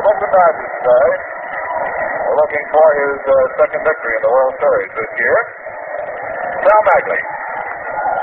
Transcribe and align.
of 0.00 0.08
Oakland 0.08 0.32
Dodgers 0.32 0.72
today. 0.80 1.08
We're 2.24 2.38
looking 2.40 2.64
for 2.72 2.86
his 3.04 3.20
uh, 3.20 3.34
second 3.60 3.80
victory 3.84 4.14
in 4.16 4.22
the 4.24 4.32
World 4.32 4.54
Series 4.56 4.92
this 4.96 5.12
year. 5.20 5.38
Sal 6.64 6.82
Maglie. 6.88 7.24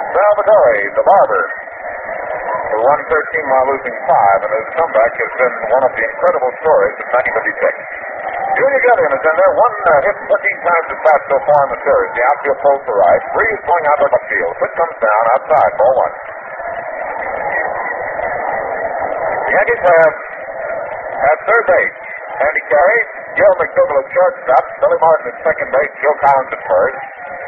Salvatore, 0.09 0.77
the 0.97 1.05
barber, 1.05 1.43
who 2.73 2.77
won 2.81 2.99
13 3.05 3.13
while 3.53 3.67
losing 3.69 3.93
five, 4.09 4.39
and 4.41 4.51
his 4.57 4.67
comeback 4.73 5.11
has 5.21 5.31
been 5.37 5.53
one 5.69 5.83
of 5.85 5.93
the 5.93 6.01
incredible 6.01 6.51
stories 6.65 6.97
of 6.97 7.07
1956. 7.13 8.57
Junior 8.57 8.81
Gilliam 8.81 9.11
is 9.13 9.21
in 9.21 9.35
there, 9.37 9.53
one 9.53 9.75
uh, 9.77 9.93
hit 10.01 10.17
14 10.17 10.33
times 10.33 10.85
his 10.89 11.01
bat 11.05 11.21
so 11.29 11.37
far 11.45 11.59
in 11.61 11.69
the 11.77 11.81
series. 11.85 12.09
The 12.17 12.23
outfield 12.25 12.59
pulls 12.65 12.81
to 12.89 12.93
right. 12.97 13.21
Breeze 13.37 13.61
going 13.69 13.85
out 13.85 13.99
to 14.01 14.07
the 14.17 14.21
field. 14.33 14.53
Pitch 14.57 14.73
comes 14.81 14.97
down 14.97 15.23
outside, 15.37 15.71
ball 15.77 15.93
one. 15.93 16.13
The 19.45 19.51
Yankees 19.53 19.83
have 19.85 20.26
third 21.47 21.63
base, 21.63 21.95
Andy 22.37 22.63
Carey, 22.67 23.01
Gil 23.39 23.53
McDougald 23.55 24.03
at 24.03 24.07
shortstop, 24.11 24.63
Billy 24.83 24.99
Martin 24.99 25.25
at 25.31 25.37
second 25.47 25.69
base, 25.71 25.93
Joe 26.03 26.15
Collins 26.19 26.51
at 26.51 26.61
first. 26.67 26.99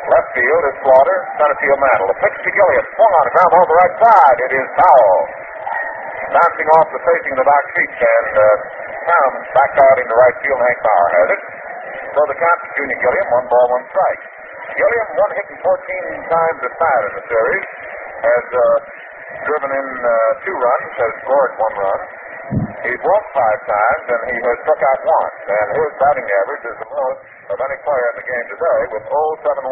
Left 0.09 0.29
field 0.33 0.63
is 0.71 0.75
Slaughter, 0.81 1.17
center 1.37 1.57
field 1.59 1.79
Mantle. 1.83 2.09
A 2.09 2.17
pitch 2.17 2.37
to 2.41 2.51
Gilliam, 2.55 2.85
swung 2.95 3.13
on 3.13 3.23
a 3.27 3.31
ground 3.35 3.51
ball 3.53 3.65
the 3.67 3.77
right 3.77 3.95
side. 3.99 4.37
It 4.49 4.51
is 4.57 4.67
foul. 4.79 5.13
Bouncing 6.29 6.69
off 6.79 6.87
the 6.93 7.01
facing 7.03 7.35
the 7.37 7.45
back 7.45 7.65
seat, 7.75 7.91
and 7.99 8.33
uh, 8.37 8.45
Town 9.09 9.31
back 9.57 9.73
out 9.81 9.97
into 9.97 10.13
right 10.13 10.37
field. 10.45 10.59
Hank 10.61 10.79
Bauer 10.85 11.09
has 11.09 11.27
it. 11.33 11.41
So 12.13 12.19
the 12.29 12.37
count 12.37 12.57
to 12.61 12.67
Junior 12.77 12.99
Gilliam, 13.01 13.27
one 13.33 13.47
ball, 13.49 13.65
one 13.73 13.85
strike. 13.89 14.23
Gilliam, 14.77 15.07
one 15.17 15.31
hit 15.33 15.47
and 15.49 15.59
14 15.65 16.29
times 16.29 16.59
at 16.61 16.73
bat 16.77 17.01
in 17.09 17.13
the 17.17 17.25
series, 17.25 17.65
has 18.21 18.45
uh, 18.53 18.63
driven 19.49 19.71
in 19.73 19.87
uh, 20.05 20.13
two 20.45 20.55
runs, 20.57 20.89
has 20.93 21.13
scored 21.25 21.51
one 21.57 21.75
run. 21.81 22.01
He's 22.79 23.01
walked 23.03 23.31
five 23.35 23.59
times, 23.67 24.03
and 24.07 24.21
he 24.31 24.37
has 24.39 24.57
struck 24.63 24.79
out 24.79 24.99
once. 25.03 25.35
And 25.51 25.67
his 25.75 25.91
batting 25.99 26.27
average 26.31 26.63
is 26.63 26.77
the 26.79 26.89
most 26.89 27.19
of 27.51 27.57
any 27.59 27.77
player 27.83 28.07
in 28.07 28.15
the 28.23 28.27
game 28.27 28.45
today 28.55 28.79
with 28.95 29.03
071. 29.43 29.67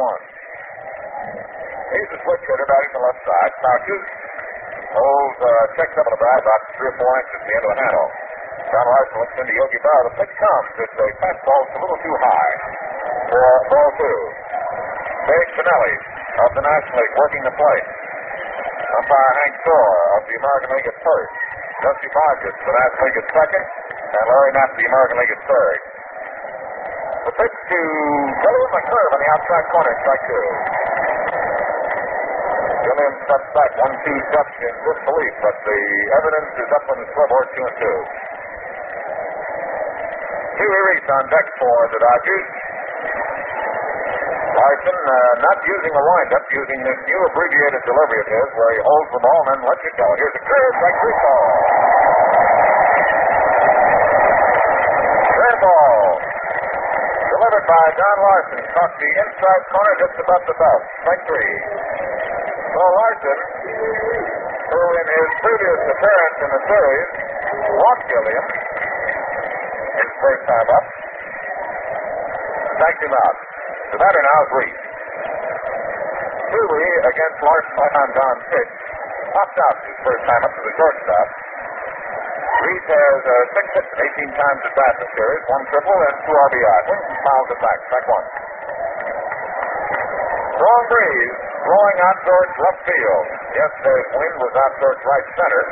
He's 1.88 2.10
a 2.12 2.20
switch 2.20 2.44
hitter 2.44 2.68
batting 2.68 2.92
the 2.92 3.04
left 3.08 3.22
side. 3.24 3.52
Crouches. 3.64 4.06
Holds, 4.88 5.38
uh, 5.40 5.52
checks 5.80 5.96
up 6.00 6.08
on 6.08 6.14
the 6.16 6.22
bat 6.24 6.40
about 6.44 6.62
three 6.76 6.90
or 6.92 6.96
four 7.00 7.12
inches 7.20 7.40
the 7.44 7.54
end 7.56 7.64
of 7.64 7.72
the 7.76 7.80
handle. 7.80 8.08
John 8.68 8.86
Larsen 8.88 9.18
looks 9.24 9.36
into 9.40 9.54
Yogi 9.56 9.80
Berra. 9.80 10.02
The 10.12 10.14
pitch 10.20 10.34
comes. 10.36 10.68
It's 10.84 10.98
a 11.00 11.08
fastball. 11.24 11.62
It's 11.64 11.76
a 11.76 11.82
little 11.84 12.02
too 12.04 12.16
high 12.20 12.54
for 13.32 13.44
ball 13.72 13.90
two. 14.00 14.20
Babe 15.28 15.50
Pinelli 15.56 15.96
of 16.44 16.50
the 16.60 16.64
National 16.64 16.96
League 17.00 17.16
working 17.20 17.44
the 17.48 17.56
plate. 17.56 17.88
Umpire 19.00 19.34
Hank 19.44 19.56
Soar 19.64 19.92
of 20.20 20.22
the 20.28 20.36
American 20.40 20.70
League 20.76 20.88
at 20.92 20.98
first. 21.04 21.47
Dusty 21.78 22.10
Boggess 22.10 22.56
of 22.58 22.66
the 22.66 22.74
National 22.74 23.04
League 23.06 23.20
at 23.22 23.28
second. 23.38 23.66
And 24.08 24.26
Larry 24.26 24.52
Napp 24.58 24.72
the 24.74 24.86
American 24.88 25.18
League 25.22 25.34
at 25.36 25.42
third. 25.46 25.80
The 27.28 27.34
pitch 27.38 27.56
to 27.70 27.80
Gilliam 28.40 28.72
McCurve 28.72 29.12
on 29.14 29.20
the 29.20 29.30
outside 29.36 29.66
corner, 29.70 29.94
strike 30.00 30.24
two. 30.26 30.46
Gilliam 32.88 33.14
steps 33.28 33.50
back 33.52 33.72
one, 33.84 33.94
two 34.00 34.18
steps 34.32 34.56
in 34.64 34.74
disbelief, 34.80 35.34
but 35.44 35.56
the 35.68 35.82
evidence 36.18 36.52
is 36.56 36.70
up 36.72 36.86
on 36.88 36.98
the 37.04 37.08
scoreboard, 37.12 37.48
two 37.52 37.66
and 37.68 37.78
two. 37.78 37.98
Huey 40.58 40.82
Reese 40.88 41.10
on 41.14 41.24
deck 41.30 41.48
for 41.62 41.78
the 41.94 42.00
Dodgers. 42.00 42.48
Larsen 44.58 44.98
uh, 44.98 45.14
not 45.46 45.58
using 45.70 45.94
a 45.94 46.02
windup, 46.02 46.46
using 46.50 46.80
this 46.82 47.00
new 47.06 47.20
abbreviated 47.30 47.82
delivery 47.86 48.20
of 48.26 48.30
his 48.34 48.48
where 48.58 48.72
he 48.74 48.82
holds 48.82 49.10
the 49.14 49.22
ball 49.22 49.40
and 49.46 49.48
then 49.54 49.60
lets 49.70 49.84
it 49.86 49.94
go. 49.94 50.08
Here's 50.18 50.34
a 50.34 50.44
curve, 50.50 50.74
strike 50.82 50.98
three 50.98 51.18
ball. 51.22 51.46
Third 55.30 55.58
ball. 55.62 55.98
Delivered 57.38 57.66
by 57.70 57.86
Don 58.02 58.18
Larsen. 58.18 58.60
Across 58.66 58.94
the 58.98 59.12
inside 59.22 59.62
corner 59.70 59.94
just 60.02 60.16
above 60.26 60.44
the 60.50 60.58
belt. 60.58 60.82
Strike 61.06 61.24
three. 61.30 61.54
So 62.74 62.82
Larsen, 62.82 63.40
who 64.74 64.82
in 64.82 65.06
his 65.06 65.30
previous 65.38 65.82
appearance 65.86 66.38
in 66.42 66.50
the 66.50 66.62
series 66.66 67.10
walked 67.78 68.06
Gilliam 68.10 68.46
his 70.02 70.12
first 70.18 70.42
time 70.50 70.68
up, 70.82 70.86
striked 72.74 73.02
him 73.06 73.14
out. 73.14 73.38
The 73.68 74.00
batter 74.00 74.22
now 74.24 74.40
is 74.44 74.52
Reese. 74.56 74.84
Huey 76.48 76.90
against 77.12 77.38
Larsen 77.44 77.92
on 77.98 78.10
Don's 78.16 78.44
pitch. 78.48 78.74
Popped 79.36 79.58
out 79.60 79.76
his 79.84 79.98
first 80.08 80.24
time 80.24 80.42
up 80.48 80.54
to 80.56 80.62
the 80.64 80.74
shortstop. 80.80 81.28
Reese 82.58 82.90
has 82.90 83.20
uh, 83.22 83.34
six 83.54 83.66
hits 83.76 83.92
18 84.24 84.40
times 84.40 84.60
at 84.66 84.74
bat 84.74 84.94
the 84.98 85.08
series, 85.14 85.44
one 85.52 85.64
triple 85.70 85.94
and 85.94 86.16
two 86.26 86.36
RBI. 86.36 86.80
Winston 86.90 87.18
fouls 87.22 87.50
it 87.54 87.60
back, 87.62 87.78
strike 87.92 88.08
one. 88.08 88.28
Strong 90.58 90.84
breeze 90.90 91.38
blowing 91.68 91.98
out 92.02 92.18
towards 92.26 92.54
left 92.58 92.82
field. 92.88 93.26
Yesterday's 93.52 94.10
wind 94.16 94.36
was 94.42 94.54
out 94.58 94.74
towards 94.82 95.02
right 95.06 95.28
center. 95.38 95.64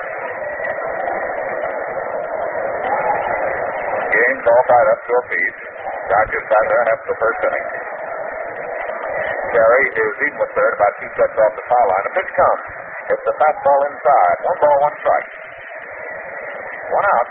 Game's 4.16 4.46
all 4.48 4.64
tied 4.72 4.90
up 4.96 5.00
to 5.04 5.12
a 5.12 5.24
piece. 5.28 5.60
Dodgers 6.08 6.46
sat 6.48 6.66
there 6.72 6.84
after 6.88 7.08
the 7.12 7.20
first 7.20 7.40
inning. 7.52 7.68
Carey 9.52 9.86
is 9.92 10.14
even 10.24 10.38
with 10.40 10.52
third, 10.56 10.72
about 10.72 10.94
two 11.04 11.10
steps 11.20 11.36
off 11.36 11.52
the 11.52 11.66
foul 11.68 11.88
line. 11.92 12.06
A 12.08 12.12
pitch 12.16 12.32
comes. 12.32 12.64
Hits 13.12 13.24
the 13.28 13.36
fastball 13.36 13.82
inside. 13.92 14.38
One 14.48 14.58
ball, 14.64 14.78
one 14.88 14.96
strike. 15.04 15.30
One 16.96 17.06
out. 17.12 17.30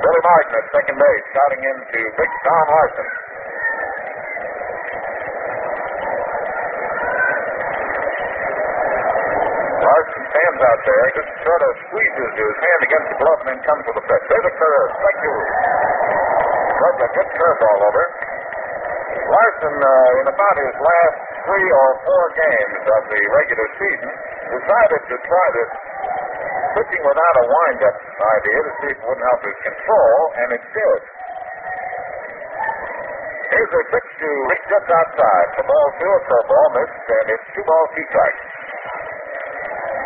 Billy 0.00 0.22
Martin 0.24 0.52
at 0.56 0.66
second 0.72 0.96
base, 0.96 1.24
shouting 1.36 1.62
into 1.62 2.00
Big 2.16 2.30
Don 2.48 2.66
Larsen. 2.72 3.08
Stands 10.42 10.58
out 10.58 10.82
there, 10.82 11.06
just 11.22 11.30
sort 11.46 11.62
of 11.62 11.70
squeezes 11.86 12.30
his 12.34 12.54
hand 12.66 12.82
against 12.82 13.08
the 13.14 13.18
glove 13.22 13.38
and 13.46 13.48
then 13.54 13.60
comes 13.62 13.84
with 13.86 13.94
a 13.94 14.04
pitch. 14.10 14.24
There's 14.26 14.48
a 14.50 14.54
curve. 14.58 14.88
Strike 14.90 15.18
two. 15.22 15.38
Rubbed 16.82 16.98
a 16.98 17.10
good 17.14 17.30
curveball 17.30 17.78
over. 17.86 18.04
Larsen, 19.22 19.76
uh, 19.78 20.18
in 20.18 20.26
about 20.34 20.56
his 20.58 20.74
last 20.82 21.18
three 21.46 21.68
or 21.70 21.90
four 22.02 22.24
games 22.34 22.82
of 22.90 23.02
the 23.06 23.22
regular 23.22 23.68
season, 23.78 24.10
decided 24.50 25.02
to 25.14 25.16
try 25.30 25.46
this 25.54 25.70
pitching 26.74 27.02
without 27.06 27.34
a 27.38 27.44
windup 27.46 27.96
idea 28.02 28.58
to 28.66 28.72
see 28.82 28.90
if 28.90 28.98
it 28.98 29.04
wouldn't 29.06 29.22
help 29.22 29.46
his 29.46 29.58
control, 29.62 30.18
and 30.42 30.48
it 30.58 30.64
did. 30.74 31.00
Here's 33.46 33.72
a 33.78 33.82
pitch 33.94 34.10
to 34.26 34.28
Rick 34.50 34.62
just 34.66 34.90
outside. 34.90 35.48
The 35.54 35.64
ball 35.70 35.86
to 36.02 36.06
a 36.10 36.20
curveball 36.26 36.68
missed, 36.82 36.98
and 37.14 37.26
it's 37.30 37.46
two 37.54 37.62
balls, 37.62 37.94
two 37.94 38.06
strikes. 38.10 38.61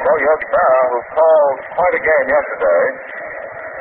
So 0.06 0.14
Yogi 0.14 0.48
Berra, 0.54 0.82
who 0.86 0.98
called 1.18 1.58
quite 1.74 1.94
a 1.98 2.02
game 2.06 2.26
yesterday, 2.30 2.84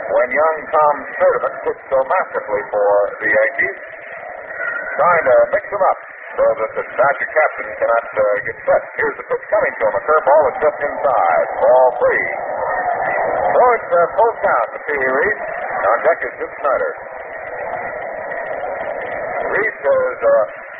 when 0.09 0.27
young 0.33 0.57
Tom 0.73 0.95
Sturdivant 1.13 1.53
pitched 1.61 1.85
so 1.85 2.01
masterfully 2.01 2.65
for 2.73 2.89
the 3.21 3.29
Yankees, 3.29 3.77
trying 4.97 5.21
to 5.21 5.35
mix 5.53 5.69
them 5.69 5.85
up 5.85 5.99
so 6.33 6.45
that 6.49 6.71
the 6.81 6.83
Dodger 6.97 7.29
captain 7.29 7.69
cannot 7.77 8.05
uh, 8.09 8.25
get 8.41 8.57
set. 8.57 8.81
Here's 8.97 9.17
the 9.21 9.25
pitch 9.29 9.45
coming 9.53 9.73
to 9.77 9.83
him. 9.85 9.93
A 9.93 10.01
curveball 10.01 10.43
is 10.49 10.57
just 10.65 10.79
inside. 10.81 11.47
Ball 11.61 11.89
three. 12.01 12.25
So 13.53 13.61
it's 13.77 13.91
uh, 13.93 14.01
full 14.17 14.33
count 14.41 14.67
to 14.73 14.79
Pee 14.81 15.05
Reese. 15.05 15.45
On 15.77 15.97
deck 16.09 16.19
is 16.25 16.33
Jim 16.41 16.51
Snider. 16.57 16.91
Reese 19.53 19.77
has 19.77 20.17
uh, 20.25 20.33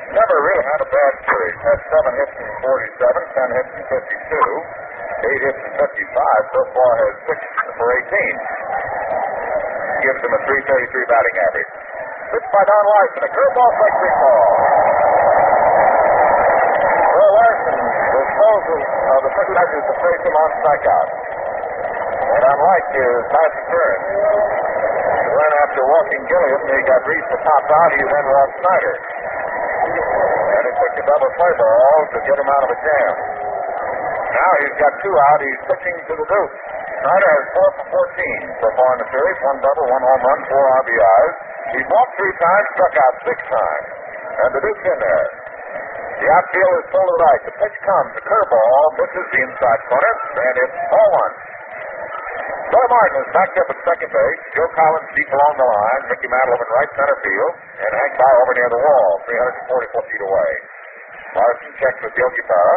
never 0.10 0.36
really 0.42 0.66
had 0.74 0.80
a 0.82 0.90
bad 0.90 1.14
series. 1.22 1.58
Had 1.70 1.80
seven 1.94 2.14
hits 2.18 2.34
in 2.34 2.50
47, 2.66 3.38
ten 3.38 3.50
hits 3.62 3.72
in 3.78 3.84
52, 3.94 4.85
hits 5.24 5.62
in 5.64 5.74
55. 5.80 6.52
So 6.52 6.62
far 6.76 6.92
has 7.00 7.14
six 7.30 7.40
for 7.80 7.88
18. 7.88 10.04
Gives 10.04 10.22
him 10.22 10.34
a 10.36 10.42
333 10.44 11.12
batting 11.12 11.38
average. 11.46 11.72
Pitch 12.36 12.48
by 12.52 12.64
Don 12.68 12.84
Larsen. 12.84 13.22
A 13.24 13.32
curveball 13.32 13.72
strike 13.80 13.96
three 13.96 14.16
ball. 14.20 14.48
Well, 17.16 17.32
Larson 17.32 17.80
disposes 18.12 18.84
of 18.86 19.16
uh, 19.16 19.24
the 19.24 19.32
first 19.32 19.52
Dodgers 19.56 19.86
to 19.88 19.96
face 20.04 20.24
him 20.26 20.36
on 20.36 20.50
strikeout. 20.60 21.10
And 22.26 22.44
unlike 22.44 22.88
his 22.92 23.22
last 23.32 23.56
appearance, 23.56 24.08
when 25.16 25.52
after 25.64 25.82
walking 25.86 26.24
Gilliam, 26.28 26.62
he 26.66 26.78
got 26.90 27.02
Reese 27.08 27.30
to 27.32 27.40
pop 27.40 27.66
out, 27.72 27.90
he 27.96 28.04
then 28.04 28.26
walked 28.26 28.56
Snider. 28.60 28.96
And 30.56 30.64
it 30.66 30.76
took 30.76 30.94
a 31.00 31.06
double 31.08 31.32
play 31.40 31.54
ball 31.56 31.98
to 32.12 32.20
get 32.26 32.36
him 32.36 32.50
out 32.52 32.64
of 32.68 32.70
a 32.76 32.80
jam. 32.84 33.35
Now 34.36 34.52
he's 34.60 34.76
got 34.84 34.92
two 35.00 35.16
out. 35.16 35.40
He's 35.40 35.62
pitching 35.72 35.96
to 36.12 36.14
the 36.20 36.28
Duke. 36.28 36.54
Snider 37.00 37.30
has 37.32 37.46
four 37.56 37.70
for 37.80 37.86
14 38.04 38.60
so 38.60 38.68
far 38.76 38.90
in 38.96 39.00
the 39.00 39.10
series. 39.16 39.38
One 39.48 39.60
double, 39.64 39.86
one 39.88 40.04
home 40.04 40.24
run, 40.28 40.40
four 40.52 40.64
RBIs. 40.84 41.34
He's 41.72 41.88
walked 41.88 42.14
three 42.20 42.36
times, 42.36 42.66
struck 42.76 42.96
out 43.00 43.14
six 43.24 43.38
times. 43.48 43.88
And 44.36 44.50
the 44.52 44.62
Duke's 44.62 44.86
in 44.92 45.00
there. 45.00 45.28
The 46.16 46.28
outfield 46.32 46.74
is 46.80 46.86
full 46.92 47.08
to 47.08 47.16
right. 47.22 47.42
The 47.48 47.56
pitch 47.60 47.78
comes. 47.84 48.10
The 48.16 48.24
curveball 48.24 48.86
misses 49.00 49.28
the 49.32 49.42
inside 49.46 49.82
corner, 49.88 50.14
and 50.36 50.56
it's 50.64 50.78
ball 50.92 51.10
one. 51.16 51.36
Billy 52.66 52.90
Martin 52.92 53.16
is 53.24 53.30
backed 53.32 53.56
up 53.62 53.68
at 53.72 53.78
second 53.88 54.10
base. 54.12 54.42
Joe 54.58 54.70
Collins 54.74 55.10
deep 55.16 55.30
along 55.32 55.54
the 55.60 55.68
line. 55.70 56.02
Mickey 56.12 56.28
Mantle 56.28 56.60
in 56.60 56.70
right 56.76 56.92
center 56.98 57.18
field. 57.24 57.54
And 57.78 57.92
Hank 57.94 58.14
Bauer 58.20 58.38
over 58.42 58.54
near 58.58 58.70
the 58.74 58.82
wall, 58.84 59.10
344 59.30 60.12
feet 60.12 60.24
away. 60.26 60.52
Larsen 61.36 61.72
checks 61.80 62.00
with 62.04 62.16
Yogi 62.16 62.44
Berra. 62.48 62.76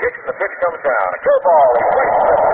And 0.00 0.28
the 0.32 0.32
pitch 0.32 0.54
comes 0.64 0.80
down. 0.80 1.08
A 1.12 1.18
curveball. 1.20 1.70
Great 1.76 2.12
strike. 2.24 2.44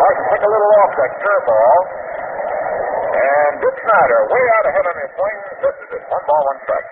Larsen 0.00 0.26
took 0.32 0.42
a 0.44 0.50
little 0.50 0.72
off 0.80 0.92
that 0.96 1.12
curveball. 1.20 1.78
And 3.14 3.52
Dick 3.60 3.76
Snider, 3.84 4.20
way 4.32 4.44
out 4.48 4.64
ahead 4.64 4.86
on 4.88 4.96
his 5.04 5.10
swing, 5.12 5.38
misses 5.60 5.90
it. 5.92 6.02
One 6.08 6.24
ball, 6.24 6.42
one 6.48 6.58
strike. 6.64 6.88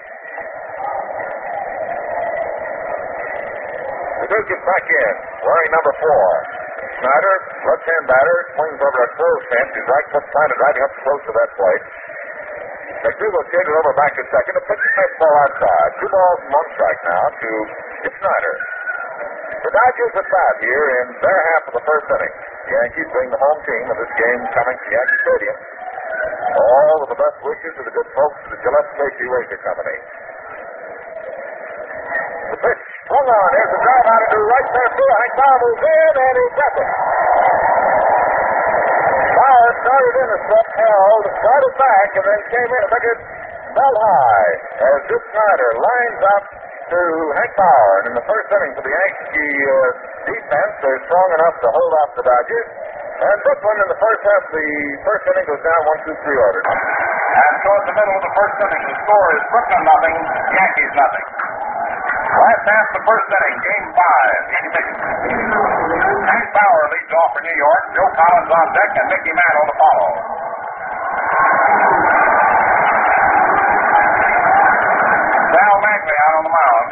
The 4.22 4.26
Duke 4.28 4.46
gets 4.46 4.64
back 4.68 4.84
in, 4.86 5.14
wearing 5.42 5.70
number 5.72 5.92
four. 5.98 6.26
Snider, 7.00 7.34
left-hand 7.64 8.04
batter, 8.12 8.38
swings 8.54 8.76
over 8.76 9.00
a 9.02 9.10
close 9.16 9.42
fence. 9.56 9.72
His 9.72 9.86
right 9.88 10.06
foot 10.12 10.26
planted 10.30 10.58
right 10.60 10.78
up 10.84 10.92
close 11.00 11.22
to 11.26 11.32
that 11.32 11.50
plate. 11.56 11.84
McDougald 13.00 13.46
skated 13.48 13.74
over 13.80 13.92
back 13.96 14.12
to 14.12 14.22
second. 14.28 14.54
A 14.60 14.62
pitch 14.68 14.84
fastball 14.92 15.34
outside. 15.48 15.90
Two 15.96 16.10
balls 16.12 16.38
and 16.44 16.50
one 16.52 16.68
strike 16.76 17.00
now 17.08 17.24
to 17.32 17.50
Dick 18.04 18.14
Snider. 18.20 18.54
The 19.62 19.70
Dodgers 19.72 20.12
are 20.20 20.28
bat 20.28 20.54
here 20.60 20.86
in 21.00 21.06
their 21.22 21.40
half 21.54 21.62
of 21.70 21.74
the 21.78 21.84
first 21.86 22.06
inning. 22.12 22.34
The 22.66 22.72
Yankees 22.76 23.08
being 23.14 23.30
the 23.32 23.40
home 23.40 23.60
team 23.64 23.84
of 23.88 23.96
this 23.96 24.12
game 24.18 24.40
coming 24.52 24.76
to 24.76 24.86
Yankee 24.92 25.20
Stadium. 25.22 25.56
All 26.52 26.98
of 27.06 27.08
the 27.14 27.18
best 27.18 27.38
wishes 27.40 27.74
of 27.80 27.84
the 27.88 27.94
good 27.94 28.08
folks 28.12 28.38
at 28.44 28.50
the 28.52 28.60
Gillette 28.60 28.90
Safety 28.98 29.26
Razor 29.30 29.60
Company. 29.64 29.96
The 32.52 32.58
pitch 32.60 32.82
swung 33.08 33.26
on. 33.32 33.48
Here's 33.56 33.72
the 33.72 33.80
drive 33.80 34.06
out 34.12 34.22
into 34.28 34.38
right 34.44 34.68
center 34.68 34.92
field. 34.92 35.12
Hank 35.16 35.32
Bauer 35.40 35.58
moves 35.62 35.82
in 35.88 36.12
and 36.20 36.34
he 36.36 36.46
gets 36.52 36.76
it. 36.82 36.90
Bauer 39.42 39.72
started 39.82 40.14
in 40.22 40.28
a 40.30 40.38
step, 40.46 40.68
held, 40.70 41.24
started 41.34 41.74
back, 41.74 42.08
and 42.14 42.24
then 42.30 42.40
came 42.46 42.70
in. 42.70 42.82
Took 42.94 43.06
it 43.10 43.18
fell 43.74 43.96
high 43.98 44.52
as 44.86 44.98
Dick 45.08 45.24
Snider 45.32 45.70
lines 45.82 46.20
up 46.36 46.44
to 46.92 47.00
Hank 47.34 47.52
Bauer. 47.58 47.94
And 47.98 48.06
in 48.12 48.14
the 48.22 48.26
first 48.28 48.48
inning 48.52 48.72
for 48.76 48.84
the 48.84 48.92
Yankee 48.92 49.56
uh, 49.66 49.76
defense, 50.30 50.72
they're 50.84 51.02
strong 51.08 51.28
enough 51.42 51.56
to 51.58 51.68
hold 51.72 51.92
off 52.04 52.10
the 52.20 52.24
Dodgers. 52.24 52.68
And 53.22 53.36
Brooklyn 53.42 53.76
in 53.82 53.88
the 53.90 54.00
first 54.02 54.22
half, 54.22 54.42
the 54.50 54.68
first 55.06 55.24
inning 55.26 55.46
goes 55.46 55.62
down 55.62 55.80
one, 55.90 55.98
two, 56.06 56.16
three 56.22 56.38
order. 56.38 56.62
And 56.62 57.54
towards 57.66 57.86
the 57.90 57.96
middle 57.98 58.14
of 58.18 58.22
the 58.22 58.34
first 58.34 58.56
inning, 58.62 58.82
the 58.82 58.96
score 58.98 59.28
is 59.34 59.42
Brooklyn 59.50 59.82
nothing, 59.90 60.16
Yankees 60.54 60.92
nothing. 60.94 61.26
Last 62.32 62.64
half 62.64 62.86
of 62.88 62.94
the 62.96 63.04
first 63.04 63.28
inning, 63.28 63.58
game 63.60 63.86
five. 63.92 64.40
Hank 66.22 66.46
Bauer 66.56 66.84
leads 66.96 67.12
off 67.12 67.30
for 67.36 67.42
New 67.44 67.58
York. 67.60 67.82
Joe 67.92 68.10
Collins 68.16 68.50
on 68.52 68.66
deck 68.72 68.90
and 68.96 69.06
Mickey 69.12 69.32
Mantle 69.36 69.66
to 69.68 69.74
follow. 69.76 70.10
Sal 75.52 75.76
Maglie 75.84 76.20
out 76.24 76.34
on 76.40 76.44
the 76.48 76.54
mound. 76.56 76.86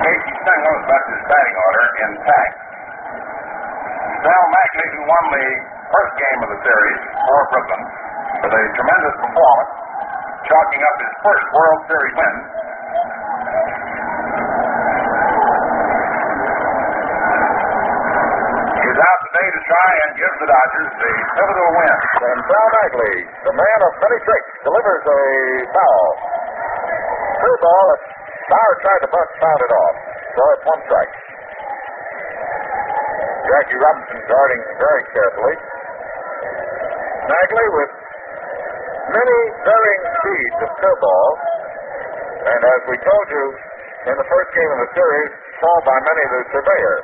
Casey 0.00 0.32
Stengel 0.32 0.76
has 0.88 1.04
his 1.12 1.22
batting 1.28 1.56
order 1.60 1.84
intact. 2.08 2.54
Sal 4.24 4.44
Maglie, 4.48 4.88
who 4.96 5.02
won 5.04 5.24
the 5.28 5.46
first 5.92 6.12
game 6.16 6.40
of 6.40 6.48
the 6.56 6.60
series 6.64 7.00
for 7.20 7.40
Brooklyn 7.52 7.82
with 8.48 8.52
a 8.56 8.62
tremendous 8.80 9.16
performance, 9.28 9.72
chalking 10.46 10.82
up 10.84 10.96
his 11.02 11.14
first 11.24 11.46
World 11.50 11.80
Series 11.88 12.14
win. 12.14 12.34
Is 18.78 18.98
out 18.98 19.20
today 19.28 19.48
to 19.50 19.60
try 19.66 19.90
and 19.98 20.10
give 20.16 20.34
the 20.38 20.48
Dodgers 20.48 20.90
a 20.94 21.12
pivotal 21.34 21.70
win. 21.74 21.96
And 22.18 22.38
Sal 22.46 22.68
Maglie, 22.78 23.18
the 23.44 23.54
man 23.58 23.78
of 23.82 23.92
many 23.98 24.18
tricks, 24.22 24.50
delivers 24.62 25.02
a 25.02 25.22
foul. 25.74 26.06
Third 27.42 27.58
ball, 27.62 27.88
Bauer 28.48 28.74
tried 28.80 29.02
to 29.04 29.10
bunt, 29.12 29.30
fouled 29.42 29.62
it 29.66 29.72
off. 29.76 29.96
So 30.32 30.42
it's 30.56 30.64
one 30.64 30.80
strike. 30.88 31.14
Jackie 33.48 33.80
Robinson 33.80 34.20
guarding 34.24 34.62
very 34.80 35.04
carefully. 35.12 35.56
Maglie 37.28 37.70
with 37.76 37.92
many 39.12 39.38
varying 39.64 40.04
speeds 40.20 40.58
of 40.64 40.70
curveballs. 40.76 41.40
And 42.48 42.60
as 42.64 42.80
we 42.88 42.96
told 43.02 43.26
you 43.32 43.44
in 44.08 44.14
the 44.16 44.28
first 44.28 44.50
game 44.54 44.70
of 44.72 44.78
the 44.84 44.90
series, 44.94 45.32
called 45.58 45.84
by 45.84 45.96
many 46.00 46.24
the 46.32 46.40
surveyor. 46.54 46.96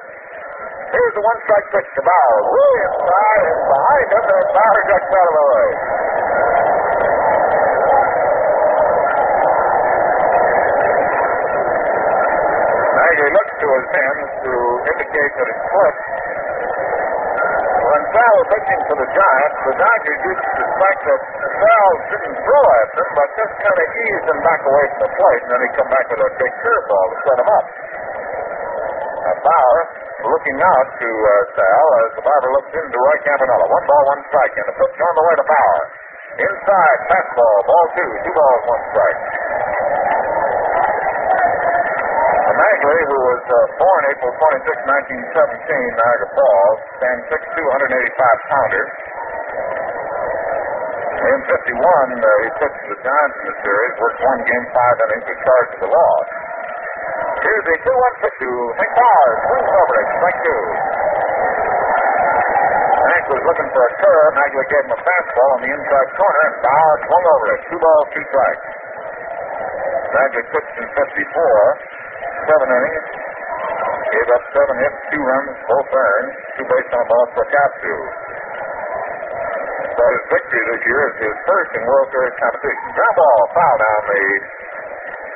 Here's 0.95 1.15
the 1.19 1.25
one 1.27 1.39
strike 1.43 1.67
pitch 1.75 1.89
to 1.91 2.03
Bauer. 2.06 2.39
Way 2.55 2.75
inside 2.87 3.45
and 3.51 3.61
behind 3.67 4.09
him, 4.15 4.25
and 4.31 4.47
Bauer 4.55 4.83
ducks 4.87 5.11
out 5.11 5.27
of 5.27 5.35
the 5.35 5.47
way. 5.51 5.69
Maglie 12.95 13.33
looks 13.35 13.55
to 13.59 13.67
his 13.75 13.89
hands 13.91 14.29
to 14.47 14.55
indicate 14.95 15.33
that 15.35 15.47
it's 15.50 15.65
slipped. 15.67 16.05
Sal 18.14 18.38
pitching 18.46 18.82
for 18.87 18.96
the 19.02 19.08
Giants, 19.11 19.58
the 19.66 19.75
Dodgers 19.75 20.20
used 20.22 20.46
to 20.55 20.64
that 20.78 20.96
Sal 21.02 21.90
didn't 22.14 22.38
throw 22.46 22.66
at 22.78 22.88
them, 22.94 23.08
but 23.11 23.28
just 23.34 23.55
kind 23.58 23.75
of 23.75 23.88
eased 23.90 24.26
him 24.31 24.40
back 24.46 24.62
away 24.62 24.84
from 24.94 25.00
the 25.02 25.12
plate, 25.19 25.43
and 25.43 25.50
then 25.50 25.61
he'd 25.66 25.75
come 25.75 25.90
back 25.90 26.06
with 26.14 26.22
a 26.22 26.31
big 26.38 26.52
curveball 26.62 27.06
to 27.11 27.16
set 27.26 27.37
him 27.43 27.50
up. 27.50 27.66
Now, 29.25 29.37
Bauer 29.43 29.81
looking 30.31 30.58
out 30.62 30.87
to 30.94 31.08
uh, 31.11 31.32
Sal 31.58 31.87
as 32.06 32.11
the 32.14 32.22
barber 32.22 32.50
looks 32.55 32.70
into 32.70 32.96
Roy 33.02 33.19
Campanella. 33.26 33.66
One 33.66 33.84
ball, 33.90 34.05
one 34.14 34.22
strike, 34.31 34.55
and 34.62 34.66
the 34.70 34.76
pitch 34.78 34.94
on 34.94 35.14
the 35.19 35.25
way 35.26 35.34
to 35.34 35.46
Bauer. 35.50 35.82
Inside, 36.38 36.99
fastball, 37.11 37.56
ball 37.66 37.87
two, 37.99 38.11
two 38.22 38.34
balls, 38.34 38.62
one 38.62 38.82
strike. 38.94 39.19
Maglie, 42.55 43.03
who 43.11 43.19
was 43.19 43.43
uh, 43.51 43.59
born 43.83 44.03
April 44.15 44.31
26, 44.31 44.62
1917, 44.87 45.99
Niagara 45.99 46.31
Falls, 46.39 46.79
stands 47.03 47.25
6'2", 47.35 47.51
185 47.51 48.51
pounder. 48.51 48.85
In 51.25 51.39
51, 51.51 51.51
uh, 51.51 52.31
he 52.47 52.49
pitched 52.62 52.85
the 52.95 52.99
Giants 53.03 53.37
in 53.43 53.47
the 53.51 53.56
series, 53.59 53.93
worked 53.99 54.23
one 54.23 54.41
game, 54.47 54.65
five 54.71 54.97
innings, 55.03 55.27
was 55.27 55.39
charged 55.43 55.77
the 55.83 55.91
loss. 55.91 56.27
Here's 57.43 57.65
the 57.67 57.77
2-1 57.91 58.23
pitch 58.23 58.37
to 58.39 58.51
Hank 58.79 58.93
Bauer. 59.03 59.31
Swings 59.50 59.73
over 59.75 59.95
it, 59.99 60.09
strike 60.14 60.38
two. 60.47 60.62
Hank 63.02 63.25
was 63.35 63.43
looking 63.50 63.71
for 63.75 63.83
a 63.83 63.93
curve. 63.99 64.31
Maglie 64.31 64.69
gave 64.71 64.85
him 64.87 64.95
a 64.95 65.00
fastball 65.02 65.50
on 65.59 65.61
the 65.67 65.71
inside 65.75 66.09
corner, 66.23 66.43
and 66.47 66.57
Bauer 66.62 66.97
swung 67.02 67.25
over 67.35 67.47
it. 67.50 67.61
Two 67.67 67.81
balls, 67.83 68.07
two 68.14 68.25
strikes. 68.31 68.67
Maglie 70.14 70.47
pitched 70.55 70.76
in 70.78 70.87
54 71.02 72.03
seven 72.45 72.69
innings. 72.69 73.07
Gave 74.15 74.29
up 74.31 74.45
seven 74.55 74.77
hits, 74.79 74.99
two 75.11 75.23
runs, 75.25 75.53
both 75.67 75.89
earned, 75.91 76.31
two 76.55 76.67
base 76.69 76.91
on 76.95 77.05
balls 77.09 77.31
for 77.35 77.45
Katsu. 77.51 77.97
So 79.95 80.03
his 80.03 80.25
victory 80.31 80.63
this 80.75 80.83
year 80.87 81.03
is 81.09 81.17
his 81.23 81.37
first 81.47 81.71
in 81.75 81.83
World 81.87 82.09
Series 82.11 82.37
competition. 82.39 82.87
Ground 82.95 83.17
ball 83.19 83.41
foul 83.55 83.77
down 83.79 84.03
the 84.11 84.25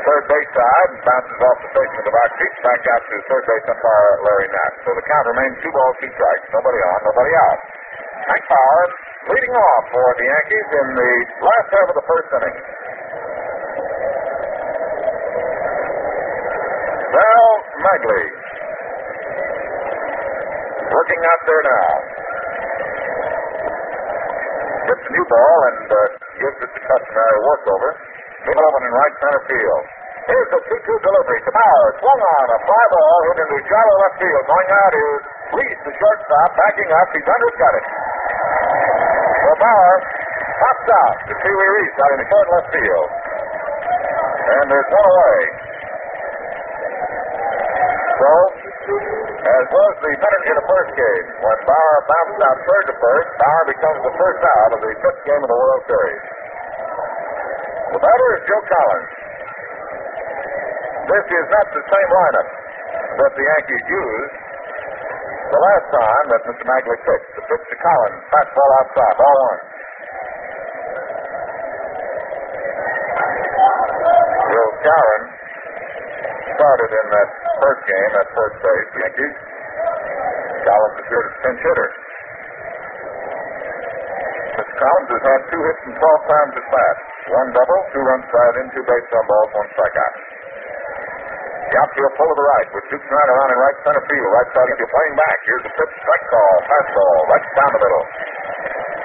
third 0.09 0.25
base 0.31 0.51
side 0.55 0.89
and 0.95 1.03
bounces 1.05 1.41
off 1.43 1.59
the 1.63 1.71
face 1.75 1.95
of 1.99 2.05
the 2.07 2.15
box 2.15 2.29
seat 2.39 2.55
back 2.63 2.83
out 2.87 3.03
to 3.03 3.17
third 3.29 3.45
base 3.47 3.67
umpire 3.71 4.13
Larry 4.25 4.49
Napp. 4.51 4.73
So 4.87 4.91
the 4.95 5.05
count 5.07 5.25
remains 5.31 5.57
two 5.63 5.73
balls, 5.75 5.95
two 6.01 6.11
strikes. 6.15 6.47
Nobody 6.55 6.81
on, 6.81 6.99
nobody 7.07 7.33
out. 7.35 7.59
Hank 8.29 8.45
Bauer 8.51 8.85
leading 9.31 9.55
off 9.55 9.85
for 9.95 10.07
the 10.19 10.27
Yankees 10.27 10.69
in 10.75 10.87
the 10.97 11.13
last 11.45 11.69
half 11.73 11.87
of 11.93 11.97
the 11.99 12.07
first 12.07 12.29
inning. 12.35 12.57
Sal 17.89 17.97
Maglie. 17.97 18.29
Working 20.93 21.23
out 21.25 21.43
there 21.49 21.63
now. 21.65 21.89
Gets 24.89 25.05
a 25.09 25.13
new 25.13 25.27
ball 25.29 25.59
and 25.73 25.81
uh, 25.89 25.97
gives 26.37 26.59
it 26.65 26.73
the 26.73 26.83
over. 26.85 27.91
Middleman 28.45 28.83
in 28.85 28.93
right 28.93 29.15
center 29.21 29.43
field. 29.49 29.85
Here's 30.29 30.49
the 30.53 30.61
2 30.69 30.69
2 30.69 31.01
delivery 31.01 31.41
to 31.49 31.53
Bauer. 31.53 31.89
Swung 32.01 32.21
on 32.21 32.47
a 32.53 32.59
fly 32.69 32.85
ball 32.93 33.19
hit 33.33 33.37
into 33.49 33.57
shallow 33.65 33.97
left 34.05 34.17
field. 34.21 34.43
Going 34.45 34.69
out 34.69 34.93
is 34.93 35.21
Reese, 35.57 35.83
the 35.89 35.95
shortstop, 35.97 36.49
backing 36.61 36.91
up. 36.93 37.09
He's 37.17 37.25
undercut 37.25 37.73
it. 37.73 37.87
So 39.41 39.51
Bauer 39.65 39.97
pops 40.61 40.89
out 40.93 41.17
to 41.25 41.33
Pee 41.41 41.57
Wee 41.57 41.71
Reese 41.81 41.97
out 42.05 42.11
in 42.13 42.19
the 42.21 42.29
short 42.29 42.47
left 42.53 42.69
field. 42.69 43.09
And 44.49 44.65
there's 44.69 44.91
one 44.93 45.09
away. 45.09 45.68
So, 48.19 48.31
as 49.47 49.65
was 49.71 49.93
the 50.03 50.13
penalty 50.19 50.51
of 50.51 50.59
the 50.59 50.67
first 50.67 50.91
game, 50.99 51.27
when 51.39 51.59
Bauer 51.71 51.99
bounced 52.03 52.41
out 52.43 52.59
third 52.67 52.85
to 52.91 52.95
first, 52.99 53.29
Bauer 53.39 53.65
becomes 53.71 54.01
the 54.03 54.15
first 54.19 54.41
out 54.43 54.71
of 54.75 54.81
the 54.83 54.91
fifth 54.99 55.23
game 55.23 55.39
of 55.39 55.47
the 55.47 55.55
World 55.55 55.83
Series. 55.87 56.25
The 57.95 58.01
batter 58.03 58.29
is 58.35 58.43
Joe 58.51 58.63
Collins. 58.67 59.11
This 61.15 61.27
is 61.31 61.47
not 61.47 61.67
the 61.79 61.85
same 61.87 62.11
lineup 62.11 62.49
that 63.23 63.33
the 63.39 63.45
Yankees 63.47 63.85
used 63.87 64.35
the 65.55 65.61
last 65.63 65.87
time 65.95 66.25
that 66.35 66.43
Mr. 66.43 66.65
Maglie 66.67 67.01
pitched. 67.07 67.31
The 67.39 67.43
pitch 67.47 67.65
to 67.71 67.77
Collins, 67.79 68.19
fastball 68.35 68.71
outside, 68.83 69.15
ball 69.15 69.37
one. 69.47 69.61
Bill 74.43 74.71
Skowron 74.83 75.38
started 76.59 76.91
in 76.91 77.07
that 77.15 77.29
first 77.63 77.83
game 77.87 78.13
at 78.19 78.27
first 78.35 78.57
base, 78.59 78.91
Yankees. 78.99 79.37
Collins 80.67 80.97
is 80.99 81.07
here 81.07 81.23
as 81.23 81.35
pinch 81.47 81.61
hitter. 81.63 81.89
Mr. 84.59 84.75
Collins 84.75 85.11
has 85.15 85.23
had 85.23 85.41
two 85.55 85.63
hits 85.63 85.83
and 85.87 85.95
12 85.95 86.35
times 86.35 86.53
at 86.59 86.67
bat. 86.67 86.97
One 87.31 87.49
double, 87.55 87.81
two 87.95 88.03
runs 88.03 88.27
tied 88.27 88.57
in, 88.59 88.67
two 88.75 88.83
base 88.91 89.07
on 89.07 89.25
balls, 89.31 89.51
one 89.55 89.69
strikeout. 89.71 90.15
The 91.69 91.77
outfield 91.79 92.13
full 92.19 92.27
to 92.27 92.35
the 92.35 92.47
right 92.49 92.69
with 92.75 92.85
Duke 92.91 93.05
Snider 93.07 93.37
on 93.39 93.49
in 93.55 93.59
right 93.63 93.79
center 93.87 94.03
field. 94.09 94.29
Right 94.35 94.51
side 94.51 94.69
you're 94.83 94.89
playing 94.91 95.15
back. 95.15 95.37
Here's 95.47 95.65
the 95.69 95.73
pitch, 95.79 95.95
strike 95.95 96.27
call, 96.27 96.55
fastball, 96.67 97.17
right 97.29 97.45
down 97.55 97.71
the 97.71 97.83
middle. 97.87 98.05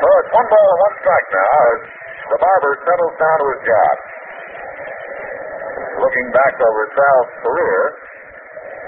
So 0.02 0.08
it's 0.26 0.32
one 0.34 0.48
ball 0.50 0.68
and 0.74 0.80
one 0.90 0.96
strike 1.06 1.28
now 1.38 1.54
as 1.54 1.80
the 2.34 2.40
barber 2.40 2.72
settles 2.82 3.16
down 3.22 3.38
to 3.38 3.48
his 3.54 3.62
job. 3.68 3.96
Looking 6.04 6.30
back 6.36 6.56
over 6.60 6.84
Sal's 7.00 7.32
career, 7.48 7.80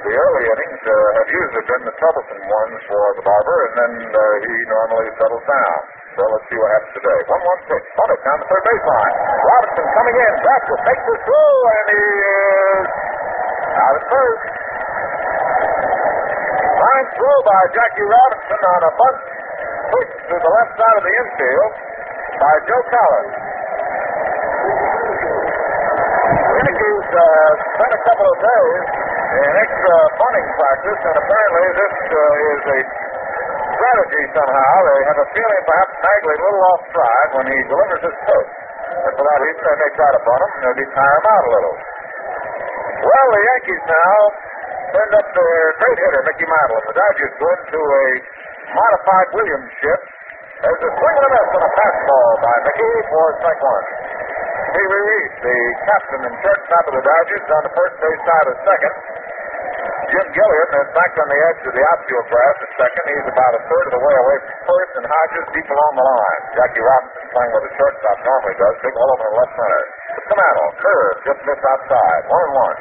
the 0.03 0.11
early 0.19 0.43
innings 0.51 0.81
uh, 0.83 0.91
have 1.15 1.29
usually 1.31 1.63
been 1.63 1.83
the 1.87 1.95
troublesome 1.95 2.43
ones 2.43 2.75
for 2.91 3.03
the 3.15 3.23
barber, 3.23 3.57
and 3.71 3.73
then 3.79 3.93
uh, 4.03 4.19
he 4.43 4.55
normally 4.67 5.07
settles 5.15 5.45
down. 5.47 5.79
So 6.19 6.27
let's 6.27 6.43
see 6.51 6.59
what 6.59 6.69
happens 6.75 6.91
today. 6.99 7.19
1 7.23 7.39
1 7.39 7.71
pitch, 7.71 7.87
bunted 7.95 8.19
down 8.19 8.37
the 8.43 8.47
third 8.51 8.63
baseline. 8.67 9.15
Robinson 9.47 9.87
coming 9.95 10.17
in, 10.19 10.33
it, 10.43 10.81
makes 10.91 11.03
the 11.07 11.15
throw, 11.23 11.55
and 11.71 11.85
he 11.87 12.03
is 12.03 12.87
out 13.79 13.95
at 13.95 14.05
first. 14.11 14.43
Fine 16.83 17.07
throw 17.15 17.37
by 17.47 17.61
Jackie 17.79 18.07
Robinson 18.11 18.59
on 18.59 18.81
a 18.83 18.91
bunt 18.91 19.19
pitch 19.87 20.13
to 20.19 20.35
the 20.35 20.51
left 20.51 20.71
side 20.75 20.95
of 20.99 21.03
the 21.07 21.13
infield 21.15 21.71
by 22.43 22.53
Joe 22.67 22.83
Collins. 22.91 23.54
Spent 27.75 27.91
a 27.91 28.01
couple 28.07 28.27
of 28.31 28.37
days 28.39 28.83
in 29.35 29.51
extra 29.59 29.95
bunting 30.15 30.47
practice, 30.55 31.01
and 31.11 31.15
apparently 31.19 31.65
this 31.75 31.95
uh, 32.07 32.51
is 32.55 32.61
a 32.71 32.79
strategy 33.75 34.23
somehow. 34.31 34.73
They 34.87 35.01
have 35.11 35.19
a 35.19 35.27
feeling 35.35 35.61
perhaps 35.67 35.93
Maglie 35.99 36.37
a 36.39 36.43
little 36.47 36.63
off 36.71 36.81
stride 36.87 37.29
when 37.35 37.45
he 37.51 37.57
delivers 37.67 38.01
his 38.07 38.15
pitch. 38.15 38.49
And 38.95 39.11
for 39.19 39.23
that 39.27 39.39
reason, 39.43 39.59
they 39.59 39.75
may 39.75 39.91
try 39.91 40.09
to 40.15 40.21
bunt 40.23 40.39
him 40.39 40.51
and 40.55 40.61
maybe 40.71 40.83
tire 40.95 41.15
him 41.19 41.25
out 41.27 41.43
a 41.43 41.51
little. 41.51 41.75
Well, 42.95 43.27
the 43.35 43.41
Yankees 43.43 43.83
now 43.91 44.17
send 44.95 45.11
up 45.19 45.27
their 45.35 45.59
great 45.83 45.99
hitter, 45.99 46.21
Mickey 46.31 46.47
Mantle, 46.47 46.79
and 46.79 46.87
the 46.87 46.95
Dodgers 46.95 47.33
go 47.43 47.47
into 47.59 47.79
a 47.83 48.05
modified 48.71 49.27
Williams 49.35 49.69
shift. 49.83 50.05
There's 50.63 50.79
a 50.79 50.91
swing 50.95 51.15
and 51.19 51.25
a 51.27 51.31
miss 51.35 51.49
on 51.59 51.63
a 51.67 51.71
fastball 51.75 52.29
by 52.39 52.55
Mickey 52.71 52.91
for 53.11 53.25
strike 53.43 53.61
one. 53.67 53.85
Steve 54.75 54.91
Reed, 54.91 55.31
the 55.39 55.59
captain 55.87 56.21
and 56.27 56.35
shortstop 56.35 56.83
of 56.91 56.99
the 56.99 57.05
Dodgers, 57.07 57.47
on 57.47 57.63
the 57.63 57.73
first 57.79 57.95
base 57.95 58.21
side 58.27 58.47
of 58.51 58.55
second. 58.59 58.95
Jim 60.11 60.27
Gilliam 60.35 60.69
is 60.83 60.89
back 60.91 61.15
on 61.15 61.27
the 61.31 61.39
edge 61.47 61.63
of 61.63 61.71
the 61.71 61.85
outfield 61.95 62.27
grass 62.27 62.57
at 62.59 62.71
second. 62.75 63.03
He's 63.07 63.23
about 63.31 63.55
a 63.55 63.61
third 63.71 63.85
of 63.87 63.93
the 63.95 64.03
way 64.03 64.15
away 64.19 64.37
from 64.43 64.55
first, 64.67 64.91
and 64.99 65.05
Hodges 65.07 65.47
deep 65.55 65.69
along 65.71 65.91
the 65.95 66.03
line. 66.03 66.41
Jackie 66.59 66.83
Robinson 66.83 67.23
playing 67.23 67.51
with 67.55 67.63
the 67.71 67.73
shortstop 67.79 68.17
normally 68.19 68.55
does. 68.59 68.75
Big 68.83 68.95
hole 68.99 69.11
over 69.15 69.27
in 69.31 69.33
left 69.39 69.53
center. 69.55 69.83
Commando, 70.27 70.63
curve, 70.83 71.15
just 71.23 71.39
missed 71.47 71.65
outside. 71.71 72.21
One 72.27 72.43
and 72.43 72.55
one. 72.59 72.77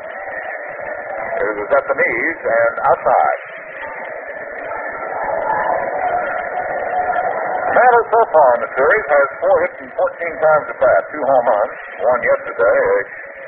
It 1.46 1.54
was 1.62 1.70
at 1.78 1.84
the 1.86 1.94
knees 1.94 2.38
and 2.42 2.74
outside. 2.90 3.38
Mantle 7.74 8.06
so 8.06 8.22
far 8.30 8.50
in 8.54 8.60
the 8.62 8.70
series 8.78 9.06
has 9.10 9.26
four 9.42 9.56
hits 9.66 9.78
and 9.82 9.90
14 9.90 9.98
times 9.98 10.66
at 10.70 10.78
bat, 10.78 11.02
two 11.10 11.24
home 11.26 11.46
runs, 11.50 11.74
one 12.06 12.22
yesterday, 12.22 12.78
a 12.86 12.98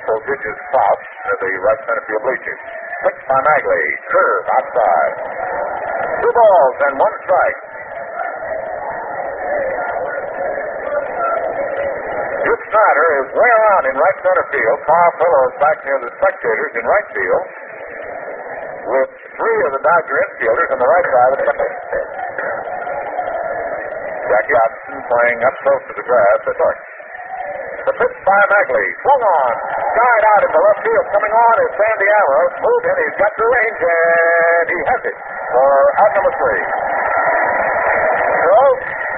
prodigious 0.02 0.58
clout 0.74 1.00
at 1.30 1.38
the 1.38 1.50
right 1.62 1.80
center 1.86 2.04
field 2.10 2.22
bleachers. 2.26 2.60
Pitch 3.06 3.20
by 3.22 3.38
Maglie, 3.38 3.88
curve 4.10 4.46
outside. 4.50 5.14
Two 6.26 6.32
balls 6.34 6.76
and 6.90 6.94
one 6.98 7.14
strike. 7.22 7.58
Duke 12.50 12.62
Snider 12.66 13.08
is 13.22 13.28
way 13.30 13.50
around 13.62 13.84
in 13.86 13.94
right 13.94 14.18
center 14.26 14.46
field. 14.50 14.78
Carl 14.90 15.12
Pillow 15.22 15.42
is 15.54 15.56
back 15.62 15.78
near 15.86 15.98
the 16.02 16.10
spectators 16.18 16.72
in 16.74 16.82
right 16.82 17.08
field 17.14 17.46
with 18.90 19.10
three 19.38 19.58
of 19.66 19.78
the 19.78 19.82
Dodger 19.86 20.18
infielders 20.18 20.70
on 20.74 20.78
the 20.82 20.90
right 20.90 21.06
side 21.14 21.30
of 21.30 21.38
the 21.38 21.46
field. 21.46 22.25
Jackie 24.26 24.54
Robinson 24.58 24.98
playing 25.06 25.40
up 25.46 25.54
close 25.62 25.82
to 25.86 25.94
the 25.94 26.06
grass 26.06 26.40
at 26.50 26.56
first. 26.58 26.82
The 27.86 27.94
pitch 27.94 28.16
by 28.26 28.40
Maglie. 28.50 28.90
Swung 28.98 29.22
on. 29.22 29.54
Skied 29.62 30.24
out 30.26 30.42
into 30.42 30.58
left 30.58 30.80
field. 30.82 31.06
Coming 31.14 31.34
on 31.38 31.54
is 31.62 31.70
Sandy 31.78 32.08
Amoros. 32.10 32.52
Moved 32.58 32.86
in. 32.90 32.96
He's 33.06 33.18
got 33.22 33.32
the 33.38 33.46
range, 33.46 33.80
and 33.86 34.66
he 34.66 34.78
has 34.90 35.02
it 35.06 35.16
for 35.54 35.70
out 36.02 36.10
number 36.18 36.32
three. 36.34 36.64
So, 38.42 38.58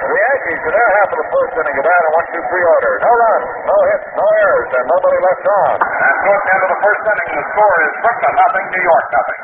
the 0.05 0.19
Yankees 0.21 0.63
in 0.69 0.73
their 0.77 0.91
half 1.01 1.09
of 1.09 1.19
the 1.25 1.29
first 1.33 1.53
inning 1.57 1.79
down 1.81 2.03
in 2.05 2.13
1 2.13 2.37
2 2.37 2.45
3 2.45 2.73
order. 2.77 2.93
No 3.01 3.13
runs, 3.17 3.49
no 3.65 3.77
hits, 3.89 4.09
no 4.13 4.27
errors, 4.29 4.71
and 4.77 4.85
nobody 4.85 5.19
left 5.25 5.45
on. 5.49 5.73
And 5.81 6.15
towards 6.29 6.45
the 6.45 6.53
end 6.53 6.65
of 6.69 6.71
the 6.77 6.81
first 6.85 7.03
inning, 7.09 7.31
the 7.33 7.45
score 7.57 7.77
is 7.89 7.93
Brooklyn 8.05 8.35
nothing, 8.37 8.65
New 8.69 8.85
York 8.85 9.07
nothing. 9.17 9.41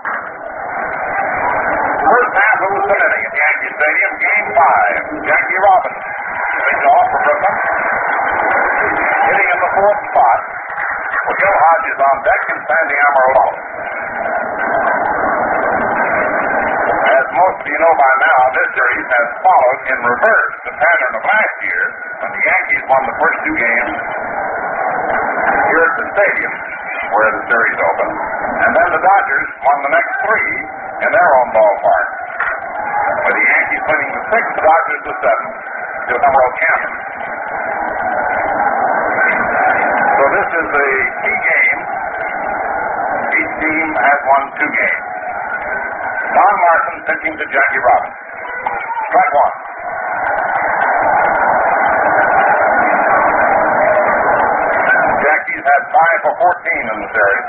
First 2.05 2.33
half 2.37 2.59
of 2.61 2.71
the 2.85 2.97
inning 3.01 3.25
at 3.25 3.33
Yankee 3.33 3.73
Stadium, 3.73 4.13
Game 4.21 4.49
Five. 4.53 4.97
Jackie 5.25 5.61
Robinson 5.65 6.05
leads 6.61 6.85
off 6.85 7.07
for 7.09 7.21
Brooklyn, 7.25 7.57
hitting 9.25 9.49
in 9.49 9.59
the 9.65 9.73
fourth 9.73 10.01
spot. 10.13 10.41
With 11.25 11.39
Joe 11.41 11.57
Hodges 11.57 11.99
on 12.05 12.17
deck 12.29 12.43
and 12.53 12.61
Sandy 12.69 12.97
Amarillo. 13.01 13.47
As 17.09 17.27
most 17.33 17.57
of 17.65 17.67
you 17.73 17.79
know 17.81 17.95
by 17.97 18.13
now, 18.21 18.41
this 18.53 18.69
series 18.77 19.09
has 19.09 19.29
followed 19.41 19.81
in 19.89 19.99
reverse 20.05 20.53
the 20.69 20.75
pattern 20.77 21.13
of 21.17 21.23
last 21.25 21.57
year 21.65 21.83
when 22.21 22.31
the 22.37 22.43
Yankees 22.45 22.85
won 22.85 23.03
the 23.09 23.17
first 23.17 23.39
two 23.49 23.57
games 23.57 23.93
here 25.73 25.83
at 25.89 25.95
the 25.97 26.07
stadium 26.13 26.53
where 27.15 27.31
the 27.31 27.43
series 27.47 27.79
opened, 27.79 28.17
and 28.59 28.71
then 28.75 28.89
the 28.91 29.03
Dodgers 29.03 29.49
won 29.63 29.77
the 29.87 29.93
next 29.95 30.15
three 30.27 30.53
in 31.07 31.11
their 31.15 31.31
own 31.39 31.49
ballpark. 31.55 32.07
With 33.25 33.35
the 33.39 33.47
Yankees 33.47 33.85
winning 33.87 34.11
the 34.19 34.23
sixth, 34.35 34.53
the 34.59 34.65
Dodgers 34.67 35.03
the 35.07 35.15
seventh 35.23 35.55
to 36.11 36.15
Emerald 36.19 36.55
Canyon. 36.59 36.93
So 40.15 40.25
this 40.35 40.49
is 40.59 40.67
the 40.75 40.89
key 41.23 41.39
game. 41.39 41.81
Each 43.35 43.53
team 43.63 43.87
has 43.95 44.19
won 44.27 44.43
two 44.59 44.71
games. 44.75 45.05
Don 46.35 46.55
Martin 46.67 46.97
pitching 47.07 47.35
to 47.39 47.47
Jackie 47.47 47.83
Robinson. 47.83 48.27
Strike 49.07 49.35
one. 49.39 49.64
Had 55.75 55.91
five 55.91 56.19
for 56.23 56.35
14 56.39 56.87
in 56.87 56.99
the 57.03 57.09
series. 57.11 57.47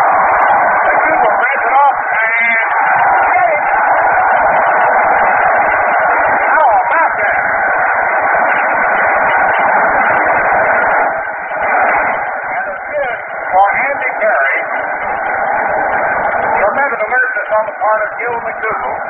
McDougald 0.00 1.34
breaks 1.40 1.64
it 1.68 1.74
off 1.78 1.96
and 2.10 2.32
hit 2.40 3.46
it. 3.46 3.62
How 6.50 6.66
about 6.80 7.12
that? 7.20 7.30
And 11.30 12.66
a 12.66 12.74
hit 12.90 13.18
for 13.50 13.66
Andy 13.70 14.10
Carey. 14.20 14.58
Tremendous 16.60 17.00
alertness 17.00 17.48
on 17.50 17.64
the 17.70 17.76
part 17.78 18.00
of 18.00 18.10
Gil 18.18 18.36
McDougald. 18.40 19.00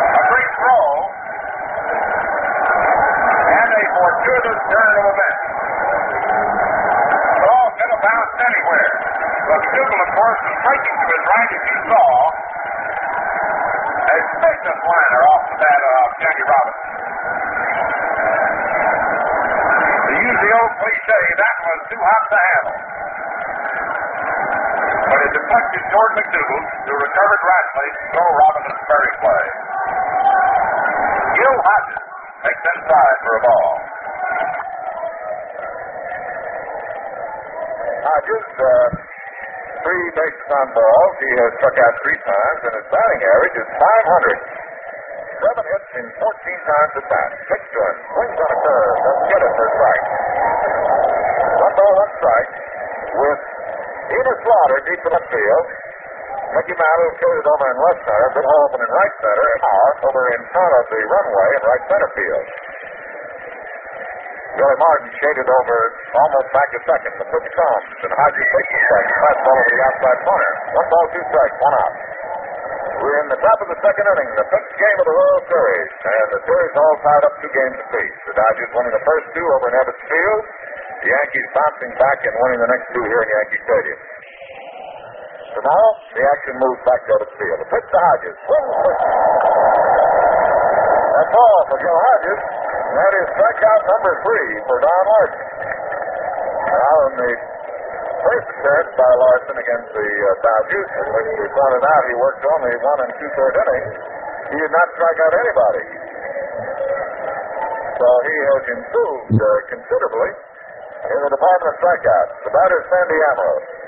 A 0.00 0.22
great 0.30 0.50
throw. 0.60 0.86
And 3.50 3.70
a 3.70 3.82
fortuitous 3.90 4.60
turn 4.70 4.92
of 5.00 5.04
events. 5.10 5.42
The 7.20 7.40
ball 7.44 7.66
could 7.76 7.90
have 7.90 8.02
bounced 8.04 8.38
anywhere. 8.40 8.90
But 9.50 9.58
McDougald, 9.66 10.00
of 10.00 10.10
course, 10.14 10.38
was 10.46 10.56
breaking 10.62 10.96
to 11.00 11.06
his 11.10 11.22
right 11.26 11.50
as 11.50 11.62
you 11.70 11.78
saw. 11.90 12.06
A 14.00 14.16
business 14.40 14.80
liner 14.80 15.22
off 15.30 15.42
the 15.50 15.58
bat 15.58 15.80
of 15.80 16.06
Jackie 16.18 16.46
Robinson. 16.50 16.90
To 20.00 20.12
use 20.18 20.38
the 20.40 20.50
old 20.50 20.72
cliche, 20.82 21.20
that 21.40 21.56
was 21.62 21.78
too 21.90 22.02
hot 22.02 22.22
to 22.30 22.38
handle. 22.38 22.78
But 25.10 25.18
it 25.20 25.30
deflected 25.34 25.82
toward 26.50 26.64
McDougald, 26.66 26.86
who 26.86 26.94
recovered 26.98 27.42
rapidly 27.46 27.88
to 27.90 28.02
throw 28.10 28.28
Robinson's 28.34 28.82
fairy 28.90 29.12
play. 29.22 29.44
Gil 31.38 31.56
Hodges 31.62 32.00
Takes 32.40 32.64
inside 32.72 33.16
for 33.20 33.32
a 33.36 33.42
ball. 33.44 33.70
Hodges, 38.00 38.46
uh, 38.48 38.88
three 39.84 40.06
bases 40.16 40.48
on 40.56 40.66
balls. 40.72 41.12
He 41.20 41.30
has 41.36 41.50
struck 41.60 41.76
out 41.76 41.94
three 42.00 42.20
times, 42.24 42.60
and 42.64 42.74
his 42.80 42.86
batting 42.88 43.22
average 43.28 43.56
is 43.60 43.68
500. 43.76 44.40
Seven 45.36 45.64
hits 45.68 45.90
in 46.00 46.06
14 46.16 46.16
times 46.16 46.92
at 46.96 47.06
bat. 47.12 47.30
Pitch 47.44 47.66
to 47.76 47.80
him. 47.80 47.96
Swings 48.08 48.38
on 48.40 48.50
a 48.50 48.58
curve. 48.64 48.96
Doesn't 49.04 49.28
get 49.28 49.40
it 49.44 49.52
for 49.52 49.66
strike. 49.68 50.04
One 51.60 51.74
ball, 51.76 51.92
one 51.92 52.12
strike. 52.24 52.50
With 53.20 53.42
Enos 54.16 54.38
Slaughter 54.48 54.78
deep 54.88 55.00
in 55.04 55.12
left 55.12 55.28
field. 55.28 55.66
Mickey 56.50 56.74
Mantle 56.74 57.10
carried 57.22 57.46
over 57.46 57.66
in 57.70 57.76
left 57.78 58.00
center. 58.02 58.28
Bill 58.34 58.48
Holman 58.50 58.80
in 58.82 58.90
right 58.90 59.14
center. 59.22 59.46
And 59.54 59.60
Howard 59.62 59.96
over 60.10 60.22
in 60.34 60.42
front 60.50 60.72
of 60.74 60.84
the 60.90 61.00
runway 61.06 61.48
in 61.54 61.62
right 61.62 61.84
center 61.86 62.10
field. 62.18 62.46
Billy 64.50 64.78
Martin 64.82 65.08
shaded 65.14 65.46
over 65.46 65.76
almost 66.10 66.48
back 66.50 66.68
to 66.74 66.80
second. 66.82 67.12
The 67.22 67.26
pitch 67.30 67.48
comes, 67.54 67.86
and 68.02 68.12
Hodges 68.12 68.48
takes 68.50 68.70
the 68.74 68.82
second. 68.82 69.14
Fastball 69.14 69.56
over 69.56 69.70
the 69.70 69.82
outside 69.86 70.20
corner. 70.26 70.52
One 70.74 70.88
ball, 70.90 71.06
two 71.14 71.24
strikes, 71.30 71.56
one 71.62 71.76
out. 71.78 71.94
We're 73.00 73.18
in 73.24 73.28
the 73.30 73.40
top 73.40 73.58
of 73.64 73.68
the 73.70 73.78
second 73.80 74.04
inning, 74.10 74.30
the 74.36 74.46
fifth 74.50 74.72
game 74.76 74.98
of 75.00 75.06
the 75.06 75.16
World 75.16 75.42
Series, 75.48 75.90
and 76.02 76.26
the 76.34 76.40
series 76.44 76.74
all 76.76 76.96
tied 77.00 77.24
up 77.30 77.34
two 77.40 77.52
games 77.54 77.78
apiece. 77.78 78.16
The 78.26 78.34
Dodgers 78.36 78.70
winning 78.74 78.92
the 78.92 79.04
first 79.06 79.26
two 79.32 79.46
over 79.56 79.66
in 79.70 79.74
Ebbets 79.80 80.02
Field, 80.04 80.42
the 81.00 81.08
Yankees 81.08 81.48
bouncing 81.56 81.92
back 81.96 82.18
and 82.26 82.34
winning 82.44 82.60
the 82.60 82.70
next 82.74 82.86
two 82.92 83.04
here 83.06 83.22
in 83.24 83.28
Yankee 83.30 83.60
Stadium. 83.64 83.98
So 85.50 85.58
now 85.58 85.84
the 86.14 86.22
action 86.22 86.54
moves 86.62 86.80
back 86.86 87.00
to 87.02 87.10
Ebbets 87.18 87.34
Field. 87.34 87.58
The 87.58 87.68
pitch 87.74 87.88
to 87.90 87.98
Hodges. 87.98 88.38
That's 91.10 91.34
all 91.34 91.60
for 91.66 91.78
Joe 91.82 91.98
Hodges. 91.98 92.40
That 92.90 93.12
is 93.18 93.26
strikeout 93.34 93.82
number 93.90 94.12
three 94.22 94.50
for 94.70 94.76
Don 94.78 95.04
Larsen. 95.10 95.46
Now 96.70 96.96
in 97.10 97.14
the 97.18 97.32
first 98.22 98.46
appearance 98.46 98.92
by 98.94 99.10
Larsen 99.10 99.56
against 99.58 99.88
the 99.90 100.06
uh, 100.06 100.28
Dodgers, 100.38 100.90
in 101.02 101.06
which 101.18 101.30
we 101.34 101.46
pointed 101.50 101.82
out 101.82 102.02
he 102.06 102.14
worked 102.14 102.44
only 102.46 102.74
one 102.78 102.98
and 103.10 103.12
two 103.18 103.30
third 103.34 103.54
innings, 103.58 103.94
he 104.54 104.56
did 104.58 104.70
not 104.70 104.86
strike 104.94 105.18
out 105.18 105.34
anybody. 105.34 105.86
So 107.98 108.06
he 108.06 108.36
has 108.38 108.62
improved 108.70 109.34
uh, 109.34 109.46
considerably 109.66 110.30
in 111.10 111.18
the 111.26 111.30
department 111.34 111.68
of 111.74 111.76
strikeouts. 111.82 112.34
The 112.46 112.52
batter 112.54 112.78
is 112.78 112.86
Sandy 112.86 113.18
Amoros. 113.34 113.79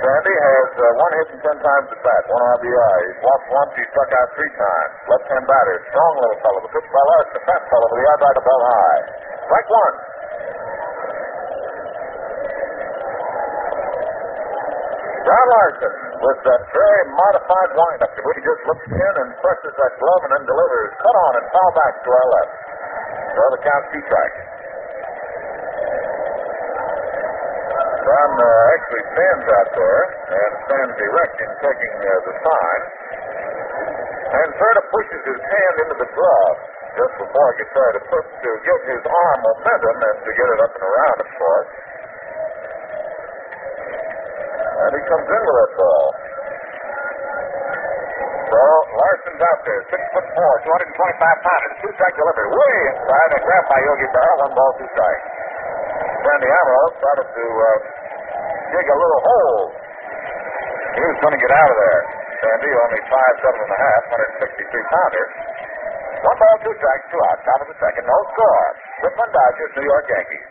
Sandy 0.00 0.32
has 0.32 0.68
uh, 0.80 0.84
one 0.96 1.12
hit 1.12 1.28
and 1.36 1.42
ten 1.44 1.58
times 1.60 1.88
at 1.92 2.00
bat, 2.00 2.22
one 2.32 2.40
RBI. 2.56 2.96
He's 3.04 3.20
walked 3.20 3.48
once, 3.52 3.72
he 3.76 3.84
struck 3.92 4.08
out 4.16 4.28
three 4.32 4.52
times. 4.56 4.92
Left-hand 5.12 5.44
batter, 5.44 5.76
strong 5.92 6.12
little 6.24 6.40
fellow. 6.40 6.60
The 6.64 6.72
pitch 6.72 6.88
by 6.88 7.02
Larsen, 7.04 7.36
a 7.36 7.42
fat 7.44 7.62
fellow 7.68 7.86
with 7.92 8.00
the 8.00 8.08
outside 8.08 8.36
of 8.40 8.44
ball 8.48 8.62
high. 8.64 9.02
Strike 9.44 9.68
one. 9.68 9.96
John 15.20 15.46
Larsen 15.52 15.94
with 16.24 16.40
that 16.48 16.62
very 16.72 17.02
modified 17.12 17.70
windup 17.76 18.12
he 18.16 18.40
just 18.40 18.62
looks 18.72 18.86
in 18.88 19.14
and 19.20 19.28
presses 19.44 19.74
that 19.76 19.92
glove 20.00 20.20
and 20.24 20.32
then 20.32 20.44
delivers. 20.48 20.90
Cut 20.96 21.16
on 21.28 21.32
and 21.36 21.46
foul 21.52 21.72
back 21.76 21.94
to 22.00 22.08
our 22.08 22.28
left. 22.40 22.52
So 23.36 23.42
the 23.52 23.60
count 23.68 23.84
two 23.92 24.02
strikes. 24.08 24.59
John 28.10 28.32
uh, 28.42 28.74
actually 28.74 29.04
stands 29.06 29.46
out 29.54 29.70
there 29.70 30.02
and 30.34 30.50
stands 30.66 30.94
erect 30.98 31.36
in 31.46 31.50
taking 31.62 31.94
uh, 31.94 32.10
the 32.26 32.34
sign. 32.42 32.82
And 34.34 34.46
sort 34.58 34.76
of 34.82 34.84
pushes 34.90 35.22
his 35.30 35.38
hand 35.38 35.74
into 35.86 35.96
the 36.02 36.10
glove 36.10 36.56
just 36.98 37.14
before 37.22 37.46
he 37.54 37.62
gets 37.62 37.70
ready 37.70 37.94
to 37.94 38.04
put 38.10 38.24
to 38.26 38.50
give 38.66 38.80
his 38.90 39.02
arm 39.06 39.38
momentum 39.46 39.96
and 40.10 40.16
to 40.26 40.30
get 40.34 40.48
it 40.50 40.58
up 40.58 40.72
and 40.74 40.84
around, 40.90 41.18
of 41.22 41.30
course. 41.38 41.70
And 44.74 44.90
he 44.90 45.02
comes 45.06 45.26
in 45.30 45.42
with 45.46 45.56
that 45.62 45.72
ball. 45.78 46.06
So 48.50 48.62
Larsen's 48.90 49.38
out 49.38 49.60
there, 49.62 49.82
six 49.86 50.02
foot 50.10 50.26
four, 50.34 50.52
225 50.66 51.46
pounds, 51.46 51.72
two 51.78 51.92
strike 51.94 52.16
delivery, 52.18 52.50
way 52.58 52.74
inside 52.90 53.30
and 53.38 53.42
grabbed 53.46 53.68
by 53.70 53.78
Yogi 53.86 54.08
Berra, 54.10 54.34
one 54.42 54.52
ball, 54.58 54.70
two 54.82 54.90
strikes. 54.98 55.26
Sandy 56.20 56.50
Amoros 56.52 56.92
started 57.00 57.28
to 57.32 57.44
uh, 57.48 58.00
dig 58.70 58.86
a 58.90 58.96
little 58.96 59.22
hole. 59.22 59.64
He 60.96 61.02
was 61.06 61.18
going 61.22 61.34
to 61.34 61.42
get 61.42 61.52
out 61.54 61.70
of 61.70 61.78
there. 61.78 62.00
Sandy, 62.40 62.70
only 62.72 63.02
five, 63.06 63.34
seven 63.44 63.60
and 63.60 63.72
a 63.72 63.78
half, 63.78 64.02
163 64.42 64.92
pounder. 64.92 65.26
One 66.20 66.36
ball, 66.36 66.56
two 66.64 66.74
strikes, 66.76 67.06
two 67.12 67.20
out. 67.30 67.38
Top 67.44 67.60
of 67.64 67.68
the 67.68 67.78
second, 67.80 68.04
no 68.04 68.18
score. 68.32 68.66
Brooklyn 69.04 69.30
Dodgers, 69.32 69.72
New 69.76 69.86
York 69.88 70.06
Yankees. 70.08 70.48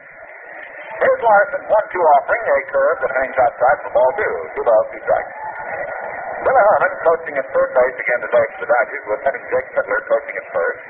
Here's 1.00 1.22
Larsen's 1.24 1.68
one-two 1.70 2.04
offering, 2.20 2.44
a 2.44 2.58
curve 2.76 2.98
that 3.00 3.12
hangs 3.24 3.38
outside 3.40 3.78
for 3.88 3.92
ball 3.96 4.12
two. 4.20 4.36
Two 4.58 4.66
balls, 4.68 4.88
two 4.92 5.02
strikes. 5.06 5.34
Billy 6.44 6.64
Herman 6.72 6.94
coaching 7.04 7.36
at 7.40 7.46
third 7.52 7.70
base 7.72 7.98
again 8.00 8.20
today 8.24 8.46
for 8.56 8.60
the 8.64 8.70
Dodgers, 8.70 9.04
with 9.08 9.20
Lieutenant 9.20 9.46
Jake 9.48 9.68
Pitler 9.76 10.02
coaching 10.08 10.36
at 10.40 10.48
first. 10.52 10.84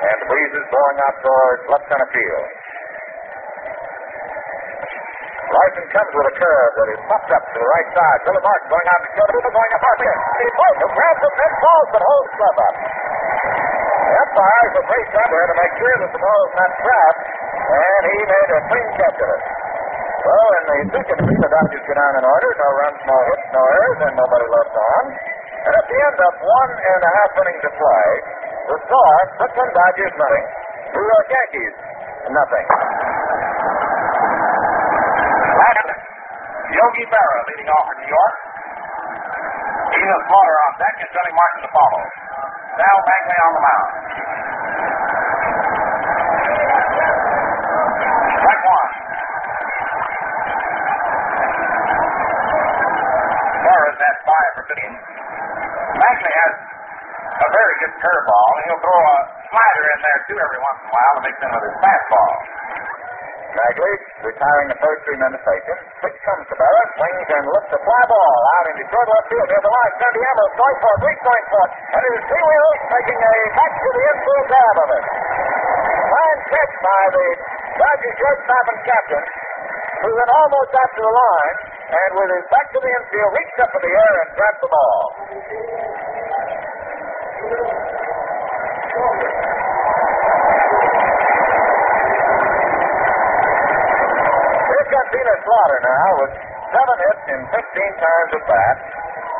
And 0.00 0.16
the 0.20 0.26
breeze 0.32 0.54
is 0.56 0.66
blowing 0.72 0.98
out 1.00 1.16
towards 1.20 1.62
left 1.68 1.86
center 1.92 2.08
field. 2.12 2.59
Larsen 5.50 5.86
comes 5.90 6.12
with 6.14 6.30
a 6.30 6.34
curve 6.38 6.72
that 6.78 6.88
is 6.94 7.00
popped 7.10 7.30
up 7.34 7.42
to 7.42 7.56
the 7.58 7.68
right 7.74 7.88
side. 7.90 8.18
Billy 8.22 8.38
Martin 8.38 8.68
going 8.70 8.86
out 8.86 9.00
to 9.02 9.22
people 9.34 9.50
going 9.50 9.72
up 9.74 9.82
hard. 9.82 9.98
He 9.98 10.46
pulls 10.54 10.78
it, 10.78 10.90
grabs 10.94 11.22
it, 11.26 11.34
then 11.34 11.52
falls, 11.58 11.88
but 11.90 12.02
holds 12.06 12.30
glove 12.38 12.58
up. 12.60 12.74
The 12.78 14.14
umpire 14.14 14.64
is 14.70 14.74
a 14.78 14.84
free 14.86 15.06
there 15.10 15.46
to 15.50 15.56
make 15.58 15.74
sure 15.74 15.96
that 16.06 16.10
the 16.14 16.22
ball 16.22 16.40
is 16.46 16.54
not 16.54 16.70
trapped, 16.70 17.22
and 17.66 18.02
he 18.10 18.18
made 18.30 18.50
a 18.50 18.60
clean 18.70 18.88
catch 18.94 19.18
of 19.18 19.30
it. 19.30 19.42
So 20.20 20.34
in 20.36 20.62
the 20.70 20.78
second 20.94 21.18
inning, 21.18 21.40
the 21.42 21.50
Dodgers 21.50 21.82
go 21.82 21.94
down 21.98 22.14
in 22.14 22.24
order. 22.30 22.48
No 22.54 22.68
runs, 22.70 23.00
no 23.10 23.16
hits, 23.26 23.46
no 23.50 23.62
errors, 23.64 24.00
and 24.06 24.14
nobody 24.14 24.46
left 24.54 24.74
on. 24.76 25.04
And 25.66 25.74
at 25.74 25.86
the 25.90 25.98
end 25.98 26.18
of 26.30 26.32
one 26.46 26.72
and 26.78 27.00
a 27.02 27.10
half 27.10 27.30
innings 27.42 27.64
of 27.66 27.74
play, 27.74 28.08
the 28.70 28.76
score, 28.86 29.20
Brooklyn 29.34 29.70
Dodgers 29.74 30.14
nothing, 30.14 30.46
New 30.94 31.06
York 31.10 31.26
Yankees 31.26 31.74
nothing. 32.30 32.66
And 35.60 35.88
Yogi 36.72 37.04
Berra 37.12 37.40
leading 37.52 37.68
off 37.68 37.84
for 37.84 37.96
New 38.00 38.08
York. 38.08 38.34
Enos 39.92 40.22
Slaughter 40.24 40.56
on 40.56 40.72
deck 40.80 40.96
and 41.04 41.10
Johnny 41.12 41.34
Martin 41.36 41.60
to 41.60 41.70
follow. 41.74 42.00
Sal 42.80 42.98
Maglie 43.04 43.40
on 43.44 43.52
the 43.52 43.62
mound. 43.68 43.88
Strike 48.40 48.64
one. 48.64 48.90
Berra's 53.60 53.98
at 54.00 54.16
five 54.24 54.50
for 54.56 54.64
fifteen. 54.64 54.94
Maglie 54.96 56.36
has 56.40 56.54
a 57.36 57.48
very 57.52 57.74
good 57.84 57.94
curveball, 58.00 58.50
he'll 58.64 58.80
throw 58.80 58.96
a 58.96 59.16
slider 59.52 59.84
in 59.92 59.98
there 60.00 60.20
too 60.24 60.38
every 60.40 60.60
once 60.60 60.78
in 60.80 60.88
a 60.88 60.92
while 60.96 61.12
to 61.16 61.22
mix 61.24 61.34
in 61.36 61.50
with 61.52 61.64
his 61.68 61.76
fastball. 61.84 62.59
Maglie 63.50 63.98
retiring 64.22 64.68
the 64.70 64.78
first 64.78 65.00
three 65.06 65.18
men 65.18 65.32
to 65.34 65.40
face 65.42 65.66
him. 65.66 65.78
Pitch 66.04 66.18
comes 66.22 66.44
to 66.46 66.54
Berra, 66.54 66.82
swings 66.94 67.28
and 67.34 67.44
lifts 67.50 67.72
a 67.74 67.80
fly 67.82 68.02
ball 68.06 68.36
out 68.60 68.66
into 68.70 68.84
short 68.90 69.08
left 69.10 69.26
field 69.26 69.48
near 69.50 69.62
the 69.62 69.72
line. 69.72 69.92
Sandy 69.98 70.22
Amoros 70.22 70.54
going 70.54 70.78
for 70.80 70.90
it, 70.94 71.00
Reese 71.04 71.22
going 71.26 71.46
for 71.50 71.64
and 71.66 72.02
it 72.06 72.12
is 72.14 72.24
T. 72.30 72.32
Wheels 72.38 72.80
making 72.90 73.18
a 73.18 73.34
back 73.58 73.72
to 73.74 73.88
the 73.90 74.02
infield 74.10 74.44
grab 74.46 74.76
of 74.80 74.88
it. 74.94 75.04
Fine 76.10 76.40
catch 76.50 76.74
by 76.80 77.02
the 77.10 77.26
Dodgers 77.80 78.16
shortstop 78.20 78.66
and 78.70 78.80
captain, 78.86 79.24
who 80.04 80.10
went 80.14 80.30
almost 80.30 80.72
out 80.76 80.90
to 80.94 81.02
the 81.02 81.14
line, 81.14 81.56
and 81.90 82.10
with 82.14 82.30
his 82.30 82.46
back 82.52 82.66
to 82.70 82.78
the 82.78 82.90
infield, 82.90 83.30
reached 83.34 83.58
up 83.64 83.70
in 83.74 83.82
the 83.82 83.92
air 83.94 84.14
and 84.20 84.28
grabbed 84.36 84.60
the 84.60 84.70
ball. 84.70 85.00
Enos 95.30 95.46
Slaughter 95.46 95.80
now 95.86 96.10
with 96.18 96.32
seven 96.74 96.96
hits 97.06 97.24
in 97.30 97.40
15 97.54 98.02
times 98.02 98.30
at 98.34 98.44
bat. 98.50 98.76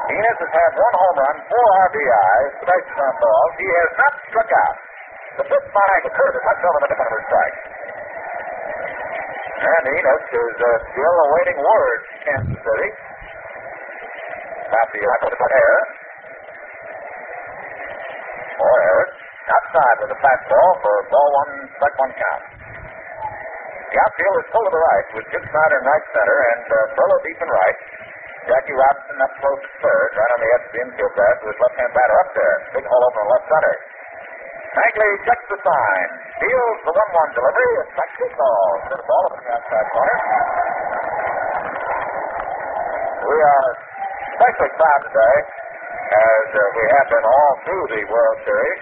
Enos 0.06 0.38
has 0.38 0.52
had 0.54 0.70
one 0.78 0.94
home 1.02 1.18
run, 1.18 1.36
four 1.50 1.68
RBIs, 1.90 2.52
bases 2.62 2.98
on 3.02 3.14
balls. 3.18 3.52
He 3.58 3.66
has 3.66 3.90
not 3.98 4.12
struck 4.30 4.50
out. 4.54 4.76
The 5.34 5.44
pitch 5.50 5.66
by 5.74 5.94
the 6.06 6.12
curve 6.14 6.34
is 6.38 6.44
much 6.46 6.62
over 6.62 6.78
the 6.86 6.90
defender 6.94 7.20
strike. 7.26 7.58
And 9.66 9.82
Enos 9.98 10.24
is 10.30 10.54
uh, 10.62 10.70
still 10.94 11.16
awaiting 11.26 11.58
word 11.58 12.00
from 12.06 12.18
Kansas 12.22 12.60
City. 12.62 12.88
About 14.70 14.88
the 14.94 15.00
right 15.10 15.22
for 15.26 15.50
air. 15.58 15.78
Or 18.62 18.74
Harris. 18.78 19.14
Outside 19.50 19.96
with 20.06 20.14
a 20.14 20.18
fastball 20.22 20.70
for 20.86 20.94
ball 21.10 21.30
one, 21.34 21.66
strike 21.74 21.98
one 21.98 22.14
count. 22.14 22.59
The 23.90 23.98
outfield 23.98 24.36
is 24.38 24.46
full 24.54 24.62
to 24.62 24.70
the 24.70 24.82
right 24.86 25.06
with 25.18 25.26
Jim 25.34 25.42
Snider 25.50 25.76
in 25.82 25.84
right 25.84 26.06
center 26.14 26.38
and 26.54 26.62
uh, 26.62 26.78
Burlow 26.94 27.18
deep 27.26 27.38
in 27.42 27.50
right. 27.50 27.78
Jackie 28.46 28.78
Robinson 28.78 29.18
up 29.18 29.32
close 29.42 29.62
third, 29.82 30.08
right 30.14 30.30
on 30.30 30.40
the 30.40 30.50
edge 30.54 30.64
of 30.64 30.72
the 30.72 30.80
infield 30.86 31.12
grass 31.18 31.38
with 31.42 31.58
left-hand 31.58 31.90
batter 31.90 32.16
up 32.22 32.30
there. 32.38 32.54
Big 32.70 32.86
hole 32.86 33.02
over 33.02 33.22
left 33.34 33.46
center. 33.50 33.74
Maglie 34.78 35.14
checks 35.26 35.46
the 35.50 35.58
sign, 35.58 36.08
deals 36.38 36.78
the 36.86 36.92
1 36.94 37.02
1 37.02 37.34
delivery, 37.34 37.72
and 37.82 37.88
strikes 37.90 38.18
his 38.22 38.34
ball. 38.38 38.70
To 38.78 38.94
the 38.94 39.06
ball 39.10 39.24
up 39.26 39.34
in 39.34 39.42
the 39.42 39.52
outside 39.58 39.88
corner. 39.90 40.16
We 43.26 43.38
are 43.42 43.68
especially 44.38 44.72
proud 44.78 45.00
today, 45.10 45.36
as 46.14 46.46
uh, 46.54 46.60
we 46.78 46.84
have 46.94 47.06
been 47.10 47.26
all 47.26 47.52
through 47.66 47.86
the 47.90 48.02
World 48.06 48.38
Series, 48.46 48.80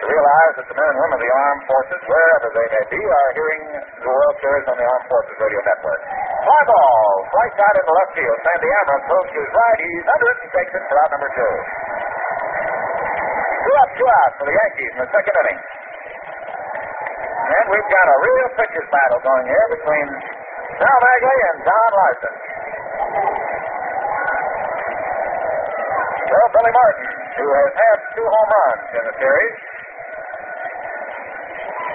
to 0.00 0.04
realize 0.08 0.52
that 0.56 0.64
the 0.64 0.76
men 0.80 0.88
and 0.88 0.96
women 0.96 1.16
of 1.20 1.22
the 1.22 1.28
armed 1.28 1.64
forces, 1.68 2.00
wherever 2.08 2.48
they 2.56 2.66
may 2.72 2.84
be, 2.88 3.00
are 3.04 3.30
hearing 3.36 3.62
the 4.00 4.08
World 4.08 4.36
Series 4.40 4.64
on 4.72 4.76
the 4.80 4.86
Armed 4.88 5.06
Forces 5.12 5.36
Radio 5.36 5.60
Network. 5.60 6.00
Fly 6.40 6.62
ball, 6.64 7.12
flight 7.28 7.52
out 7.60 7.74
into 7.76 7.92
left 7.92 8.12
field. 8.16 8.38
Sandy 8.40 8.70
Allen 8.80 9.00
throws 9.04 9.28
to 9.28 9.38
his 9.44 9.52
right. 9.52 9.78
He's 9.84 10.06
under 10.08 10.28
it 10.32 10.38
and 10.40 10.50
takes 10.56 10.72
it 10.72 10.82
for 10.88 10.96
out 11.04 11.10
number 11.12 11.30
two. 11.36 11.52
Two 13.60 13.74
up, 13.76 13.90
two 14.00 14.08
out 14.08 14.32
for 14.40 14.44
the 14.48 14.56
Yankees 14.56 14.92
in 14.96 15.00
the 15.04 15.10
second 15.12 15.34
inning. 15.36 15.60
And 17.60 17.64
we've 17.68 17.90
got 17.92 18.06
a 18.08 18.16
real 18.24 18.48
pitcher's 18.56 18.88
battle 18.88 19.20
going 19.20 19.46
here 19.52 19.66
between 19.76 20.06
Sal 20.80 20.96
Maglie 20.96 21.40
and 21.44 21.56
Don 21.60 21.90
Larsen. 21.92 22.34
Well, 26.30 26.48
Billy 26.56 26.72
Martin, 26.72 27.10
who 27.36 27.46
has 27.52 27.72
had 27.74 27.96
two 28.16 28.24
home 28.24 28.48
runs 28.48 28.86
in 28.96 29.02
the 29.12 29.14
series, 29.18 29.54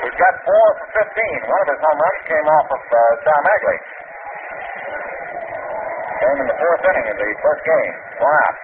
he's 0.05 0.19
got 0.21 0.33
four 0.45 0.67
for 0.77 0.87
15. 1.01 1.49
One 1.49 1.61
of 1.65 1.69
his 1.73 1.81
home 1.81 1.99
runs 1.99 2.21
came 2.29 2.47
off 2.47 2.67
of 2.69 2.81
uh, 2.81 2.99
Sal 3.25 3.41
Maglie. 3.41 3.81
Came 6.21 6.37
in 6.45 6.47
the 6.47 6.57
fourth 6.61 6.83
inning 6.85 7.07
of 7.09 7.17
the 7.17 7.29
first 7.41 7.63
game. 7.65 7.93
Out. 8.21 8.57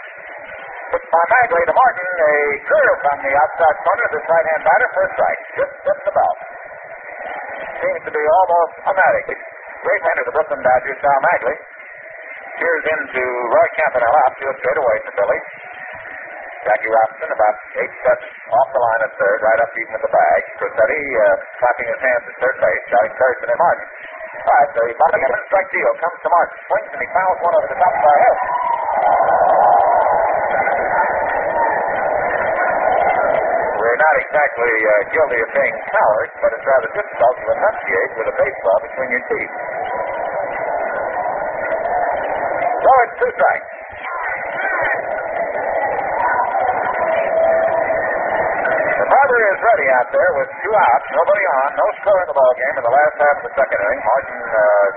Pitch 0.91 1.08
by 1.08 1.23
Maglie 1.23 1.65
to 1.65 1.75
Martin. 1.75 2.10
A 2.21 2.34
curve 2.67 2.97
from 3.01 3.17
the 3.25 3.34
outside 3.34 3.77
corner 3.82 4.04
of 4.06 4.12
this 4.12 4.25
right-hand 4.27 4.62
batter 4.65 4.89
a 4.91 5.04
strike. 5.17 5.41
Just 5.58 5.73
just 5.82 6.04
about. 6.08 6.38
Seems 7.82 8.01
to 8.06 8.12
be 8.13 8.23
almost 8.23 8.73
automatic. 8.86 9.36
Great 9.82 10.01
man 10.06 10.15
of 10.21 10.25
the 10.30 10.36
Brooklyn 10.38 10.62
Dodgers, 10.62 10.97
Sal 11.01 11.19
Maglie. 11.25 11.60
Cheers 12.62 12.86
into 12.86 13.23
Roy 13.49 13.67
Campanella. 13.82 14.19
Outfield 14.30 14.56
straight 14.62 14.77
away 14.77 14.97
for 15.10 15.13
Billy. 15.17 15.39
Jackie 16.62 16.93
Robinson 16.93 17.30
about 17.34 17.56
eight 17.82 17.93
steps 18.06 18.28
off 18.54 18.67
the 18.69 18.82
line 18.82 19.02
at 19.02 19.12
third, 19.17 19.38
right 19.41 19.60
up 19.65 19.71
even 19.74 19.91
with 19.97 20.04
the 20.06 20.13
bag. 20.13 20.41
Crosetti 20.62 21.02
uh, 21.02 21.36
clapping 21.58 21.88
his 21.89 22.02
hands 22.06 22.24
at 22.30 22.36
third 22.38 22.58
base, 22.62 22.84
shouting 22.86 23.12
encouragement 23.17 23.50
at 23.50 23.60
Martin. 23.62 23.86
All 24.41 24.54
right, 24.62 24.69
the 24.78 24.86
bottom 24.93 25.21
of 25.21 25.41
strike 25.50 25.69
deal 25.74 25.91
comes 26.02 26.17
to 26.21 26.30
Martin. 26.30 26.56
Swings 26.69 26.91
and 26.93 27.02
he 27.02 27.10
fouls 27.13 27.39
one 27.41 27.54
over 27.58 27.67
the 27.69 27.80
top 27.82 27.93
of 27.97 28.04
our 28.06 28.19
head. 28.21 28.38
We're 33.82 34.00
not 34.02 34.15
exactly 34.21 34.74
uh, 34.86 34.93
guilty 35.17 35.39
of 35.41 35.50
being 35.58 35.76
cowards, 35.89 36.34
but 36.45 36.50
it's 36.54 36.65
rather 36.65 36.89
difficult 36.93 37.36
to 37.41 37.47
enunciate 37.58 38.12
with 38.21 38.28
a 38.30 38.36
baseball 38.38 38.78
between 38.86 39.10
your 39.17 39.24
teeth. 39.34 39.54
So 42.82 42.91
it's 43.02 43.15
two 43.17 43.32
strikes. 43.34 43.69
The 49.32 49.39
is 49.39 49.63
ready 49.63 49.88
out 49.96 50.12
there 50.12 50.32
with 50.44 50.52
two 50.60 50.76
outs, 50.76 51.08
nobody 51.15 51.46
on, 51.63 51.70
no 51.80 51.88
score 52.04 52.20
in 52.20 52.28
the 52.28 52.36
ball 52.36 52.52
game 52.52 52.76
in 52.76 52.84
the 52.84 52.91
last 52.91 53.15
half 53.15 53.36
of 53.39 53.44
the 53.48 53.54
second 53.56 53.80
inning. 53.80 54.02
Martin 54.04 54.44
uh, 54.44 54.88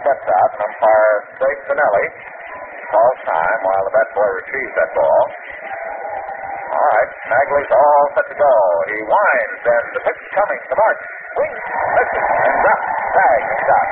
steps 0.00 0.26
out, 0.32 0.50
and 0.56 0.60
umpire 0.64 1.16
Craig 1.36 1.58
Pinelli 1.68 2.06
calls 2.88 3.20
time 3.28 3.58
while 3.68 3.84
the 3.84 3.92
bat 3.92 4.08
boy 4.16 4.30
retrieves 4.32 4.72
that 4.80 4.96
ball. 4.96 5.22
All 6.72 6.88
right, 6.88 7.10
Maglie's 7.36 7.68
all 7.68 8.04
set 8.16 8.26
to 8.32 8.36
go. 8.40 8.54
He 8.88 8.98
winds, 9.04 9.60
and 9.60 9.84
the 9.92 10.00
pitch 10.08 10.22
coming 10.40 10.60
to 10.72 10.74
Martin. 10.80 11.08
Swings, 11.36 11.60
misses, 11.92 12.26
and 12.48 12.56
drops. 12.64 12.88
Tag, 13.12 13.40
and 13.44 13.60
stop. 13.60 13.86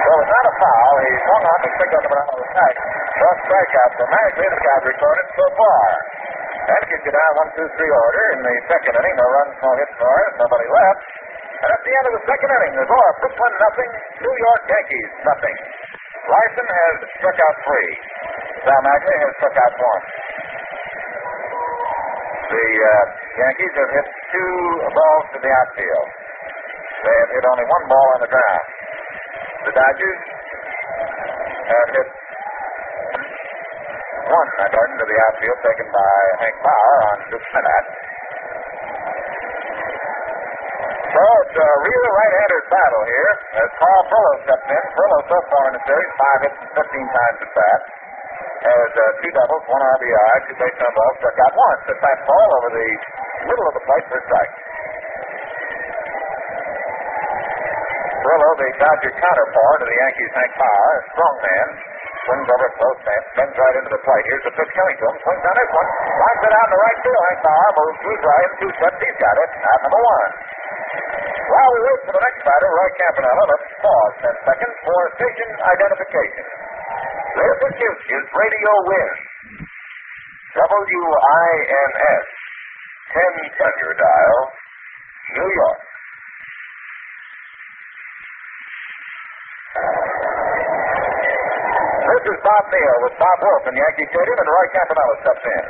So 0.00 0.10
it's 0.16 0.32
not 0.32 0.44
a 0.48 0.54
foul. 0.64 0.92
He 0.96 1.12
swung 1.28 1.44
on 1.44 1.60
and 1.60 1.74
picked 1.76 1.92
up 1.92 2.04
another 2.08 2.48
tag. 2.56 2.74
First 3.20 3.40
strikeout 3.44 3.90
for 4.00 4.06
Maglie, 4.16 4.48
the 4.48 4.60
count 4.64 4.84
recorded 4.88 5.28
so 5.36 5.44
far. 5.60 5.84
That 6.68 6.82
gives 6.92 7.04
you 7.06 7.12
down 7.14 7.32
one, 7.40 7.50
two, 7.56 7.68
three 7.76 7.92
order 7.92 8.24
in 8.36 8.40
the 8.44 8.54
second 8.68 8.92
inning. 8.92 9.16
No 9.16 9.26
runs, 9.26 9.54
no 9.60 9.70
hits, 9.80 9.94
no 9.96 10.06
errors, 10.06 10.34
nobody 10.36 10.66
left. 10.68 11.02
And 11.60 11.70
at 11.72 11.82
the 11.84 11.92
end 11.92 12.04
of 12.08 12.14
the 12.20 12.24
second 12.24 12.50
inning, 12.50 12.72
the 12.76 12.84
score 12.88 13.10
Brooklyn 13.20 13.54
nothing, 13.60 13.90
New 14.20 14.34
York 14.36 14.62
Yankees 14.68 15.10
nothing. 15.24 15.56
Larsen 16.30 16.68
has 16.68 16.94
struck 17.20 17.38
out 17.40 17.56
three. 17.64 17.90
Sal 18.64 18.80
Maglie 18.84 19.18
has 19.24 19.32
struck 19.40 19.56
out 19.56 19.74
one. 19.76 20.04
The 22.50 22.66
uh, 22.80 23.04
Yankees 23.40 23.74
have 23.76 23.90
hit 23.94 24.06
two 24.32 24.52
balls 24.92 25.24
to 25.32 25.38
the 25.40 25.50
outfield. 25.52 26.08
They 27.00 27.16
have 27.24 27.30
hit 27.32 27.44
only 27.46 27.66
one 27.66 27.84
ball 27.88 28.08
on 28.16 28.20
the 28.20 28.30
ground. 28.30 28.64
The 29.64 29.72
Dodgers 29.76 30.20
have 31.72 31.88
hit 31.94 32.08
one, 34.30 34.48
according 34.62 34.96
to 35.02 35.06
the 35.10 35.18
outfield 35.26 35.58
taken 35.66 35.86
by 35.90 36.14
Hank 36.38 36.56
Bauer 36.62 36.98
on 37.10 37.16
Duke 37.34 37.48
Minot. 37.50 37.86
So 41.10 41.22
it's 41.42 41.56
a 41.58 41.70
real 41.82 42.06
right-handed 42.14 42.64
battle 42.70 43.04
here 43.10 43.32
as 43.58 43.68
Carl 43.74 44.02
Furillo 44.06 44.34
steps 44.46 44.68
in. 44.70 44.82
Furillo 44.94 45.18
so 45.26 45.38
far 45.50 45.62
in 45.66 45.72
the 45.74 45.82
series, 45.82 46.10
five 46.14 46.38
hits 46.46 46.58
and 46.62 46.70
15 46.78 47.18
times 47.18 47.38
at 47.42 47.50
bat. 47.58 47.80
Has 48.60 48.90
uh, 48.94 49.02
two 49.18 49.32
doubles, 49.34 49.64
one 49.66 49.82
RBI, 49.82 50.34
two 50.46 50.56
base 50.62 50.78
on 50.78 50.92
balls, 50.94 51.16
struck 51.18 51.38
out 51.42 51.54
once. 51.58 51.82
A 51.90 51.94
fastball 51.98 52.48
over 52.60 52.70
the 52.70 52.88
middle 53.50 53.66
of 53.66 53.74
the 53.74 53.84
plate 53.88 54.06
for 54.06 54.16
a 54.20 54.24
strike. 54.30 54.54
Furillo, 58.20 58.50
the 58.62 58.68
Dodger 58.78 59.12
counterpart 59.18 59.78
of 59.82 59.88
the 59.90 59.98
Yankees' 59.98 60.34
Hank 60.38 60.52
Bauer, 60.54 60.92
a 60.94 61.02
strong 61.10 61.36
man, 61.40 61.68
swings 62.30 62.46
over 62.46 62.68
close 62.78 62.98
stance, 63.02 63.26
bends 63.34 63.56
right 63.58 63.76
into 63.82 63.90
the 63.90 64.02
plate. 64.06 64.24
Here's 64.30 64.44
the 64.46 64.54
pitch 64.54 64.70
coming 64.70 64.96
to 65.02 65.04
him. 65.10 65.16
Swings 65.18 65.42
on 65.50 65.54
this 65.58 65.72
one. 65.74 65.88
Lines 66.14 66.42
it 66.46 66.52
out 66.54 66.66
in 66.70 66.70
the 66.70 66.82
right 66.86 66.98
field. 67.02 67.22
Hank 67.26 67.40
Bauer 67.42 67.70
moves 67.74 67.98
to 67.98 68.06
his 68.06 68.22
right. 68.22 68.50
Two 68.62 68.70
steps. 68.78 68.98
He's 69.02 69.18
got 69.18 69.34
it. 69.34 69.50
At 69.50 69.78
number 69.82 69.98
one. 69.98 70.30
While 71.50 71.70
we 71.74 71.78
wait 71.82 72.00
for 72.06 72.14
the 72.14 72.22
next 72.22 72.40
batter, 72.46 72.70
Roy 72.70 72.90
Campanella, 72.94 73.42
let's 73.50 73.66
pause 73.82 74.14
10 74.22 74.46
seconds 74.46 74.74
for 74.86 75.00
station 75.18 75.48
identification. 75.58 76.46
This 77.34 77.58
is 77.66 77.74
Houston's 77.82 78.30
Radio 78.30 78.72
Win. 78.86 79.10
W-I-N-S. 80.54 82.26
1010 83.10 83.82
your 83.82 83.94
dial. 83.98 84.40
New 85.34 85.50
York. 85.50 85.89
This 92.20 92.36
is 92.36 92.44
Bob 92.44 92.64
Neal 92.68 92.96
with 93.00 93.16
Bob 93.16 93.38
Wolff 93.40 93.64
in 93.64 93.72
Yankee 93.80 94.04
Stadium, 94.12 94.36
and 94.36 94.44
Roy 94.44 94.66
Campanella 94.76 95.14
steps 95.24 95.40
in. 95.40 95.64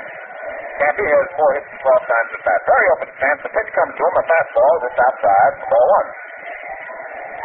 Campy 0.83 1.07
has 1.07 1.27
four 1.39 1.51
hits 1.55 1.71
and 1.71 1.79
12 1.79 2.11
times 2.11 2.31
at 2.35 2.43
bat. 2.43 2.61
Very 2.67 2.87
open 2.91 3.09
stance. 3.15 3.41
The 3.47 3.53
pitch 3.55 3.71
comes 3.71 3.95
to 3.95 4.03
him, 4.03 4.15
a 4.19 4.25
fastball 4.27 4.75
just 4.83 4.99
outside, 4.99 5.53
ball 5.71 5.87
one. 5.95 6.09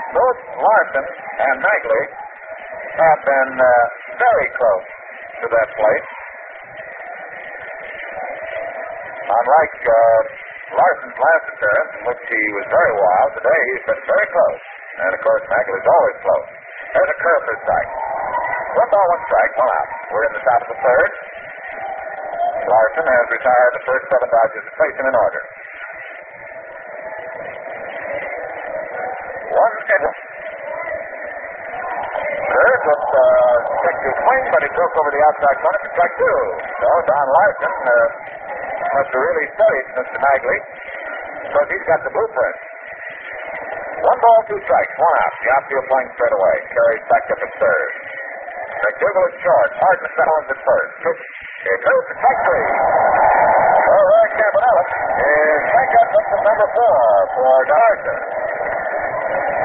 Both 0.10 0.40
Larsen 0.58 1.06
and 1.06 1.56
Maglie 1.62 2.08
have 2.98 3.20
been 3.30 3.52
uh, 3.62 3.70
very 4.18 4.50
close 4.58 4.88
to 4.90 5.46
that 5.54 5.70
plate. 5.78 6.08
Unlike 9.22 9.78
uh, 9.86 10.20
Larsen's 10.82 11.18
last 11.22 11.46
appearance, 11.54 11.92
in 11.94 12.04
which 12.10 12.24
he 12.26 12.42
was 12.58 12.66
very 12.74 12.94
wild, 12.98 13.30
today 13.38 13.60
he's 13.70 13.86
been 13.86 14.02
very 14.02 14.28
close. 14.34 14.64
And 14.98 15.10
of 15.14 15.22
course, 15.22 15.46
Maglie's 15.46 15.86
always 15.94 16.18
close. 16.26 16.50
There's 16.90 17.12
a 17.14 17.20
curve 17.22 17.44
for 17.46 17.58
strike. 17.70 18.25
One 18.76 18.90
ball, 18.92 19.08
one 19.08 19.24
strike, 19.24 19.54
one 19.56 19.72
out. 19.72 19.90
We're 20.12 20.26
in 20.28 20.34
the 20.36 20.44
top 20.44 20.60
of 20.68 20.70
the 20.76 20.80
third. 20.84 21.10
Larsen 22.66 23.08
has 23.08 23.26
retired 23.32 23.72
the 23.80 23.84
first 23.88 24.04
seven 24.12 24.28
Dodgers 24.28 24.66
to 24.68 24.74
place 24.76 24.96
him 25.00 25.08
in 25.08 25.16
order. 25.16 25.42
One 29.56 29.76
Edwards. 29.96 30.22
Curve 32.52 32.82
with 32.84 33.04
uh, 33.16 33.56
check 33.80 33.96
to 33.96 34.12
swing, 34.12 34.44
but 34.52 34.62
he 34.66 34.70
broke 34.76 34.96
over 35.00 35.12
the 35.14 35.24
outside 35.24 35.58
corner 35.64 35.80
for 35.80 35.92
strike 35.96 36.16
two. 36.20 36.40
So 36.84 36.88
Don 37.08 37.28
Larsen 37.32 37.76
uh, 37.80 37.94
must 38.92 39.10
have 39.16 39.24
really 39.24 39.48
studied 39.56 39.88
Mr. 40.04 40.18
Maglie 40.20 40.62
because 41.48 41.68
he's 41.72 41.86
got 41.88 42.00
the 42.04 42.12
blueprint. 42.12 42.58
One 44.04 44.20
ball, 44.20 44.40
two 44.52 44.60
strikes, 44.68 44.94
one 45.00 45.16
out. 45.24 45.34
The 45.40 45.50
outfield 45.56 45.86
playing 45.88 46.10
straight 46.20 46.36
away. 46.36 46.56
Carries 46.76 47.04
back 47.08 47.24
up 47.32 47.40
at 47.40 47.52
third. 47.56 48.15
McDougald 48.84 49.26
at 49.32 49.36
short. 49.40 49.70
Harden 49.80 50.10
settles 50.16 50.46
at 50.52 50.60
first. 50.60 50.92
Pitch. 51.06 51.24
It 51.66 51.80
goes 51.82 52.04
to. 52.06 52.16
So 53.86 53.94
Roy 53.96 54.28
Campanella 54.36 54.84
is 54.86 55.60
strikeout 55.66 56.10
victim 56.12 56.42
number 56.46 56.68
four 56.76 57.00
for 57.36 57.56
Larsen. 57.66 58.20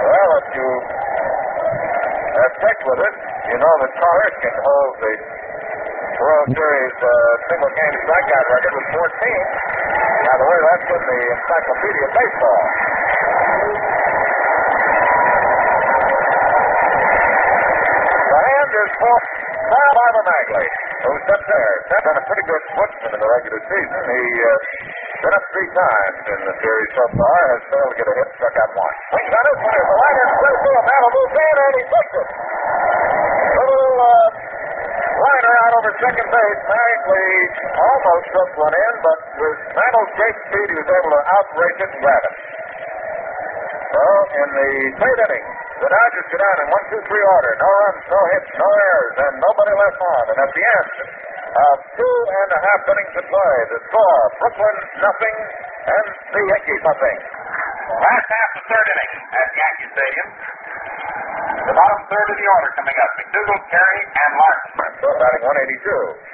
Well, 0.00 0.30
if 0.40 0.46
you 0.54 0.68
have 2.30 2.54
checked 2.62 2.84
with 2.86 3.00
it, 3.04 3.14
you 3.50 3.58
know 3.58 3.74
that 3.84 3.92
Carl 3.98 4.18
Erskine 4.24 4.58
holds 4.64 4.96
the 5.02 5.12
World 6.20 6.48
Series 6.52 6.96
uh, 7.00 7.10
single 7.48 7.72
game 7.74 7.94
strikeout 8.06 8.46
record 8.48 8.74
with 8.76 8.88
14. 8.96 9.10
Now, 10.20 10.36
the 10.36 10.46
way, 10.46 10.58
that's 10.60 10.88
in 10.88 11.02
the 11.04 11.20
Encyclopedia 11.32 12.04
of 12.06 12.12
Baseball. 12.12 12.60
Is 19.00 19.08
for 19.08 19.16
Carl 19.64 19.92
Barber 19.96 20.24
Maglie, 20.28 20.70
who's 21.08 21.24
up 21.32 21.40
there. 21.40 21.72
That's 21.88 22.04
been 22.04 22.18
a 22.20 22.24
pretty 22.28 22.44
good 22.44 22.62
sportsman 22.68 23.10
in 23.16 23.20
the 23.24 23.30
regular 23.32 23.60
season. 23.64 24.00
He 24.12 24.24
uh, 24.44 25.24
been 25.24 25.34
up 25.40 25.44
three 25.56 25.70
times 25.72 26.20
in 26.20 26.40
the 26.44 26.54
series 26.60 26.90
so 26.92 27.04
far, 27.16 27.40
has 27.48 27.62
failed 27.72 27.90
to 27.90 27.96
get 27.96 28.06
a 28.12 28.14
hit, 28.20 28.28
struck 28.36 28.56
out 28.60 28.70
once. 28.76 28.98
Swings 29.08 29.32
on 29.32 29.44
one 29.56 29.72
is 29.72 29.86
the 29.88 29.96
liner, 30.04 30.26
clear 30.36 30.56
field, 30.60 30.84
that'll 30.84 31.14
move 31.16 31.32
in, 31.32 31.56
and 31.64 31.74
he 31.80 31.84
takes 31.88 32.12
it. 32.12 32.28
Little 33.56 33.88
liner 35.16 35.54
out 35.64 35.72
over 35.80 35.92
second 35.96 36.28
base. 36.28 36.60
Magley 36.68 37.30
almost 37.80 38.26
took 38.36 38.50
one 38.60 38.74
in, 38.76 38.94
but 39.00 39.18
with 39.40 39.58
Randall's 39.80 40.12
great 40.12 40.36
speed, 40.44 40.68
he 40.68 40.76
was 40.76 40.90
able 40.92 41.10
to 41.16 41.22
outrace 41.40 41.78
it 41.80 41.88
and 41.88 42.00
grab 42.04 42.22
it. 42.28 42.36
So, 43.96 44.04
in 44.28 44.48
the 44.60 44.70
third 45.00 45.18
inning, 45.24 45.46
the 45.80 45.88
Dodgers 45.88 46.28
get 46.28 46.42
out 46.44 46.58
in 46.60 46.66
one, 46.68 46.84
two, 46.92 47.00
three 47.08 47.24
order. 47.24 47.52
No 47.56 47.68
runs, 47.72 48.02
no 48.04 48.20
hits, 48.36 48.50
no 48.52 48.68
errors, 48.68 49.16
and 49.16 49.32
nobody 49.40 49.72
left 49.72 50.00
on. 50.00 50.24
And 50.28 50.38
at 50.44 50.50
the 50.52 50.64
end 50.76 50.90
of 51.50 51.74
two 51.96 52.16
and 52.28 52.48
a 52.52 52.60
half 52.60 52.80
innings 52.84 53.14
of 53.16 53.24
play, 53.24 53.54
the 53.72 53.78
score 53.88 54.22
Brooklyn 54.44 54.76
nothing 55.00 55.36
and 55.88 56.06
the 56.36 56.42
Yankees 56.52 56.82
nothing. 56.84 57.18
Last 57.96 58.28
half 58.28 58.50
of 58.60 58.62
third 58.68 58.86
inning 58.92 59.12
at 59.32 59.48
Yankee 59.56 59.88
Stadium. 59.96 60.28
The 61.64 61.74
bottom 61.74 62.00
third 62.12 62.28
of 62.28 62.36
the 62.36 62.48
order 62.60 62.70
coming 62.76 62.98
up. 63.00 63.10
McDougald, 63.16 63.62
Carey, 63.72 64.00
and 64.04 64.32
Larsen. 64.36 64.70
Still 65.00 65.16
batting 65.16 65.42
182. 65.48 66.30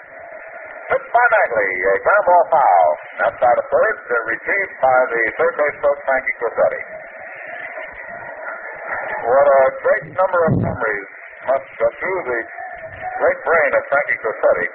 Pitched 0.91 1.11
by 1.15 1.25
Maglie, 1.35 1.75
a 1.87 1.93
ground 2.03 2.25
ball 2.27 2.45
foul. 2.51 2.87
Outside 3.31 3.57
of 3.63 3.67
third, 3.71 3.95
uh, 3.95 4.15
retrieved 4.27 4.75
by 4.83 4.99
the 5.07 5.23
third 5.39 5.55
base 5.55 5.79
coach, 5.83 6.01
Frankie 6.03 6.37
Crosetti. 6.39 6.83
What 9.27 9.43
a 9.43 9.63
great 9.83 10.07
number 10.15 10.41
of 10.47 10.53
memories 10.63 11.11
must 11.51 11.67
go 11.83 11.87
through 11.99 12.21
the 12.31 12.41
great 13.19 13.41
brain 13.43 13.71
of 13.75 13.83
Frankie 13.91 14.19
Crosetti. 14.23 14.69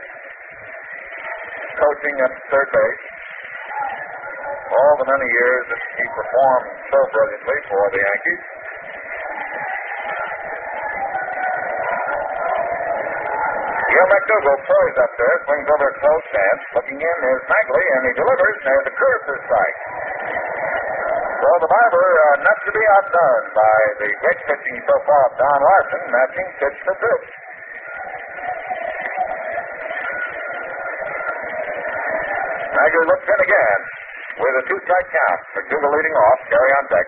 Coaching 1.79 2.15
at 2.19 2.31
third 2.51 2.67
base. 2.67 3.03
All 4.75 4.93
the 4.99 5.07
many 5.07 5.23
years 5.23 5.63
that 5.71 5.81
he 5.95 6.03
performed 6.03 6.67
so 6.83 6.99
brilliantly 7.15 7.59
for 7.71 7.83
the 7.95 7.99
Yankees. 8.03 8.43
Gil 13.87 14.07
McDougald 14.11 14.61
throws 14.67 14.95
up 14.99 15.11
there, 15.15 15.35
swings 15.47 15.67
over 15.79 15.89
close 15.95 16.23
stance. 16.27 16.63
Looking 16.75 16.99
in 16.99 17.17
is 17.23 17.41
Maglie, 17.47 17.87
and 17.87 18.01
he 18.03 18.11
delivers 18.19 18.57
near 18.67 18.81
the 18.83 18.93
curve 18.99 19.21
to 19.31 19.35
strike. 19.47 19.79
So 21.41 21.49
the 21.57 21.65
barber, 21.73 22.05
uh, 22.05 22.35
not 22.45 22.57
to 22.61 22.69
be 22.69 22.83
outdone 23.01 23.45
by 23.57 23.77
the 23.97 24.09
great 24.13 24.39
pitching 24.45 24.77
so 24.85 24.95
far 25.09 25.21
of 25.25 25.33
Don 25.41 25.57
Larsen, 25.57 26.03
matching 26.13 26.47
pitch 26.61 26.77
for 26.85 26.93
pitch. 27.01 27.25
Maglie 32.77 33.07
looks 33.09 33.25
in 33.25 33.39
again 33.41 33.79
with 34.37 34.53
a 34.53 34.63
two-strike 34.69 35.09
count. 35.09 35.41
McDougald 35.57 35.89
leading 35.97 36.13
off, 36.13 36.39
Carey 36.45 36.71
on 36.77 36.85
deck. 36.93 37.07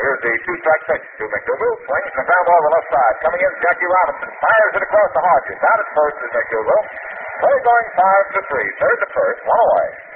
Here's 0.00 0.20
the 0.24 0.32
two-strike 0.32 0.84
pitch 0.96 1.04
to 1.20 1.24
McDougald. 1.28 1.76
Swings 1.84 2.16
a 2.16 2.24
ground 2.24 2.44
ball 2.48 2.56
to 2.56 2.64
the 2.64 2.72
left 2.72 2.88
side. 2.88 3.16
Coming 3.20 3.40
in, 3.44 3.52
Jackie 3.60 3.90
Robinson 4.00 4.32
fires 4.32 4.72
it 4.80 4.82
across 4.88 5.10
the 5.12 5.20
Hodges. 5.20 5.58
Down 5.60 5.76
at 5.76 5.88
first 5.92 6.16
is 6.24 6.32
McDougald. 6.32 6.84
Play 7.36 7.56
going 7.68 7.88
five 8.00 8.24
to 8.32 8.40
three. 8.48 8.68
Third 8.80 8.98
to 9.04 9.08
first, 9.12 9.40
one 9.44 9.60
away. 9.60 10.15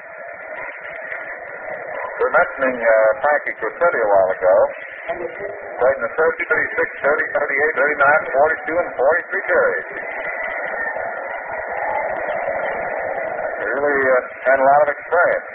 We 2.20 2.28
were 2.28 2.36
mentioning 2.36 2.76
uh, 2.76 2.92
Frankie 3.24 3.56
Crosetti 3.56 3.96
a 3.96 4.08
while 4.12 4.28
ago. 4.28 4.56
Played 5.08 5.96
in 5.96 6.02
the 6.04 6.12
30, 6.20 6.52
36, 6.52 7.00
30, 7.00 7.16
38, 7.32 7.96
39, 7.96 8.36
42, 8.60 8.76
and 8.76 8.90
43 8.92 9.40
series. 9.48 9.86
He 13.56 13.68
really 13.72 14.04
uh, 14.04 14.20
had 14.52 14.58
a 14.60 14.66
lot 14.68 14.80
of 14.84 14.88
experience. 15.00 15.48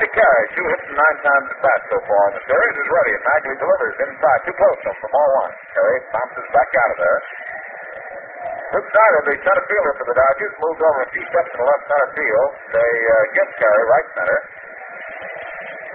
Andy 0.00 0.08
Carey, 0.08 0.44
two 0.56 0.66
hits 0.72 0.88
and 0.88 0.96
nine 0.96 1.18
times 1.20 1.46
at 1.52 1.58
bat 1.60 1.80
so 1.92 2.00
far 2.08 2.22
in 2.32 2.40
the 2.40 2.44
series, 2.48 2.74
is 2.80 2.88
ready, 2.96 3.12
and 3.12 3.24
Maglie 3.28 3.60
delivers 3.60 3.96
inside. 4.08 4.40
Too 4.48 4.56
close 4.56 4.78
to 4.80 4.88
him 4.88 4.96
for 5.04 5.08
ball 5.12 5.30
one. 5.44 5.52
Carey 5.76 6.00
bounces 6.16 6.48
back 6.56 6.70
out 6.80 6.90
of 6.96 6.98
there. 7.04 7.20
Luke 8.70 8.86
Snider, 8.86 9.20
the 9.26 9.34
center 9.42 9.64
fielder 9.66 9.94
for 9.98 10.06
the 10.06 10.14
Dodgers, 10.14 10.54
moves 10.62 10.78
over 10.78 11.00
a 11.02 11.08
few 11.10 11.24
steps 11.26 11.50
to 11.50 11.56
the 11.58 11.66
left 11.66 11.84
center 11.90 12.10
field. 12.14 12.50
They 12.70 12.92
uh, 13.02 13.14
get 13.34 13.46
Carey 13.58 13.84
right 13.90 14.08
center. 14.14 14.38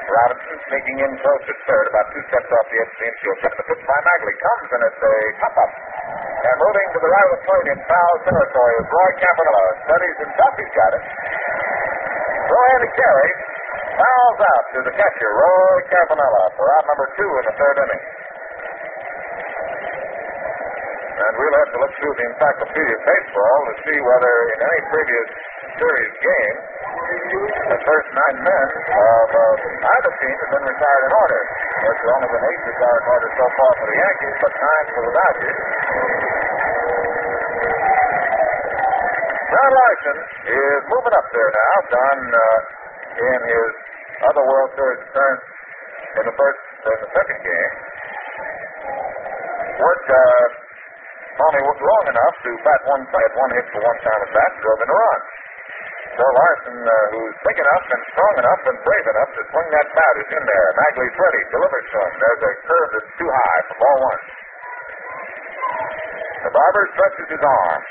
Robinson 0.05 0.57
sneaking 0.69 0.97
in 1.01 1.11
close 1.23 1.43
at 1.49 1.59
third, 1.65 1.85
about 1.87 2.05
two 2.11 2.23
steps 2.29 2.45
off 2.51 2.67
the 2.67 2.77
edge 2.77 2.91
of 2.91 2.99
the 2.99 3.07
infield. 3.09 3.37
Gets 3.41 3.57
the 3.57 3.65
pitch 3.71 3.83
by 3.87 3.99
Maglie. 4.05 4.37
Comes, 4.43 4.69
and 4.75 4.81
it's 4.91 5.01
a 5.01 5.15
pop-up. 5.39 5.71
And 6.45 6.55
moving 6.61 6.87
to 6.93 6.99
the 6.99 7.09
right 7.09 7.25
of 7.25 7.33
the 7.39 7.41
plate 7.47 7.67
in 7.73 7.79
foul 7.89 8.15
territory 8.27 8.73
is 8.75 8.87
Roy 8.91 9.11
Campanella. 9.23 9.65
Studies 9.87 10.17
himself. 10.19 10.53
He's 10.59 10.73
got 10.75 10.91
it. 10.99 11.03
So 12.45 12.55
Andy 12.59 12.91
Carey 12.91 13.31
fouls 13.97 14.39
out 14.45 14.65
to 14.75 14.79
the 14.83 14.93
catcher, 14.93 15.31
Roy 15.31 15.75
Campanella, 15.89 16.43
for 16.59 16.65
out 16.75 16.85
number 16.91 17.07
two 17.15 17.31
in 17.39 17.43
the 17.49 17.55
third 17.55 17.77
inning. 17.87 18.24
And 21.15 21.31
we'll 21.39 21.57
have 21.63 21.71
to 21.71 21.79
look 21.79 21.93
through 21.95 22.15
the 22.19 22.25
Encyclopedia 22.27 22.97
Baseball 23.07 23.59
to 23.71 23.73
see 23.87 23.97
whether 24.03 24.33
in 24.51 24.59
any 24.67 24.81
previous 24.91 25.27
series 25.79 26.13
game 26.19 26.57
the 27.05 27.79
first 27.87 28.07
nine 28.11 28.37
men 28.43 28.67
of 28.67 29.27
uh, 29.31 29.43
either 29.95 30.11
team 30.19 30.35
have 30.35 30.51
been 30.59 30.65
retired 30.67 31.03
in 31.07 31.13
order. 31.15 31.39
There's 31.87 32.03
only 32.19 32.29
been 32.35 32.45
eight 32.51 32.61
retired 32.67 32.99
in 32.99 33.09
order 33.15 33.29
so 33.31 33.45
far 33.47 33.71
for 33.79 33.87
the 33.87 33.95
Yankees, 33.95 34.35
but 34.43 34.51
nine 34.59 34.85
for 34.91 35.01
the 35.07 35.13
Dodgers. 35.15 35.59
Don 39.55 39.69
Larsen 39.71 40.17
is 40.51 40.81
moving 40.91 41.15
up 41.15 41.27
there 41.31 41.51
now. 41.55 41.75
Don, 41.95 42.19
uh, 42.27 42.59
in 43.15 43.39
his 43.39 43.71
other 44.35 44.43
World 44.43 44.69
Series 44.75 44.99
appearance 44.99 45.45
in 46.19 46.23
the 46.27 46.35
first, 46.35 46.59
in 46.91 46.97
the 47.07 47.11
second 47.15 47.39
game, 47.39 47.73
worked 49.79 50.09
uh, 50.11 50.64
only 51.35 51.61
long 51.67 52.05
enough 52.07 52.35
to 52.47 52.51
bat 52.63 52.81
one 52.87 53.03
side, 53.11 53.31
one 53.35 53.51
hit 53.51 53.67
for 53.75 53.81
one 53.83 53.99
time 54.07 54.21
at 54.23 54.31
bat, 54.31 54.51
drove 54.63 54.81
in 54.81 54.89
a 54.89 54.95
run. 54.95 55.21
So 56.15 56.23
Larsen, 56.23 56.79
uh, 56.79 56.95
who's 57.11 57.35
big 57.43 57.57
enough 57.59 57.85
and 57.91 58.01
strong 58.15 58.35
enough 58.39 58.61
and 58.71 58.77
brave 58.87 59.07
enough 59.11 59.31
to 59.35 59.41
swing 59.51 59.67
that 59.67 59.87
bat, 59.91 60.13
is 60.23 60.29
in 60.31 60.43
there. 60.47 60.67
Maglie's 60.79 61.17
ready, 61.19 61.41
delivers 61.51 61.87
to 61.91 61.97
him. 61.99 62.13
There's 62.23 62.43
a 62.45 62.51
curve 62.63 62.89
that's 62.95 63.13
too 63.19 63.29
high 63.35 63.61
for 63.67 63.75
ball 63.83 63.97
one. 63.99 64.21
The 66.47 66.51
barber 66.55 66.83
stretches 66.95 67.27
his 67.35 67.43
arm, 67.43 67.81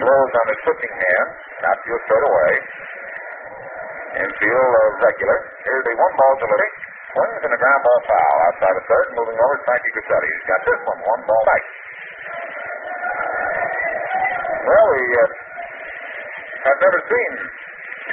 blows 0.00 0.32
on 0.40 0.46
his 0.56 0.60
flipping 0.64 0.94
hand, 0.94 1.28
not 1.60 1.76
outfield 1.76 2.00
straight 2.08 2.26
away. 2.32 2.52
Infield 4.12 4.72
uh, 4.72 4.88
regular. 5.04 5.38
Here's 5.68 5.84
a 5.84 5.94
one 6.00 6.14
ball 6.16 6.34
delivery. 6.40 6.70
Swings 7.12 7.42
and 7.44 7.52
a 7.52 7.60
ground 7.60 7.82
ball 7.84 8.00
foul 8.08 8.36
outside 8.48 8.72
of 8.72 8.84
third, 8.88 9.06
moving 9.20 9.36
over 9.36 9.54
to 9.60 9.64
Frankie 9.68 9.92
Crosetti. 10.00 10.28
He's 10.32 10.48
got 10.48 10.60
this 10.64 10.80
one, 10.88 11.00
one 11.04 11.22
ball 11.28 11.44
back. 11.44 11.64
Well, 14.62 14.86
we 14.94 15.02
uh, 15.02 15.22
have 16.70 16.78
never 16.78 17.00
seen 17.02 17.32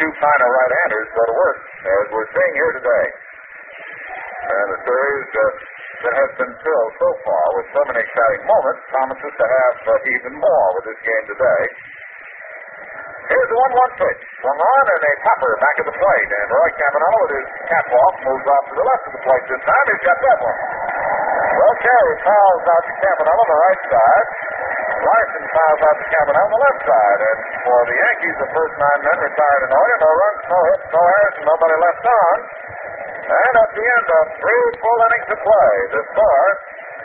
two 0.02 0.12
finer 0.18 0.50
right-handers 0.50 1.08
go 1.14 1.24
to 1.30 1.36
work 1.38 1.60
as 1.62 2.06
we're 2.10 2.30
seeing 2.34 2.54
here 2.58 2.74
today. 2.74 3.06
And 4.50 4.66
the 4.74 4.80
series 4.82 5.30
uh, 5.30 5.44
that 6.10 6.16
has 6.18 6.32
been 6.42 6.54
filled 6.66 6.94
so 6.98 7.10
far 7.22 7.46
with 7.54 7.68
so 7.70 7.82
many 7.86 8.02
exciting 8.02 8.44
moments 8.50 8.82
promises 8.90 9.30
to 9.30 9.46
have 9.46 9.76
uh, 9.94 10.14
even 10.18 10.34
more 10.42 10.68
with 10.82 10.90
this 10.90 11.02
game 11.06 11.26
today. 11.38 11.64
Here's 13.30 13.50
the 13.54 13.60
1 13.70 13.70
1 13.70 14.02
pitch. 14.02 14.22
Swung 14.42 14.58
on 14.58 14.84
and 14.90 15.02
a 15.06 15.14
popper 15.22 15.54
back 15.62 15.76
at 15.78 15.86
the 15.86 15.94
plate. 16.02 16.30
And 16.34 16.48
Roy 16.50 16.70
Campanella 16.82 17.18
with 17.30 17.34
his 17.46 17.50
catwalk 17.70 18.14
moves 18.26 18.48
off 18.50 18.64
to 18.68 18.74
the 18.74 18.86
left 18.90 19.04
of 19.06 19.14
the 19.14 19.22
plate 19.22 19.46
this 19.54 19.64
time. 19.70 19.86
He's 19.86 20.02
got 20.02 20.18
that 20.18 20.40
one. 20.42 20.60
Carey 21.80 22.16
fouls 22.28 22.64
out 22.68 22.84
to 22.84 22.94
Campanella 23.00 23.40
on 23.40 23.50
the 23.50 23.60
right 23.64 23.82
side. 23.88 24.28
Larsen 25.00 25.46
fouls 25.50 25.82
out 25.86 25.98
to 26.00 26.06
Campanella 26.12 26.46
on 26.46 26.52
the 26.52 26.62
left 26.62 26.82
side. 26.84 27.20
And 27.24 27.38
for 27.64 27.80
the 27.88 27.96
Yankees, 27.96 28.38
the 28.40 28.50
first 28.52 28.74
nine 28.80 29.00
men 29.04 29.18
retired 29.24 29.64
in 29.68 29.72
order. 29.72 29.96
No 30.00 30.12
runs, 30.12 30.42
no 30.50 30.60
hits, 30.70 30.88
no 30.90 31.02
errors, 31.04 31.36
and 31.40 31.48
nobody 31.48 31.76
left 31.80 32.04
on. 32.06 32.36
And 33.30 33.54
at 33.60 33.72
the 33.78 33.86
end 33.86 34.08
of 34.10 34.24
three 34.42 34.66
full 34.82 35.00
innings 35.06 35.30
of 35.30 35.40
play, 35.46 35.74
the 35.94 36.02
score 36.14 36.50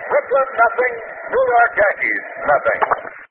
Brooklyn 0.09 0.49
nothing, 0.57 0.95
New 1.33 1.45
York 1.49 1.73
Yankees 1.75 2.25
nothing. 2.45 3.24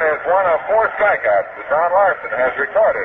Is 0.00 0.24
one 0.24 0.48
of 0.48 0.64
four 0.64 0.88
strikeouts 0.96 1.50
that 1.60 1.66
Don 1.68 1.92
Larsen 1.92 2.32
has 2.32 2.56
recorded. 2.56 3.04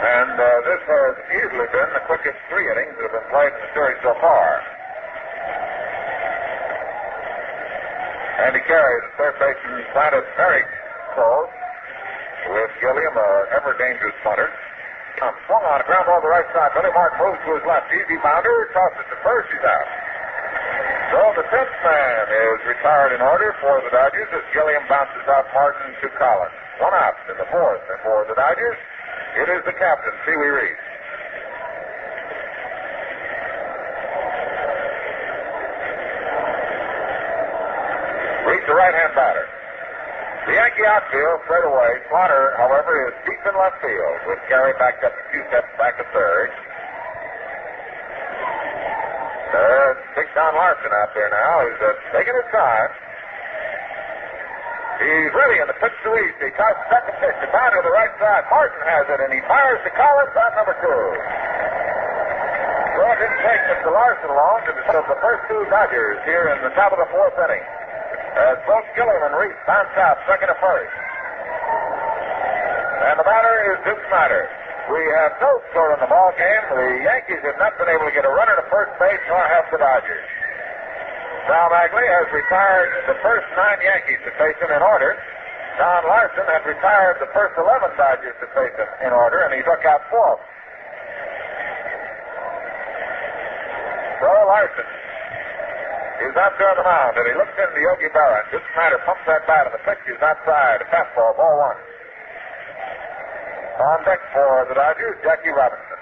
And 0.00 0.32
uh, 0.40 0.48
this 0.64 0.82
has 0.88 1.14
easily 1.36 1.68
been 1.68 1.90
the 1.92 2.00
quickest 2.08 2.40
three 2.48 2.64
innings 2.64 2.96
that 2.96 3.12
have 3.12 3.16
been 3.20 3.28
played 3.28 3.52
in 3.52 3.60
the 3.60 3.70
series 3.76 4.00
so 4.00 4.16
far. 4.24 4.64
Andy 8.48 8.64
Carey, 8.64 9.04
the 9.04 9.12
third 9.20 9.36
baseman, 9.36 9.84
planted 9.92 10.24
very 10.40 10.64
close 11.12 11.52
with 12.48 12.72
Gilliam, 12.80 13.20
a 13.20 13.28
ever 13.52 13.76
dangerous 13.76 14.16
punter. 14.24 14.48
Um, 15.20 15.36
swung 15.44 15.60
on 15.68 15.76
a 15.76 15.84
ground 15.84 16.08
ball 16.08 16.24
to 16.24 16.24
the 16.24 16.32
right 16.32 16.48
side. 16.56 16.72
Billy 16.72 16.88
Martin 16.96 17.20
moves 17.20 17.36
to 17.44 17.52
his 17.52 17.64
left. 17.68 17.92
Easy 17.92 18.16
bounder, 18.24 18.72
tosses 18.72 19.04
to 19.12 19.16
first. 19.20 19.52
He's 19.52 19.60
out. 19.60 19.97
So 21.08 21.20
the 21.40 21.46
tenth 21.48 21.76
man 21.88 22.24
is 22.28 22.60
retired 22.68 23.16
in 23.16 23.24
order 23.24 23.56
for 23.64 23.80
the 23.80 23.88
Dodgers 23.88 24.28
as 24.28 24.44
Gilliam 24.52 24.84
bounces 24.92 25.24
out 25.32 25.48
Martin 25.56 25.96
to 26.04 26.08
Collins. 26.20 26.52
One 26.84 26.92
out 26.92 27.16
in 27.32 27.36
the 27.40 27.48
fourth. 27.48 27.80
And 27.88 27.96
for 28.04 28.28
the 28.28 28.36
Dodgers, 28.36 28.76
it 29.40 29.48
is 29.48 29.64
the 29.64 29.72
captain, 29.72 30.12
Pee 30.28 30.36
Wee 30.36 30.52
Reese. 30.52 30.84
Reese, 38.52 38.66
the 38.68 38.76
right-hand 38.76 39.12
batter. 39.16 39.48
The 40.44 40.60
Yankee 40.60 40.84
outfield 40.88 41.40
straight 41.48 41.68
away. 41.68 41.90
Slaughter, 42.12 42.52
however, 42.60 43.08
is 43.08 43.16
deep 43.24 43.40
in 43.48 43.56
left 43.56 43.80
field 43.80 44.18
with 44.28 44.40
Carey 44.48 44.76
backed 44.76 45.04
up 45.04 45.12
a 45.12 45.24
few 45.32 45.40
steps 45.48 45.72
back 45.80 45.96
to 45.96 46.04
third. 46.12 46.52
There's 49.52 50.00
Big 50.18 50.34
Don 50.34 50.50
Larsen 50.50 50.90
out 50.98 51.14
there 51.14 51.30
now. 51.30 51.62
He's 51.62 51.78
uh, 51.78 51.94
taking 52.10 52.34
his 52.34 52.50
time. 52.50 52.90
He's 54.98 55.30
ready 55.30 55.62
in 55.62 55.70
the 55.70 55.78
pitch 55.78 55.94
to 55.94 56.10
East. 56.10 56.42
He 56.42 56.50
tosses 56.58 56.82
second 56.90 57.14
pitch. 57.22 57.38
The 57.38 57.46
down 57.54 57.70
to 57.70 57.86
the 57.86 57.94
right 57.94 58.10
side. 58.18 58.42
Martin 58.50 58.82
has 58.82 59.06
it, 59.14 59.22
and 59.22 59.30
he 59.30 59.38
fires 59.46 59.78
to 59.86 59.90
Collins 59.94 60.34
on 60.34 60.50
number 60.58 60.74
two. 60.82 61.02
So 62.98 63.00
it 63.06 63.18
didn't 63.22 63.42
take 63.46 63.62
Mr. 63.78 63.94
Larsen 63.94 64.34
long 64.34 64.58
to 64.66 64.74
disturb 64.74 65.06
the 65.06 65.22
first 65.22 65.46
two 65.46 65.62
Dodgers 65.70 66.18
here 66.26 66.50
in 66.50 66.66
the 66.66 66.74
top 66.74 66.90
of 66.90 66.98
the 66.98 67.06
fourth 67.14 67.38
inning. 67.38 67.62
As 68.42 68.58
both 68.66 68.90
Gilliam 68.98 69.22
and 69.22 69.38
Reese 69.38 69.54
bounce 69.70 69.94
out 70.02 70.18
second 70.26 70.50
and 70.50 70.58
first. 70.58 70.94
And 73.06 73.22
the 73.22 73.26
batter 73.26 73.54
is 73.70 73.78
Duke 73.86 74.02
Snider. 74.10 74.50
We 74.88 75.04
have 75.20 75.36
no 75.36 75.52
score 75.68 75.92
in 75.92 76.00
the 76.00 76.08
ball 76.08 76.32
game. 76.32 76.64
The 76.72 76.88
Yankees 77.04 77.44
have 77.44 77.60
not 77.60 77.76
been 77.76 77.92
able 77.92 78.08
to 78.08 78.14
get 78.16 78.24
a 78.24 78.32
runner 78.32 78.56
to 78.56 78.64
first 78.72 78.96
base, 78.96 79.20
nor 79.28 79.44
have 79.44 79.68
the 79.68 79.76
Dodgers. 79.76 80.24
Sal 81.44 81.68
Maglie 81.68 82.08
has 82.08 82.28
retired 82.32 82.92
the 83.04 83.16
first 83.20 83.44
nine 83.52 83.80
Yankees 83.84 84.20
to 84.24 84.32
face 84.40 84.56
him 84.56 84.72
in 84.72 84.80
order. 84.80 85.12
Don 85.76 86.08
Larsen 86.08 86.44
had 86.48 86.64
retired 86.64 87.20
the 87.20 87.28
first 87.36 87.52
11 87.60 88.00
Dodgers 88.00 88.36
to 88.40 88.48
face 88.56 88.72
him 88.80 88.88
in 89.04 89.12
order, 89.12 89.44
and 89.44 89.52
he 89.52 89.60
took 89.60 89.84
out 89.84 90.00
fourth. 90.08 90.40
So 94.24 94.28
Larsen 94.28 94.88
is 96.24 96.34
out 96.40 96.56
there 96.56 96.72
on 96.72 96.78
the 96.80 96.88
mound, 96.88 97.12
and 97.12 97.28
he 97.28 97.36
looks 97.36 97.52
into 97.60 97.76
Yogi 97.76 98.08
Berra. 98.08 98.40
Duke 98.48 98.64
Snider 98.72 99.04
pumps 99.04 99.22
that 99.28 99.44
bat, 99.44 99.68
and 99.68 99.74
the 99.76 99.84
pitch 99.84 100.00
is 100.08 100.20
outside. 100.24 100.80
A 100.80 100.88
fastball, 100.88 101.36
ball 101.36 101.60
one. 101.60 101.76
On 103.78 104.02
deck 104.02 104.18
for 104.34 104.66
the 104.66 104.74
Dodgers, 104.74 105.14
Jackie 105.22 105.54
Robinson. 105.54 105.98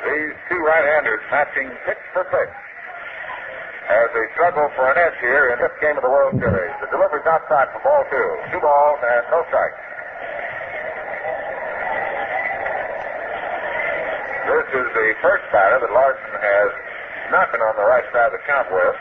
These 0.00 0.32
two 0.48 0.60
right-handers 0.64 1.20
matching 1.28 1.68
pitch 1.84 2.00
for 2.16 2.24
pitch 2.24 2.56
as 3.88 4.08
they 4.16 4.24
struggle 4.32 4.64
for 4.72 4.88
an 4.88 4.96
edge 4.96 5.12
here 5.20 5.52
in 5.52 5.60
this 5.60 5.76
game 5.84 5.92
of 6.00 6.04
the 6.04 6.08
World 6.08 6.40
Series. 6.40 6.72
The 6.80 6.88
delivery's 6.88 7.28
outside 7.28 7.68
for 7.76 7.84
ball 7.84 8.00
two. 8.08 8.28
Two 8.48 8.64
balls 8.64 9.00
and 9.04 9.28
no 9.28 9.44
strikes. 9.52 9.76
This 14.48 14.68
is 14.72 14.88
the 14.96 15.08
first 15.20 15.44
batter 15.52 15.84
that 15.84 15.92
Larsen 15.92 16.32
has 16.32 16.70
not 17.28 17.52
been 17.52 17.60
on 17.60 17.76
the 17.76 17.84
right 17.84 18.08
side 18.08 18.32
of 18.32 18.40
the 18.40 18.44
count 18.48 18.72
with. 18.72 18.96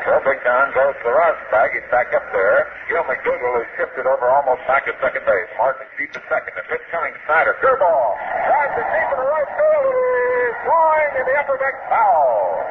Big 0.00 0.40
Don 0.48 0.72
goes 0.72 0.96
to 1.04 1.12
bag. 1.52 1.76
He's 1.76 1.84
back 1.92 2.08
up 2.16 2.24
there. 2.32 2.72
Gil 2.88 3.04
McDougald 3.04 3.60
is 3.60 3.68
shifted 3.76 4.08
over 4.08 4.32
almost 4.32 4.64
back 4.64 4.88
at 4.88 4.96
second 4.96 5.20
base. 5.28 5.50
Martin 5.60 5.84
deep 6.00 6.08
at 6.16 6.24
second. 6.24 6.56
The 6.56 6.64
pitch 6.72 6.80
coming 6.88 7.12
to 7.12 7.20
Snider. 7.28 7.52
Good 7.60 7.76
ball. 7.76 8.16
Drives 8.48 8.80
it 8.80 8.88
deep 8.96 9.08
in 9.12 9.18
the 9.20 9.28
right 9.28 9.50
field. 9.60 10.56
Flying 10.64 11.12
in 11.20 11.24
the 11.28 11.36
upper 11.36 11.56
deck 11.60 11.76
foul. 11.92 12.64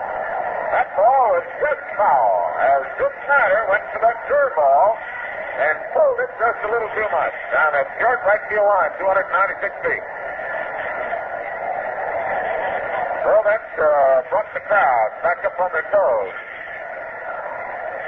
That 0.73 0.89
ball 0.97 1.29
is 1.37 1.47
just 1.61 1.83
foul. 1.93 2.33
As 2.65 2.81
Duke 2.97 3.13
Snider 3.29 3.61
went 3.69 3.85
to 3.93 3.97
that 4.09 4.17
third 4.25 4.51
ball 4.57 4.97
and 4.97 5.75
pulled 5.93 6.17
it 6.25 6.33
just 6.33 6.59
a 6.65 6.69
little 6.73 6.89
too 6.97 7.09
much 7.13 7.35
down 7.53 7.77
at 7.77 7.85
short 8.01 8.25
right 8.25 8.41
field 8.49 8.65
line, 8.65 8.89
296 8.97 9.85
feet. 9.85 10.05
So 13.21 13.31
that 13.45 13.65
uh, 13.77 13.85
brought 14.33 14.49
the 14.57 14.65
crowd 14.65 15.09
back 15.21 15.45
up 15.45 15.53
on 15.61 15.69
their 15.77 15.85
toes. 15.93 16.48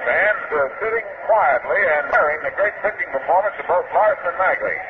Fans 0.01 0.45
uh, 0.49 0.59
sitting 0.81 1.05
quietly 1.29 1.77
and 1.77 2.03
hearing 2.09 2.39
the 2.41 2.53
great 2.57 2.73
pitching 2.81 3.09
performance 3.13 3.55
of 3.61 3.65
both 3.69 3.85
Larsen 3.93 4.33
and 4.33 4.37
Maglie. 4.41 4.81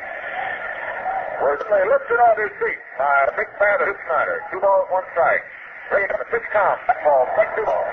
Were 1.42 1.58
they 1.58 1.84
lifted 1.84 2.20
on 2.22 2.34
their 2.38 2.52
seats 2.56 2.86
by 2.96 3.14
a 3.28 3.32
big 3.36 3.50
fan 3.58 3.76
of 3.82 3.96
Snider. 4.06 4.40
Two 4.52 4.60
balls, 4.60 4.88
one 4.90 5.04
strike. 5.12 5.44
Ready 5.90 6.08
to 6.08 6.24
pitch 6.30 6.46
count. 6.52 6.80
Ball, 7.04 7.28
strike 7.34 7.52
two 7.56 7.64
balls. 7.66 7.92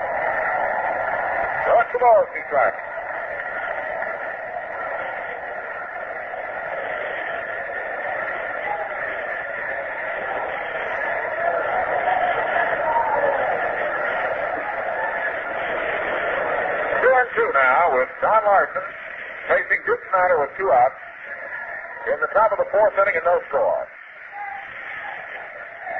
Balls, 2.00 2.26
two 2.32 2.40
strikes. 2.48 2.80
Two 17.02 17.12
and 17.12 17.28
two 17.36 17.50
now 17.52 17.92
with 18.60 18.84
facing 19.48 19.80
Duke 19.88 20.02
Snider 20.12 20.36
with 20.44 20.52
two 20.60 20.68
outs 20.68 21.00
in 22.12 22.18
the 22.20 22.30
top 22.36 22.52
of 22.52 22.58
the 22.60 22.68
fourth 22.68 22.92
inning 23.00 23.16
and 23.16 23.24
no 23.24 23.40
score. 23.48 23.88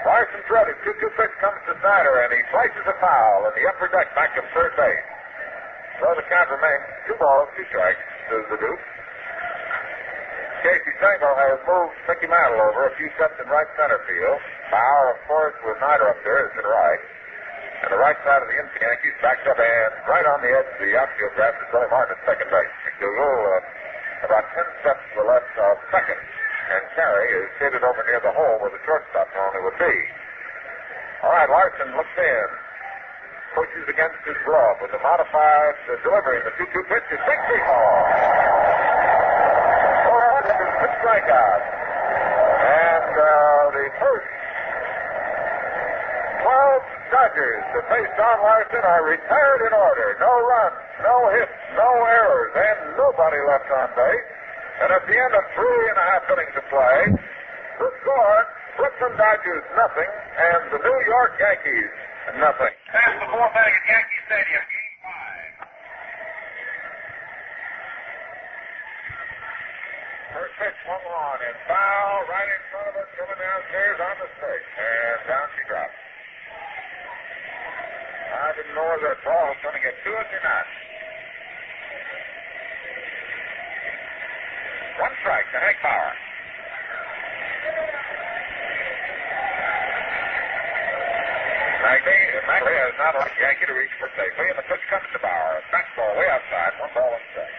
Larsen's 0.04 0.48
ready. 0.48 0.72
2 0.84 0.96
2 0.96 1.16
pitch 1.16 1.34
comes 1.44 1.60
to 1.68 1.76
Snider, 1.80 2.24
and 2.24 2.32
he 2.32 2.40
slices 2.48 2.84
a 2.88 2.96
foul 3.00 3.48
in 3.48 3.52
the 3.52 3.64
upper 3.68 3.88
deck 3.92 4.08
back 4.16 4.32
to 4.36 4.40
third 4.56 4.72
base. 4.76 5.08
So 6.00 6.08
the 6.16 6.24
count 6.32 6.48
remains 6.48 6.84
two 7.04 7.16
balls, 7.20 7.52
two 7.52 7.64
strikes 7.68 8.00
to 8.32 8.36
the 8.48 8.58
Duke. 8.60 8.84
Casey 10.64 10.92
Stengel 11.00 11.36
has 11.36 11.60
moved 11.68 11.96
Mickey 12.08 12.28
Mantle 12.28 12.60
over 12.64 12.88
a 12.88 12.92
few 12.96 13.08
steps 13.16 13.36
in 13.40 13.48
right 13.48 13.68
center 13.76 14.00
field. 14.08 14.40
Bauer, 14.72 15.16
of 15.16 15.20
course, 15.28 15.56
with 15.64 15.76
Snider 15.80 16.08
up 16.08 16.20
there, 16.24 16.48
is 16.48 16.52
the 16.56 16.64
right. 16.64 17.00
And 17.80 17.88
the 17.88 18.00
right 18.00 18.16
side 18.20 18.44
of 18.44 18.48
the 18.48 18.56
Yankees 18.60 19.16
backed 19.24 19.48
up 19.48 19.56
and 19.56 19.92
right 20.04 20.26
on 20.28 20.44
the 20.44 20.52
edge 20.52 20.68
of 20.68 20.80
the 20.84 20.92
outfield 21.00 21.32
grass 21.32 21.56
is 21.56 21.68
Billy 21.72 21.88
Martin 21.88 22.12
at 22.12 22.20
second 22.28 22.52
base. 22.52 22.68
McDougald 22.84 23.40
uh, 23.56 24.28
about 24.28 24.44
10 24.52 24.84
steps 24.84 25.00
to 25.00 25.24
the 25.24 25.26
left 25.26 25.48
of 25.56 25.80
second. 25.88 26.20
And 26.20 26.82
Carey 26.92 27.28
is 27.40 27.48
seated 27.56 27.80
over 27.80 28.04
near 28.04 28.20
the 28.20 28.36
hole 28.36 28.60
where 28.60 28.68
the 28.68 28.78
shortstop 28.84 29.32
normally 29.32 29.64
would 29.64 29.80
be. 29.80 29.96
All 31.24 31.32
right, 31.32 31.48
Larsen 31.48 31.88
looks 31.96 32.16
in. 32.20 32.48
Pushes 33.56 33.88
against 33.88 34.20
his 34.28 34.36
glove 34.44 34.78
with 34.84 34.92
a 34.92 35.00
modified 35.00 35.76
uh, 35.88 35.96
delivery. 36.04 36.38
The 36.44 36.52
2 36.60 36.68
2 36.68 36.84
pitch 36.84 37.08
is 37.10 37.20
big 37.24 37.40
deep 37.48 37.64
ball. 37.64 37.96
Good 40.80 40.94
strikeout. 41.00 41.62
And 42.60 43.12
uh, 43.20 43.72
the 43.74 43.86
first 44.00 44.28
12 44.28 44.39
Dodgers 47.10 47.64
to 47.74 47.80
face 47.90 48.10
Don 48.14 48.38
Larsen 48.38 48.86
are 48.86 49.02
retired 49.02 49.62
in 49.66 49.72
order. 49.74 50.14
No 50.22 50.30
runs, 50.46 50.78
no 51.02 51.16
hits, 51.34 51.56
no 51.74 51.90
errors, 52.06 52.52
and 52.54 52.78
nobody 52.94 53.38
left 53.50 53.66
on 53.66 53.90
base. 53.98 54.26
And 54.80 54.88
at 54.94 55.02
the 55.10 55.16
end 55.18 55.32
of 55.34 55.44
three 55.58 55.84
and 55.90 55.98
a 55.98 56.06
half 56.06 56.22
innings 56.30 56.54
of 56.54 56.64
play, 56.70 56.98
the 57.82 57.88
score, 58.00 58.40
Brooklyn 58.78 59.14
Dodgers 59.18 59.66
nothing, 59.74 60.10
and 60.38 60.62
the 60.70 60.80
New 60.80 60.98
York 61.10 61.34
Yankees 61.36 61.90
nothing. 62.38 62.74
That's 62.94 63.16
the 63.18 63.28
fourth 63.34 63.54
inning 63.58 63.74
at 63.74 63.84
Yankee 63.90 64.20
Stadium, 64.30 64.64
game 64.70 64.96
five. 65.02 65.54
First 70.30 70.54
pitch 70.62 70.78
swung 70.86 71.04
on 71.10 71.38
and 71.42 71.56
foul 71.66 72.22
right 72.30 72.50
in 72.54 72.62
front 72.70 72.86
of 72.86 72.94
us, 73.02 73.10
coming 73.18 73.34
downstairs 73.34 73.98
on 73.98 74.14
the 74.22 74.28
stick. 74.38 74.62
And 74.78 75.18
down 75.26 75.46
she 75.58 75.62
drops. 75.66 76.09
I 78.40 78.56
didn't 78.56 78.72
know 78.72 78.88
whether 78.88 79.12
that 79.12 79.20
ball 79.20 79.52
was 79.52 79.60
going 79.60 79.76
to 79.76 79.84
get 79.84 79.92
to 79.92 80.10
us 80.16 80.28
or 80.32 80.40
not. 80.40 80.66
One 84.96 85.12
strike 85.20 85.44
to 85.52 85.58
Hank 85.60 85.76
Bauer. 85.84 86.12
Maglie. 91.84 92.24
Maglie 92.48 92.78
has 92.80 92.96
not 92.96 93.12
allowed 93.20 93.36
Yankee 93.36 93.68
to 93.68 93.76
reach 93.76 93.92
for 94.00 94.08
safely, 94.16 94.48
and 94.48 94.56
the 94.56 94.64
pitch 94.72 94.84
comes 94.88 95.04
to 95.12 95.20
Bauer. 95.20 95.60
Fastball 95.68 96.16
way 96.16 96.28
outside. 96.32 96.72
One 96.80 96.92
ball 96.96 97.12
and 97.12 97.24
strike. 97.36 97.56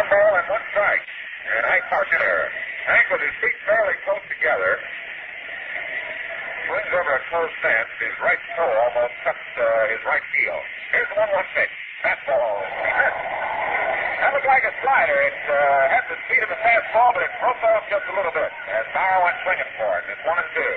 One 0.00 0.08
ball 0.08 0.32
and 0.32 0.48
one 0.48 0.64
strike. 0.72 1.04
And 1.44 1.64
Hank 1.68 1.84
Parker. 1.92 2.59
Hank 2.86 3.06
with 3.12 3.20
his 3.20 3.36
feet 3.44 3.56
fairly 3.68 3.96
close 4.08 4.24
together. 4.32 4.80
Swings 6.66 6.92
over 6.96 7.12
a 7.12 7.22
closed 7.28 7.54
stance. 7.60 7.90
His 8.00 8.14
right 8.24 8.40
toe 8.56 8.72
almost 8.88 9.14
cuts 9.26 9.44
uh, 9.58 9.64
his 9.92 10.02
right 10.06 10.24
heel. 10.32 10.58
Here's 10.94 11.08
the 11.12 11.18
one 11.20 11.30
one 11.34 11.48
pitch. 11.52 11.74
Fastball. 12.00 12.64
That 14.20 14.32
looked 14.32 14.48
like 14.48 14.64
a 14.64 14.72
slider. 14.80 15.18
It 15.28 15.40
uh, 15.48 15.56
had 15.92 16.04
the 16.08 16.16
speed 16.24 16.40
of 16.44 16.50
a 16.52 16.58
fastball, 16.64 17.12
but 17.12 17.24
it 17.24 17.32
broke 17.40 17.60
off 17.60 17.84
just 17.92 18.06
a 18.08 18.14
little 18.16 18.32
bit 18.32 18.48
as 18.48 18.84
Bauer 18.96 19.20
went 19.28 19.36
swinging 19.44 19.72
for 19.76 19.90
it. 20.00 20.04
It's 20.12 20.24
one 20.24 20.40
and 20.40 20.50
two. 20.56 20.74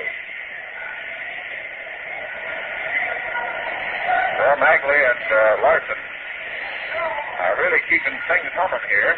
Well, 4.44 4.58
Maglie 4.60 5.04
and 5.08 5.24
uh, 5.24 5.64
Larsen 5.64 6.02
are 7.40 7.56
really 7.64 7.80
keeping 7.88 8.16
things 8.28 8.52
humming 8.56 8.84
here. 8.92 9.16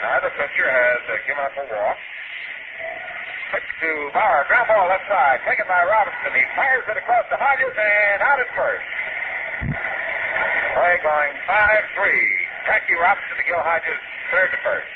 Neither 0.00 0.32
pitcher 0.32 0.64
has 0.64 1.02
uh, 1.12 1.14
given 1.28 1.44
up 1.44 1.52
a 1.60 1.64
walk. 1.68 1.98
Pitch 3.52 3.68
to 3.84 3.90
Bauer. 4.16 4.48
Ground 4.48 4.68
ball 4.72 4.88
left 4.88 5.04
side. 5.04 5.44
Taken 5.44 5.68
by 5.68 5.84
Robinson. 5.84 6.32
He 6.32 6.44
fires 6.56 6.88
it 6.88 6.96
across 6.96 7.28
the 7.28 7.36
Hodges 7.36 7.76
and 7.76 8.18
out 8.24 8.40
at 8.40 8.50
first. 8.56 8.88
Play 10.72 10.96
going 11.04 11.34
5-3. 11.44 12.40
Jackie 12.64 12.96
Robinson 12.96 13.36
to 13.36 13.44
Gil 13.44 13.60
Hodges, 13.60 14.00
third 14.30 14.48
to 14.52 14.58
first. 14.64 14.92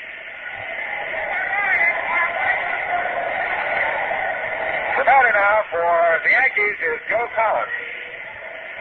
The 4.95 5.03
batter 5.03 5.33
now 5.35 5.57
for 5.69 5.91
the 6.23 6.31
Yankees 6.31 6.77
is 6.81 6.97
Joe 7.11 7.27
Collins. 7.35 7.77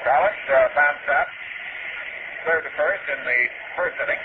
Collins 0.04 0.44
uh, 0.46 0.56
bounced 0.78 1.08
up, 1.10 1.28
third 2.46 2.62
to 2.64 2.72
first 2.78 3.04
in 3.12 3.20
the 3.24 3.40
first 3.76 3.96
inning. 3.98 4.22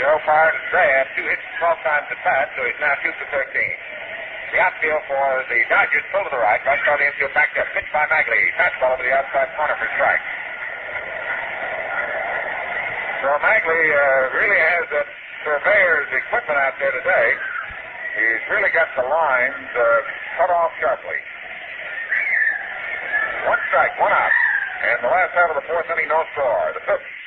Joe 0.00 0.16
today 0.24 0.88
had 0.96 1.08
two 1.12 1.26
hits, 1.28 1.44
12 1.60 1.76
times 1.84 2.06
at 2.08 2.20
bat, 2.24 2.48
so 2.56 2.64
he's 2.64 2.80
now 2.80 2.96
2 3.04 3.12
for 3.20 3.28
13. 3.28 3.48
The 4.52 4.60
outfield 4.60 5.04
for 5.08 5.24
the 5.48 5.60
Dodgers, 5.68 6.04
full 6.12 6.24
to 6.24 6.32
the 6.32 6.40
right. 6.40 6.60
Right 6.64 6.80
side 6.84 7.00
the 7.00 7.08
infield 7.08 7.32
backed 7.32 7.56
up. 7.56 7.68
Pitch 7.72 7.88
by 7.88 8.04
Maglie. 8.12 8.52
Fastball 8.60 8.92
over 8.96 9.04
the 9.04 9.12
outside 9.12 9.48
corner 9.56 9.76
for 9.80 9.88
strike. 9.96 10.24
So 13.24 13.28
Maglie 13.40 13.88
uh, 13.96 14.36
really 14.36 14.60
has 14.60 14.84
that 14.92 15.08
surveyor's 15.44 16.08
equipment 16.12 16.60
out 16.60 16.76
there 16.76 16.92
today. 16.92 17.28
He's 18.12 18.44
really 18.52 18.68
got 18.76 18.92
the 18.92 19.08
lines 19.08 19.68
uh, 19.72 19.84
cut 20.36 20.52
off 20.52 20.72
sharply. 20.84 21.20
One 23.48 23.60
strike, 23.72 23.96
one 23.96 24.12
out. 24.12 24.36
And 24.84 25.00
the 25.00 25.08
last 25.08 25.32
out 25.32 25.48
of 25.52 25.56
the 25.56 25.66
fourth 25.68 25.88
inning, 25.96 26.12
no 26.12 26.20
score. 26.36 26.76
The 26.76 26.84
fifth. 26.84 27.21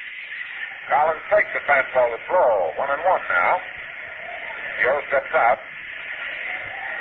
Collins 0.86 1.26
takes 1.34 1.50
the 1.58 1.62
fastball 1.66 2.14
to 2.14 2.20
throw. 2.30 2.70
One 2.78 2.90
and 2.94 3.02
one 3.02 3.24
now. 3.26 3.54
Joe 4.86 5.02
steps 5.10 5.34
out. 5.34 5.58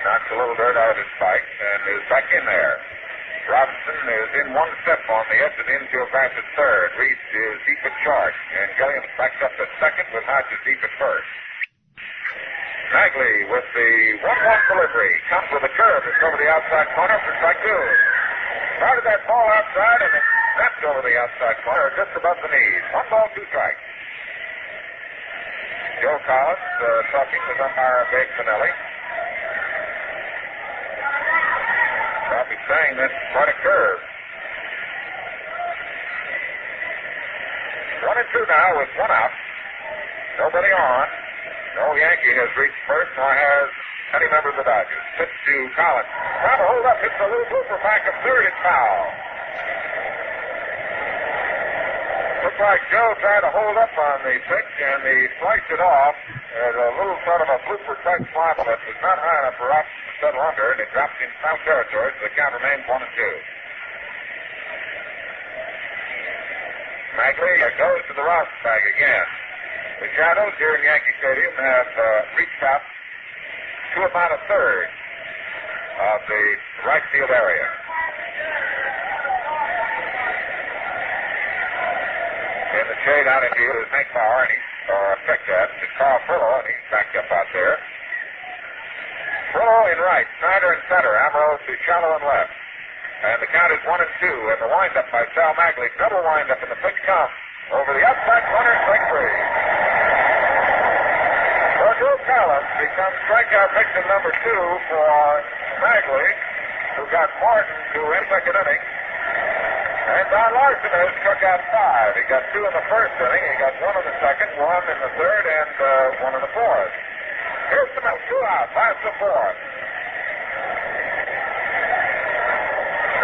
Knocks 0.05 0.28
a 0.32 0.37
little 0.37 0.57
dirt 0.57 0.76
out 0.76 0.93
of 0.93 0.97
his 0.97 1.11
spike 1.16 1.45
and 1.45 1.80
is 1.93 2.05
back 2.09 2.24
in 2.32 2.45
there. 2.49 2.80
Robinson 3.45 4.01
is 4.09 4.30
in 4.41 4.47
one 4.57 4.72
step 4.89 5.05
on 5.12 5.24
the 5.28 5.37
edge 5.37 5.57
of 5.61 5.68
the 5.68 5.74
infield 5.76 6.09
grass 6.09 6.32
at 6.32 6.49
third. 6.57 6.97
Reese 6.97 7.28
is 7.28 7.57
deep 7.68 7.80
at 7.85 7.93
short. 8.01 8.32
And 8.57 8.72
Gilliam 8.80 9.05
backs 9.20 9.37
up 9.45 9.53
at 9.53 9.68
second 9.76 10.09
with 10.16 10.24
Hodges 10.24 10.61
deep 10.64 10.80
at 10.80 10.95
first. 10.97 11.28
Maglie 12.89 13.53
with 13.53 13.68
the 13.76 13.93
1-1 14.24 14.70
delivery. 14.72 15.12
Comes 15.28 15.49
with 15.53 15.64
a 15.68 15.72
curve 15.76 16.03
that's 16.09 16.22
over 16.24 16.41
the 16.41 16.49
outside 16.49 16.89
corner 16.97 17.20
for 17.20 17.32
strike 17.37 17.61
two. 17.61 17.85
Started 18.80 19.05
that 19.12 19.20
ball 19.28 19.45
outside 19.45 20.01
and 20.09 20.14
snapped 20.55 20.83
over 20.87 21.03
the 21.03 21.15
outside 21.19 21.59
corner 21.67 21.91
just 21.99 22.15
above 22.15 22.39
the 22.39 22.51
knees. 22.51 22.85
One 22.95 23.07
ball, 23.11 23.27
two 23.35 23.43
strikes. 23.51 23.83
Joe 26.03 26.19
Collins 26.27 26.59
uh, 26.59 26.87
talking 27.15 27.43
with 27.49 27.59
umpire 27.65 28.03
Babe 28.11 28.31
Pinelli. 28.39 28.73
Probably 32.29 32.59
saying 32.67 32.93
that's 32.99 33.19
quite 33.35 33.51
a 33.51 33.57
curve. 33.63 34.01
One 38.05 38.19
and 38.21 38.29
two 38.37 38.45
now 38.45 38.69
with 38.79 38.91
one 39.01 39.11
out. 39.11 39.35
Nobody 40.39 40.71
on. 40.71 41.07
No 41.79 41.95
Yankee 41.95 42.35
has 42.37 42.51
reached 42.59 42.83
first, 42.87 43.11
nor 43.17 43.33
has 43.33 43.67
any 44.19 44.29
member 44.31 44.51
of 44.51 44.59
the 44.61 44.67
Dodgers. 44.67 45.05
Pitch 45.17 45.31
to 45.31 45.55
Collins. 45.75 46.11
Trying 46.43 46.61
to 46.61 46.67
hold 46.69 46.85
up. 46.85 46.99
Hits 47.01 47.19
a 47.19 47.27
little 47.27 47.49
blooper 47.49 47.79
back 47.83 48.03
of 48.07 48.15
third. 48.23 48.45
It's 48.45 48.61
foul. 48.61 49.24
Looks 52.55 52.71
like 52.71 52.87
Joe 52.87 53.11
tried 53.19 53.43
to 53.43 53.51
hold 53.51 53.75
up 53.83 53.91
on 53.99 54.23
the 54.23 54.39
pitch, 54.39 54.75
and 54.79 55.03
he 55.03 55.27
sliced 55.43 55.67
it 55.75 55.83
off 55.83 56.15
as 56.55 56.75
a 56.79 56.89
little 57.03 57.19
sort 57.27 57.43
of 57.43 57.51
a 57.51 57.59
blooper 57.67 57.99
type 58.07 58.23
fly 58.31 58.55
that 58.55 58.79
was 58.79 58.99
not 59.03 59.19
high 59.19 59.39
enough 59.43 59.59
for 59.59 59.67
Robinson 59.67 59.91
to 59.91 60.15
settle 60.23 60.39
under, 60.39 60.71
and 60.71 60.79
it 60.79 60.87
drops 60.95 61.19
in 61.19 61.27
foul 61.43 61.59
territory, 61.67 62.15
so 62.15 62.23
the 62.23 62.31
count 62.39 62.55
remains 62.55 62.87
one 62.87 63.03
and 63.03 63.11
two. 63.19 63.35
Maglie 67.19 67.59
goes 67.75 68.07
to 68.07 68.15
the 68.15 68.23
roster 68.23 68.61
bag 68.63 68.83
again. 68.87 69.27
The 69.99 70.09
Shadows 70.15 70.55
here 70.55 70.79
in 70.79 70.87
Yankee 70.87 71.15
Stadium 71.19 71.59
have 71.59 71.91
uh, 71.91 72.39
reached 72.39 72.63
out 72.71 72.87
to 73.99 74.07
about 74.07 74.31
a 74.31 74.39
third 74.47 74.87
of 76.07 76.19
the 76.31 76.43
right 76.87 77.03
field 77.11 77.35
area. 77.35 77.67
In 82.75 82.87
the 82.91 82.99
shade 83.07 83.31
out 83.31 83.47
in 83.47 83.55
field 83.55 83.79
is 83.87 83.91
Hank 83.95 84.11
and 84.11 84.51
he's, 84.51 84.68
or 84.91 85.14
picked 85.31 85.47
at, 85.47 85.70
it's 85.79 85.95
Carl 85.95 86.18
Furillo, 86.27 86.59
and 86.59 86.66
he's 86.66 86.83
backed 86.91 87.14
up 87.14 87.31
out 87.31 87.47
there. 87.55 87.79
Furillo 89.55 89.95
in 89.95 89.99
right, 90.03 90.27
Snider 90.43 90.75
in 90.75 90.83
center, 90.91 91.14
Amoros 91.14 91.62
to 91.70 91.72
shallow 91.87 92.18
and 92.18 92.27
left. 92.27 92.51
And 93.31 93.39
the 93.39 93.47
count 93.55 93.70
is 93.70 93.79
one 93.87 94.03
and 94.03 94.11
two, 94.18 94.39
and 94.51 94.59
the 94.59 94.66
windup 94.66 95.07
by 95.14 95.22
Sal 95.39 95.55
Maglie, 95.55 95.87
double 96.03 96.18
windup, 96.18 96.59
and 96.66 96.70
the 96.75 96.81
pitch 96.83 96.99
comes 97.07 97.31
over 97.70 97.95
the 97.95 98.03
outside 98.03 98.43
corner, 98.51 98.75
strike 98.83 99.07
three. 99.07 99.35
Joe 101.95 102.18
Collins 102.27 102.70
becomes 102.83 103.16
strikeout 103.31 103.70
victim 103.70 104.03
number 104.11 104.35
two 104.43 104.62
for 104.91 105.07
Maglie, 105.79 106.33
who 106.99 107.07
got 107.14 107.31
Martin 107.39 107.79
to 107.95 108.01
end 108.18 108.27
second 108.35 108.59
inning. 108.66 108.83
And 110.05 110.29
Don 110.29 110.51
Larsen 110.53 110.93
has 110.93 111.11
struck 111.25 111.41
out 111.49 111.65
five. 111.73 112.13
He 112.13 112.29
got 112.29 112.45
two 112.53 112.61
in 112.61 112.73
the 112.77 112.87
first 112.93 113.17
inning. 113.17 113.41
He 113.41 113.57
got 113.57 113.73
one 113.81 113.97
in 113.97 114.05
the 114.05 114.17
second, 114.21 114.53
one 114.61 114.85
in 114.85 114.99
the 115.01 115.13
third, 115.17 115.45
and 115.49 115.73
uh, 115.81 116.25
one 116.29 116.35
in 116.37 116.43
the 116.45 116.53
fourth. 116.53 116.93
Here's 117.73 117.93
the 117.97 118.05
two 118.05 118.43
out, 118.53 118.69
five 118.77 119.01
to 119.01 119.11
fourth. 119.17 119.59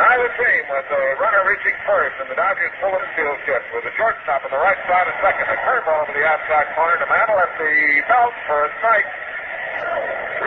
Neither 0.00 0.32
team 0.40 0.62
with 0.72 0.88
a 0.88 1.04
runner 1.20 1.44
reaching 1.44 1.76
first, 1.84 2.16
and 2.24 2.32
the 2.32 2.38
Dodgers 2.40 2.72
full 2.80 2.96
of 2.96 3.04
field 3.12 3.36
shift 3.44 3.68
with 3.76 3.84
the 3.84 3.92
shortstop 4.00 4.40
on 4.40 4.50
the 4.50 4.58
right 4.64 4.80
side 4.88 5.04
of 5.04 5.14
second. 5.20 5.52
A 5.52 5.56
curveball 5.60 6.08
to 6.08 6.12
the 6.16 6.24
outside 6.24 6.66
corner 6.72 6.96
to 6.96 7.06
Mantle 7.12 7.36
at 7.44 7.52
the 7.60 7.74
belt 8.08 8.32
for 8.48 8.64
a 8.64 8.70
strike. 8.80 9.10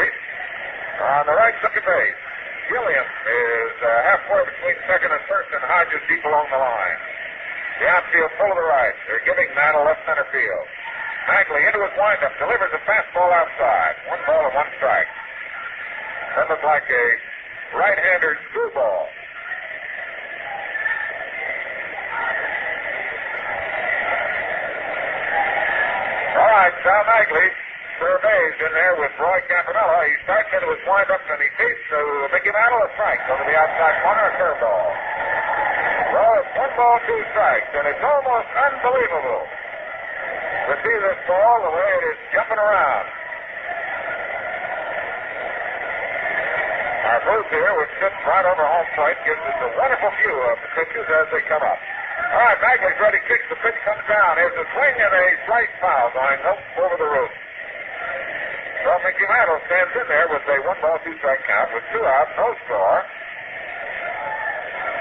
Reach 0.01 0.17
on 0.97 1.29
the 1.29 1.37
right 1.37 1.53
second 1.61 1.85
base. 1.85 2.32
Gilliam 2.71 3.07
is 3.27 3.73
uh, 3.83 3.89
halfway 4.07 4.43
between 4.47 4.75
second 4.87 5.11
and 5.11 5.23
first, 5.27 5.51
and 5.51 5.63
Hodges 5.67 6.03
deep 6.07 6.23
along 6.23 6.47
the 6.47 6.59
line. 6.59 6.99
The 7.81 7.87
outfield 7.91 8.31
full 8.39 8.51
of 8.51 8.57
the 8.57 8.67
right. 8.67 8.95
They're 9.09 9.25
giving 9.27 9.49
Mantle 9.57 9.83
left 9.83 10.05
center 10.07 10.23
field. 10.31 10.65
Maglie 11.27 11.63
into 11.65 11.79
his 11.83 11.93
windup, 11.95 12.31
delivers 12.39 12.71
a 12.71 12.81
fastball 12.87 13.31
outside. 13.31 13.95
One 14.07 14.21
ball 14.27 14.43
and 14.47 14.55
one 14.55 14.69
strike. 14.77 15.07
That 16.35 16.49
looked 16.49 16.63
like 16.63 16.87
a 16.87 17.05
right-hander 17.75 18.39
screwball. 18.51 19.07
All 26.39 26.51
right, 26.51 26.73
Sal 26.83 27.03
Maglie 27.07 27.62
surveys 28.03 28.55
in 28.59 28.71
there 28.75 28.95
with 28.99 29.15
Roy 29.15 29.39
Campanella. 29.47 30.03
He 30.11 30.15
starts 30.27 30.51
into 30.51 30.67
his 30.67 30.83
windup 30.83 31.23
and 31.23 31.39
he 31.39 31.47
feeds 31.55 31.83
to 31.87 31.99
Mickey 32.35 32.51
Mantle 32.51 32.83
a 32.83 32.89
strike 32.99 33.23
over 33.31 33.47
the 33.47 33.55
outside 33.55 33.95
corner, 34.03 34.27
curveball. 34.35 34.87
Well, 36.11 36.33
it's 36.43 36.51
one 36.59 36.73
ball, 36.75 36.99
two 37.07 37.21
strikes, 37.31 37.71
and 37.71 37.87
it's 37.87 38.03
almost 38.03 38.49
unbelievable 38.51 39.43
to 39.47 40.73
see 40.83 40.95
this 40.99 41.19
ball 41.31 41.55
the 41.63 41.71
way 41.71 41.89
it 41.95 42.03
is 42.11 42.19
jumping 42.35 42.59
around. 42.59 43.07
Our 47.07 47.19
booth 47.23 47.49
here, 47.55 47.71
which 47.79 47.93
sits 48.03 48.19
right 48.27 48.47
over 48.51 48.67
home 48.67 48.89
plate, 48.99 49.19
gives 49.23 49.43
us 49.47 49.57
a 49.63 49.69
wonderful 49.79 50.11
view 50.19 50.37
of 50.51 50.59
the 50.59 50.69
pitches 50.75 51.07
as 51.07 51.27
they 51.31 51.43
come 51.47 51.63
up. 51.63 51.79
All 52.35 52.43
right, 52.51 52.59
Maglie's 52.59 52.99
ready. 52.99 53.23
Kicks 53.31 53.47
the 53.47 53.55
pitch, 53.63 53.79
comes 53.87 54.03
down. 54.11 54.35
There's 54.35 54.59
a 54.59 54.67
swing 54.75 54.95
and 54.99 55.13
a 55.13 55.25
slight 55.47 55.71
foul 55.79 56.11
going 56.11 56.41
up 56.51 56.59
over 56.83 56.99
the 56.99 57.07
roof. 57.07 57.31
So 58.83 58.91
Mickey 58.99 59.23
Mantle 59.23 59.63
stands 59.71 59.95
in 59.95 60.05
there 60.11 60.27
with 60.27 60.43
a 60.43 60.57
one 60.67 60.75
ball, 60.83 60.99
two 61.07 61.15
strike 61.23 61.39
count 61.47 61.71
with 61.71 61.87
two 61.95 62.03
outs, 62.03 62.35
no 62.35 62.51
score. 62.67 62.99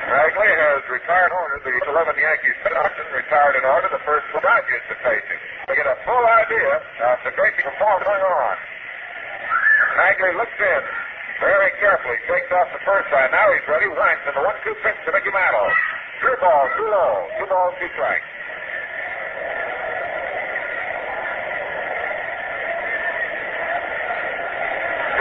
Maglie 0.06 0.54
has 0.54 0.86
retired 0.86 1.34
order. 1.34 1.58
The 1.66 1.74
11 1.90 2.14
Yankees 2.14 2.58
production 2.62 3.06
retired 3.10 3.58
in 3.58 3.64
order. 3.66 3.90
The 3.90 4.02
first 4.06 4.22
Dodgers 4.38 4.86
face 5.02 5.26
him. 5.26 5.40
We 5.66 5.74
get 5.74 5.90
a 5.90 5.98
full 6.06 6.26
idea 6.26 6.72
of 7.10 7.16
the 7.26 7.32
great 7.34 7.58
performance 7.58 8.06
going 8.06 8.22
on. 8.22 8.56
Maglie 9.98 10.34
looks 10.38 10.58
in 10.62 10.82
very 11.42 11.70
carefully, 11.82 12.18
shakes 12.30 12.54
off 12.54 12.70
the 12.70 12.82
first 12.86 13.10
side. 13.10 13.34
Now 13.34 13.50
he's 13.50 13.66
ready. 13.66 13.90
Ranks 13.90 14.22
in 14.30 14.34
the 14.38 14.46
one-two 14.46 14.78
pitch 14.86 14.98
to 15.06 15.10
Mickey 15.10 15.34
Mantle. 15.34 15.70
Three 16.22 16.38
balls, 16.38 16.70
two 16.78 16.86
low. 16.86 17.26
Two 17.42 17.46
balls, 17.50 17.74
two 17.82 17.90
strikes. 17.98 18.31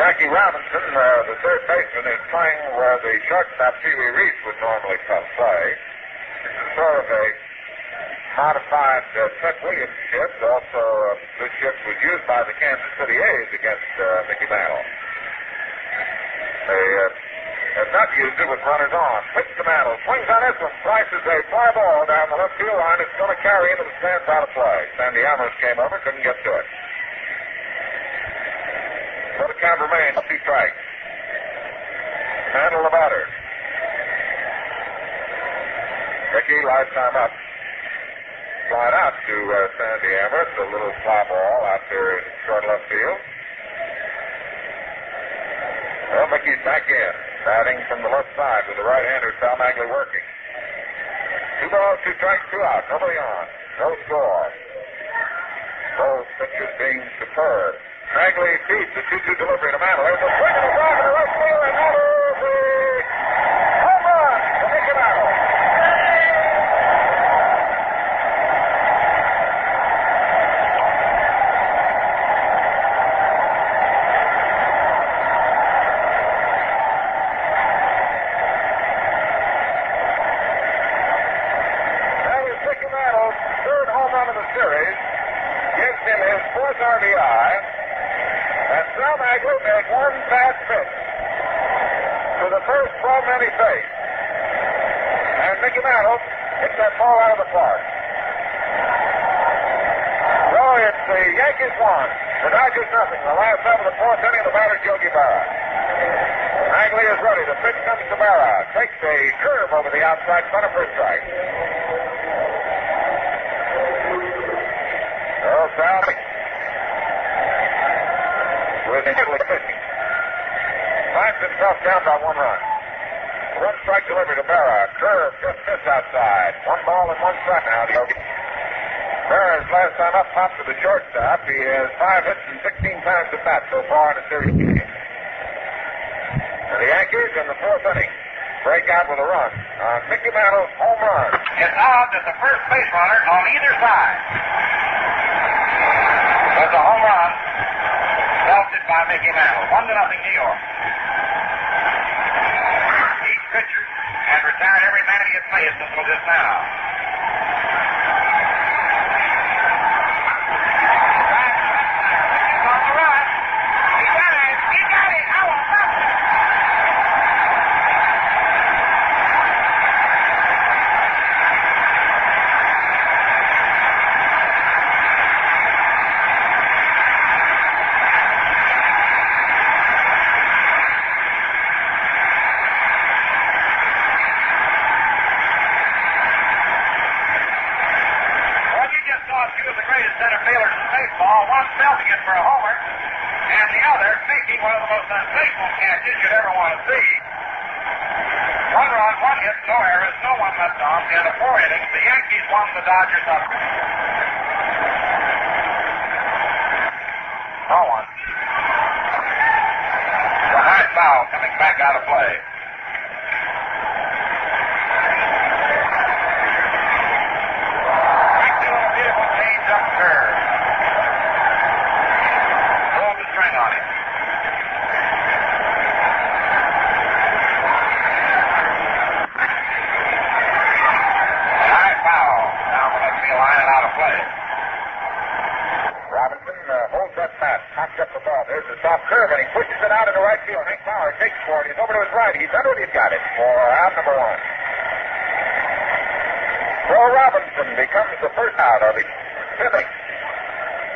Jackie 0.02 0.34
Robinson, 0.34 0.82
uh, 0.98 1.30
the 1.30 1.38
third 1.46 1.62
baseman, 1.70 2.10
is 2.10 2.26
playing 2.34 2.74
where 2.74 2.98
the 3.06 3.22
shortstop 3.30 3.78
Pee 3.86 3.94
Wee 3.94 4.14
Reese 4.18 4.42
would 4.50 4.58
normally 4.58 4.98
come 5.06 5.22
play. 5.38 5.62
This 6.42 6.58
is 6.58 6.70
sort 6.74 6.96
of 6.98 7.06
a 7.06 7.26
modified 8.34 9.06
uh, 9.14 9.30
Chet 9.38 9.62
Williams 9.62 9.94
shift. 10.10 10.42
Also, 10.42 10.82
uh, 10.82 11.22
this 11.38 11.54
shift 11.62 11.78
was 11.86 11.94
used 12.02 12.26
by 12.26 12.42
the 12.50 12.56
Kansas 12.58 12.92
City 12.98 13.14
A's 13.14 13.50
against 13.54 13.92
uh, 14.02 14.26
Mickey 14.26 14.50
Mantle. 14.50 14.82
They 16.66 16.86
uh, 16.98 17.86
have 17.86 17.92
not 17.94 18.10
used 18.18 18.42
it 18.42 18.50
with 18.50 18.62
runners 18.66 18.98
on. 18.98 19.20
Pitch 19.38 19.54
to 19.54 19.64
Mantle. 19.70 20.02
Swings 20.02 20.26
on 20.34 20.42
this 20.50 20.58
one. 20.66 20.74
Slices 20.82 21.22
a 21.30 21.38
fly 21.54 21.70
ball 21.78 22.10
down 22.10 22.26
the 22.34 22.42
left 22.42 22.58
field 22.58 22.74
line. 22.74 22.98
It's 23.06 23.14
going 23.22 23.30
to 23.30 23.42
carry 23.46 23.70
into 23.70 23.86
the 23.86 23.94
stands 24.02 24.26
out 24.34 24.50
of 24.50 24.52
play. 24.58 24.78
Sandy 24.98 25.22
Amoros 25.22 25.54
came 25.62 25.78
over, 25.78 26.02
couldn't 26.02 26.26
get 26.26 26.42
to 26.42 26.52
it. 26.58 26.68
So 29.42 29.50
remains 30.02 30.18
two 30.26 30.40
strikes. 30.42 30.82
Mantle 32.58 32.84
the 32.90 32.90
batter. 32.90 33.24
Ricky 36.34 36.58
lifetime 36.66 37.16
up. 37.22 37.34
Slide 38.70 38.96
out 38.98 39.14
to 39.14 39.36
uh, 39.36 39.58
Sandy 39.78 40.12
Amoros. 40.26 40.50
A 40.58 40.66
little 40.74 40.94
fly 41.06 41.22
ball 41.30 41.60
out 41.70 41.84
there 41.94 42.18
in 42.18 42.24
short 42.50 42.64
left 42.66 42.86
field. 42.90 43.20
Well, 46.18 46.28
Mickey's 46.34 46.62
back 46.66 46.88
in. 46.90 47.14
Batting 47.46 47.80
from 47.86 48.02
the 48.02 48.10
left 48.10 48.32
side 48.38 48.64
with 48.70 48.78
the 48.78 48.86
right-hander, 48.86 49.34
Sal 49.42 49.58
Maglie 49.58 49.90
working. 49.90 50.26
Two 51.62 51.70
balls, 51.70 52.00
two 52.06 52.14
strikes, 52.18 52.46
two 52.50 52.62
out. 52.62 52.86
Nobody 52.90 53.18
on. 53.18 53.46
No 53.80 53.90
score. 54.06 54.50
Both 55.98 56.28
pitchers 56.38 56.74
being 56.78 57.02
superb. 57.22 57.91
Maglie 58.12 58.58
feeds 58.68 58.92
the 58.92 59.04
2-2 59.08 59.40
delivery 59.40 59.72
to 59.72 59.80
Mantle. 59.80 60.04
There's 60.04 60.20
a 60.20 60.32
swing 60.36 60.56
and 60.56 60.66
a 60.68 60.72
drive 60.76 61.01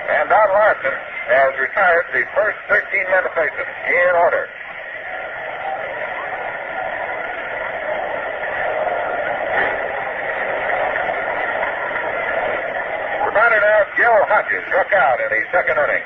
And 0.05 0.29
Don 0.29 0.49
Larsen 0.53 0.97
has 1.29 1.51
retired 1.57 2.05
the 2.13 2.23
first 2.37 2.57
13 2.69 2.81
men 3.09 3.25
facing 3.33 3.69
in 3.89 4.13
order. 4.21 4.45
Batter 13.35 13.59
now, 13.59 13.83
Gil 13.99 14.15
Hodges 14.31 14.63
struck 14.71 14.93
out 14.95 15.19
in 15.19 15.27
the 15.27 15.43
second 15.51 15.75
inning. 15.75 16.05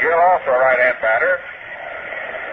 Gil 0.00 0.16
also 0.16 0.50
a 0.50 0.58
right-hand 0.58 0.96
batter. 1.04 1.36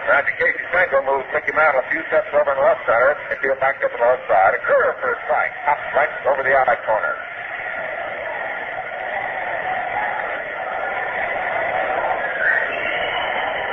Roger 0.06 0.34
Casey 0.36 0.60
Stengel 0.68 1.02
moved 1.08 1.32
him 1.32 1.56
out 1.56 1.72
a 1.72 1.82
few 1.88 2.04
steps 2.12 2.28
over 2.36 2.52
the 2.52 2.60
left 2.60 2.84
center. 2.84 3.16
and 3.32 3.40
feel 3.40 3.56
backed 3.56 3.82
up 3.82 3.96
on 3.96 3.98
the 3.98 4.06
left 4.06 4.28
side. 4.28 4.54
A 4.54 4.60
curve 4.60 4.94
for 5.00 5.14
a 5.14 5.18
strike. 5.24 5.54
Up 5.66 5.80
right 5.96 6.12
over 6.28 6.42
the 6.44 6.52
eye 6.52 6.78
corner. 6.84 7.29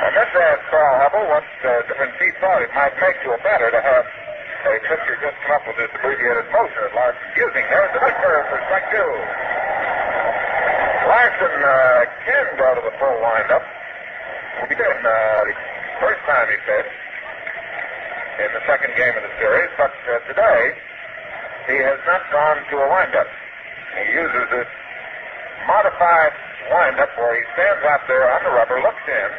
I 0.08 0.10
guess 0.16 0.32
asked 0.32 0.64
Carl 0.72 1.04
Hubbell 1.04 1.28
what 1.28 1.44
uh, 1.44 1.84
difference 1.84 2.16
he 2.16 2.32
thought 2.40 2.64
it 2.64 2.72
might 2.72 2.96
make 2.96 3.20
to 3.28 3.36
a 3.36 3.40
batter 3.44 3.68
to 3.68 3.76
have 3.76 4.08
a 4.08 4.72
pitcher 4.88 5.20
just 5.20 5.36
come 5.44 5.52
up 5.52 5.68
with 5.68 5.76
this 5.76 5.92
abbreviated 6.00 6.48
motion 6.48 6.80
that 6.80 6.96
Larsen's 6.96 7.36
using. 7.36 7.60
There's 7.68 7.92
the 7.92 8.00
curve 8.00 8.44
for 8.48 8.56
strike 8.72 8.88
two. 8.88 9.10
Larsen 11.12 11.56
uh, 11.60 12.00
can 12.24 12.46
go 12.56 12.68
to 12.80 12.82
the 12.88 12.94
full 12.96 13.20
windup. 13.20 13.60
He 14.72 14.80
did 14.80 14.96
uh, 14.96 15.12
the 15.44 15.54
first 16.00 16.24
time 16.24 16.46
he 16.48 16.56
pitched 16.64 16.96
in 18.40 18.50
the 18.56 18.64
second 18.64 18.96
game 18.96 19.12
of 19.12 19.28
the 19.28 19.34
series, 19.36 19.68
but 19.76 19.92
uh, 19.92 20.24
today 20.24 20.72
he 21.68 21.76
has 21.84 22.00
not 22.08 22.24
gone 22.32 22.64
to 22.64 22.76
a 22.80 22.88
windup. 22.96 23.28
He 23.92 24.08
uses 24.16 24.56
this 24.56 24.70
modified 25.68 26.32
windup 26.72 27.12
where 27.20 27.36
he 27.36 27.44
stands 27.52 27.84
out 27.92 28.08
there 28.08 28.24
on 28.24 28.40
the 28.48 28.52
rubber, 28.56 28.80
looks 28.80 29.04
in, 29.04 29.30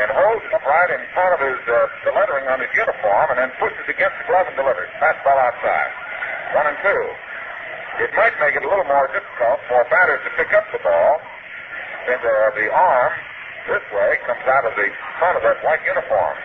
and 0.00 0.08
holds 0.10 0.42
it 0.42 0.54
right 0.64 0.90
in 0.90 1.02
front 1.14 1.32
of 1.36 1.40
his 1.40 1.60
uh, 1.70 1.76
the 2.06 2.12
lettering 2.14 2.46
on 2.50 2.58
his 2.58 2.70
uniform, 2.74 3.26
and 3.34 3.38
then 3.38 3.50
pushes 3.58 3.86
against 3.86 4.16
the 4.18 4.26
glove 4.26 4.46
and 4.50 4.56
delivers. 4.58 4.90
Fastball 4.98 5.38
outside. 5.38 5.92
One 6.54 6.66
and 6.70 6.78
two. 6.82 7.02
It 8.02 8.10
might 8.18 8.34
make 8.42 8.58
it 8.58 8.66
a 8.66 8.68
little 8.68 8.86
more 8.90 9.06
difficult 9.14 9.62
for 9.70 9.78
batters 9.86 10.18
to 10.26 10.30
pick 10.34 10.50
up 10.50 10.66
the 10.74 10.82
ball 10.82 11.22
since 12.10 12.22
uh, 12.22 12.50
the 12.58 12.66
arm 12.74 13.12
this 13.70 13.84
way 13.94 14.18
comes 14.26 14.44
out 14.50 14.66
of 14.66 14.74
the 14.74 14.88
front 15.22 15.38
of 15.38 15.42
that 15.46 15.62
white 15.62 15.80
uniform. 15.86 16.36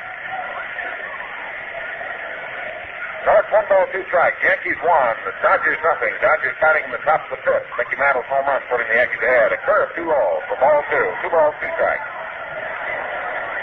It's 3.49 3.57
one 3.57 3.65
ball, 3.65 3.89
two 3.89 4.05
strikes. 4.05 4.37
Yankees 4.45 4.77
won. 4.85 5.17
The 5.25 5.33
Dodgers 5.41 5.81
nothing. 5.81 6.13
Dodgers 6.21 6.53
batting 6.61 6.85
in 6.85 6.93
the 6.93 7.01
top 7.01 7.25
of 7.25 7.33
the 7.33 7.41
fifth. 7.41 7.65
Mickey 7.81 7.97
Mantle's 7.97 8.29
home 8.29 8.45
run 8.45 8.61
putting 8.69 8.85
the 8.85 8.93
Yankees 8.93 9.17
ahead. 9.25 9.49
A 9.49 9.57
curve, 9.65 9.89
two 9.97 10.05
balls 10.05 10.45
for 10.45 10.53
ball 10.61 10.85
two. 10.93 11.07
Two 11.25 11.33
balls, 11.33 11.57
two 11.57 11.65
strikes. 11.73 12.18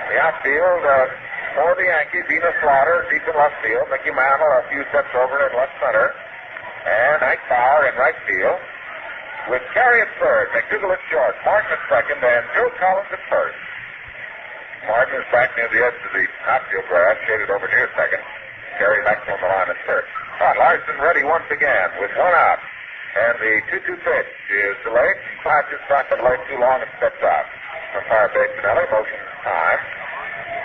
The 0.07 0.17
outfield 0.23 0.83
uh, 0.87 1.11
for 1.59 1.75
the 1.75 1.83
Yankees, 1.83 2.31
Enos 2.31 2.55
Slaughter, 2.63 3.11
deep 3.11 3.27
in 3.27 3.35
left 3.35 3.59
field. 3.59 3.91
Mickey 3.91 4.15
Mantle 4.15 4.47
a 4.55 4.63
few 4.71 4.87
steps 4.95 5.11
over 5.19 5.35
in 5.43 5.51
left 5.59 5.75
center. 5.83 6.15
And 6.87 7.27
Ike 7.27 7.43
Bauer 7.51 7.91
in 7.91 7.95
right 7.99 8.15
field. 8.23 8.61
With 9.51 9.67
Carey 9.75 10.03
at 10.03 10.11
third, 10.23 10.55
McDougald 10.55 10.95
at 10.95 11.03
short, 11.11 11.35
Martin 11.43 11.71
at 11.75 11.83
second, 11.91 12.19
and 12.19 12.43
Joe 12.55 12.71
Collins 12.79 13.11
at 13.15 13.23
first. 13.31 13.59
Martin 14.87 15.23
is 15.23 15.27
back 15.35 15.55
near 15.59 15.71
the 15.75 15.83
edge 15.83 15.99
of 16.03 16.13
the 16.15 16.27
outfield 16.51 16.87
grass, 16.87 17.19
shaded 17.27 17.51
over 17.51 17.67
near 17.67 17.91
second. 17.99 18.23
Carey 18.79 19.03
back 19.03 19.27
on 19.27 19.39
the 19.39 19.47
line 19.47 19.71
at 19.71 19.79
third. 19.87 20.07
All 20.39 20.55
right, 20.55 20.79
Larsen 20.79 20.99
ready 21.03 21.27
once 21.27 21.47
again 21.51 21.89
with 21.99 22.15
one 22.15 22.35
out. 22.35 22.63
And 23.17 23.35
the 23.43 23.55
2 23.75 23.91
2 23.91 24.07
pitch 24.07 24.31
is 24.55 24.75
delayed. 24.87 25.19
Hodges 25.43 25.83
back 25.91 26.11
delayed 26.11 26.43
too 26.47 26.59
long 26.63 26.79
and 26.83 26.91
steps 26.99 27.23
out. 27.27 27.47
Umpire 27.99 28.31
Babe 28.35 28.51
Pinelli, 28.61 28.87
motion 28.91 29.36
time. 29.47 29.81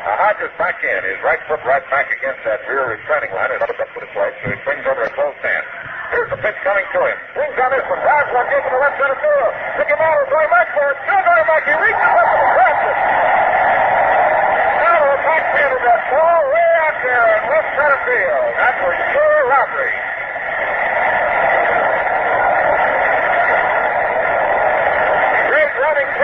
Now 0.01 0.17
Hodges 0.17 0.49
back 0.57 0.81
in, 0.81 0.99
his 1.05 1.21
right 1.21 1.37
foot 1.45 1.61
right 1.61 1.85
back 1.93 2.09
against 2.09 2.41
that 2.41 2.65
rear 2.65 2.89
restraining 2.89 3.29
line, 3.37 3.53
and 3.53 3.61
up 3.61 3.69
with 3.69 3.77
his 3.77 4.09
plate, 4.17 4.33
so 4.41 4.49
he 4.49 4.57
swings 4.65 4.81
over 4.89 5.05
a 5.05 5.13
close 5.13 5.37
hand. 5.45 5.65
Here's 6.09 6.29
the 6.33 6.41
pitch 6.41 6.57
coming 6.65 6.83
to 6.89 6.99
him. 7.05 7.17
Swings 7.37 7.57
on 7.61 7.69
this 7.69 7.85
one. 7.85 8.01
Drives 8.01 8.33
one 8.33 8.47
deep 8.49 8.65
in 8.65 8.71
the 8.73 8.81
left 8.81 8.97
center 8.97 9.15
field. 9.21 9.53
Mickey 9.77 9.95
Mantle 9.95 10.27
going 10.27 10.49
back 10.49 10.67
for 10.73 10.85
it. 10.89 10.97
Still 11.05 11.21
going 11.21 11.45
back. 11.45 11.63
He 11.69 11.73
reaches 11.77 12.13
up 12.17 12.29
and 12.33 12.49
grabs 12.51 12.81
it. 12.81 12.97
Mantle 14.81 15.17
backhanded 15.21 15.81
that 15.85 16.01
ball 16.09 16.41
way 16.49 16.71
out 16.81 16.97
there 17.05 17.25
in 17.31 17.41
left 17.47 17.69
center 17.77 17.99
field. 18.09 18.47
That 18.57 18.75
was 18.81 18.97
pure 19.13 19.39
robbery. 19.47 19.93
Great 25.47 25.71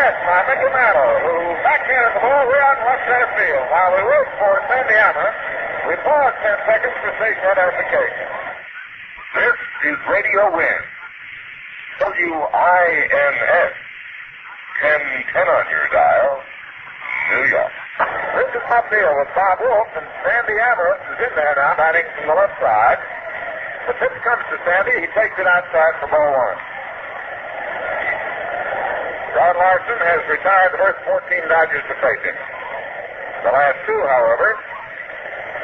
catch 0.08 0.24
by 0.24 0.40
Mickey 0.48 0.72
Mantle, 0.72 1.16
who 1.20 1.36
backhanded 1.68 2.16
the 2.16 2.22
ball 2.24 2.44
way 2.48 2.60
out 2.64 2.80
in 2.80 2.84
left 2.88 3.04
center 3.12 3.32
field. 3.36 3.66
While 3.68 3.92
we 3.92 4.02
wait 4.08 4.28
for 4.40 4.52
Sandy 4.72 4.96
Hammer, 4.96 5.30
we 5.92 5.94
pause 6.00 6.36
10 6.48 6.64
seconds 6.64 6.96
for 7.04 7.12
station 7.20 7.44
identification. 7.44 8.28
This 9.36 9.58
is 9.92 9.98
Radio 10.08 10.44
Win. 10.56 10.80
W-I-N-S. 12.00 13.74
1010 14.80 15.44
on 15.44 15.66
your 15.76 15.88
dial. 15.92 16.40
New 17.28 17.44
York. 17.52 17.74
This 18.40 18.50
is 18.56 18.64
my 18.72 18.80
field 18.88 19.12
with 19.12 19.32
Bob 19.36 19.60
Wolff, 19.60 19.92
and 19.92 20.08
Sandy 20.24 20.56
Amoros 20.56 21.04
is 21.04 21.20
in 21.20 21.34
there 21.36 21.56
now, 21.60 21.76
batting 21.76 22.08
from 22.16 22.32
the 22.32 22.36
left 22.38 22.56
side. 22.64 23.02
The 23.92 23.94
pitch 24.00 24.16
comes 24.24 24.46
to 24.56 24.58
Sandy. 24.64 25.04
He 25.04 25.08
takes 25.12 25.36
it 25.36 25.48
outside 25.52 26.00
for 26.00 26.08
ball 26.08 26.32
one. 26.32 26.60
John 29.36 29.56
Larsen 29.60 30.00
has 30.00 30.22
retired 30.32 30.72
the 30.72 30.80
first 30.80 31.00
14 31.04 31.52
Dodgers 31.52 31.84
to 31.88 31.96
face 32.00 32.24
him. 32.24 32.38
The 33.44 33.52
last 33.52 33.80
two, 33.84 34.02
however, 34.08 34.50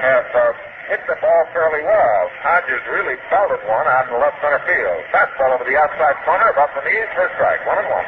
have 0.04 0.28
uh, 0.36 0.44
hit 0.92 1.02
the 1.08 1.16
ball 1.24 1.44
fairly 1.56 1.84
well. 1.84 2.22
Hodges 2.44 2.84
really 2.92 3.16
belted 3.32 3.64
one 3.68 3.88
out 3.88 4.08
in 4.08 4.16
the 4.16 4.22
left 4.22 4.40
center 4.44 4.60
field. 4.68 5.00
Fastball 5.16 5.56
over 5.56 5.64
the 5.64 5.80
outside 5.80 6.16
corner, 6.28 6.48
about 6.52 6.76
the 6.76 6.84
knees 6.84 7.08
a 7.08 7.26
strike. 7.40 7.64
One 7.64 7.80
and 7.80 7.90
one. 7.90 8.08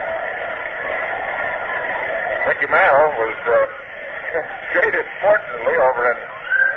Mickey 2.51 2.69
Mantle 2.69 3.11
was 3.15 3.37
uh, 3.47 3.55
shaded 4.75 5.07
fortunately 5.23 5.75
over 5.81 6.01
in 6.13 6.17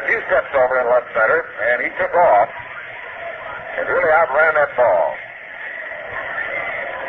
few 0.08 0.20
steps 0.32 0.48
over 0.56 0.80
in 0.80 0.86
left 0.88 1.12
center, 1.12 1.44
and 1.44 1.84
he 1.84 1.90
took 2.00 2.14
off 2.16 2.48
and 3.76 3.84
really 3.84 4.10
outran 4.16 4.54
that 4.56 4.72
ball. 4.72 5.12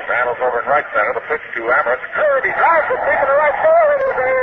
Mantle's 0.10 0.42
over 0.42 0.60
in 0.60 0.66
right 0.66 0.86
center. 0.90 1.14
The 1.14 1.26
pitch 1.30 1.46
to 1.54 1.62
Amoros. 1.70 2.02
Curve. 2.18 2.44
He 2.44 2.52
drives 2.58 2.88
it 2.90 3.00
deep 3.06 3.20
in 3.22 3.30
the 3.30 3.38
right 3.38 3.58
field. 3.62 3.90
It 3.94 4.02
is 4.10 4.18
a 4.18 4.34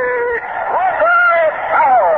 one 0.70 0.94
drive 1.02 1.54
foul. 1.74 2.14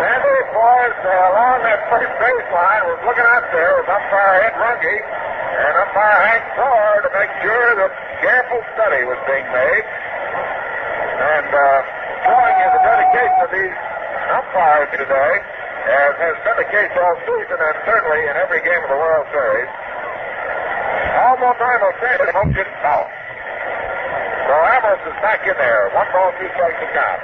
Sandy 0.00 0.38
was 0.56 0.94
uh, 1.04 1.30
along 1.36 1.58
that 1.68 1.80
first 1.92 2.12
baseline 2.16 2.82
was 2.88 3.00
looking 3.04 3.28
out 3.28 3.44
there 3.52 3.72
with 3.76 3.88
umpire 3.92 4.34
Ed 4.48 4.54
Runge 4.56 4.96
and 4.96 5.72
umpire 5.84 6.20
Hank 6.32 6.44
Soar 6.56 6.92
to 7.04 7.10
make 7.12 7.32
sure 7.44 7.68
that 7.76 7.90
careful 8.24 8.60
study 8.72 9.04
was 9.04 9.20
being 9.28 9.48
made. 9.52 9.84
And 11.18 11.48
uh, 11.52 11.66
showing 12.24 12.56
you 12.56 12.68
the 12.72 12.82
dedication 12.88 13.38
of 13.44 13.50
these 13.52 13.76
umpires 14.32 14.88
today, 14.96 15.32
as 15.88 16.12
has 16.20 16.36
been 16.44 16.58
the 16.60 16.68
case 16.68 16.92
all 17.00 17.16
season 17.24 17.56
and 17.56 17.76
certainly 17.88 18.20
in 18.28 18.36
every 18.36 18.60
game 18.60 18.82
of 18.84 18.90
the 18.92 19.00
World 19.00 19.26
Series. 19.32 19.70
Almost 21.16 21.56
simultaneously, 21.56 22.32
home 22.36 22.52
didn't 22.52 22.78
foul. 22.84 23.08
So 24.48 24.52
Amoros 24.52 25.00
is 25.08 25.16
back 25.24 25.40
in 25.48 25.56
there. 25.56 25.88
One 25.96 26.08
ball, 26.12 26.32
two 26.36 26.48
strikes 26.52 26.76
to 26.76 26.88
count. 26.92 27.20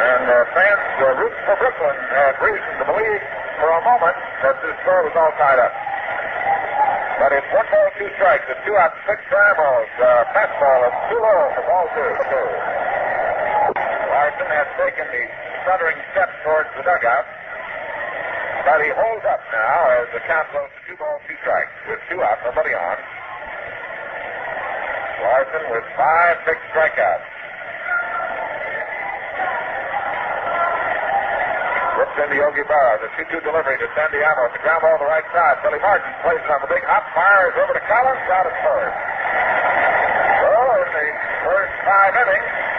And 0.00 0.24
uh, 0.28 0.36
fans 0.56 0.84
uh, 0.96 1.06
rooting 1.20 1.44
for 1.44 1.56
Brooklyn 1.60 1.96
had 2.16 2.32
reason 2.40 2.72
to 2.80 2.84
believe 2.88 3.22
for 3.60 3.68
a 3.68 3.82
moment 3.84 4.16
that 4.44 4.56
this 4.64 4.76
score 4.80 5.04
was 5.04 5.16
all 5.16 5.32
tied 5.36 5.60
up. 5.60 5.72
But 7.20 7.36
it's 7.36 7.48
one 7.52 7.68
ball, 7.68 7.88
two 8.00 8.08
strikes. 8.16 8.48
It's 8.48 8.64
two 8.64 8.76
out, 8.80 8.96
six 9.04 9.20
for 9.28 9.36
Amoros. 9.36 9.92
Uh, 10.00 10.24
fastball 10.32 10.80
is 10.88 10.96
too 11.12 11.20
low 11.20 11.40
for 11.52 11.62
ball 11.68 11.86
two. 11.92 12.12
two. 12.32 12.79
Has 14.50 14.66
taken 14.82 15.06
the 15.06 15.22
stuttering 15.62 15.94
step 16.10 16.26
towards 16.42 16.66
the 16.74 16.82
dugout. 16.82 17.22
But 18.66 18.82
he 18.82 18.90
holds 18.90 19.22
up 19.22 19.38
now 19.54 19.78
as 20.02 20.10
the 20.10 20.18
count 20.26 20.50
goes 20.50 20.66
to 20.66 20.80
two 20.90 20.98
balls, 20.98 21.22
two 21.30 21.38
strikes. 21.38 21.70
With 21.86 22.02
two 22.10 22.18
out, 22.18 22.42
nobody 22.42 22.74
on. 22.74 22.98
Larsen 25.22 25.64
with 25.70 25.86
five 25.94 26.34
big 26.50 26.58
strikeouts. 26.74 27.30
Rips 31.94 32.16
into 32.18 32.36
Yogi 32.42 32.64
Berra. 32.66 32.98
The 33.06 33.08
2 33.22 33.38
2 33.38 33.46
delivery 33.46 33.78
to 33.78 33.86
Sandy 33.94 34.18
Amoros. 34.18 34.50
The 34.56 34.62
ground 34.66 34.82
ball 34.82 34.98
to 34.98 35.04
the 35.04 35.10
right 35.14 35.28
side. 35.30 35.62
Billy 35.62 35.78
Martin 35.78 36.10
plays 36.26 36.42
it 36.42 36.50
on 36.50 36.58
the 36.64 36.70
big 36.72 36.82
hop. 36.90 37.06
Fires 37.14 37.54
over 37.54 37.76
to 37.76 37.84
Collins. 37.86 38.24
Out 38.34 38.50
at 38.50 38.56
first. 38.66 38.98
So 40.42 40.50
in 40.74 40.88
the 40.90 41.06
first 41.44 41.74
five 41.86 42.12
innings, 42.18 42.69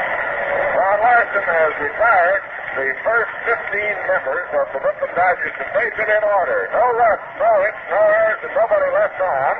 Larsen 1.01 1.41
has 1.41 1.73
retired 1.81 2.43
the 2.77 2.87
first 3.01 3.33
15 3.49 3.57
members 4.05 4.47
of 4.53 4.65
the 4.69 4.79
Brooklyn 4.85 5.11
Dodgers 5.17 5.53
to 5.57 5.65
face 5.73 5.97
it 5.97 6.09
in 6.13 6.23
order. 6.23 6.69
No 6.71 6.85
runs, 6.93 7.25
no 7.41 7.51
hits, 7.65 7.81
no 7.89 8.01
errors, 8.05 8.41
and 8.45 8.53
nobody 8.53 8.87
left 8.93 9.17
on. 9.17 9.53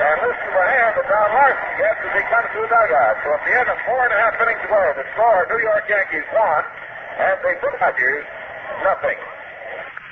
And 0.00 0.16
listen 0.26 0.42
to 0.42 0.52
the 0.58 0.66
hand 0.74 0.92
that 0.98 1.06
Don 1.06 1.28
Larsen 1.38 1.70
gets 1.78 2.00
as 2.02 2.12
he 2.18 2.24
comes 2.26 2.48
to 2.50 2.58
the 2.66 2.70
dugout. 2.72 3.14
So 3.22 3.28
at 3.30 3.42
the 3.46 3.52
end 3.54 3.68
of 3.70 3.78
four 3.86 4.00
and 4.04 4.12
a 4.12 4.18
half 4.18 4.34
innings 4.42 4.62
to 4.64 4.68
go, 4.68 4.80
the 4.98 5.06
score 5.14 5.40
New 5.54 5.60
York 5.62 5.84
Yankees 5.86 6.26
won, 6.34 6.62
and 7.20 7.36
the 7.46 7.52
Dodgers 7.78 8.26
nothing. 8.82 9.18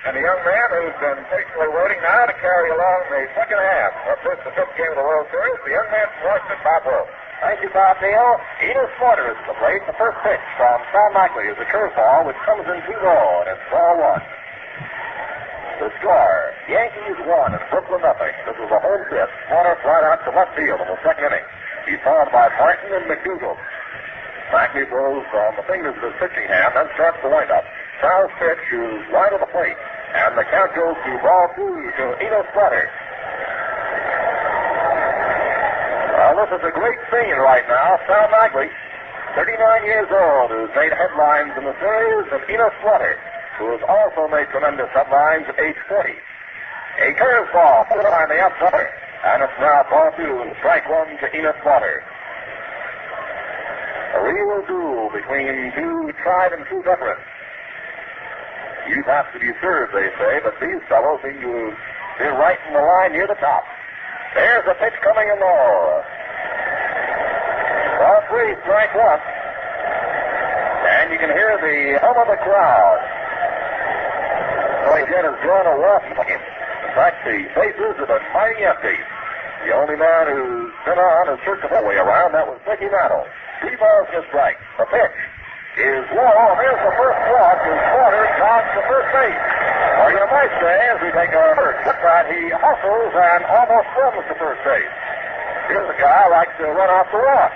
and 0.06 0.12
the 0.14 0.22
young 0.22 0.40
man 0.46 0.66
who's 0.70 0.96
been 1.02 1.20
patiently 1.34 1.68
waiting 1.72 2.00
now 2.04 2.24
to 2.30 2.36
carry 2.38 2.70
along 2.70 2.98
the 3.10 3.26
second 3.34 3.58
half 3.58 3.92
of 4.12 4.16
this 4.22 4.38
the 4.46 4.52
fifth 4.54 4.74
game 4.78 4.92
of 4.94 4.98
the 5.02 5.06
World 5.08 5.26
Series, 5.34 5.58
the 5.66 5.74
young 5.74 5.88
man 5.90 6.06
from 6.14 6.22
Washington, 6.30 6.60
Bob 6.62 6.82
Wolff. 6.86 7.08
Thank 7.38 7.62
you, 7.62 7.70
Bob 7.70 8.02
Neal. 8.02 8.34
Enos 8.66 8.90
Slaughter 8.98 9.30
is 9.30 9.38
the 9.46 9.54
plate. 9.62 9.78
The 9.86 9.94
first 9.94 10.18
pitch 10.26 10.42
from 10.58 10.82
Sal 10.90 11.10
Maglie 11.14 11.46
is 11.46 11.54
a 11.54 11.66
curveball, 11.70 12.26
which 12.26 12.38
comes 12.42 12.66
in 12.66 12.82
2 12.82 12.90
0, 12.90 12.98
and 12.98 13.46
it's 13.54 13.62
ball 13.70 13.94
one. 13.94 14.24
The 15.78 15.86
score, 16.02 16.38
Yankees 16.66 17.14
one 17.30 17.54
and 17.54 17.62
Brooklyn 17.70 18.02
nothing. 18.02 18.34
This 18.42 18.58
is 18.58 18.66
a 18.66 18.80
home 18.82 19.06
pitch. 19.06 19.30
Slaughter 19.46 19.78
flat 19.86 20.02
out 20.02 20.18
to 20.26 20.34
left 20.34 20.58
field 20.58 20.82
in 20.82 20.90
the 20.90 20.98
second 21.06 21.30
inning. 21.30 21.46
He's 21.86 22.02
followed 22.02 22.34
by 22.34 22.50
Martin 22.58 22.90
and 22.90 23.06
McDougald. 23.06 23.58
Maglie 24.50 24.90
throws 24.90 25.22
from 25.30 25.54
the 25.54 25.62
fingers 25.70 25.94
of 25.94 26.02
his 26.10 26.18
pitching 26.18 26.50
hand, 26.50 26.74
then 26.74 26.90
starts 26.98 27.22
the 27.22 27.30
windup. 27.30 27.62
Sal's 28.02 28.34
pitch 28.42 28.66
is 28.74 29.06
wide 29.14 29.30
of 29.30 29.38
the 29.38 29.50
plate, 29.54 29.78
and 30.18 30.34
the 30.34 30.42
count 30.50 30.74
goes 30.74 30.98
to 31.06 31.10
ball 31.22 31.46
two 31.54 31.70
to 31.70 32.04
Enos 32.18 32.50
Slaughter. 32.50 32.90
Well, 36.28 36.44
this 36.44 36.60
is 36.60 36.64
a 36.68 36.76
great 36.76 37.00
scene 37.08 37.40
right 37.40 37.64
now. 37.72 37.96
Sal 38.04 38.28
Maglie, 38.28 38.68
39 39.32 39.48
years 39.88 40.12
old, 40.12 40.52
who's 40.52 40.68
made 40.76 40.92
headlines 40.92 41.56
in 41.56 41.64
the 41.64 41.72
series, 41.80 42.28
and 42.28 42.44
Enos 42.52 42.76
Slaughter, 42.84 43.16
who 43.56 43.72
has 43.72 43.80
also 43.88 44.28
made 44.28 44.44
tremendous 44.52 44.92
headlines 44.92 45.48
at 45.48 45.56
age 45.56 45.80
40. 45.88 46.12
A 47.00 47.16
curveball 47.16 47.88
on 47.88 48.28
the 48.28 48.44
outside, 48.44 48.92
and 49.24 49.40
it's 49.40 49.56
now 49.56 49.88
ball 49.88 50.12
two, 50.20 50.52
strike 50.60 50.84
one 50.92 51.08
to 51.16 51.32
Enos 51.32 51.56
Slaughter. 51.64 52.04
A 54.12 54.20
real 54.20 54.60
duel 54.68 55.08
between 55.08 55.72
two 55.80 56.12
tried 56.20 56.52
and 56.52 56.60
true 56.68 56.84
veterans. 56.84 57.24
Youth 58.84 59.08
have 59.08 59.32
to 59.32 59.40
be 59.40 59.48
served, 59.64 59.96
they 59.96 60.12
say, 60.20 60.44
but 60.44 60.52
these 60.60 60.84
fellows 60.92 61.24
seem 61.24 61.40
to 61.40 61.72
be 62.20 62.28
right 62.36 62.60
in 62.68 62.76
the 62.76 62.84
line 62.84 63.16
near 63.16 63.24
the 63.24 63.40
top. 63.40 63.64
There's 64.34 64.66
a 64.68 64.74
pitch 64.76 64.96
coming 65.00 65.28
in 65.28 65.38
low. 65.40 66.02
Ball 67.98 68.20
three, 68.28 68.54
strike 68.62 68.94
one. 68.94 69.20
And 70.88 71.12
you 71.12 71.18
can 71.18 71.30
hear 71.32 71.56
the 71.60 71.98
hum 72.00 72.16
of 72.16 72.28
the 72.28 72.38
crowd. 72.44 73.00
Billy 74.84 75.04
Jet 75.08 75.24
has 75.24 75.36
drawn 75.44 75.66
a 75.66 75.76
walk. 75.80 76.04
In 76.04 76.16
fact, 76.16 77.24
the 77.24 77.44
bases 77.54 77.94
have 78.00 78.08
been 78.08 78.24
mighty 78.32 78.64
empty. 78.64 78.96
The 79.66 79.74
only 79.74 79.96
man 79.96 80.24
who's 80.32 80.72
been 80.86 80.98
on 80.98 81.28
has 81.28 81.38
circled 81.44 81.72
the 81.72 81.82
way 81.84 81.96
around. 81.96 82.32
That 82.32 82.46
was 82.46 82.60
Mickey 82.64 82.88
Mantle. 82.88 83.26
Three 83.60 83.76
balls 83.76 84.08
and 84.14 84.24
a 84.24 84.28
strike. 84.28 84.56
The 84.78 84.86
pitch 84.86 85.18
is 85.78 86.04
low. 86.12 86.38
There's 86.58 86.82
the 86.82 86.94
first 86.98 87.20
walk 87.30 87.58
as 87.62 87.78
Slaughter 87.94 88.26
jogs 88.36 88.70
to 88.74 88.82
first 88.90 89.08
base. 89.14 89.44
Might 90.28 90.54
say, 90.60 90.76
as 90.92 90.98
we 91.00 91.10
take 91.16 91.32
our 91.34 91.56
first 91.56 91.80
look 91.88 91.98
at, 92.04 92.28
he 92.28 92.52
hustles 92.52 93.12
and 93.16 93.42
almost 93.48 93.88
runs 93.96 94.22
to 94.28 94.36
first 94.36 94.60
base. 94.60 94.94
Here's 95.72 95.88
a 95.88 95.98
guy 95.98 96.20
who 96.24 96.30
likes 96.30 96.54
to 96.60 96.66
run 96.68 96.90
off 96.92 97.08
the 97.10 97.18
rock. 97.18 97.52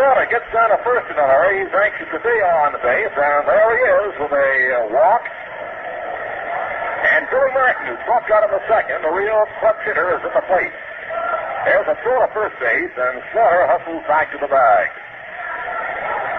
Slaughter 0.00 0.28
gets 0.32 0.48
down 0.48 0.70
to 0.70 0.78
first 0.80 1.12
in 1.12 1.18
a 1.18 1.26
hurry. 1.28 1.60
He's 1.60 1.74
anxious 1.76 2.08
to 2.08 2.20
be 2.24 2.36
on 2.62 2.72
the 2.72 2.80
base, 2.80 3.12
and 3.12 3.42
there 3.44 3.70
he 3.74 3.82
is 3.84 4.12
with 4.16 4.32
a 4.32 4.50
uh, 4.72 4.96
walk. 4.96 5.28
And 7.10 7.28
Billy 7.28 7.52
Martin, 7.52 7.84
who 7.90 7.96
struck 8.08 8.24
out 8.30 8.48
in 8.48 8.52
the 8.54 8.64
second, 8.64 9.02
the 9.02 9.12
real 9.12 9.44
clutch 9.60 9.76
hitter, 9.84 10.16
is 10.16 10.24
at 10.24 10.32
the 10.32 10.44
plate. 10.48 10.72
There's 11.64 11.88
a 11.88 11.96
throw 12.02 12.18
to 12.24 12.28
first 12.32 12.56
base, 12.58 12.94
and 12.96 13.22
Slaughter 13.32 13.64
hustles 13.68 14.04
back 14.08 14.32
to 14.32 14.38
the 14.40 14.48
bag. 14.48 14.88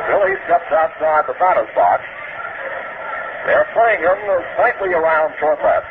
Billy 0.10 0.36
steps 0.50 0.70
outside 0.74 1.30
the 1.30 1.38
batter's 1.38 1.70
box. 1.78 2.02
They're 3.46 3.70
playing 3.74 4.02
him 4.02 4.18
slightly 4.58 4.94
around 4.94 5.34
short 5.40 5.62
left. 5.62 5.88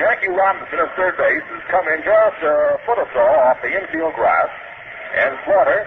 Jackie 0.00 0.30
Robinson 0.30 0.78
at 0.78 0.94
third 0.96 1.16
base 1.18 1.44
has 1.50 1.64
come 1.70 1.86
in 1.90 2.00
just 2.06 2.38
a 2.44 2.78
foot 2.86 2.98
or 3.02 3.08
so 3.12 3.24
off 3.46 3.58
the 3.60 3.72
infield 3.72 4.14
grass, 4.14 4.50
and 5.16 5.36
Slaughter 5.44 5.86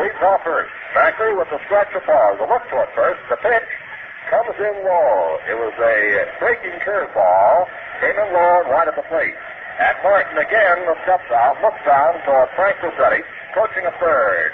leads 0.00 0.18
off 0.22 0.42
first. 0.42 0.72
Maglie 0.94 1.36
with 1.36 1.48
the 1.48 1.60
stretch 1.64 1.92
of 1.96 2.04
ball. 2.04 2.36
The 2.36 2.44
look 2.44 2.64
toward 2.68 2.88
first. 2.94 3.20
The 3.30 3.36
pitch 3.40 3.68
comes 4.28 4.56
in 4.60 4.74
low. 4.84 5.38
It 5.48 5.56
was 5.56 5.72
a 5.80 5.96
breaking 6.38 6.76
curveball. 6.84 7.68
Came 8.00 8.16
in 8.16 8.28
low 8.32 8.60
and 8.60 8.68
right 8.70 8.88
at 8.88 8.96
the 8.96 9.06
plate. 9.08 9.36
And 9.80 9.96
Martin 10.04 10.36
again 10.36 10.84
steps 11.04 11.30
out, 11.32 11.56
looks 11.62 11.80
down 11.86 12.20
toward 12.26 12.48
Frank 12.56 12.76
Crosetti, 12.84 13.24
coaching 13.54 13.86
a 13.86 13.94
third. 13.96 14.52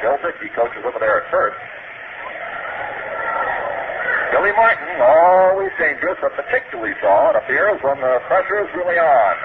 Bill 0.00 0.18
Dickey 0.24 0.48
coaches 0.52 0.84
over 0.84 0.98
there 0.98 1.24
at 1.24 1.30
first. 1.30 1.56
Billy 4.32 4.52
Martin, 4.56 4.88
always 5.00 5.70
dangerous, 5.78 6.18
but 6.20 6.34
particularly 6.34 6.92
so, 7.00 7.12
it 7.30 7.36
appears, 7.36 7.78
when 7.82 8.00
the 8.00 8.18
pressure 8.26 8.66
is 8.66 8.70
really 8.74 8.98
on. 8.98 9.36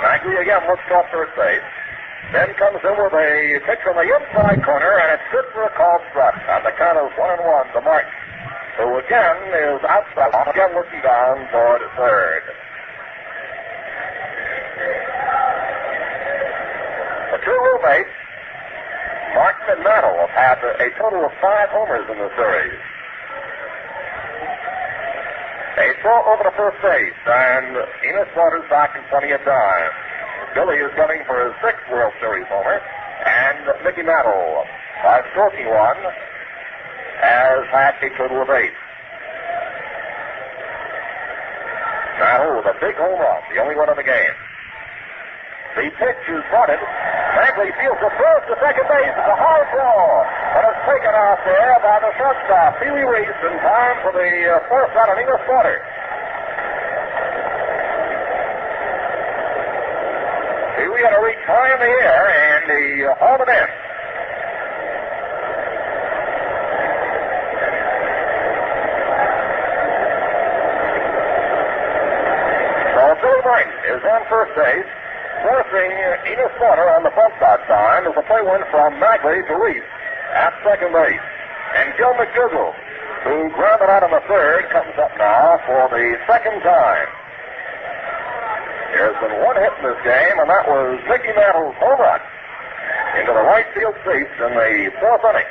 Maglie 0.00 0.40
again 0.40 0.64
looks 0.64 0.82
off 0.90 1.04
first 1.12 1.36
base. 1.36 1.60
Then 2.32 2.54
comes 2.54 2.80
in 2.80 2.94
with 2.96 3.12
a 3.12 3.60
pitch 3.66 3.82
from 3.84 3.98
the 3.98 4.06
inside 4.06 4.64
corner, 4.64 4.92
and 5.02 5.18
it's 5.18 5.28
good 5.34 5.44
for 5.52 5.66
a 5.66 5.72
called 5.76 6.00
strike. 6.10 6.40
And 6.48 6.64
the 6.64 6.72
count 6.78 6.96
is 6.96 7.12
one 7.18 7.34
and 7.34 7.42
one 7.44 7.66
to 7.74 7.80
Martin, 7.82 8.10
who 8.76 8.98
again 8.98 9.38
is 9.50 9.80
outside, 9.88 10.30
again 10.48 10.74
looking 10.74 11.02
down 11.02 11.36
toward 11.50 11.82
third. 11.96 12.42
The 17.32 17.38
two 17.44 17.58
roommates, 17.58 18.14
Martin 19.34 19.66
and 19.74 19.82
Mantle, 19.84 20.18
have 20.18 20.34
had 20.34 20.58
a 20.82 20.88
total 20.98 21.24
of 21.24 21.32
five 21.40 21.68
homers 21.70 22.06
in 22.10 22.18
the 22.18 22.30
series. 22.36 22.80
A 25.80 25.86
throw 26.02 26.20
over 26.28 26.44
to 26.44 26.52
first 26.56 26.76
base, 26.82 27.16
and 27.24 27.76
Enos 28.04 28.28
Slaughter's 28.34 28.68
back 28.68 28.96
in 28.96 29.02
plenty 29.08 29.32
of 29.32 29.40
time. 29.42 29.90
Billy 30.54 30.76
is 30.76 30.90
gunning 30.96 31.22
for 31.24 31.38
his 31.46 31.54
sixth 31.64 31.86
World 31.90 32.12
Series 32.20 32.46
homer, 32.50 32.82
and 33.24 33.64
Mickey 33.84 34.02
Mantle, 34.02 34.66
by 35.02 35.22
stroking 35.30 35.70
one, 35.70 35.96
has 37.20 37.64
had 37.70 37.94
a 38.02 38.08
total 38.16 38.42
of 38.42 38.50
eight. 38.50 38.74
Mantle 42.20 42.56
with 42.60 42.68
a 42.68 42.76
big 42.80 42.96
home 42.96 43.20
run, 43.20 43.40
the 43.52 43.60
only 43.60 43.76
one 43.76 43.88
in 43.88 43.96
the 43.96 44.04
game. 44.04 44.36
The 45.76 45.86
pitch 45.86 46.24
is 46.26 46.42
bunted. 46.50 46.82
Maglie 47.38 47.70
fields 47.78 48.00
the 48.02 48.10
throw 48.18 48.36
to 48.42 48.54
second 48.58 48.86
base. 48.90 49.14
It's 49.14 49.30
a 49.30 49.38
hard 49.38 49.64
throw, 49.70 50.26
but 50.52 50.66
it's 50.66 50.82
taken 50.82 51.14
out 51.14 51.38
there 51.46 51.78
by 51.78 51.96
the 52.02 52.10
shortstop, 52.18 52.80
Pee 52.82 52.90
Reese, 52.90 53.40
in 53.46 53.54
time 53.62 53.96
for 54.02 54.12
the 54.12 54.28
uh, 54.50 54.58
first 54.66 54.92
out 54.98 55.08
of 55.08 55.16
Enos 55.16 55.40
Slaughter. 55.46 55.78
Pee 60.74 60.90
had 61.06 61.14
to 61.14 61.22
reach 61.22 61.44
high 61.46 61.70
in 61.70 61.80
the 61.80 61.92
air, 62.02 62.24
and 62.28 62.64
he 62.66 63.04
uh, 63.06 63.14
hauled 63.22 63.40
it 63.40 63.48
in. 63.48 63.68
So 72.90 73.02
Billy 73.22 73.40
Martin 73.46 73.79
is 73.90 74.02
on 74.06 74.22
first 74.30 74.54
base, 74.54 74.86
forcing 75.42 75.90
Enos 76.30 76.52
Slaughter 76.62 76.86
on 76.94 77.02
the 77.02 77.10
front 77.10 77.34
side 77.42 77.58
sign 77.66 78.06
as 78.06 78.14
the 78.14 78.22
play 78.22 78.38
went 78.46 78.62
from 78.70 78.94
Maglie 79.02 79.42
to 79.50 79.54
Reese 79.58 79.90
at 80.30 80.54
second 80.62 80.94
base. 80.94 81.26
And 81.74 81.90
Joe 81.98 82.14
McDougald, 82.14 82.74
who 83.26 83.50
grounded 83.50 83.90
out 83.90 84.06
on 84.06 84.14
the 84.14 84.22
third, 84.30 84.70
comes 84.70 84.94
up 84.94 85.10
now 85.18 85.58
for 85.66 85.90
the 85.90 86.14
second 86.30 86.62
time. 86.62 87.08
There's 88.94 89.18
been 89.22 89.34
one 89.42 89.58
hit 89.58 89.74
in 89.74 89.82
this 89.86 90.02
game, 90.06 90.36
and 90.38 90.50
that 90.50 90.66
was 90.66 90.98
Mickey 91.10 91.34
Mantle's 91.34 91.74
home 91.78 91.98
run 91.98 92.22
into 93.18 93.32
the 93.34 93.42
right 93.42 93.66
field 93.74 93.94
seats 94.06 94.34
in 94.38 94.50
the 94.54 94.90
fourth 95.02 95.24
inning. 95.34 95.50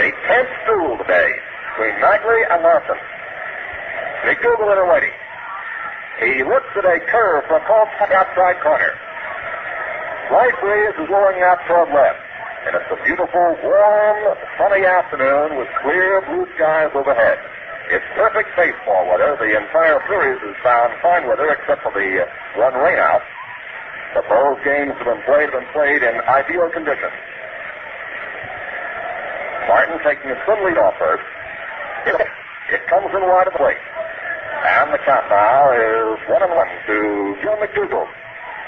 A 0.00 0.04
tense 0.28 0.54
duel 0.64 0.96
today 0.96 1.32
between 1.76 1.96
Maglie 2.00 2.44
and 2.52 2.62
Larsen. 2.62 3.00
McDougald 4.26 4.72
in 4.72 4.78
a. 4.82 5.12
He 6.18 6.42
looks 6.42 6.66
at 6.74 6.84
a 6.84 6.98
curve 7.06 7.46
from 7.46 7.62
called 7.62 7.88
outside 8.10 8.58
corner. 8.62 8.92
Slight 10.28 10.56
breeze 10.60 10.94
is 10.98 11.06
blowing 11.06 11.38
out 11.46 11.62
toward 11.70 11.88
left. 11.94 12.18
And 12.66 12.74
it's 12.74 12.90
a 12.90 12.98
beautiful, 13.06 13.46
warm, 13.62 14.18
sunny 14.58 14.84
afternoon 14.84 15.56
with 15.56 15.70
clear 15.80 16.20
blue 16.26 16.44
skies 16.58 16.90
overhead. 16.94 17.38
It's 17.88 18.04
perfect 18.18 18.50
baseball 18.58 19.06
weather. 19.08 19.38
The 19.38 19.56
entire 19.56 20.02
series 20.10 20.42
is 20.42 20.56
found 20.60 20.92
fine 21.00 21.24
weather 21.30 21.48
except 21.54 21.80
for 21.86 21.94
the 21.94 22.26
uh, 22.26 22.60
one 22.60 22.74
rainout. 22.74 23.22
But 24.12 24.28
both 24.28 24.58
games 24.66 24.92
have 24.98 25.06
been 25.06 25.22
played 25.24 25.48
been 25.54 25.68
played 25.72 26.02
in 26.02 26.14
ideal 26.26 26.68
conditions. 26.74 27.14
Martin 29.70 29.96
taking 30.02 30.28
a 30.34 30.38
good 30.44 30.60
lead 30.66 30.76
off 30.76 30.98
first. 30.98 31.24
It 32.68 32.84
comes 32.88 33.08
in 33.14 33.22
wide 33.22 33.46
of 33.46 33.52
the 33.54 33.58
plate. 33.58 33.80
And 34.58 34.92
the 34.92 34.98
count 35.06 35.26
now 35.30 35.70
is 35.70 36.18
one 36.28 36.42
and 36.42 36.50
one 36.50 36.66
to 36.86 37.36
Joe 37.42 37.56
McDougald. 37.62 38.08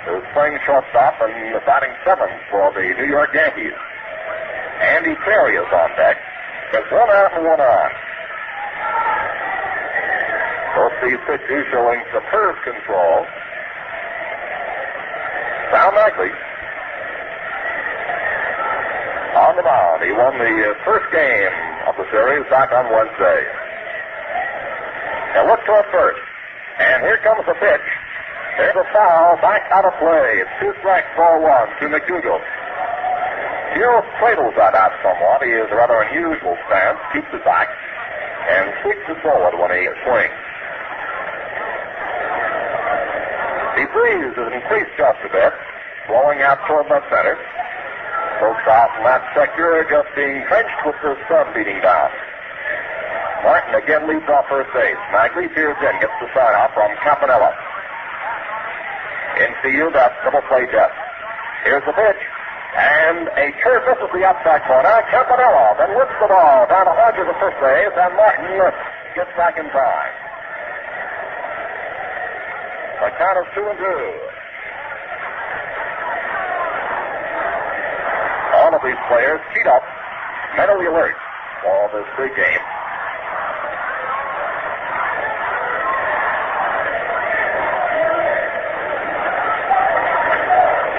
who's 0.07 0.25
playing 0.33 0.57
shortstop 0.65 1.21
and 1.21 1.35
batting 1.67 1.93
seventh 2.07 2.33
for 2.51 2.73
the 2.73 2.95
New 2.97 3.09
York 3.11 3.31
Yankees. 3.35 3.77
Andy 4.81 5.15
Carey 5.25 5.57
is 5.57 5.69
on 5.73 5.91
deck. 5.97 6.17
It's 6.73 6.91
one 6.91 7.11
out 7.11 7.35
and 7.37 7.45
one 7.45 7.61
on. 7.61 7.91
Both 10.77 10.97
these 11.05 11.21
pitchers 11.27 11.67
showing 11.71 12.01
superb 12.15 12.57
control. 12.65 13.27
Sal 15.75 15.93
Maglie 15.93 16.33
on 19.37 19.57
the 19.57 19.63
mound. 19.63 20.03
He 20.03 20.13
won 20.13 20.39
the 20.39 20.55
uh, 20.65 20.75
first 20.85 21.07
game 21.13 21.55
of 21.87 21.95
the 21.97 22.07
series 22.11 22.49
back 22.51 22.73
on 22.73 22.87
Wednesday. 22.91 23.60
Now 25.35 25.47
look 25.47 25.63
toward 25.67 25.87
first. 25.93 26.21
And 26.79 27.03
here 27.03 27.19
comes 27.23 27.45
the 27.47 27.55
pitch. 27.55 27.87
There's 28.57 28.77
a 28.77 28.87
foul 28.93 29.37
back 29.39 29.69
out 29.71 29.85
of 29.85 29.95
play. 30.01 30.43
It's 30.43 30.51
two 30.61 30.73
strikes, 30.81 31.09
ball 31.17 31.41
one 31.41 31.69
to 31.81 31.85
McDougald. 31.89 32.43
Gil 33.77 34.03
cradles 34.19 34.55
that 34.59 34.75
out 34.75 34.91
somewhat. 35.01 35.43
He 35.47 35.55
is 35.55 35.71
a 35.71 35.77
rather 35.77 36.03
unusual 36.03 36.59
stance, 36.67 36.99
keeps 37.15 37.31
it 37.31 37.45
back, 37.45 37.69
and 38.51 38.75
sweeps 38.83 39.07
it 39.07 39.19
forward 39.23 39.55
when 39.55 39.71
he 39.71 39.87
swings. 40.03 40.35
The 43.79 43.87
breeze 43.95 44.35
has 44.35 44.51
increased 44.51 44.93
just 44.99 45.21
a 45.23 45.31
bit, 45.31 45.53
blowing 46.11 46.43
out 46.43 46.59
toward 46.67 46.91
left 46.91 47.07
center. 47.09 47.39
Folks 48.43 48.67
out 48.67 48.91
in 48.99 49.05
that 49.05 49.23
sector 49.37 49.85
are 49.85 49.89
just 49.89 50.11
being 50.17 50.43
drenched 50.49 50.81
with 50.85 50.97
the 51.05 51.15
sun 51.31 51.47
beating 51.55 51.81
down. 51.81 52.11
Martin 53.43 53.75
again 53.75 54.05
leads 54.09 54.29
off 54.29 54.47
first 54.49 54.69
base. 54.73 55.01
Maglie 55.13 55.49
peers 55.55 55.77
in, 55.81 55.95
gets 56.01 56.13
the 56.21 56.29
sign 56.37 56.55
off 56.61 56.73
from 56.75 56.93
Campanella. 57.03 57.53
Infield, 59.41 59.95
that's 59.95 60.15
double 60.25 60.45
play 60.49 60.67
Jeff. 60.71 60.93
Here's 61.65 61.85
the 61.85 61.93
pitch. 61.93 62.23
And 62.77 63.27
a 63.35 63.51
curve 63.65 63.83
misses 63.89 64.13
the 64.13 64.23
outside 64.25 64.63
corner. 64.69 65.03
Campanella 65.11 65.75
then 65.81 65.97
whips 65.97 66.15
the 66.21 66.29
ball 66.29 66.69
down 66.69 66.85
to 66.87 66.95
Hodges 66.95 67.27
at 67.27 67.37
first 67.41 67.59
base, 67.59 67.95
and 67.97 68.15
Martin 68.15 68.47
gets 69.17 69.33
back 69.37 69.59
in 69.59 69.67
time. 69.73 70.15
The 73.01 73.09
count 73.17 73.39
is 73.41 73.49
two 73.57 73.65
and 73.65 73.79
two. 73.79 74.05
All 78.61 78.75
of 78.77 78.83
these 78.85 79.01
players 79.09 79.41
teed 79.55 79.67
up, 79.67 79.83
mentally 80.57 80.85
alert 80.87 81.17
for 81.63 81.89
this 81.97 82.07
big 82.19 82.37
game. 82.37 82.65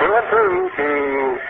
Two 0.02 0.12
and 0.18 0.28
two 0.34 0.70
to 0.78 0.88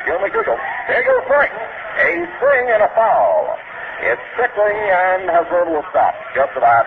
Gil 0.06 0.20
McDougald. 0.20 0.60
There 0.88 1.04
goes 1.04 1.26
Martin. 1.30 1.58
A 1.58 2.10
swing 2.40 2.66
and 2.74 2.82
a 2.84 2.92
foul. 2.96 3.58
It's 4.02 4.22
tickling 4.34 4.80
and 4.80 5.30
has 5.30 5.46
little 5.52 5.84
stop. 5.92 6.16
Just 6.34 6.58
about 6.58 6.86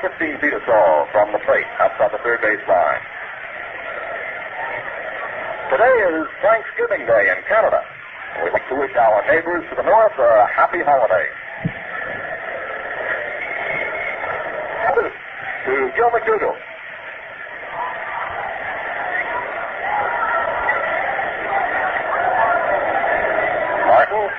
15 0.00 0.40
feet 0.40 0.54
or 0.54 0.62
so 0.64 0.78
from 1.12 1.32
the 1.32 1.38
plate 1.44 1.68
outside 1.78 2.12
the 2.12 2.18
third 2.24 2.40
base 2.40 2.64
line. 2.68 3.02
Today 5.68 5.94
is 6.16 6.26
Thanksgiving 6.42 7.06
Day 7.06 7.28
in 7.30 7.38
Canada. 7.46 7.84
We'd 8.42 8.52
like 8.52 8.66
to 8.68 8.76
wish 8.76 8.94
our 8.96 9.22
neighbors 9.28 9.64
to 9.70 9.76
the 9.76 9.82
north 9.84 10.16
a 10.18 10.46
happy 10.56 10.80
holiday. 10.82 11.28
To 15.66 15.92
Gil 15.94 16.10
McDougald. 16.10 16.56
Martin 23.86 24.30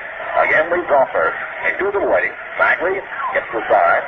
again 0.71 0.79
leads 0.79 0.91
off 0.91 1.11
first. 1.11 1.35
McDougald 1.67 2.07
waiting. 2.07 2.31
Maglie 2.57 2.99
gets 3.33 3.47
the 3.51 3.61
side. 3.67 4.03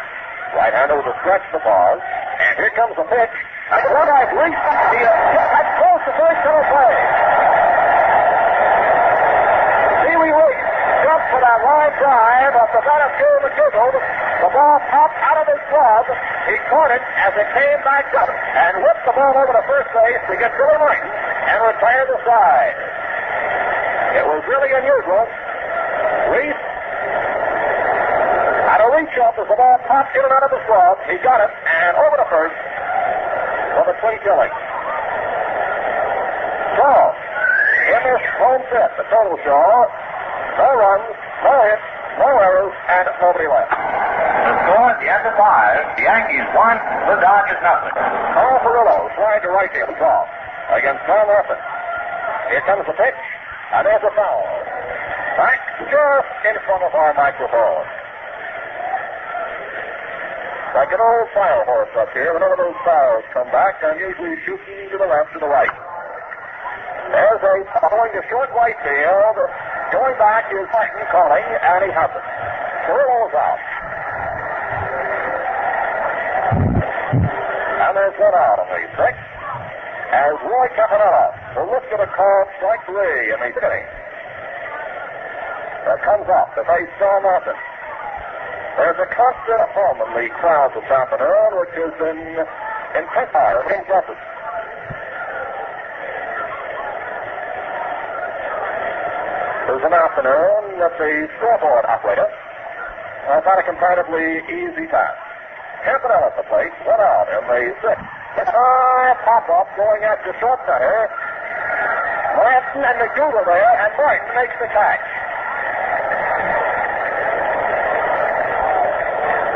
Right 0.56 0.74
hander 0.74 0.96
with 0.96 1.08
a 1.08 1.16
stretch 1.20 1.44
the 1.52 1.60
pause. 1.60 2.00
And 2.40 2.58
here 2.58 2.72
comes 2.76 2.96
the 2.96 3.04
pitch. 3.04 3.36
And 3.72 3.84
one 3.92 4.08
I 4.08 4.24
believe 4.32 4.54
the 4.54 4.72
that's 5.04 5.72
close 5.80 6.02
to 6.08 6.14
first 6.16 6.40
double 6.44 6.66
play. 6.72 6.96
Wee 10.04 10.32
Reese 10.32 10.64
jumped 11.04 11.28
for 11.32 11.42
that 11.42 11.60
line 11.64 11.94
drive, 12.00 12.52
but 12.54 12.70
the 12.72 12.82
batter 12.86 13.12
Joe 13.18 13.38
McDougald, 13.44 13.96
the 14.46 14.50
ball 14.54 14.78
popped 14.94 15.20
out 15.20 15.38
of 15.42 15.48
his 15.48 15.64
glove. 15.68 16.08
He 16.48 16.56
caught 16.70 16.92
it 16.92 17.02
as 17.02 17.34
it 17.34 17.48
came 17.56 17.80
back 17.84 18.08
up 18.14 18.30
and 18.30 18.84
whipped 18.84 19.04
the 19.10 19.16
ball 19.16 19.34
over 19.36 19.52
to 19.58 19.64
first 19.66 19.90
base 19.96 20.22
to 20.30 20.36
get 20.38 20.52
Billy 20.54 20.78
Martin 20.78 21.10
and 21.12 21.58
retire 21.66 22.06
the 22.08 22.20
side. 22.28 22.78
It 24.22 24.26
was 24.28 24.44
really 24.46 24.70
unusual. 24.70 25.26
Reese 26.34 26.53
had 29.14 29.22
a 29.22 29.30
reach 29.30 29.30
up 29.30 29.38
as 29.38 29.48
the 29.50 29.56
ball 29.56 29.78
popped 29.86 30.16
in 30.16 30.24
and 30.26 30.34
out 30.34 30.44
of 30.44 30.52
his 30.52 30.66
glove. 30.66 30.98
He 31.06 31.18
got 31.22 31.42
it 31.42 31.52
and 31.54 31.98
over 31.98 32.18
to 32.18 32.28
first 32.30 32.58
for 33.78 33.84
the 33.86 33.96
twin 34.02 34.18
killing. 34.26 34.54
So, 36.78 36.90
in 37.94 38.02
this 38.10 38.24
home 38.42 38.64
set, 38.74 38.90
the 38.98 39.06
total 39.14 39.38
show, 39.46 39.62
no 40.58 40.70
runs, 40.74 41.14
no 41.46 41.54
hits, 41.70 41.88
no 42.18 42.30
errors, 42.30 42.74
and 42.90 43.06
nobody 43.22 43.48
left. 43.50 43.70
The 43.70 44.54
score 44.66 44.90
at 44.90 44.98
the 44.98 45.10
end 45.10 45.24
of 45.30 45.36
five, 45.38 45.82
the 45.98 46.04
Yankees 46.10 46.50
one, 46.58 46.78
the 47.06 47.18
Dodgers 47.22 47.62
nothing. 47.62 47.94
Carl 47.94 48.60
Furillo 48.66 48.98
slide 49.14 49.42
to 49.46 49.50
right 49.54 49.70
field 49.74 49.94
off 50.02 50.28
against 50.74 51.06
Tom 51.06 51.28
Larsen. 51.30 51.62
Here 52.50 52.66
comes 52.66 52.86
the 52.86 52.98
pitch, 52.98 53.22
and 53.78 53.86
there's 53.86 54.06
a 54.06 54.14
foul. 54.18 54.46
Back 55.38 55.62
just 55.90 56.30
in 56.46 56.56
front 56.66 56.84
of 56.86 56.94
our 56.94 57.14
microphone. 57.14 58.03
Like 60.74 60.90
an 60.90 60.98
old 60.98 61.30
fire 61.38 61.62
horse 61.70 61.94
up 62.02 62.10
here, 62.18 62.34
whenever 62.34 62.58
those 62.58 62.74
fires 62.82 63.22
come 63.30 63.46
back, 63.54 63.78
I'm 63.86 63.94
usually 64.02 64.34
shooting 64.42 64.90
to 64.90 64.98
the 64.98 65.06
left 65.06 65.30
or 65.38 65.46
the 65.46 65.52
right. 65.52 65.70
There's 67.14 67.46
a 67.46 67.56
going 67.94 68.12
to 68.18 68.22
short 68.26 68.50
right 68.58 68.74
field. 68.82 69.38
Going 69.94 70.18
back 70.18 70.50
is 70.50 70.66
Martin 70.74 71.06
calling, 71.14 71.46
and 71.46 71.80
he 71.86 71.92
has 71.94 72.10
it. 72.10 72.26
Furillo's 72.90 73.36
out. 73.38 73.62
And 77.86 77.94
there's 77.94 78.18
one 78.18 78.34
out 78.34 78.58
on 78.58 78.68
the 78.74 78.82
sixth. 78.98 79.30
As 80.10 80.34
Roy 80.42 80.68
Campanella 80.74 81.38
will 81.54 81.70
look 81.70 81.86
at 81.94 82.02
a 82.02 82.10
call 82.10 82.40
strike 82.58 82.82
three 82.90 83.30
in 83.30 83.38
the 83.38 83.54
beginning. 83.54 83.86
That 85.86 86.02
comes 86.02 86.26
off 86.34 86.50
to 86.58 86.66
face 86.66 86.90
John 86.98 87.22
Martin. 87.22 87.54
There's 88.74 88.98
a 88.98 89.10
constant 89.14 89.70
hum 89.78 90.02
in 90.02 90.10
the 90.18 90.34
crowds 90.34 90.74
of 90.74 90.82
Campanella, 90.90 91.62
which 91.62 91.78
has 91.78 91.94
been 92.02 92.18
intensified 92.98 93.70
in 93.70 93.86
process. 93.86 94.18
There's 99.70 99.86
an 99.86 99.94
afternoon 99.94 100.82
that 100.82 100.94
the 100.98 101.30
scoreboard 101.38 101.86
operator 101.86 102.26
uh, 103.30 103.42
found 103.46 103.62
a 103.62 103.66
comparatively 103.70 104.42
easy 104.50 104.90
task. 104.90 105.22
Campanella 105.86 106.34
at 106.34 106.38
the 106.42 106.46
plate, 106.50 106.74
one 106.90 106.98
out 106.98 107.30
in 107.30 107.46
the 107.46 107.62
sixth. 107.78 108.10
A 108.42 108.46
high 108.50 109.14
pop-up 109.22 109.70
going 109.78 110.02
after 110.02 110.34
short 110.42 110.58
center. 110.66 111.14
Martin 112.42 112.82
and 112.82 112.98
McDougald 113.06 113.46
there, 113.46 113.74
and 113.86 113.94
Martin 114.02 114.34
makes 114.34 114.58
the 114.58 114.66
catch. 114.74 115.13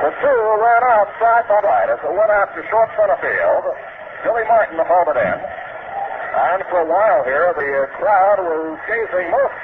The 0.07 0.15
two 0.23 0.39
ran 0.63 0.83
out 0.87 1.11
side 1.19 1.43
by 1.51 1.59
side 1.59 1.91
as 1.91 1.99
it 1.99 2.13
went 2.15 2.31
after 2.31 2.63
short 2.71 2.87
center 2.95 3.19
field. 3.19 3.75
Billy 4.23 4.47
Martin 4.47 4.79
hauled 4.79 5.11
it 5.11 5.19
in. 5.19 5.35
And 5.35 6.63
for 6.71 6.79
a 6.79 6.87
while 6.87 7.27
here, 7.27 7.51
the 7.51 7.67
uh, 7.75 7.91
crowd 7.99 8.39
was 8.39 8.79
gazing 8.87 9.27
most 9.27 9.59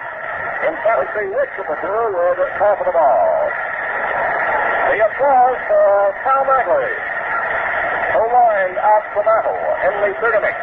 emphatically 0.67 1.31
which 1.31 1.53
of 1.63 1.65
the 1.71 1.79
two 1.79 1.95
the 2.43 2.47
top 2.59 2.75
of 2.75 2.83
the 2.83 2.91
ball. 2.91 3.39
The 4.91 4.99
applause 4.99 5.59
for 5.63 6.11
Tom 6.27 6.43
Maglie, 6.43 6.91
who 8.11 8.23
lined 8.27 8.77
out 8.83 9.03
the 9.15 9.23
battle 9.23 9.63
in 9.63 9.93
the 9.95 10.11
third 10.19 10.43
inning. 10.43 10.59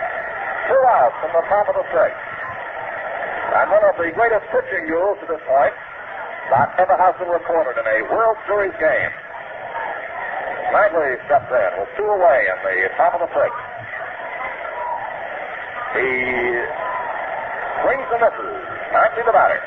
Two 0.69 0.83
outs 0.93 1.17
from 1.25 1.33
the 1.41 1.45
top 1.49 1.73
of 1.73 1.81
the 1.81 1.87
sixth. 1.89 2.21
And 3.57 3.73
one 3.73 3.85
of 3.89 3.97
the 3.97 4.13
greatest 4.13 4.45
pitching 4.53 4.93
duels 4.93 5.17
to 5.25 5.27
this 5.33 5.41
point 5.49 5.73
that 6.53 6.69
ever 6.77 7.01
has 7.01 7.17
been 7.17 7.33
recorded 7.33 7.81
in 7.81 7.87
a 7.89 7.99
World 8.13 8.37
Series 8.45 8.77
game. 8.77 9.13
Maglie 10.71 11.19
steps 11.27 11.51
in 11.51 11.81
with 11.83 11.91
two 11.97 12.07
away 12.07 12.47
in 12.47 12.59
the 12.63 12.95
top 12.97 13.15
of 13.15 13.27
the 13.27 13.31
sixth. 13.35 13.59
He 15.99 16.07
swings 17.83 18.07
and 18.15 18.23
misses. 18.23 18.55
Back 18.95 19.11
the 19.19 19.33
batter. 19.35 19.59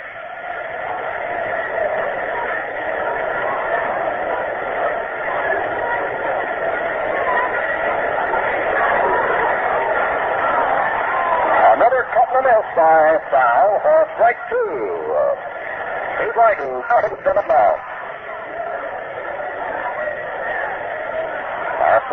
Another 11.75 12.07
couple 12.15 12.37
of 12.37 12.43
miss 12.47 12.67
by 12.79 13.19
foul 13.27 13.79
for 13.83 14.07
strike 14.15 14.39
two. 14.47 14.63
He's 16.23 16.37
like 16.37 16.59
nothing 16.87 17.17
to 17.17 17.31
the 17.35 17.43
foul. 17.43 17.92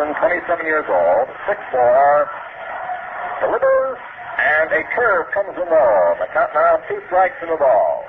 Larsen, 0.01 0.17
27 0.17 0.65
years 0.65 0.85
old, 0.89 1.27
6'4", 1.45 2.25
delivers, 3.45 3.97
and 4.37 4.71
a 4.73 4.81
curve 4.97 5.27
comes 5.33 5.53
in 5.53 5.69
low. 5.69 6.15
The 6.17 6.25
count 6.33 6.49
now 6.55 6.81
two 6.89 6.99
strikes 7.05 7.37
in 7.43 7.49
the 7.49 7.57
ball. 7.57 8.05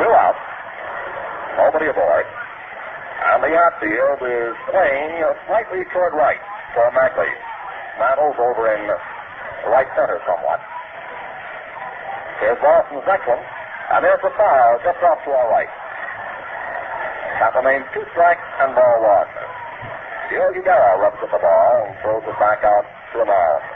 Two 0.00 0.12
out. 0.16 0.36
Nobody 1.60 1.92
aboard. 1.92 2.24
And 3.28 3.44
the 3.44 3.52
outfield 3.52 4.24
is 4.24 4.56
playing 4.72 5.12
slightly 5.46 5.84
toward 5.92 6.14
right 6.14 6.40
for 6.72 6.88
Maglie. 6.96 7.36
Mantle's 8.00 8.36
over 8.40 8.72
in 8.72 8.88
right 9.68 9.88
center 9.92 10.20
somewhat. 10.24 10.60
Here's 12.40 12.58
Larsen's 12.62 13.04
next 13.04 13.57
And 13.98 14.06
there's 14.06 14.22
the 14.22 14.30
foul 14.38 14.78
just 14.86 15.02
off 15.02 15.18
to 15.26 15.30
our 15.34 15.50
right. 15.50 15.66
That 17.42 17.50
remains 17.58 17.82
two 17.90 18.06
strikes 18.14 18.46
and 18.62 18.70
ball 18.70 18.98
one. 19.02 19.26
Yogi 20.30 20.62
Berra 20.62 21.02
rubs 21.02 21.18
at 21.18 21.26
the 21.34 21.42
ball 21.42 21.74
and 21.82 21.98
throws 21.98 22.22
it 22.22 22.38
back 22.38 22.62
out 22.62 22.86
to 22.86 23.14
the 23.18 23.26
Morrison. 23.26 23.74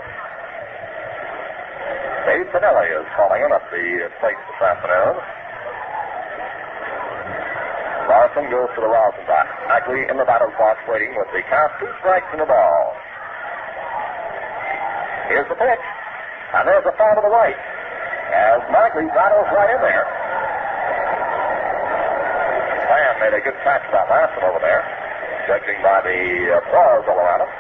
Babe 2.22 2.46
Pinelli 2.54 2.86
is 3.02 3.08
calling 3.18 3.42
in 3.42 3.50
at 3.50 3.66
the 3.66 3.82
plate 4.22 4.38
this 4.38 4.62
afternoon. 4.62 5.18
Larsen 8.06 8.46
goes 8.46 8.70
to 8.78 8.80
the 8.86 8.90
rosin 8.94 9.26
box. 9.26 9.50
Maglie 9.66 10.06
in 10.06 10.22
the 10.22 10.26
batter's 10.28 10.54
box 10.54 10.78
waiting 10.86 11.18
with 11.18 11.26
the 11.34 11.42
count 11.50 11.74
two 11.82 11.90
strikes 11.98 12.30
in 12.30 12.38
the 12.38 12.46
ball. 12.46 12.94
Here's 15.26 15.50
the 15.50 15.58
pitch. 15.58 15.84
And 16.54 16.62
there's 16.70 16.86
a 16.86 16.94
foul 16.94 17.18
to 17.18 17.26
the 17.26 17.34
right. 17.34 17.71
As 18.32 18.64
Maglie 18.72 19.12
battles 19.12 19.48
right 19.52 19.70
in 19.76 19.80
there. 19.84 20.06
Sam 22.88 23.12
made 23.20 23.36
a 23.36 23.42
good 23.44 23.58
catch 23.60 23.84
last 23.92 24.32
one 24.40 24.48
over 24.48 24.60
there, 24.64 24.82
judging 25.48 25.76
by 25.84 26.00
the 26.00 26.18
applause 26.56 27.04
all 27.08 27.20
around 27.20 27.44
him. 27.44 27.52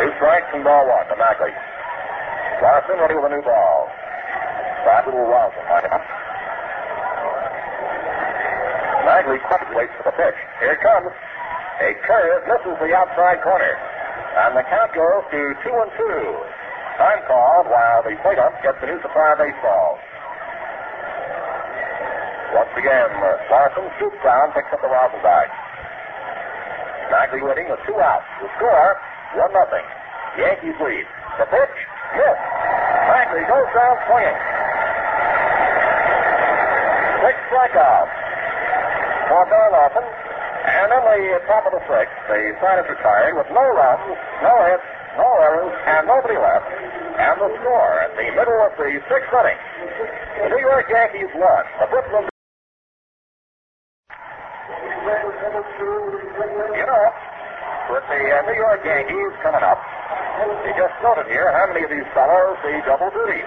Two 0.00 0.12
strikes 0.20 0.48
and 0.52 0.64
ball 0.64 0.84
one 0.88 1.08
to 1.08 1.16
Maglie. 1.16 1.56
Larsen 2.60 3.00
ready 3.00 3.16
with 3.16 3.24
a 3.24 3.32
new 3.32 3.40
ball. 3.40 3.88
That 4.84 5.04
little 5.08 5.24
Rosin 5.24 5.64
lined 5.72 5.88
up. 5.88 6.04
Maglie 9.08 9.40
quickly 9.48 9.72
waits 9.76 9.92
for 9.96 10.04
the 10.04 10.16
pitch. 10.16 10.36
Here 10.60 10.76
it 10.76 10.80
comes. 10.84 11.12
A 11.80 11.96
curve 12.04 12.44
misses 12.44 12.76
the 12.76 12.92
outside 12.92 13.40
corner. 13.40 13.72
And 14.30 14.54
the 14.54 14.62
count 14.62 14.94
goes 14.94 15.24
to 15.34 15.40
two 15.66 15.74
and 15.74 15.90
two. 15.98 16.22
Time 16.98 17.22
called 17.26 17.66
while 17.66 18.02
the 18.06 18.14
plate 18.22 18.38
ump 18.38 18.54
gets 18.62 18.78
a 18.82 18.86
new 18.86 19.00
supply 19.02 19.32
of 19.34 19.38
baseballs. 19.42 19.98
Once 22.54 22.74
again, 22.78 23.10
uh, 23.10 23.38
Larsen 23.50 23.86
scoops 23.98 24.18
down, 24.22 24.52
picks 24.52 24.70
up 24.70 24.82
the 24.82 24.90
rosin 24.90 25.18
bag. 25.22 25.48
Maglie 27.10 27.42
waiting 27.42 27.66
with 27.70 27.80
two 27.86 27.98
outs. 27.98 28.26
The 28.42 28.46
score, 28.54 28.94
one 29.34 29.52
nothing. 29.52 29.86
Yankees 30.38 30.78
lead. 30.78 31.06
The 31.38 31.46
pitch, 31.50 31.76
miss. 32.14 32.38
Maglie 33.10 33.46
goes 33.50 33.70
down 33.74 33.94
swinging. 34.06 34.38
Six 37.26 37.36
strikeouts 37.50 38.14
for 39.26 39.42
Bill 39.46 39.68
Larsen. 39.74 40.29
And 40.60 40.92
in 40.92 41.02
the 41.08 41.40
top 41.48 41.64
of 41.64 41.72
the 41.72 41.80
sixth, 41.88 42.12
the 42.28 42.36
is 42.52 42.88
retired 42.92 43.32
with 43.32 43.48
no 43.48 43.64
runs, 43.64 44.12
no 44.44 44.54
hits, 44.68 44.84
no 45.16 45.28
errors, 45.40 45.72
and 45.88 46.04
nobody 46.04 46.36
left. 46.36 46.68
And 47.16 47.36
the 47.40 47.48
score 47.60 47.94
at 48.04 48.12
the 48.12 48.28
middle 48.36 48.60
of 48.60 48.72
the 48.76 49.00
sixth 49.08 49.32
inning. 49.32 49.60
The 50.44 50.48
New 50.52 50.60
York 50.60 50.84
Yankees 50.92 51.32
won. 51.32 51.64
The 51.80 51.86
Brooklyn. 51.88 52.28
You 56.76 56.86
know, 56.86 57.04
with 57.90 58.04
the 58.06 58.20
uh, 58.20 58.44
New 58.44 58.58
York 58.60 58.84
Yankees 58.84 59.32
coming 59.42 59.64
up, 59.64 59.80
you 60.64 60.72
just 60.76 60.96
noted 61.02 61.26
here 61.32 61.48
how 61.56 61.72
many 61.72 61.84
of 61.84 61.90
these 61.90 62.06
fellows 62.12 62.56
see 62.64 62.76
double 62.84 63.10
duty. 63.10 63.40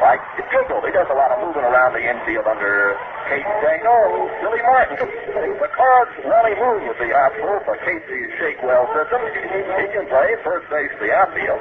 Like 0.00 0.20
Giggle, 0.48 0.80
he 0.80 0.92
does 0.96 1.08
a 1.12 1.16
lot 1.16 1.30
of 1.30 1.44
moving 1.44 1.64
around 1.64 1.92
the 1.92 2.02
infield 2.02 2.48
under 2.48 2.96
Dango 3.28 4.24
and 4.24 4.32
Billy 4.40 4.62
Martin. 4.64 4.96
The 4.96 5.70
Cards 5.76 6.14
Wally 6.24 6.54
Moon 6.56 6.88
with 6.88 6.96
the 6.96 7.12
outfield 7.12 7.60
for 7.68 7.76
Casey's 7.84 8.32
Shakewell 8.40 8.88
system. 8.96 9.20
He 9.36 9.86
can 9.92 10.08
play 10.08 10.32
first 10.40 10.64
base 10.72 10.88
the 10.96 11.12
outfield. 11.12 11.60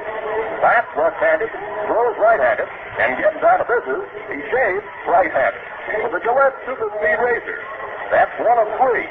Bats 0.64 0.88
left-handed, 0.96 1.52
throws 1.92 2.16
right-handed, 2.24 2.72
and 3.04 3.20
gets 3.20 3.44
out 3.44 3.60
of 3.60 3.68
business. 3.68 4.00
He 4.32 4.40
shaves 4.48 4.86
right-handed 5.12 5.60
with 6.08 6.16
a 6.16 6.22
Gillette 6.24 6.56
Super 6.64 6.88
Speed 6.88 7.20
Razor. 7.20 7.60
That's 8.16 8.32
one 8.40 8.64
of 8.64 8.72
three. 8.80 9.08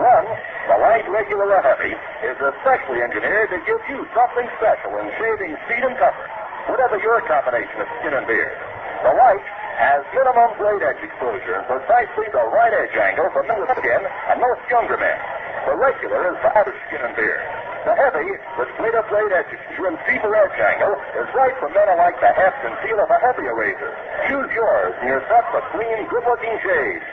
One, 0.00 0.26
the 0.72 0.76
light 0.80 1.04
regular 1.04 1.52
heavy, 1.60 1.92
is 2.24 2.38
especially 2.40 3.04
engineered 3.04 3.52
to 3.52 3.60
give 3.68 3.82
you 3.92 4.08
something 4.16 4.48
special 4.56 4.96
in 5.04 5.12
shaving 5.20 5.52
speed 5.68 5.84
and 5.84 5.98
comfort, 6.00 6.30
whatever 6.64 6.96
your 6.96 7.20
combination 7.28 7.76
of 7.76 7.88
skin 8.00 8.16
and 8.16 8.24
beard. 8.24 8.56
The 9.04 9.12
light 9.12 9.44
has 9.80 10.04
minimum 10.12 10.52
blade 10.60 10.84
edge 10.84 11.00
exposure 11.00 11.64
precisely 11.64 12.28
the 12.36 12.44
right 12.52 12.68
edge 12.76 12.92
angle 13.00 13.32
for 13.32 13.40
middle 13.48 13.64
skin 13.72 14.02
and 14.28 14.36
most 14.36 14.60
younger 14.68 15.00
men. 15.00 15.16
The 15.64 15.72
regular 15.72 16.20
is 16.30 16.36
for 16.44 16.52
average 16.52 16.76
skin 16.84 17.00
and 17.00 17.16
beard. 17.16 17.40
The 17.88 17.96
heavy, 17.96 18.28
with 18.60 18.68
greater 18.76 19.00
blade 19.08 19.32
edge 19.32 19.48
exposure 19.48 19.88
and 19.88 19.96
steeper 20.04 20.28
edge 20.36 20.58
angle, 20.60 21.00
is 21.16 21.28
right 21.32 21.56
for 21.56 21.72
men 21.72 21.88
who 21.88 21.96
like 21.96 22.20
the 22.20 22.28
heft 22.28 22.60
and 22.60 22.76
feel 22.84 23.00
of 23.00 23.08
a 23.08 23.18
heavier 23.24 23.56
razor. 23.56 23.96
Choose 24.28 24.52
yours 24.52 24.92
and 25.00 25.08
you're 25.08 25.24
set 25.32 25.48
clean, 25.72 26.04
good-looking 26.12 26.56
shaves. 26.60 27.04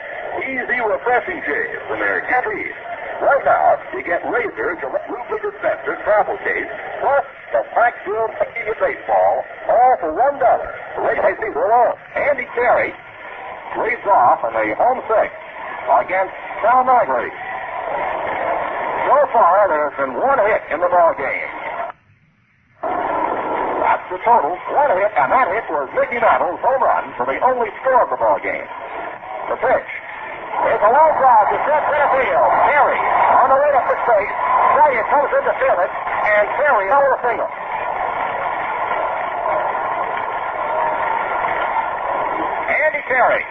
Easy, 0.44 0.78
refreshing 0.84 1.40
shaves, 1.48 1.82
and 1.88 1.98
they're. 2.04 2.18
Right 3.18 3.44
now, 3.44 3.82
you 3.92 4.02
get 4.06 4.22
Razor 4.22 4.78
Gillette 4.78 5.08
Rubely 5.10 5.38
Dispenser 5.42 5.98
travel 6.06 6.38
case, 6.38 6.70
plus 7.02 7.26
the 7.50 7.62
pack-filled 7.74 8.30
Peculiar 8.38 8.78
Baseball, 8.78 9.34
all 9.66 9.94
for 9.98 10.10
one 10.14 10.38
dollar. 10.38 10.70
Razor 11.02 11.34
Razor 11.34 11.66
alone. 11.66 11.98
Andy 12.14 12.46
Carey 12.54 12.94
leads 13.82 14.06
off 14.06 14.46
in 14.46 14.54
the 14.54 14.70
home 14.78 15.02
six 15.10 15.34
against 15.98 16.34
Sal 16.62 16.86
Maglie. 16.86 17.34
So 19.08 19.16
far, 19.34 19.66
there's 19.66 19.96
been 19.98 20.14
one 20.14 20.38
hit 20.38 20.62
in 20.70 20.78
the 20.78 20.88
ball 20.88 21.12
game. 21.18 21.50
That's 23.82 24.06
the 24.14 24.18
total. 24.22 24.54
One 24.54 24.94
hit, 24.94 25.10
and 25.18 25.32
that 25.32 25.48
hit 25.50 25.66
was 25.74 25.90
Mickey 25.96 26.22
Mantle's 26.22 26.60
home 26.62 26.82
run 26.86 27.10
for 27.18 27.26
the 27.26 27.40
only 27.42 27.72
score 27.82 28.04
of 28.04 28.10
the 28.14 28.20
ball 28.20 28.38
game. 28.38 28.68
The 29.50 29.56
pitch. 29.58 29.90
It's 30.66 30.82
a 30.82 30.90
long 30.90 31.12
drive 31.22 31.46
to 31.54 31.58
center 31.62 32.08
field. 32.18 32.50
Carey 32.66 32.98
on 33.38 33.46
the 33.46 33.58
way 33.62 33.70
to 33.70 33.80
first 33.86 34.04
base. 34.10 34.34
Elliott 34.78 35.06
comes 35.06 35.30
in 35.30 35.42
to 35.46 35.54
field 35.62 35.78
it, 35.78 35.92
and 35.94 36.44
Carey 36.58 36.86
over 36.90 37.14
single. 37.22 37.50
Andy 42.66 43.02
Carey 43.06 43.44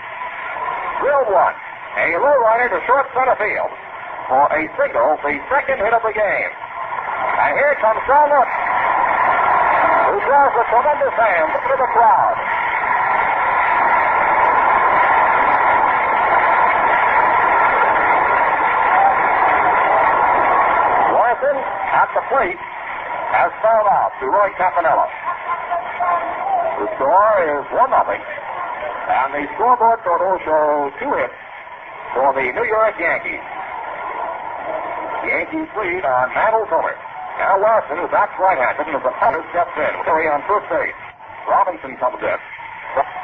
drilled 0.99 1.31
one. 1.31 1.55
A 1.97 2.07
low 2.19 2.37
rider 2.43 2.69
to 2.75 2.79
short 2.85 3.07
center 3.15 3.35
field 3.39 3.71
for 4.27 4.45
a 4.51 4.61
single, 4.75 5.17
the 5.23 5.39
second 5.49 5.79
hit 5.79 5.93
of 5.95 6.03
the 6.03 6.13
game. 6.13 6.51
And 7.39 7.51
here 7.55 7.75
comes 7.79 8.01
Sal 8.05 8.27
Nook, 8.27 8.49
who 10.11 10.15
draws 10.27 10.53
a 10.59 10.63
tremendous 10.67 11.15
hand 11.15 11.49
to 11.55 11.75
the 11.79 11.89
crowd. 11.95 12.46
The 22.15 22.23
plate 22.29 22.61
has 23.35 23.51
fouled 23.59 23.89
out 23.91 24.11
to 24.19 24.25
Roy 24.27 24.49
Campanella. 24.55 25.07
The 26.79 26.87
score 26.95 27.35
is 27.43 27.65
1 27.73 27.89
nothing, 27.89 28.21
and 28.21 29.27
the 29.33 29.43
scoreboard 29.55 29.99
total 30.05 30.37
shows 30.45 30.93
two 31.01 31.11
hits 31.13 31.39
for 32.13 32.33
the 32.33 32.47
New 32.53 32.67
York 32.67 32.95
Yankees. 32.99 33.43
Yankees 35.27 35.69
lead 35.75 36.03
on 36.05 36.31
Mantle's 36.31 36.69
homer. 36.71 36.95
Now 37.37 37.59
Larsen 37.61 37.99
is 37.99 38.09
back 38.09 38.33
right-handed 38.39 38.87
and 38.87 38.97
as 38.97 39.03
the 39.03 39.13
punter 39.19 39.43
steps 39.51 39.75
in. 39.77 39.93
Carey 40.07 40.25
on 40.31 40.41
first 40.47 40.65
base. 40.71 40.95
Robinson 41.45 41.97
comes 41.97 42.17
in. 42.23 42.39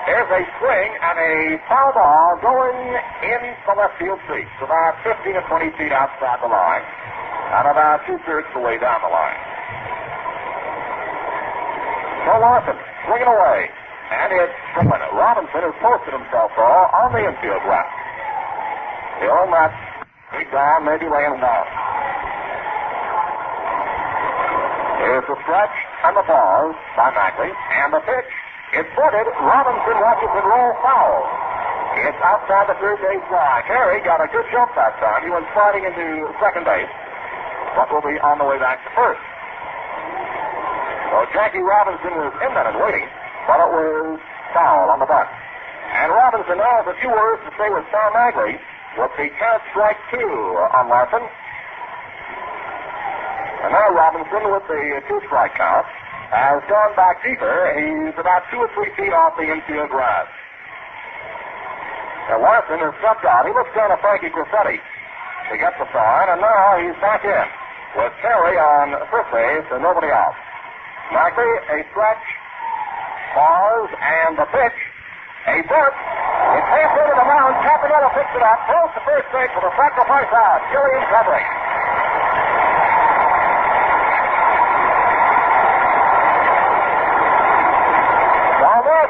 There's 0.06 0.30
a 0.30 0.44
swing 0.60 0.90
and 1.02 1.18
a 1.18 1.58
foul 1.66 1.94
ball 1.96 2.38
going 2.44 2.78
in 3.24 3.42
the 3.66 3.74
left 3.74 3.98
field 3.98 4.20
seats, 4.28 4.52
about 4.62 5.00
15 5.02 5.34
or 5.34 5.46
20 5.48 5.72
feet 5.80 5.92
outside 5.96 6.44
the 6.44 6.52
line, 6.52 6.84
and 7.54 7.66
about 7.70 8.02
two-thirds 8.10 8.50
the 8.58 8.62
way 8.66 8.82
down 8.82 8.98
the 9.06 9.12
line. 9.14 9.42
So 12.26 12.32
Larsen 12.42 12.78
swinging 13.06 13.30
away, 13.30 13.70
and 14.10 14.30
it's 14.34 14.56
Strickland. 14.74 15.04
Robinson 15.14 15.62
has 15.62 15.76
posted 15.78 16.18
himself, 16.18 16.50
though, 16.58 16.84
on 16.98 17.14
the 17.14 17.22
infield 17.22 17.62
ground. 17.62 17.92
Still 19.22 19.46
not 19.54 19.70
big 20.34 20.50
down, 20.50 20.88
maybe 20.88 21.06
laying 21.06 21.38
down. 21.38 21.66
Here's 25.04 25.28
the 25.28 25.38
stretch 25.44 25.76
and 26.08 26.16
the 26.16 26.26
ball 26.26 26.74
by 26.96 27.12
Maglie. 27.12 27.52
And 27.52 27.94
the 27.94 28.02
pitch. 28.02 28.32
It's 28.74 28.90
footed. 28.98 29.28
Robinson 29.46 29.96
watches 30.02 30.32
it 30.32 30.46
roll 30.48 30.74
foul. 30.82 31.22
It's 32.08 32.18
outside 32.26 32.66
the 32.72 32.78
third 32.82 32.98
base 33.04 33.22
line. 33.30 33.62
Carey 33.70 34.02
got 34.02 34.18
a 34.24 34.28
good 34.34 34.48
jump 34.50 34.74
that 34.74 34.98
time. 34.98 35.22
He 35.22 35.30
went 35.30 35.46
sliding 35.54 35.86
into 35.86 36.26
second 36.42 36.66
base, 36.66 36.90
but 37.76 37.90
will 37.92 38.06
be 38.06 38.18
on 38.22 38.38
the 38.38 38.46
way 38.46 38.58
back 38.58 38.82
to 38.86 38.90
first. 38.94 39.22
So 41.14 41.22
Jackie 41.30 41.62
Robinson 41.62 42.10
was 42.18 42.34
in 42.42 42.50
and 42.50 42.78
waiting, 42.82 43.06
but 43.46 43.62
it 43.62 43.70
was 43.70 44.18
foul 44.50 44.90
on 44.90 44.98
the 44.98 45.06
bunt. 45.06 45.30
And 45.94 46.10
Robinson 46.10 46.58
now 46.58 46.82
has 46.82 46.90
a 46.90 46.98
few 46.98 47.14
words 47.14 47.46
to 47.46 47.54
say 47.54 47.70
with 47.70 47.86
Sal 47.94 48.10
Maglie 48.18 48.58
with 48.98 49.14
the 49.14 49.30
count 49.38 49.62
strike 49.70 50.02
two 50.10 50.26
on 50.74 50.90
Larsen. 50.90 51.22
And 53.62 53.70
now 53.78 53.94
Robinson 53.94 54.42
with 54.50 54.66
the 54.66 55.06
two 55.06 55.22
strike 55.30 55.54
count 55.54 55.86
has 56.34 56.66
gone 56.66 56.98
back 56.98 57.22
deeper. 57.22 57.78
He's 57.78 58.18
about 58.18 58.50
two 58.50 58.58
or 58.58 58.70
three 58.74 58.90
feet 58.98 59.14
off 59.14 59.38
the 59.38 59.46
infield 59.46 59.94
grass. 59.94 60.26
Now 62.26 62.42
Larsen 62.42 62.82
has 62.82 62.94
stepped 63.06 63.26
out. 63.26 63.46
He 63.46 63.54
looks 63.54 63.70
down 63.78 63.94
to 63.94 64.02
Frankie 64.02 64.34
Crosetti 64.34 64.82
to 64.82 65.56
get 65.62 65.78
the 65.78 65.86
sign, 65.94 66.26
and 66.34 66.42
now 66.42 66.82
he's 66.82 66.98
back 66.98 67.22
in 67.22 67.63
with 67.96 68.14
Terry 68.22 68.58
on 68.58 68.98
first 69.10 69.30
base 69.30 69.68
and 69.72 69.82
nobody 69.82 70.10
else. 70.10 70.38
Maglie, 71.14 71.58
a 71.70 71.78
stretch, 71.94 72.26
pause, 73.38 73.92
and 73.94 74.38
the 74.38 74.48
pitch. 74.50 74.80
A 75.44 75.60
bunt. 75.68 75.96
It's 76.56 76.70
half 76.72 76.92
into 76.96 77.16
the 77.20 77.28
mound. 77.28 77.54
Campanella 77.68 78.10
picks 78.16 78.32
it 78.32 78.44
up, 78.44 78.60
throws 78.64 78.92
to 78.96 79.02
first 79.04 79.28
base 79.36 79.52
with 79.54 79.68
a 79.68 79.74
sacrifice 79.76 80.32
out. 80.32 80.62
Gilliam 80.72 81.04
covering. 81.12 81.48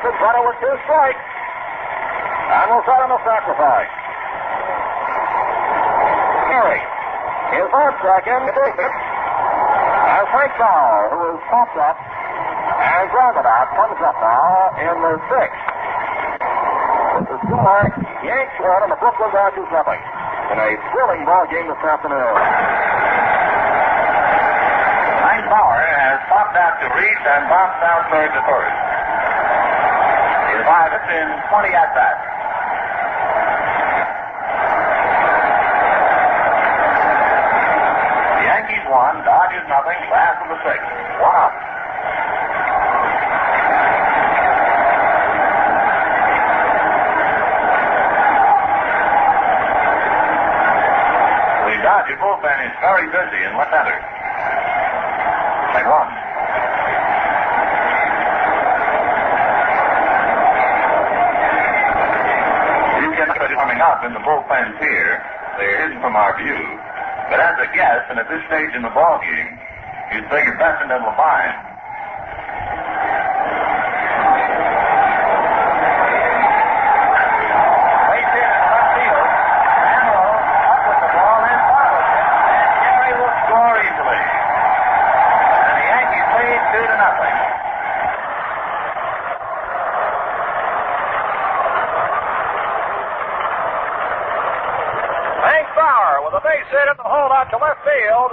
Wilson 0.03 0.19
got 0.19 0.35
it 0.35 0.43
with 0.43 0.57
two 0.59 0.75
strikes. 0.83 1.25
And 2.51 2.71
will 2.71 2.83
set 2.83 2.99
him 2.99 3.11
a 3.11 3.19
sacrifice. 3.23 3.93
Carey 6.51 6.92
is 7.53 7.69
on 7.69 7.91
second. 8.01 8.43
As 8.49 10.25
Frank 10.33 10.53
Bauer, 10.57 11.09
who 11.13 11.21
is 11.37 11.41
popped 11.49 11.77
up 11.77 11.97
and 11.97 13.05
grounded 13.13 13.45
out, 13.45 13.67
comes 13.77 13.99
up 14.01 14.17
now 14.17 14.73
in 14.81 14.95
the 14.97 15.13
sixth. 15.29 15.63
With 17.13 17.27
the 17.29 17.37
score, 17.45 17.85
Yanks 18.25 18.57
one 18.57 18.81
and 18.87 18.91
the 18.91 18.99
Brooklyn 18.99 19.29
Dodgers 19.29 19.69
nothing. 19.69 20.01
In 20.51 20.57
a 20.59 20.69
thrilling 20.91 21.23
ball 21.25 21.45
game 21.49 21.67
this 21.69 21.81
afternoon. 21.81 22.35
Frank 25.23 25.43
Bauer 25.49 25.81
has 25.81 26.19
popped 26.29 26.57
out 26.57 26.75
to 26.83 26.87
Reese 26.93 27.25
and 27.25 27.43
popped 27.49 27.79
down 27.81 28.01
third 28.11 28.29
to 28.33 28.41
first. 28.49 28.77
He's 30.53 30.63
five 30.67 30.93
in 30.93 31.27
20 31.49 31.73
at 31.73 31.89
bats. 31.97 32.21
The 38.37 38.43
Yankees 38.45 38.85
won, 39.63 39.69
nothing, 39.69 39.99
last 40.11 40.43
of 40.43 40.49
the 40.49 40.59
sixth. 40.63 40.89
One 41.21 41.35
up. 41.35 41.53
The 51.67 51.75
Dodger 51.83 52.17
bullpen 52.17 52.59
is 52.67 52.75
very 52.81 53.07
busy 53.07 53.43
in 53.43 53.57
left 53.57 53.71
center. 53.71 53.99
Can 63.13 63.27
look 63.27 63.37
coming 63.37 63.77
up 63.77 64.03
in 64.05 64.13
the 64.13 64.19
bullpens 64.19 64.79
here. 64.79 65.21
They're 65.57 65.85
hidden 65.85 66.01
from 66.01 66.15
our 66.15 66.35
view. 66.41 66.57
But 67.33 67.41
as 67.41 67.57
a 67.65 67.69
guess, 67.73 68.05
and 68.13 68.19
at 68.21 68.29
this 68.29 68.45
stage 68.45 68.77
in 68.77 68.83
the 68.83 68.93
ball 68.93 69.17
game, 69.17 69.57
you'd 70.13 70.29
figure 70.29 70.53
Bessent 70.53 70.93
and 70.93 71.01
Labine. 71.01 71.57
Right 78.05 78.29
there 78.37 78.53
in 78.53 78.61
left 78.69 78.89
field. 78.93 79.29
Amoros 79.81 80.45
up 80.61 80.81
with 80.85 80.99
the 81.01 81.09
ball 81.09 81.41
and 81.41 81.61
follows 81.73 82.05
it. 82.05 82.25
And 82.53 82.69
Carey 82.85 83.13
will 83.17 83.33
score 83.49 83.81
easily. 83.81 84.21
And 85.57 85.73
the 85.73 85.85
Yankees 85.89 86.29
lead 86.37 86.61
two 86.69 86.85
to 86.85 86.97
nothing. 87.01 87.37
Hank 95.43 95.67
Bauer 95.75 96.23
with 96.25 96.33
a 96.39 96.41
base 96.43 96.67
hit 96.71 96.87
in 96.87 96.97
the 96.97 97.03
hole 97.03 97.31
out 97.31 97.49
to 97.51 97.57
left 97.59 97.83
field. 97.83 98.31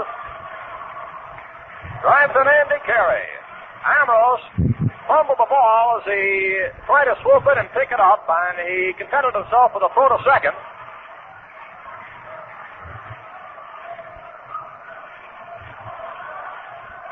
Drives 2.02 2.32
in 2.32 2.46
Andy 2.46 2.80
Carey. 2.86 3.28
Amoros 3.82 4.42
fumbled 5.08 5.38
the 5.38 5.48
ball 5.50 5.98
as 5.99 5.99
he 6.10 6.58
tried 6.86 7.06
to 7.06 7.16
swoop 7.22 7.46
it 7.46 7.58
and 7.58 7.70
pick 7.70 7.90
it 7.90 8.00
up, 8.00 8.26
and 8.28 8.58
he 8.66 8.92
contented 8.98 9.34
himself 9.34 9.72
with 9.74 9.82
a 9.82 9.90
throw 9.94 10.08
to 10.10 10.18
second. 10.26 10.52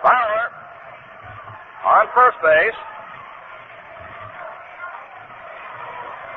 Bauer 0.03 0.43
on 1.87 2.07
first 2.15 2.39
base. 2.43 2.79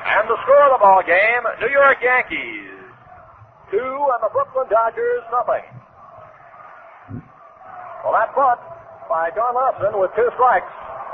And 0.06 0.28
the 0.28 0.38
score 0.42 0.64
of 0.66 0.78
the 0.78 0.82
ball 0.82 1.02
game, 1.02 1.42
New 1.60 1.72
York 1.72 1.98
Yankees 2.02 2.72
two 3.72 3.80
and 3.80 4.20
the 4.20 4.28
Brooklyn 4.28 4.68
Dodgers 4.68 5.24
nothing. 5.32 5.64
Well, 8.04 8.12
that 8.12 8.28
bunt 8.36 8.60
by 9.08 9.32
John 9.32 9.56
Larsen 9.56 9.98
with 9.98 10.12
two 10.14 10.28
strikes 10.36 10.68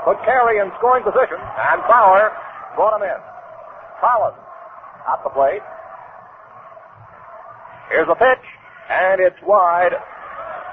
put 0.09 0.25
Carey 0.25 0.57
in 0.57 0.71
scoring 0.79 1.03
position, 1.03 1.37
and 1.37 1.81
Bauer 1.85 2.31
brought 2.75 2.97
him 2.97 3.05
in. 3.05 3.21
Collins 4.01 4.41
at 5.05 5.23
the 5.23 5.29
plate. 5.29 5.61
Here's 7.91 8.09
a 8.09 8.15
pitch, 8.15 8.45
and 8.89 9.21
it's 9.21 9.37
wide 9.43 9.93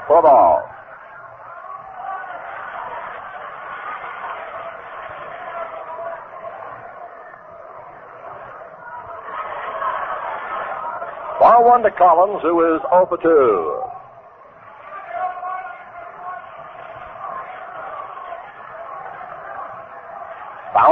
for 0.08 0.22
ball. 0.22 0.62
Ball 11.40 11.64
one 11.64 11.82
to 11.82 11.90
Collins, 11.90 12.40
who 12.40 12.74
is 12.74 12.80
0 12.88 13.06
for 13.10 13.18
2. 13.20 13.95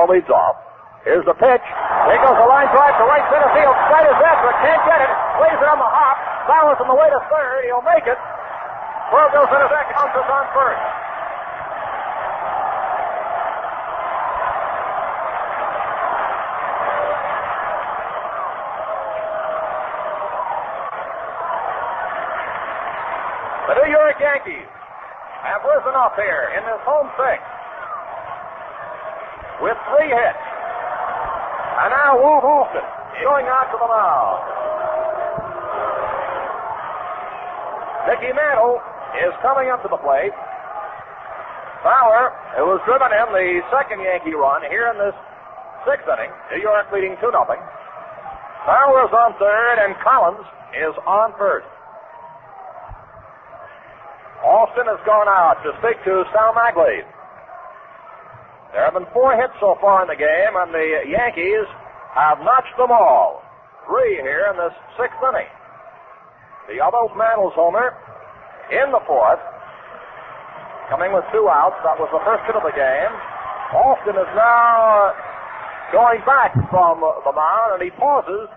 Foul 0.04 0.12
leads 0.12 0.28
off. 0.28 0.56
Here's 1.04 1.24
the 1.24 1.32
pitch. 1.32 1.64
Here 1.64 2.20
goes 2.20 2.36
the 2.36 2.48
line 2.48 2.68
drive 2.68 2.92
to 3.00 3.04
right 3.08 3.24
center 3.32 3.48
field. 3.56 3.76
Straight 3.88 4.04
as 4.04 4.20
after 4.20 4.48
it. 4.52 4.56
Can't 4.60 4.84
get 4.84 5.00
it. 5.00 5.12
Plays 5.40 5.56
it 5.56 5.68
on 5.68 5.80
the 5.80 5.88
hop. 5.88 6.16
Bauer's 6.44 6.76
on 6.80 6.88
the 6.88 6.96
way 6.96 7.08
to 7.08 7.20
third. 7.32 7.64
He'll 7.64 7.84
make 7.84 8.04
it. 8.04 8.20
Throw 9.08 9.24
goes 9.32 9.48
into 9.48 9.68
second. 9.72 9.96
Bounces 9.96 10.28
on 10.28 10.44
first. 10.52 10.84
The 23.72 23.74
New 23.80 23.88
York 23.88 24.16
Yankees 24.20 24.68
have 25.48 25.64
risen 25.64 25.96
up 25.96 26.12
here 26.16 26.52
in 26.56 26.64
this 26.68 26.80
home 26.84 27.08
sixth 27.16 27.53
with 29.64 29.80
three 29.88 30.12
hits. 30.12 30.44
And 31.80 31.88
now 31.88 32.20
Walt 32.20 32.44
Alston 32.44 32.84
going 33.24 33.48
out 33.48 33.72
to 33.72 33.78
the 33.80 33.88
mound. 33.88 34.40
Mickey 38.04 38.32
Mantle 38.36 38.84
is 39.24 39.32
coming 39.40 39.72
up 39.72 39.80
to 39.80 39.88
the 39.88 39.96
plate. 39.96 40.36
Bauer, 41.80 42.36
who 42.60 42.76
was 42.76 42.80
driven 42.84 43.08
in 43.08 43.28
the 43.32 43.64
second 43.72 44.04
Yankee 44.04 44.36
run 44.36 44.60
here 44.68 44.92
in 44.92 45.00
this 45.00 45.16
sixth 45.88 46.04
inning, 46.12 46.32
New 46.52 46.60
York 46.60 46.92
leading 46.92 47.16
2 47.20 47.32
0. 47.32 47.32
Bauer 47.32 49.00
is 49.08 49.12
on 49.16 49.32
third, 49.40 49.76
and 49.80 49.96
Collins 50.04 50.44
is 50.76 50.92
on 51.08 51.32
first. 51.40 51.68
Alston 54.44 54.84
has 54.92 55.00
gone 55.08 55.28
out 55.28 55.56
to 55.64 55.72
speak 55.80 55.96
to 56.04 56.24
Sal 56.36 56.52
Maglie. 56.52 57.04
There 58.74 58.82
have 58.82 58.98
been 58.98 59.06
four 59.14 59.38
hits 59.38 59.54
so 59.62 59.78
far 59.78 60.02
in 60.02 60.10
the 60.10 60.18
game, 60.18 60.52
and 60.58 60.74
the 60.74 61.06
Yankees 61.06 61.62
have 62.18 62.42
notched 62.42 62.74
them 62.74 62.90
all. 62.90 63.46
Three 63.86 64.18
here 64.18 64.50
in 64.50 64.58
this 64.58 64.74
sixth 64.98 65.22
inning. 65.22 65.46
The 66.66 66.82
other 66.82 67.06
Mantles 67.14 67.54
homer 67.54 67.94
in 68.74 68.90
the 68.90 68.98
fourth. 69.06 69.38
coming 70.90 71.14
with 71.14 71.24
two 71.30 71.46
outs. 71.48 71.78
That 71.86 71.96
was 72.02 72.10
the 72.10 72.18
first 72.26 72.42
hit 72.50 72.58
of 72.58 72.66
the 72.66 72.74
game. 72.74 73.12
Alston 73.78 74.18
is 74.18 74.32
now 74.34 75.14
going 75.94 76.20
back 76.26 76.52
from 76.68 76.98
the 76.98 77.32
mound, 77.32 77.78
and 77.78 77.82
he 77.82 77.94
pauses 77.94 78.50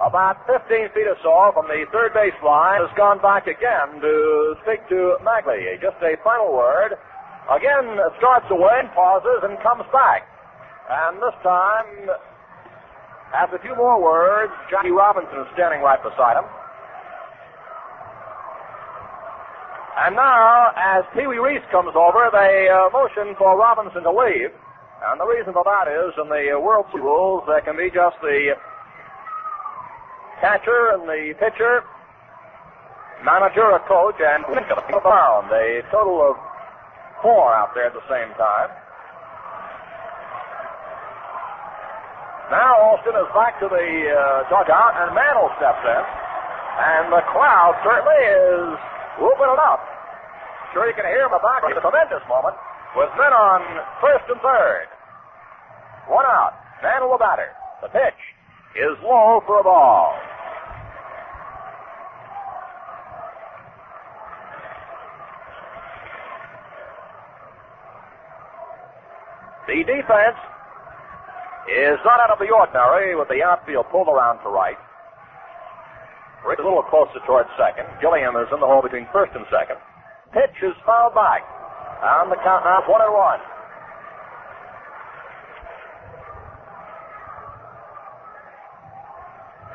about 0.00 0.38
15 0.46 0.94
feet 0.94 1.06
or 1.10 1.18
so 1.22 1.50
from 1.52 1.66
the 1.66 1.82
third 1.90 2.14
base 2.14 2.36
line. 2.46 2.78
Has 2.80 2.94
gone 2.96 3.18
back 3.18 3.50
again 3.50 3.98
to 4.00 4.54
speak 4.62 4.86
to 4.88 5.18
Maglie. 5.26 5.76
Just 5.82 5.98
a 5.98 6.14
final 6.22 6.54
word. 6.54 6.94
Again, 7.50 7.98
starts 8.18 8.46
away 8.50 8.78
and 8.78 8.90
pauses 8.94 9.42
and 9.42 9.58
comes 9.62 9.82
back. 9.90 10.28
And 10.90 11.18
this 11.18 11.34
time, 11.42 12.10
after 13.34 13.56
a 13.56 13.62
few 13.62 13.74
more 13.74 13.98
words, 14.00 14.52
Johnny 14.70 14.90
Robinson 14.90 15.40
is 15.40 15.48
standing 15.54 15.82
right 15.82 15.98
beside 16.02 16.38
him. 16.38 16.46
And 19.92 20.16
now, 20.16 20.72
as 20.76 21.04
Pee 21.14 21.26
Wee 21.26 21.38
Reese 21.38 21.64
comes 21.70 21.92
over, 21.94 22.30
they 22.32 22.68
uh, 22.70 22.88
motion 22.92 23.34
for 23.36 23.58
Robinson 23.58 24.02
to 24.02 24.10
leave. 24.10 24.50
And 25.04 25.20
the 25.20 25.26
reason 25.26 25.52
for 25.52 25.64
that 25.64 25.90
is, 25.90 26.14
in 26.16 26.30
the 26.30 26.58
World 26.62 26.86
Series 26.90 27.04
rules, 27.04 27.42
there 27.46 27.60
can 27.60 27.76
be 27.76 27.90
just 27.90 28.16
the 28.22 28.54
catcher 30.40 30.94
and 30.94 31.04
the 31.04 31.34
pitcher, 31.38 31.82
manager, 33.24 33.68
a 33.68 33.80
coach, 33.86 34.16
and 34.22 34.44
around. 34.46 35.50
A 35.52 35.82
total 35.90 36.30
of 36.30 36.36
four 37.22 37.54
out 37.54 37.72
there 37.72 37.86
at 37.86 37.94
the 37.94 38.04
same 38.10 38.28
time. 38.34 38.70
Now 42.50 42.76
Alston 42.92 43.16
is 43.16 43.30
back 43.32 43.56
to 43.64 43.68
the 43.70 43.88
uh, 44.12 44.50
dugout, 44.52 44.92
and 45.00 45.16
Mantle 45.16 45.48
steps 45.56 45.80
in. 45.80 46.04
And 46.72 47.08
the 47.08 47.24
crowd 47.32 47.78
certainly 47.80 48.20
is 48.28 48.76
whooping 49.16 49.48
it 49.48 49.60
up. 49.62 49.80
Sure 50.74 50.84
you 50.84 50.92
can 50.92 51.08
hear 51.08 51.24
him 51.24 51.32
back. 51.40 51.64
It's 51.68 51.78
a 51.78 51.84
tremendous 51.84 52.24
moment 52.28 52.56
with 52.96 53.08
men 53.16 53.32
on 53.32 53.60
first 54.04 54.28
and 54.28 54.40
third. 54.40 54.88
One 56.08 56.26
out. 56.28 56.52
Mantle 56.82 57.12
the 57.12 57.20
batter. 57.20 57.52
The 57.80 57.88
pitch 57.88 58.20
is 58.76 58.96
low 59.04 59.40
for 59.46 59.60
a 59.60 59.64
ball. 59.64 60.16
The 69.72 69.80
defense 69.88 70.36
is 71.64 71.96
not 72.04 72.20
out 72.20 72.28
of 72.28 72.36
the 72.36 72.52
ordinary 72.52 73.16
with 73.16 73.32
the 73.32 73.40
outfield 73.40 73.88
pulled 73.88 74.04
around 74.04 74.44
to 74.44 74.52
right. 74.52 74.76
Rick 76.44 76.60
a 76.60 76.62
little 76.62 76.84
closer 76.84 77.24
towards 77.24 77.48
second. 77.56 77.88
Gilliam 77.96 78.36
is 78.36 78.52
in 78.52 78.60
the 78.60 78.68
hole 78.68 78.84
between 78.84 79.08
first 79.16 79.32
and 79.32 79.48
second. 79.48 79.80
Pitch 80.36 80.60
is 80.60 80.76
fouled 80.84 81.16
back. 81.16 81.40
On 82.04 82.28
the 82.28 82.36
count 82.44 82.68
now, 82.68 82.84
one 82.84 83.00
and 83.00 83.16
one. 83.16 83.40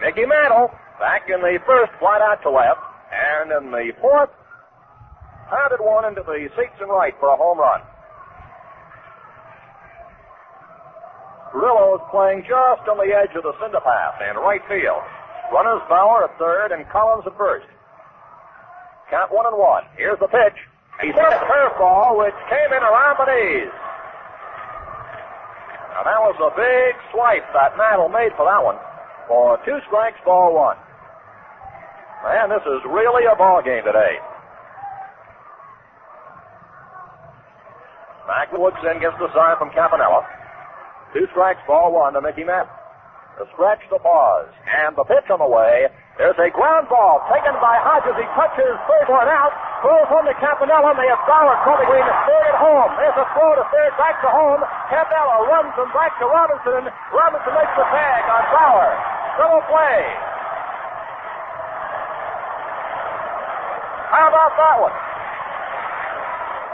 Mickey 0.06 0.30
Mantle 0.30 0.70
back 1.02 1.26
in 1.26 1.42
the 1.42 1.58
first, 1.66 1.90
flat 1.98 2.22
out 2.22 2.38
to 2.46 2.54
left, 2.54 2.86
and 3.10 3.50
in 3.50 3.72
the 3.74 3.90
fourth, 3.98 4.30
pounded 5.50 5.82
one 5.82 6.06
into 6.06 6.22
the 6.22 6.46
seats 6.54 6.78
and 6.86 6.92
right 6.94 7.18
for 7.18 7.34
a 7.34 7.36
home 7.36 7.58
run. 7.58 7.82
Furillo 11.52 11.96
is 11.96 12.04
playing 12.12 12.44
just 12.44 12.84
on 12.88 13.00
the 13.00 13.10
edge 13.12 13.32
of 13.36 13.44
the 13.44 13.56
cinder 13.62 13.80
path 13.80 14.20
in 14.20 14.36
right 14.38 14.62
field. 14.68 15.04
Runners 15.52 15.84
Bauer 15.88 16.28
at 16.28 16.36
third 16.38 16.76
and 16.76 16.84
Collins 16.92 17.24
at 17.26 17.36
first. 17.38 17.68
Count 19.10 19.32
one 19.32 19.48
and 19.48 19.56
one. 19.56 19.84
Here's 19.96 20.20
the 20.20 20.28
pitch. 20.28 20.58
He 21.00 21.08
hit 21.08 21.24
a 21.24 21.40
curveball 21.48 22.20
which 22.20 22.36
came 22.52 22.72
in 22.76 22.84
around 22.84 23.16
the 23.22 23.28
knees. 23.32 23.72
Now 25.96 26.04
that 26.04 26.20
was 26.20 26.38
a 26.44 26.52
big 26.54 26.94
swipe 27.16 27.48
that 27.56 27.78
Mantle 27.80 28.10
made 28.10 28.36
for 28.36 28.44
that 28.44 28.60
one. 28.60 28.76
For 29.28 29.58
two 29.64 29.80
strikes, 29.88 30.20
ball 30.26 30.54
one. 30.54 30.78
Man, 32.24 32.50
this 32.50 32.66
is 32.66 32.82
really 32.92 33.24
a 33.26 33.36
ball 33.36 33.64
game 33.64 33.84
today. 33.86 34.20
Mack 38.28 38.52
looks 38.52 38.82
gets 38.84 39.16
the 39.18 39.32
sign 39.32 39.56
from 39.56 39.72
Campanella. 39.72 40.28
Two 41.14 41.28
strikes, 41.32 41.64
ball 41.68 41.96
one 41.96 42.14
to 42.14 42.22
Mickey 42.22 42.44
Mantle. 42.44 42.74
The 43.40 43.46
stretch, 43.54 43.86
the 43.94 44.02
pause, 44.02 44.50
and 44.66 44.98
the 44.98 45.06
pitch 45.06 45.30
on 45.30 45.38
the 45.38 45.46
way. 45.46 45.86
There's 46.18 46.36
a 46.42 46.50
ground 46.50 46.90
ball 46.90 47.22
taken 47.30 47.54
by 47.62 47.78
Hodges. 47.86 48.18
He 48.18 48.26
touches 48.34 48.74
first 48.90 49.06
one 49.14 49.30
out, 49.30 49.54
throws 49.86 50.10
home 50.10 50.26
to 50.26 50.34
Campanella, 50.42 50.90
and 50.90 50.98
they 50.98 51.06
have 51.06 51.22
Bauer 51.30 51.54
caught 51.62 51.78
between 51.78 52.02
third 52.02 52.46
and 52.50 52.58
home. 52.58 52.90
There's 52.98 53.14
a 53.14 53.30
throw 53.38 53.54
to 53.54 53.66
third, 53.70 53.94
back 54.02 54.18
to 54.26 54.30
home. 54.34 54.66
Campanella 54.90 55.46
runs 55.54 55.70
him 55.78 55.86
back 55.94 56.18
to 56.18 56.26
Robinson. 56.26 56.90
Robinson 57.14 57.54
makes 57.54 57.74
the 57.78 57.86
tag 57.94 58.22
on 58.26 58.44
Bauer. 58.50 58.90
Double 59.38 59.64
play. 59.70 60.02
How 64.18 64.34
about 64.34 64.52
that 64.58 64.76
one? 64.82 65.07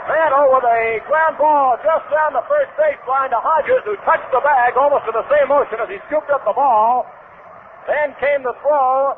Mantle 0.04 0.52
with 0.52 0.68
a 0.68 1.00
ground 1.08 1.40
ball 1.40 1.80
just 1.80 2.04
down 2.12 2.36
the 2.36 2.44
first 2.44 2.68
baseline 2.76 3.32
to 3.32 3.40
Hodges, 3.40 3.80
who 3.88 3.96
touched 4.04 4.28
the 4.36 4.40
bag 4.44 4.76
almost 4.76 5.08
in 5.08 5.16
the 5.16 5.24
same 5.32 5.48
motion 5.48 5.80
as 5.80 5.88
he 5.88 5.96
scooped 6.08 6.28
up 6.28 6.44
the 6.44 6.52
ball. 6.52 7.08
Then 7.88 8.12
came 8.20 8.44
the 8.44 8.52
throw 8.60 9.16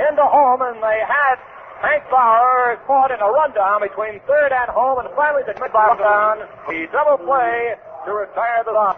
into 0.00 0.24
home, 0.24 0.64
and 0.64 0.80
they 0.80 1.00
had 1.04 1.36
Hank 1.84 2.08
Bauer 2.08 2.80
caught 2.88 3.12
in 3.12 3.20
a 3.20 3.28
rundown 3.28 3.84
between 3.84 4.16
third 4.24 4.48
and 4.48 4.72
home, 4.72 5.04
and 5.04 5.12
finally 5.12 5.44
the 5.44 5.52
ball 5.68 5.92
down. 6.00 6.40
The 6.72 6.88
double 6.88 7.20
play 7.20 7.76
to 8.08 8.10
retire 8.16 8.64
the 8.64 8.72
run. 8.72 8.96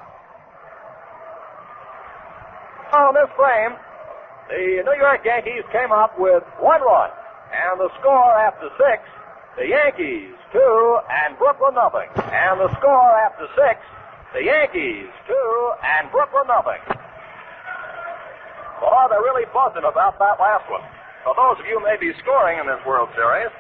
On 2.95 3.15
this 3.19 3.31
frame, 3.35 3.75
the 4.47 4.87
New 4.87 4.97
York 5.03 5.27
Yankees 5.27 5.67
came 5.75 5.91
up 5.91 6.15
with 6.19 6.47
one 6.63 6.81
run, 6.87 7.11
and 7.51 7.83
the 7.83 7.91
score 7.99 8.31
after 8.39 8.71
six 8.79 9.03
the 9.59 9.67
Yankees 9.67 10.39
two 10.55 10.99
and 11.11 11.37
Brooklyn 11.37 11.75
nothing. 11.75 12.07
And 12.31 12.63
the 12.63 12.71
score 12.79 13.11
after 13.27 13.51
six, 13.59 13.83
the 14.33 14.47
Yankees 14.47 15.11
two 15.27 15.55
and 15.83 16.07
Brooklyn 16.15 16.47
nothing. 16.47 16.79
Boy, 18.79 19.03
they're 19.11 19.27
really 19.27 19.51
buzzing 19.51 19.83
about 19.83 20.15
that 20.23 20.39
last 20.39 20.63
one. 20.71 20.87
For 21.27 21.35
those 21.35 21.59
of 21.59 21.67
you 21.67 21.83
who 21.83 21.85
may 21.85 21.99
be 21.99 22.15
scoring 22.23 22.63
in 22.63 22.67
this 22.71 22.79
World 22.87 23.11
Series, 23.19 23.51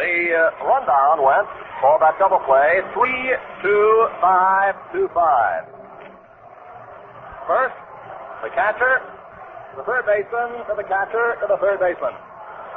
the 0.00 0.32
uh, 0.32 0.64
rundown 0.64 1.20
went 1.20 1.44
for 1.84 2.00
that 2.00 2.16
double 2.16 2.40
play 2.48 2.80
three, 2.96 3.36
two, 3.60 4.08
five, 4.24 4.72
two, 4.96 5.12
five. 5.12 5.68
First, 7.44 7.76
the 8.40 8.48
catcher, 8.56 9.04
the 9.76 9.84
third 9.84 10.08
baseman, 10.08 10.64
to 10.64 10.72
the 10.80 10.88
catcher, 10.88 11.36
to 11.44 11.46
the 11.46 11.60
third 11.60 11.76
baseman. 11.76 12.16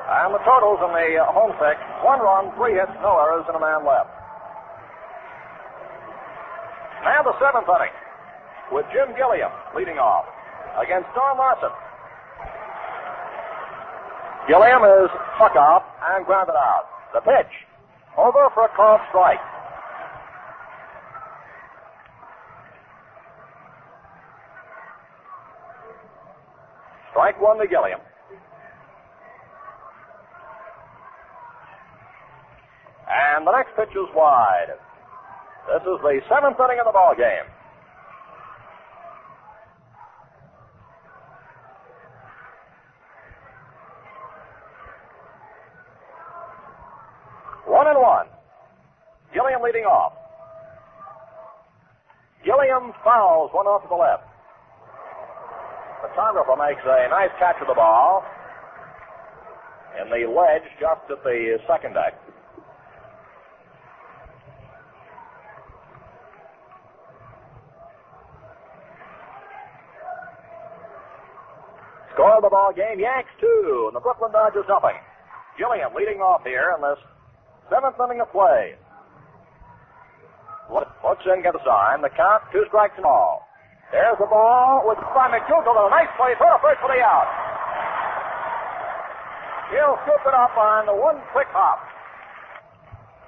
And 0.04 0.36
the 0.36 0.44
totals 0.44 0.84
in 0.84 0.92
the 0.92 1.10
uh, 1.24 1.32
home 1.32 1.56
six 1.64 1.80
one 2.04 2.20
run, 2.20 2.52
three 2.60 2.76
hits, 2.76 2.92
no 3.00 3.16
errors, 3.24 3.48
and 3.48 3.56
a 3.56 3.64
man 3.64 3.88
left. 3.88 4.12
Now 7.08 7.24
the 7.24 7.36
seventh 7.40 7.68
inning 7.72 7.96
with 8.72 8.86
Jim 8.92 9.16
Gilliam 9.16 9.52
leading 9.76 9.98
off 9.98 10.28
against 10.80 11.08
Don 11.16 11.38
Larsen. 11.38 11.72
Gilliam 14.48 14.84
is 14.84 15.10
struck 15.36 15.56
off 15.56 15.84
and 16.12 16.26
grounded 16.26 16.56
out. 16.56 16.84
The 17.14 17.22
pitch 17.22 17.54
over 18.18 18.50
for 18.54 18.66
a 18.66 18.72
called 18.76 19.00
strike. 19.10 19.40
Strike 27.12 27.40
one 27.42 27.60
to 27.60 27.68
Gilliam. 27.68 28.00
And 33.10 33.46
the 33.46 33.52
next 33.52 33.76
pitch 33.76 33.92
is 33.92 34.10
wide. 34.16 34.74
This 35.68 35.82
is 35.82 36.00
the 36.02 36.20
seventh 36.30 36.60
inning 36.60 36.80
of 36.80 36.86
the 36.86 36.92
ball 36.92 37.14
game. 37.16 37.48
One 47.66 47.88
and 47.88 48.00
one. 48.00 48.28
Gilliam 49.34 49.62
leading 49.62 49.84
off. 49.86 50.14
Gilliam 52.46 52.92
fouls 53.04 53.52
one 53.54 53.68
off 53.68 53.84
to 53.84 53.90
the 53.90 53.96
left. 53.96 54.28
Photographer 56.04 56.60
makes 56.60 56.84
a 56.84 57.08
nice 57.10 57.32
catch 57.40 57.56
of 57.62 57.68
the 57.68 57.74
ball 57.74 58.24
in 60.02 60.10
the 60.10 60.28
ledge 60.28 60.68
just 60.80 61.08
at 61.10 61.24
the 61.24 61.58
second 61.68 61.94
deck. 61.94 62.20
Score 72.24 72.40
of 72.40 72.48
the 72.48 72.56
ball 72.56 72.72
game, 72.72 73.04
Yanks 73.04 73.36
two, 73.36 73.92
and 73.92 73.96
the 73.96 74.00
Brooklyn 74.00 74.32
Dodgers 74.32 74.64
nothing. 74.72 74.96
Gilliam 75.60 75.92
leading 75.92 76.24
off 76.24 76.40
here 76.48 76.72
in 76.72 76.80
this 76.80 76.96
seventh 77.68 78.00
inning 78.00 78.24
of 78.24 78.32
play. 78.32 78.80
Looks 80.72 81.28
in, 81.28 81.44
get 81.44 81.52
a 81.52 81.60
sign. 81.68 82.00
The 82.00 82.08
count, 82.16 82.48
two 82.56 82.64
strikes 82.72 82.96
and 82.96 83.04
all. 83.04 83.44
There's 83.92 84.16
the 84.24 84.32
ball 84.32 84.88
with 84.88 85.04
by 85.12 85.36
McDougald. 85.36 85.76
A 85.76 85.92
nice 85.92 86.08
play 86.16 86.32
throw 86.40 86.56
first 86.64 86.80
for 86.80 86.96
the 86.96 87.04
out. 87.04 87.28
He'll 89.76 90.00
scoop 90.08 90.24
it 90.24 90.32
up 90.32 90.56
on 90.56 90.88
the 90.88 90.96
one 90.96 91.20
quick 91.36 91.52
hop. 91.52 91.84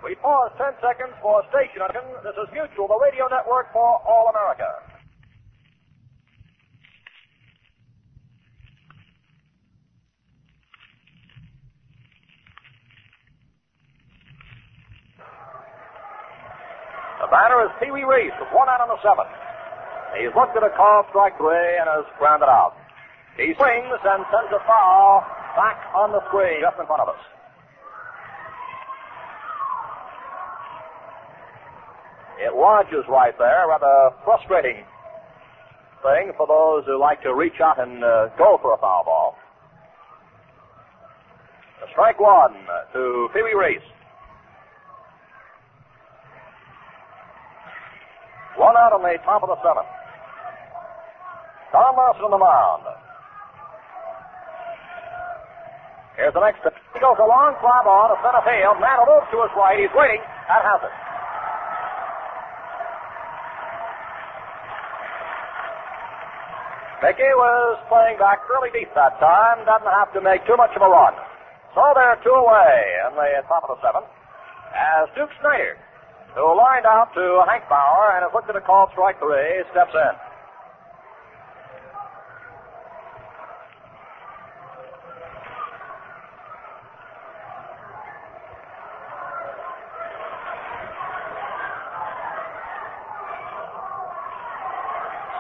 We 0.08 0.16
pause 0.24 0.56
10 0.56 0.72
seconds 0.80 1.12
for 1.20 1.44
station. 1.52 1.84
This 2.24 2.38
is 2.40 2.48
Mutual, 2.56 2.88
the 2.88 3.00
radio 3.04 3.28
network 3.28 3.76
for 3.76 4.00
all 4.08 4.32
America. 4.32 4.85
Batter 17.36 17.60
is 17.68 17.72
Pee 17.84 17.92
Wee 17.92 18.08
Reese 18.08 18.32
with 18.40 18.48
one 18.56 18.72
out 18.72 18.80
on 18.80 18.88
the 18.88 18.96
seventh. 19.04 19.28
He's 20.16 20.32
looked 20.32 20.56
at 20.56 20.64
a 20.64 20.72
call, 20.72 21.04
strike 21.12 21.36
three, 21.36 21.76
and 21.76 21.84
has 21.92 22.08
grounded 22.16 22.48
out. 22.48 22.80
He 23.36 23.52
swings 23.60 24.00
and 24.08 24.24
sends 24.32 24.56
a 24.56 24.64
foul 24.64 25.20
back 25.60 25.84
on 25.92 26.16
the 26.16 26.24
screen 26.32 26.64
just 26.64 26.80
in 26.80 26.88
front 26.88 27.04
of 27.04 27.12
us. 27.12 27.20
It 32.40 32.56
lodges 32.56 33.04
right 33.12 33.36
there, 33.36 33.68
rather 33.68 34.16
frustrating 34.24 34.88
thing 36.00 36.32
for 36.40 36.48
those 36.48 36.88
who 36.88 36.96
like 36.96 37.20
to 37.24 37.36
reach 37.36 37.60
out 37.60 37.84
and 37.84 38.00
uh, 38.00 38.32
go 38.40 38.60
for 38.64 38.76
a 38.76 38.80
foul 38.80 39.04
ball. 39.04 39.36
A 41.84 41.92
strike 41.92 42.20
one 42.20 42.56
to 42.96 43.28
Pee 43.36 43.44
Wee 43.44 43.60
Reese. 43.60 43.95
One 48.56 48.76
out 48.80 48.96
on 48.96 49.04
the 49.04 49.20
top 49.28 49.44
of 49.44 49.52
the 49.52 49.60
seventh. 49.60 49.92
Don 51.76 51.92
Larsen 51.96 52.24
on 52.24 52.32
the 52.32 52.40
mound. 52.40 52.84
Here's 56.16 56.32
the 56.32 56.40
next. 56.40 56.64
He 56.96 57.00
goes 57.04 57.20
a 57.20 57.28
long 57.28 57.52
fly 57.60 57.84
ball 57.84 58.08
to 58.08 58.16
center 58.24 58.40
field. 58.48 58.80
Man 58.80 59.04
moves 59.04 59.28
to 59.36 59.44
his 59.44 59.52
right. 59.60 59.76
He's 59.76 59.92
waiting. 59.92 60.24
That 60.48 60.64
has 60.64 60.80
it. 60.88 60.96
Mickey 67.04 67.28
was 67.36 67.78
playing 67.92 68.18
back 68.18 68.40
fairly 68.48 68.72
deep 68.72 68.90
that 68.96 69.20
time. 69.20 69.62
Doesn't 69.68 69.94
have 70.00 70.10
to 70.16 70.22
make 70.24 70.48
too 70.48 70.56
much 70.56 70.72
of 70.74 70.82
a 70.82 70.88
run. 70.88 71.14
So 71.76 71.84
they're 71.92 72.18
two 72.24 72.32
away 72.32 72.76
in 73.06 73.20
the 73.20 73.44
top 73.52 73.68
of 73.68 73.76
the 73.76 73.80
seventh. 73.84 74.08
As 74.72 75.12
Duke 75.14 75.30
Snider, 75.44 75.76
who 76.36 76.44
lined 76.58 76.86
out 76.86 77.14
to 77.16 77.44
Hank 77.48 77.64
Bauer 77.70 78.12
and 78.20 78.28
has 78.28 78.34
looked 78.36 78.50
at 78.50 78.56
a 78.58 78.62
call 78.62 78.92
strike 78.92 79.18
three, 79.20 79.64
steps 79.72 79.96
in. 79.96 80.16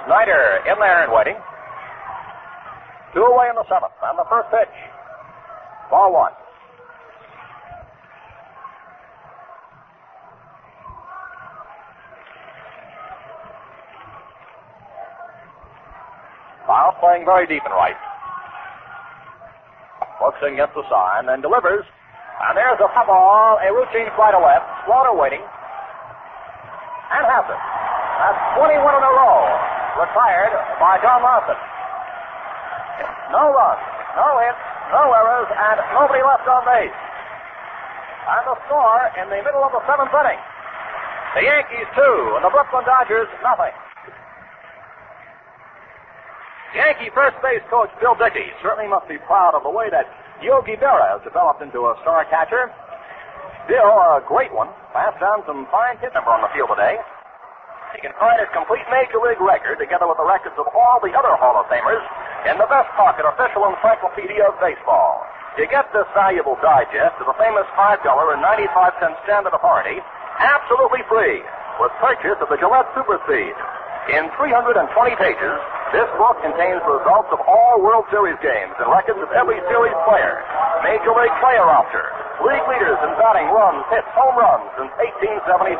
Snider 0.07 0.63
in 0.71 0.79
there 0.79 1.03
and 1.03 1.11
waiting. 1.11 1.35
Two 3.13 3.19
away 3.19 3.49
in 3.49 3.55
the 3.55 3.65
seventh. 3.67 3.91
on 4.01 4.15
the 4.15 4.25
first 4.29 4.47
pitch. 4.47 4.71
Ball 5.89 6.13
one. 6.13 6.31
Miles 16.67 16.93
playing 17.05 17.21
very 17.21 17.45
deep 17.45 17.61
and 17.61 17.75
right. 17.77 17.93
In, 20.41 20.57
gets 20.57 20.73
the 20.73 20.81
sign, 20.89 21.29
and 21.29 21.45
delivers. 21.45 21.85
And 22.49 22.57
there's 22.57 22.81
a 22.81 22.89
foul 22.97 23.05
ball, 23.05 23.61
a 23.61 23.69
routine 23.69 24.09
fly 24.17 24.33
to 24.33 24.41
left. 24.41 24.65
Slaughter 24.89 25.13
waiting. 25.13 25.41
And 25.41 27.23
has 27.29 27.45
it. 27.45 27.61
That's 27.61 28.41
21 28.57 28.81
in 28.81 29.03
a 29.05 29.13
row. 29.21 29.37
Retired 30.01 30.53
by 30.81 30.97
Don 31.05 31.21
Larsen. 31.21 31.59
No 33.29 33.53
runs, 33.53 33.85
no 34.17 34.27
hits, 34.41 34.61
no 34.89 35.03
errors, 35.13 35.49
and 35.53 35.77
nobody 35.93 36.25
left 36.25 36.45
on 36.49 36.65
base. 36.65 36.97
And 38.25 38.43
the 38.49 38.57
score 38.65 39.01
in 39.21 39.29
the 39.29 39.39
middle 39.45 39.61
of 39.61 39.71
the 39.77 39.81
seventh 39.85 40.09
inning. 40.09 40.41
The 41.37 41.43
Yankees 41.45 41.89
two, 41.93 42.17
and 42.33 42.43
the 42.43 42.49
Brooklyn 42.49 42.83
Dodgers 42.83 43.29
nothing. 43.45 43.73
Yankee 46.75 47.07
first 47.15 47.39
base 47.39 47.63
coach 47.71 47.87
Bill 48.03 48.19
Dickey 48.19 48.51
certainly 48.59 48.91
must 48.91 49.07
be 49.07 49.15
proud 49.23 49.55
of 49.55 49.63
the 49.63 49.71
way 49.71 49.87
that 49.89 50.11
Yogi 50.43 50.75
Berra 50.75 51.15
has 51.15 51.23
developed 51.23 51.63
into 51.63 51.87
a 51.87 51.95
star 52.03 52.27
catcher. 52.27 52.67
Bill, 53.71 53.87
a 53.87 54.19
great 54.27 54.51
one, 54.51 54.67
passed 54.91 55.17
down 55.23 55.41
some 55.47 55.63
fine 55.71 55.95
hit 56.03 56.11
number 56.11 56.35
on 56.35 56.43
the 56.43 56.51
field 56.51 56.69
today. 56.75 56.99
He 57.95 58.03
can 58.03 58.11
find 58.19 58.35
his 58.43 58.51
complete 58.51 58.83
major 58.91 59.23
league 59.23 59.39
record 59.39 59.79
together 59.79 60.03
with 60.03 60.19
the 60.19 60.27
records 60.27 60.59
of 60.59 60.67
all 60.75 60.99
the 60.99 61.15
other 61.15 61.31
Hall 61.39 61.55
of 61.55 61.65
Famers 61.71 62.03
in 62.43 62.59
the 62.59 62.67
Best 62.67 62.91
Pocket 62.99 63.23
official 63.23 63.63
encyclopedia 63.71 64.43
of 64.43 64.59
baseball. 64.59 65.23
You 65.55 65.71
get 65.71 65.87
this 65.95 66.05
valuable 66.11 66.59
digest 66.59 67.15
of 67.23 67.31
the 67.31 67.37
famous 67.39 67.63
$5.95 67.79 68.03
standard 69.23 69.55
authority 69.55 70.03
absolutely 70.43 71.07
free 71.07 71.39
with 71.79 71.95
purchase 72.03 72.35
of 72.43 72.51
the 72.51 72.59
Gillette 72.59 72.91
Super 72.91 73.15
Speed. 73.23 73.55
In 74.11 74.27
320 74.37 74.83
pages, 75.15 75.57
this 75.95 76.11
book 76.19 76.35
contains 76.43 76.83
the 76.83 76.91
results 76.91 77.31
of 77.31 77.39
all 77.47 77.79
World 77.79 78.03
Series 78.11 78.35
games 78.43 78.75
and 78.83 78.91
records 78.91 79.15
of 79.23 79.31
every 79.31 79.63
series 79.71 79.95
player, 80.03 80.43
Major 80.83 81.15
League 81.15 81.31
player 81.39 81.63
roster, 81.63 82.11
league 82.43 82.67
leaders 82.67 82.99
in 82.99 83.15
batting, 83.15 83.47
runs, 83.47 83.79
hits, 83.87 84.03
home 84.11 84.35
runs 84.35 84.67
since 84.75 84.91
1876, 85.39 85.79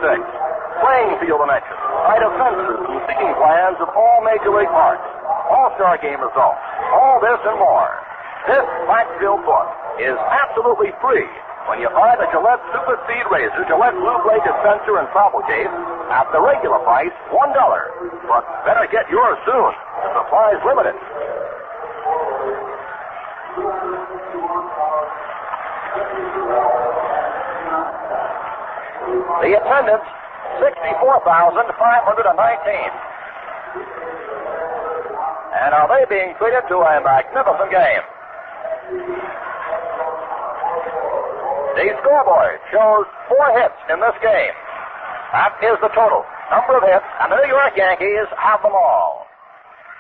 playing 0.80 1.20
field 1.20 1.44
dimensions, 1.44 1.84
height 2.08 2.24
of 2.24 2.32
fences, 2.40 2.80
and 2.88 3.00
seating 3.12 3.34
plans 3.44 3.76
of 3.84 3.92
all 3.92 4.24
Major 4.24 4.56
League 4.56 4.72
parks, 4.72 5.04
All-Star 5.52 6.00
game 6.00 6.24
results, 6.24 6.64
all 6.96 7.20
this 7.20 7.40
and 7.52 7.60
more. 7.60 7.92
This 8.48 8.64
fact-filled 8.88 9.44
book 9.44 9.68
is 10.00 10.16
absolutely 10.16 10.96
free 11.04 11.28
when 11.68 11.84
you 11.84 11.92
buy 11.92 12.16
the 12.16 12.30
Gillette 12.32 12.64
Super 12.72 12.96
Speed 13.04 13.26
Razor, 13.28 13.68
Gillette 13.68 14.00
Blue 14.00 14.20
Blade 14.24 14.48
dispenser, 14.48 14.96
and 14.96 15.12
travel 15.12 15.44
case 15.44 15.68
at 16.08 16.30
the 16.32 16.40
regular 16.40 16.80
price, 16.88 17.12
$1. 17.36 17.36
But 18.32 18.48
better 18.64 18.88
get 18.88 19.12
yours 19.12 19.36
soon. 19.44 19.76
The 20.06 20.14
supply's 20.22 20.62
limited. 20.62 20.94
The 29.42 29.58
attendance, 29.58 30.06
64,519. 30.62 31.66
And 35.58 35.74
are 35.74 35.90
they 35.90 36.06
being 36.06 36.36
treated 36.38 36.62
to 36.70 36.78
a 36.86 37.02
magnificent 37.02 37.72
game? 37.74 38.06
The 41.76 41.90
scoreboard 41.98 42.60
shows 42.70 43.06
four 43.28 43.48
hits 43.58 43.74
in 43.90 44.00
this 44.00 44.14
game. 44.22 44.54
That 45.34 45.58
is 45.66 45.82
the 45.82 45.90
total 45.90 46.26
number 46.52 46.78
of 46.78 46.84
hits, 46.84 47.06
and 47.22 47.32
the 47.32 47.38
New 47.42 47.50
York 47.50 47.74
Yankees 47.76 48.30
have 48.38 48.62
them 48.62 48.74
all. 48.74 49.25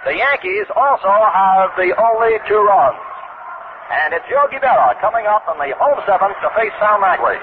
The 0.06 0.14
Yankees 0.14 0.69
also 0.77 1.10
have 1.10 1.73
the 1.82 1.90
only 1.98 2.38
two 2.45 2.61
runs. 2.61 3.02
And 3.90 4.14
it's 4.14 4.26
Yogi 4.30 4.61
Berra 4.61 4.94
coming 5.02 5.26
up 5.26 5.49
in 5.49 5.57
the 5.57 5.73
home 5.82 5.98
seventh 6.06 6.38
to 6.45 6.49
face 6.53 6.69
Sal 6.77 7.02
Maglie. 7.02 7.41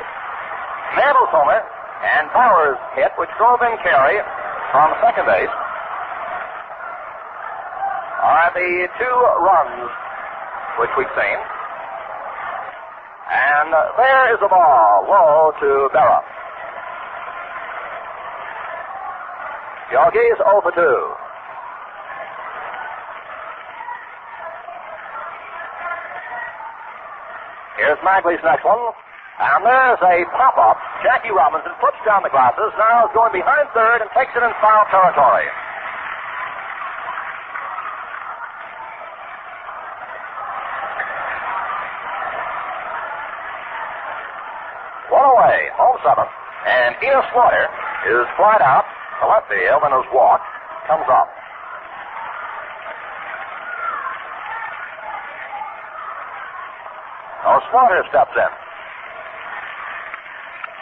Mantle's 0.94 1.34
homer 1.34 1.58
and 1.58 2.30
Bauer's 2.30 2.78
hit, 2.94 3.10
which 3.18 3.30
drove 3.34 3.58
in 3.66 3.74
Carey 3.82 4.22
from 4.70 4.94
second 5.02 5.26
base, 5.26 5.50
are 8.22 8.50
the 8.54 8.86
two 8.94 9.18
runs 9.42 9.90
which 10.78 10.94
we've 10.94 11.10
seen. 11.18 11.38
And 13.26 13.74
there 13.98 14.34
is 14.34 14.38
a 14.38 14.46
ball, 14.46 15.02
low 15.10 15.50
to 15.58 15.90
Berra. 15.90 16.22
Yogi's 19.90 20.38
0 20.38 20.62
for 20.62 20.70
2. 20.70 21.21
Here's 27.82 27.98
Maglie's 28.06 28.38
next 28.46 28.62
one. 28.62 28.78
And 29.42 29.66
there's 29.66 29.98
a 29.98 30.22
pop-up. 30.38 30.78
Jackie 31.02 31.34
Robinson 31.34 31.74
puts 31.82 31.98
down 32.06 32.22
the 32.22 32.30
glasses, 32.30 32.70
now 32.78 33.10
is 33.10 33.10
going 33.10 33.34
behind 33.34 33.66
third 33.74 34.06
and 34.06 34.10
takes 34.14 34.30
it 34.38 34.42
in 34.42 34.54
foul 34.62 34.86
territory. 34.86 35.50
One 45.10 45.26
away, 45.26 45.74
home 45.74 45.98
seventh. 46.06 46.30
And 46.62 46.94
Enos 47.02 47.26
Slaughter 47.34 47.66
is 48.06 48.30
flied 48.38 48.62
out 48.62 48.86
to 49.18 49.26
left 49.26 49.50
field 49.50 49.82
and 49.82 49.90
his 49.90 50.06
walk 50.14 50.38
comes 50.86 51.10
up. 51.10 51.41
Slaughter 57.70 58.04
steps 58.08 58.34
in. 58.34 58.52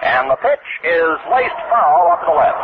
And 0.00 0.30
the 0.30 0.36
pitch 0.40 0.66
is 0.84 1.16
laced 1.28 1.60
foul 1.68 2.08
up 2.08 2.24
to 2.24 2.32
the 2.32 2.36
left. 2.36 2.62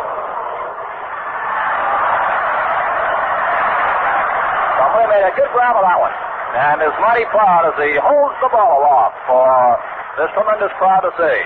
Somebody 4.80 5.06
made 5.12 5.26
a 5.28 5.34
good 5.36 5.50
grab 5.52 5.76
of 5.76 5.84
that 5.84 6.00
one. 6.00 6.16
And 6.56 6.80
is 6.80 6.96
mighty 7.04 7.28
proud 7.28 7.68
as 7.68 7.76
he 7.76 8.00
holds 8.00 8.32
the 8.40 8.48
ball 8.48 8.80
aloft 8.80 9.20
for 9.28 9.44
this 10.16 10.32
tremendous 10.32 10.72
crowd 10.80 11.04
to 11.04 11.12
see. 11.20 11.38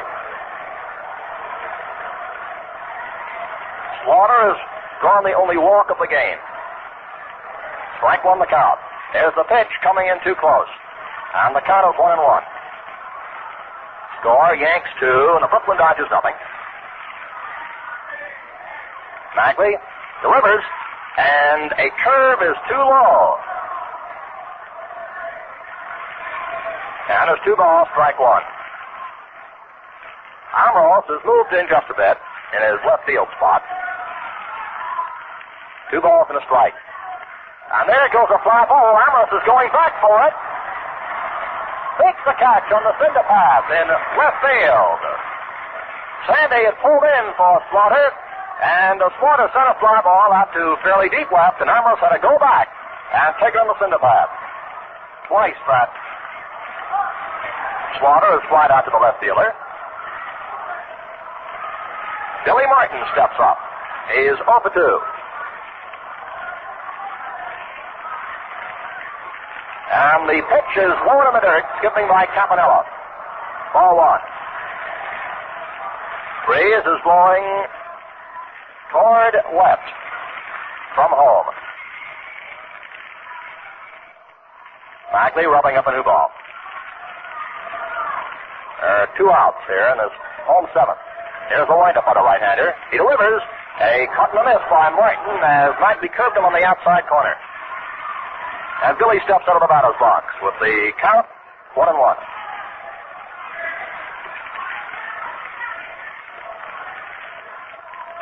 Slaughter 4.06 4.54
has 4.54 4.58
drawn 5.02 5.26
the 5.26 5.34
only 5.34 5.58
walk 5.58 5.90
of 5.90 5.98
the 5.98 6.06
game. 6.06 6.38
Strike 7.98 8.24
one 8.24 8.38
the 8.38 8.46
count. 8.46 8.78
There's 9.12 9.34
the 9.34 9.44
pitch 9.50 9.68
coming 9.82 10.06
in 10.06 10.22
too 10.22 10.38
close. 10.38 10.70
And 11.34 11.54
the 11.54 11.60
count 11.66 11.90
is 11.90 11.98
one 11.98 12.14
and 12.14 12.22
one. 12.22 12.46
Score, 14.20 14.54
Yanks 14.54 14.92
two, 15.00 15.32
and 15.34 15.42
the 15.42 15.48
Brooklyn 15.48 15.78
Dodgers 15.80 16.08
nothing. 16.12 16.36
Maglie 19.32 19.80
delivers, 20.20 20.64
and 21.16 21.72
a 21.72 21.88
curve 22.04 22.40
is 22.44 22.56
too 22.68 22.76
low. 22.76 23.40
And 27.08 27.32
there's 27.32 27.40
two 27.44 27.56
balls, 27.56 27.88
strike 27.96 28.20
one. 28.20 28.44
Amoros 30.52 31.08
has 31.08 31.22
moved 31.24 31.52
in 31.56 31.64
just 31.72 31.88
a 31.88 31.96
bit 31.96 32.20
in 32.52 32.60
his 32.60 32.78
left 32.84 33.06
field 33.06 33.28
spot. 33.40 33.64
Two 35.90 36.00
balls 36.04 36.26
and 36.28 36.36
a 36.36 36.44
strike. 36.44 36.76
And 37.72 37.88
there 37.88 38.04
goes 38.12 38.28
a 38.28 38.38
fly 38.44 38.66
ball. 38.68 39.00
Amoros 39.00 39.32
is 39.32 39.42
going 39.46 39.72
back 39.72 39.96
for 40.02 40.20
it. 40.28 40.34
Makes 42.00 42.24
the 42.24 42.32
catch 42.40 42.64
on 42.72 42.80
the 42.80 42.96
cinder 42.96 43.24
path 43.28 43.66
in 43.68 43.86
left 44.16 44.40
field. 44.40 45.00
Sandy 46.24 46.64
is 46.64 46.76
pulled 46.80 47.04
in 47.04 47.24
for 47.36 47.60
Slaughter, 47.68 48.08
and 48.64 49.04
Slaughter 49.20 49.48
sent 49.52 49.68
a 49.68 49.76
fly 49.76 50.00
ball 50.00 50.32
out 50.32 50.48
to 50.56 50.80
fairly 50.80 51.12
deep 51.12 51.28
left, 51.28 51.60
and 51.60 51.68
Amoros 51.68 52.00
had 52.00 52.16
to 52.16 52.22
go 52.24 52.40
back 52.40 52.72
and 53.12 53.36
take 53.36 53.52
on 53.52 53.68
the 53.68 53.76
cinder 53.76 54.00
path. 54.00 54.32
Twice 55.28 55.60
that 55.68 55.92
Slaughter 58.00 58.32
is 58.40 58.44
flied 58.48 58.72
out 58.72 58.88
to 58.88 58.90
the 58.90 59.02
left 59.02 59.20
fielder. 59.20 59.52
Billy 62.48 62.64
Martin 62.72 63.04
steps 63.12 63.36
up. 63.36 63.58
Is 64.16 64.40
0 64.42 64.58
for 64.64 64.72
2. 64.72 64.80
And 69.90 70.28
the 70.30 70.38
pitch 70.46 70.72
is 70.78 70.94
low 71.02 71.18
in 71.26 71.34
the 71.34 71.42
dirt, 71.42 71.66
skipping 71.78 72.06
by 72.06 72.26
Campanella. 72.30 72.86
Ball 73.74 73.96
one. 73.98 74.22
Breeze 76.46 76.86
is 76.86 77.00
blowing 77.02 77.46
toward 78.92 79.34
left 79.54 79.86
from 80.94 81.10
home. 81.10 81.50
Maglie 85.10 85.50
rubbing 85.50 85.74
up 85.74 85.86
a 85.86 85.92
new 85.92 86.02
ball. 86.02 86.30
There 88.80 89.02
are 89.02 89.08
two 89.18 89.30
outs 89.30 89.58
here 89.66 89.90
in 89.90 89.98
this 89.98 90.14
home 90.46 90.66
seventh. 90.72 90.98
Here's 91.50 91.66
the 91.66 91.74
windup 91.74 92.06
on 92.06 92.14
the 92.14 92.22
right-hander. 92.22 92.74
He 92.90 92.98
delivers. 92.98 93.42
A 93.80 94.06
cut 94.14 94.30
and 94.30 94.38
a 94.38 94.44
miss 94.44 94.62
by 94.70 94.90
Martin 94.90 95.40
as 95.42 95.74
Maglie 95.82 96.12
curved 96.14 96.36
him 96.36 96.44
on 96.44 96.52
the 96.52 96.62
outside 96.62 97.06
corner. 97.08 97.34
And 98.82 98.96
Billy 98.96 99.20
steps 99.24 99.44
out 99.44 99.56
of 99.56 99.62
the 99.62 99.68
batter's 99.68 99.98
box 100.00 100.24
with 100.40 100.54
the 100.60 100.92
count 101.00 101.26
one 101.76 101.88
and 101.88 101.98
one. 101.98 102.16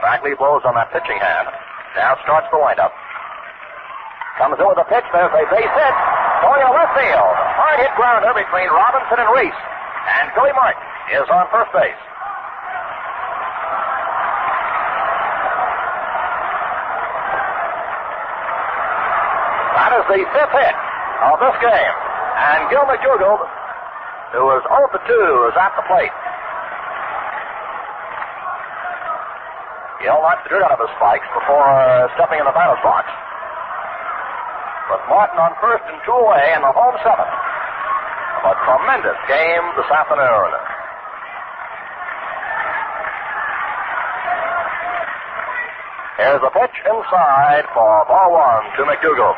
Maglie 0.03 0.35
blows 0.39 0.63
on 0.67 0.75
that 0.75 0.91
pitching 0.91 1.19
hand. 1.19 1.49
Now 1.95 2.19
starts 2.23 2.47
the 2.51 2.59
windup. 2.59 2.93
Comes 4.39 4.59
in 4.59 4.67
with 4.67 4.79
a 4.79 4.87
pitch. 4.87 5.07
There's 5.11 5.35
a 5.35 5.45
base 5.51 5.75
hit. 5.75 5.95
Going 6.43 6.63
to 6.63 6.71
left 6.71 6.95
field. 6.95 7.35
Hard 7.59 7.79
hit 7.83 7.91
grounder 7.99 8.31
between 8.35 8.71
Robinson 8.71 9.19
and 9.19 9.31
Reese. 9.35 9.63
And 10.07 10.31
Billy 10.35 10.55
Martin 10.55 10.83
is 11.11 11.27
on 11.31 11.51
first 11.51 11.75
base. 11.75 11.99
That 19.75 19.91
is 19.98 19.98
the 20.09 20.25
fifth 20.33 20.55
hit 20.57 20.77
of 21.29 21.37
this 21.39 21.57
game. 21.61 21.95
And 22.39 22.71
Gil 22.73 22.89
McDougald, 22.89 23.45
who 24.33 24.43
was 24.49 24.65
0 24.65 24.89
for 24.89 25.03
2, 25.05 25.53
is 25.53 25.57
at 25.61 25.73
the 25.77 25.85
plate. 25.85 26.15
Gil 30.01 30.17
knocks 30.23 30.47
the 30.47 30.55
dirt 30.55 30.63
out 30.65 30.73
of 30.73 30.81
his 30.81 30.93
spikes 30.97 31.27
before 31.35 31.67
uh, 31.67 32.09
stepping 32.17 32.39
in 32.41 32.47
the 32.47 32.55
batter's 32.55 32.81
box. 32.87 33.05
But 34.89 35.05
Martin 35.11 35.37
on 35.37 35.53
first 35.61 35.85
and 35.91 36.01
two 36.07 36.17
away 36.17 36.55
in 36.57 36.63
the 36.65 36.73
home 36.73 36.97
seventh. 37.05 37.35
A 38.49 38.55
tremendous 38.65 39.19
game 39.29 39.65
this 39.77 39.91
afternoon. 39.91 40.51
Here's 46.17 46.41
a 46.41 46.53
pitch 46.55 46.77
inside 46.87 47.67
for 47.75 48.07
ball 48.07 48.33
one 48.33 48.65
to 48.79 48.83
McDougald. 48.87 49.37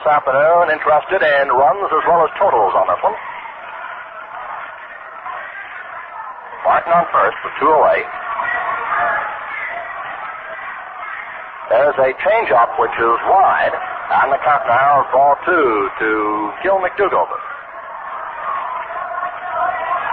This 0.00 0.16
afternoon, 0.16 0.72
interested 0.72 1.20
in 1.20 1.52
runs 1.52 1.84
as 1.92 2.04
well 2.08 2.24
as 2.24 2.32
totals 2.40 2.72
on 2.72 2.88
this 2.88 2.96
one. 3.04 3.12
Martin 6.64 6.88
on 6.88 7.04
first 7.12 7.36
with 7.44 7.52
two 7.60 7.68
away. 7.68 8.00
There's 11.68 12.00
a 12.00 12.16
changeup 12.16 12.80
which 12.80 12.96
is 12.96 13.18
wide, 13.28 13.76
and 13.76 14.32
the 14.32 14.40
count 14.40 14.64
now 14.72 15.04
is 15.04 15.08
ball 15.12 15.36
two 15.44 15.92
to 16.00 16.08
Gil 16.64 16.80
McDougald. 16.80 17.28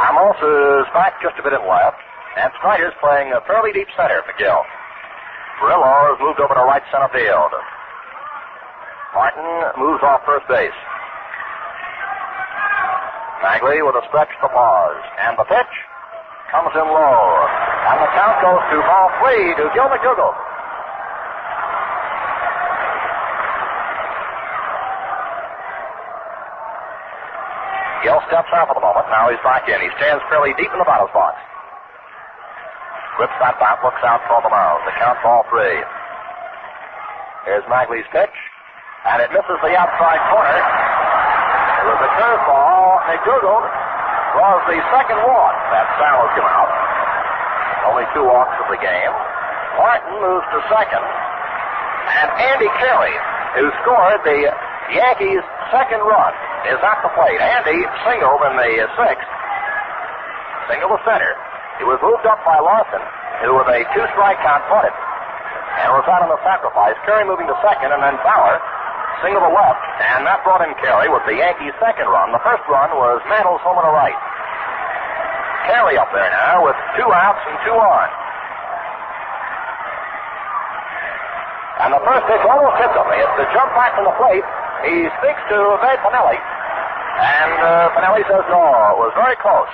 Amos 0.03 0.35
is 0.35 0.91
back 0.91 1.15
just 1.23 1.39
a 1.39 1.43
bit 1.47 1.55
in 1.55 1.63
left, 1.63 2.03
and 2.35 2.51
Snider's 2.59 2.91
playing 2.99 3.31
a 3.31 3.39
fairly 3.47 3.71
deep 3.71 3.87
center 3.95 4.19
for 4.27 4.35
Gil. 4.35 4.67
Furillo 5.63 6.11
has 6.11 6.19
moved 6.19 6.43
over 6.43 6.59
to 6.59 6.67
right 6.67 6.83
center 6.91 7.07
field. 7.15 7.55
Martin 9.17 9.49
moves 9.81 10.05
off 10.05 10.21
first 10.29 10.45
base. 10.45 10.77
Maglie 13.41 13.81
with 13.81 13.97
a 13.97 14.05
stretch 14.13 14.29
to 14.29 14.47
pause, 14.53 15.01
and 15.25 15.33
the 15.41 15.47
pitch 15.49 15.73
comes 16.53 16.69
in 16.77 16.85
low, 16.85 17.17
and 17.89 17.97
the 17.97 18.09
count 18.13 18.37
goes 18.45 18.61
to 18.69 18.77
ball 18.85 19.09
three 19.17 19.57
to 19.57 19.73
Gil 19.73 19.89
McDougald. 19.89 20.37
Gil 28.05 28.21
steps 28.29 28.53
out 28.53 28.69
for 28.69 28.77
the 28.77 28.85
moment. 28.85 29.09
Now 29.09 29.33
he's 29.33 29.41
back 29.41 29.65
in. 29.65 29.81
He 29.81 29.89
stands 29.97 30.21
fairly 30.29 30.53
deep 30.61 30.69
in 30.69 30.77
the 30.77 30.85
batter's 30.85 31.09
box. 31.09 31.41
Grips 33.17 33.33
that 33.41 33.57
bat, 33.57 33.81
looks 33.81 34.05
out 34.05 34.21
for 34.29 34.45
the 34.45 34.53
mound. 34.53 34.85
The 34.85 34.93
count 35.01 35.17
ball 35.25 35.41
three. 35.49 35.81
Here's 37.49 37.65
Maglie's 37.65 38.05
pitch, 38.13 38.36
and 39.07 39.23
it 39.23 39.29
misses 39.31 39.59
the 39.63 39.73
outside 39.79 40.19
corner. 40.27 40.59
It 40.59 41.85
was 41.87 41.99
a 42.03 42.11
curveball. 42.19 42.99
McDougald 43.07 43.63
draws 44.35 44.63
the 44.67 44.79
second 44.91 45.19
walk. 45.23 45.55
That 45.71 45.87
foul 45.95 46.27
come 46.35 46.47
out. 46.47 46.71
Only 47.87 48.05
two 48.11 48.27
walks 48.27 48.55
of 48.59 48.67
the 48.67 48.79
game. 48.83 49.13
Martin 49.79 50.11
moves 50.19 50.43
to 50.51 50.59
second, 50.67 51.05
and 51.05 52.27
Andy 52.51 52.67
Carey, 52.81 53.15
who 53.55 53.69
scored 53.85 54.19
the 54.25 54.49
Yankees' 54.91 55.45
second 55.71 56.01
run, 56.03 56.33
is 56.67 56.81
at 56.81 56.99
the 57.05 57.11
plate. 57.15 57.39
Andy 57.39 57.85
singled 58.03 58.41
in 58.43 58.53
the 58.57 58.73
sixth. 58.97 59.29
Single 60.67 60.97
to 60.97 60.99
center. 61.07 61.31
He 61.79 61.85
was 61.85 62.01
moved 62.03 62.25
up 62.25 62.41
by 62.43 62.57
Larsen, 62.59 62.99
who 63.45 63.55
with 63.55 63.69
a 63.69 63.85
two-strike 63.93 64.41
count 64.41 64.65
it. 64.83 64.95
And 65.77 65.93
was 65.93 66.09
out 66.09 66.25
on 66.25 66.33
the 66.33 66.41
sacrifice. 66.41 66.97
Carey 67.05 67.23
moving 67.23 67.45
to 67.45 67.55
second, 67.61 67.93
and 67.93 68.01
then 68.01 68.17
Bauer 68.25 68.57
single 69.23 69.41
to 69.41 69.51
left. 69.51 69.81
And 70.01 70.25
that 70.25 70.43
brought 70.43 70.61
in 70.61 70.73
Carey 70.81 71.09
with 71.09 71.23
the 71.25 71.35
Yankees' 71.37 71.75
second 71.81 72.07
run. 72.07 72.31
The 72.31 72.43
first 72.43 72.63
run 72.69 72.93
was 72.93 73.21
Mantle's 73.29 73.61
home 73.61 73.77
the 73.77 73.93
right. 73.93 74.17
Carey 75.67 75.97
up 75.99 76.07
there 76.15 76.31
now 76.31 76.63
with 76.63 76.77
two 76.95 77.09
outs 77.11 77.43
and 77.43 77.57
two 77.67 77.75
on. 77.75 78.07
And 81.77 81.93
the 81.93 82.01
first 82.01 82.25
pitch 82.25 82.41
almost 82.41 82.77
hits 82.81 82.95
him. 82.95 83.07
It's 83.13 83.35
the 83.37 83.47
jump 83.53 83.69
back 83.77 83.93
from 83.93 84.09
the 84.09 84.15
plate. 84.17 84.45
He 84.87 85.05
speaks 85.21 85.41
to 85.53 85.57
Pinelli. 85.77 86.37
And 86.37 87.51
uh, 87.61 87.93
Pinelli 87.93 88.25
says 88.25 88.45
no. 88.49 88.61
It 88.93 88.97
was 88.97 89.13
very 89.13 89.37
close. 89.37 89.69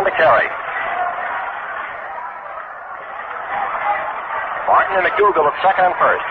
One 0.00 0.08
to 0.08 0.16
carry. 0.16 0.48
Martin 4.64 4.96
and 4.96 5.04
McDougald 5.04 5.44
at 5.44 5.52
second 5.60 5.92
and 5.92 5.96
first. 6.00 6.24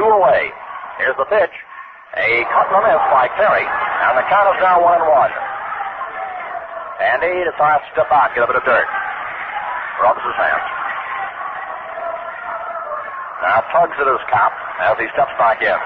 Two 0.00 0.08
away. 0.08 0.48
Here's 0.96 1.12
the 1.20 1.28
pitch. 1.28 1.52
A 2.16 2.40
cut 2.48 2.72
and 2.72 2.80
a 2.80 2.82
miss 2.88 3.04
by 3.12 3.28
Terry. 3.36 3.68
and 3.68 4.16
the 4.16 4.24
count 4.32 4.48
is 4.56 4.64
now 4.64 4.80
one 4.80 4.96
and 4.96 5.04
one. 5.12 5.28
Andy 7.04 7.44
decides 7.52 7.84
to 7.84 8.00
step 8.00 8.08
back, 8.08 8.32
get 8.32 8.44
a 8.44 8.48
bit 8.48 8.56
of 8.56 8.64
dirt. 8.64 8.88
Rubs 10.00 10.24
his 10.24 10.36
hands. 10.40 10.68
Now 13.44 13.60
tugs 13.76 13.96
at 14.00 14.08
his 14.08 14.24
cap 14.32 14.56
as 14.88 14.96
he 14.96 15.04
steps 15.12 15.36
back 15.36 15.60
in. 15.60 15.76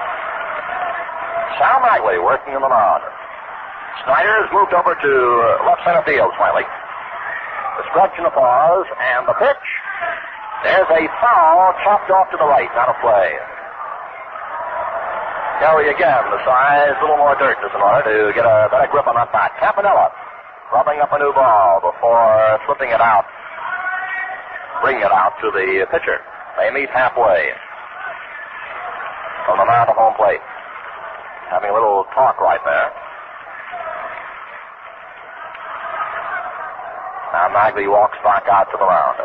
Sal 1.59 1.83
Maglie 1.83 2.23
working 2.23 2.55
in 2.55 2.63
the 2.63 2.71
mound. 2.71 3.03
Snider 4.07 4.31
has 4.31 4.47
moved 4.55 4.71
over 4.71 4.95
to 4.95 5.11
left 5.67 5.83
center 5.83 6.07
field 6.07 6.31
slightly. 6.39 6.63
The 7.77 7.85
stretch 7.91 8.15
and 8.17 8.25
the 8.25 8.35
pause, 8.35 8.87
and 8.99 9.27
the 9.27 9.35
pitch. 9.35 9.67
There's 10.63 10.89
a 10.89 11.03
foul 11.21 11.75
chopped 11.83 12.09
off 12.09 12.31
to 12.31 12.37
the 12.37 12.47
right, 12.47 12.69
not 12.73 12.89
a 12.89 12.97
play. 13.03 13.29
Carey 15.59 15.87
again 15.87 16.23
the 16.31 16.41
size, 16.43 16.95
a 16.99 17.01
little 17.03 17.17
more 17.17 17.35
dirt 17.39 17.55
in 17.61 17.81
order 17.81 18.03
to 18.03 18.33
get 18.35 18.43
a 18.43 18.67
better 18.71 18.87
grip 18.91 19.07
on 19.07 19.15
that 19.15 19.31
bat. 19.31 19.55
Campanella 19.59 20.11
rubbing 20.73 20.99
up 20.99 21.11
a 21.13 21.19
new 21.19 21.31
ball 21.31 21.79
before 21.79 22.59
slipping 22.67 22.89
it 22.91 22.99
out, 22.99 23.23
bringing 24.81 25.03
it 25.03 25.11
out 25.11 25.31
to 25.39 25.51
the 25.51 25.87
pitcher. 25.91 26.19
They 26.59 26.71
meet 26.71 26.89
halfway 26.89 27.51
from 29.45 29.59
the 29.59 29.65
mound 29.65 29.87
to 29.87 29.95
home 29.95 30.15
plate. 30.15 30.41
Having 31.51 31.69
a 31.69 31.73
little 31.73 32.03
talk 32.15 32.41
right 32.41 32.59
there. 32.65 33.04
Now 37.35 37.51
Maglie 37.51 37.91
walks 37.91 38.15
back 38.23 38.47
out 38.47 38.71
to 38.71 38.79
the 38.79 38.87
mound. 38.87 39.19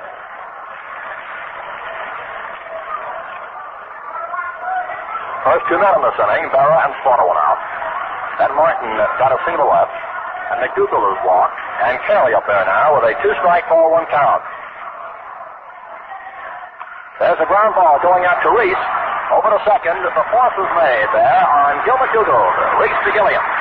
First 5.46 5.62
this 6.02 6.18
inning, 6.18 6.50
Berra 6.50 6.90
and 6.90 6.94
went 7.06 7.38
out. 7.38 7.62
Then 8.42 8.50
Martin 8.58 8.90
got 9.14 9.30
a 9.30 9.38
single 9.46 9.70
left, 9.70 9.94
and 10.50 10.58
McDougald 10.58 11.06
has 11.06 11.22
walked, 11.22 11.54
and 11.86 12.02
Kelly 12.10 12.34
up 12.34 12.42
there 12.50 12.66
now 12.66 12.98
with 12.98 13.06
a 13.06 13.14
two-strike 13.22 13.70
ball, 13.70 13.94
one 13.94 14.10
count. 14.10 14.42
There's 17.22 17.38
a 17.38 17.46
ground 17.46 17.78
ball 17.78 18.02
going 18.02 18.26
out 18.26 18.42
to 18.42 18.50
Reese. 18.58 18.84
Over 19.30 19.54
to 19.54 19.62
second. 19.62 20.02
The 20.02 20.26
force 20.34 20.56
is 20.58 20.70
made 20.74 21.06
there 21.14 21.42
on 21.46 21.78
Gil 21.86 21.94
McDougald. 21.94 22.82
Reese 22.82 23.00
to 23.06 23.14
Gilliam. 23.14 23.59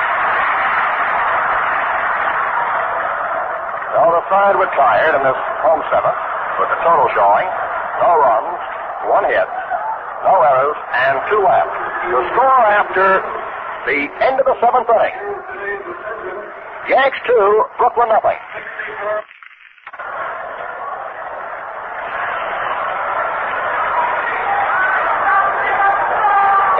Third 4.30 4.61
retired 4.61 5.18
in 5.18 5.26
this 5.26 5.41
home 5.65 5.81
seventh, 5.89 6.22
with 6.61 6.69
the 6.69 6.77
total 6.85 7.10
showing 7.18 7.49
no 7.97 8.14
runs, 8.14 8.61
one 9.10 9.26
hit, 9.26 9.49
no 10.22 10.38
errors, 10.45 10.77
and 10.93 11.18
two 11.34 11.41
left. 11.41 11.73
The 12.14 12.22
score 12.30 12.61
after 12.69 13.26
the 13.89 14.06
end 14.22 14.38
of 14.38 14.45
the 14.45 14.53
seventh 14.61 14.85
inning. 14.85 15.18
Yanks 16.93 17.18
two, 17.26 17.65
Brooklyn 17.81 18.14
nothing. 18.14 18.38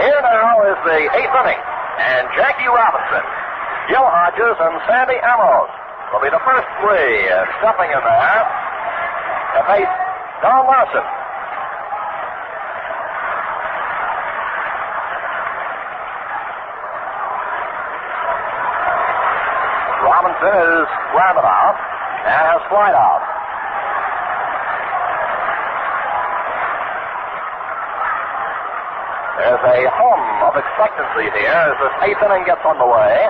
Here 0.06 0.22
now 0.22 0.54
is 0.70 0.78
the 0.86 0.98
eighth 1.18 1.34
inning, 1.34 1.62
and 1.98 2.30
Jackie 2.38 2.70
Robinson, 2.70 3.26
Gil 3.90 4.06
Hodges, 4.06 4.54
and 4.54 4.78
Sandy 4.86 5.18
Amoros 5.26 5.79
will 6.12 6.22
be 6.22 6.30
the 6.30 6.42
first 6.42 6.66
three 6.82 7.28
uh, 7.30 7.46
stepping 7.62 7.90
in 7.90 8.02
there 8.02 8.42
to 9.54 9.60
face 9.70 9.92
Don 10.42 10.66
Larsen. 10.66 11.06
Robinson 20.02 20.50
is 20.50 20.88
grounded 21.14 21.46
out 21.46 21.78
and 22.26 22.34
has 22.34 22.62
flied 22.68 22.94
out. 22.94 23.22
There's 29.40 29.64
a 29.64 29.88
hum 29.88 30.20
of 30.44 30.54
expectancy 30.58 31.32
here 31.32 31.48
as 31.48 31.76
this 31.80 31.94
eighth 32.04 32.20
inning 32.20 32.44
gets 32.44 32.60
underway. 32.60 33.24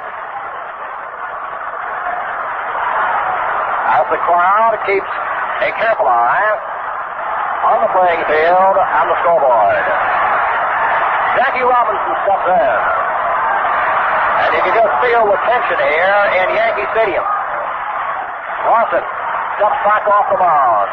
As 3.90 3.99
the 4.10 4.18
crowd 4.26 4.74
keeps 4.90 5.12
a 5.62 5.70
careful 5.78 6.10
eye 6.10 6.50
on 7.70 7.78
the 7.86 7.90
playing 7.94 8.22
field 8.26 8.74
and 8.74 9.06
the 9.06 9.16
scoreboard. 9.22 9.86
Jackie 11.38 11.62
Robinson 11.62 12.14
steps 12.26 12.46
in. 12.50 12.80
And 14.40 14.50
you 14.56 14.62
can 14.66 14.74
just 14.82 14.94
feel 14.98 15.22
the 15.30 15.38
tension 15.46 15.78
here 15.78 16.22
in 16.42 16.46
Yankee 16.58 16.88
Stadium. 16.90 17.22
Larsen 18.66 19.04
steps 19.56 19.80
back 19.86 20.04
off 20.10 20.26
the 20.32 20.38
mound. 20.42 20.90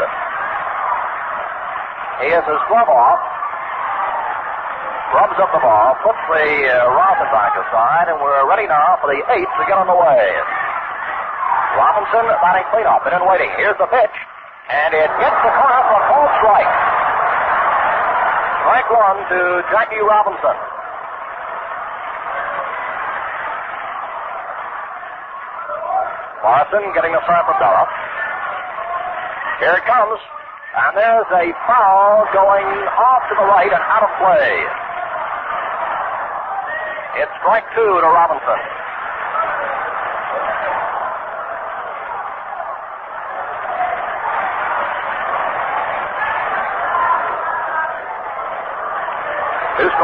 He 2.22 2.27
has 2.38 2.45
his 2.45 2.61
glove 2.69 2.89
off, 2.89 3.22
rubs 5.14 5.38
up 5.41 5.49
the 5.53 5.61
ball, 5.61 5.98
puts 6.06 6.22
the 6.30 6.45
uh, 6.69 6.85
rosin 6.94 7.30
back 7.34 7.53
aside, 7.57 8.14
and 8.14 8.22
we're 8.22 8.45
ready 8.45 8.68
now 8.69 8.98
for 9.02 9.10
the 9.10 9.22
eighth 9.34 9.53
to 9.57 9.64
get 9.65 9.77
on 9.77 9.89
the 9.89 9.98
way. 9.98 10.22
Robinson 11.77 12.25
batting 12.41 12.65
cleanup 12.73 13.05
and 13.05 13.13
in 13.13 13.23
waiting. 13.29 13.53
Here's 13.53 13.77
the 13.77 13.85
pitch, 13.85 14.15
and 14.73 14.97
it 14.97 15.09
gets 15.21 15.39
the 15.45 15.53
corner 15.53 15.81
for 15.85 15.97
a 16.01 16.05
full 16.09 16.27
strike. 16.41 16.73
Strike 18.65 18.89
one 18.89 19.19
to 19.29 19.39
Jackie 19.69 20.01
Robinson. 20.01 20.57
Larsen 26.41 26.83
getting 26.97 27.13
the 27.13 27.21
start 27.29 27.45
for 27.45 27.53
Berra. 27.61 27.85
Here 29.61 29.77
it 29.77 29.85
comes. 29.85 30.19
And 30.77 30.97
there's 30.97 31.29
a 31.33 31.53
foul 31.65 32.25
going 32.33 32.69
off 32.97 33.23
to 33.29 33.35
the 33.37 33.45
right 33.49 33.69
and 33.69 33.83
out 33.89 34.03
of 34.05 34.11
play. 34.21 34.53
It's 37.21 37.33
strike 37.41 37.65
two 37.73 37.81
to 38.01 38.07
Robinson. 38.09 38.76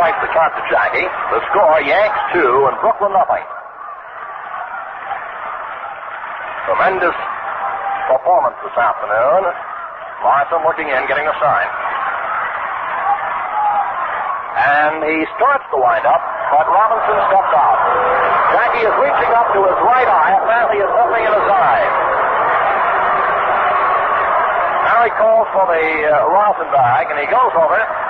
To 0.04 0.28
count 0.36 0.52
to 0.60 0.64
Jackie. 0.68 1.08
The 1.32 1.40
score, 1.48 1.80
Yanks 1.80 2.20
two 2.36 2.68
and 2.68 2.76
Brooklyn 2.84 3.16
nothing. 3.16 3.40
Tremendous 6.68 7.16
performance 8.12 8.60
this 8.68 8.76
afternoon. 8.76 9.48
Larsen 10.28 10.60
looking 10.68 10.92
in, 10.92 11.08
getting 11.08 11.24
a 11.24 11.36
sign. 11.40 11.68
And 14.60 15.08
he 15.08 15.24
starts 15.40 15.64
the 15.72 15.80
windup, 15.80 16.20
but 16.52 16.68
Robinson 16.68 17.18
steps 17.32 17.54
out. 17.56 17.80
Jackie 18.60 18.84
is 18.84 18.96
reaching 19.00 19.32
up 19.32 19.56
to 19.56 19.60
his 19.72 19.80
right 19.88 20.04
eye. 20.04 20.36
Apparently, 20.36 20.84
has 20.84 20.92
something 21.00 21.24
in 21.24 21.32
his 21.32 21.48
eye. 21.48 21.84
Now 24.84 25.00
he 25.08 25.12
calls 25.16 25.48
for 25.56 25.64
the 25.64 25.88
uh, 26.12 26.28
bag, 26.76 27.08
and 27.08 27.24
he 27.24 27.28
goes 27.32 27.56
over 27.56 28.03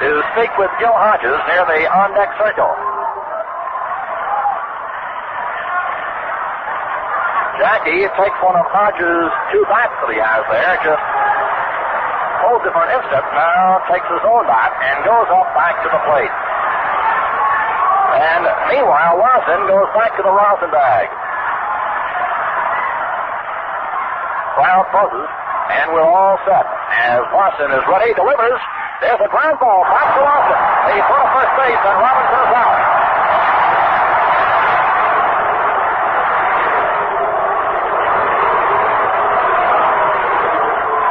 to 0.00 0.24
speak 0.32 0.48
with 0.56 0.72
Gil 0.80 0.96
Hodges 0.96 1.36
near 1.44 1.64
the 1.68 1.84
on-deck 1.92 2.32
circle. 2.40 2.72
Jackie 7.60 8.08
takes 8.16 8.38
one 8.40 8.56
of 8.56 8.64
Hodges' 8.72 9.28
two 9.52 9.60
bats 9.68 9.92
that 10.00 10.08
he 10.08 10.16
has 10.16 10.40
there, 10.48 10.72
just 10.80 11.04
holds 12.40 12.64
it 12.64 12.72
for 12.72 12.80
an 12.80 12.96
instant, 12.96 13.28
now 13.36 13.84
takes 13.92 14.08
his 14.08 14.24
own 14.24 14.48
bat 14.48 14.72
and 14.80 15.04
goes 15.04 15.28
up 15.28 15.52
back 15.52 15.76
to 15.84 15.92
the 15.92 16.00
plate. 16.08 16.32
And 18.16 18.48
meanwhile, 18.72 19.20
Larsen 19.20 19.68
goes 19.68 19.92
back 19.92 20.16
to 20.16 20.24
the 20.24 20.32
Lawson 20.32 20.72
bag. 20.72 21.12
Crowd 24.56 24.88
buzzes, 24.96 25.28
and 25.76 25.92
we're 25.92 26.08
all 26.08 26.40
set. 26.48 26.64
As 26.64 27.20
Larsen 27.36 27.68
is 27.76 27.84
ready, 27.84 28.16
delivers. 28.16 28.64
There's 29.00 29.16
a 29.16 29.32
ground 29.32 29.56
ball. 29.56 29.80
Pop 29.88 30.08
to 30.12 30.20
Austin. 30.20 30.60
He 30.92 31.00
put 31.08 31.16
a 31.16 31.28
first 31.32 31.52
base, 31.56 31.80
and 31.88 31.96
Robinson 32.04 32.36
is 32.36 32.52
out. 32.52 32.76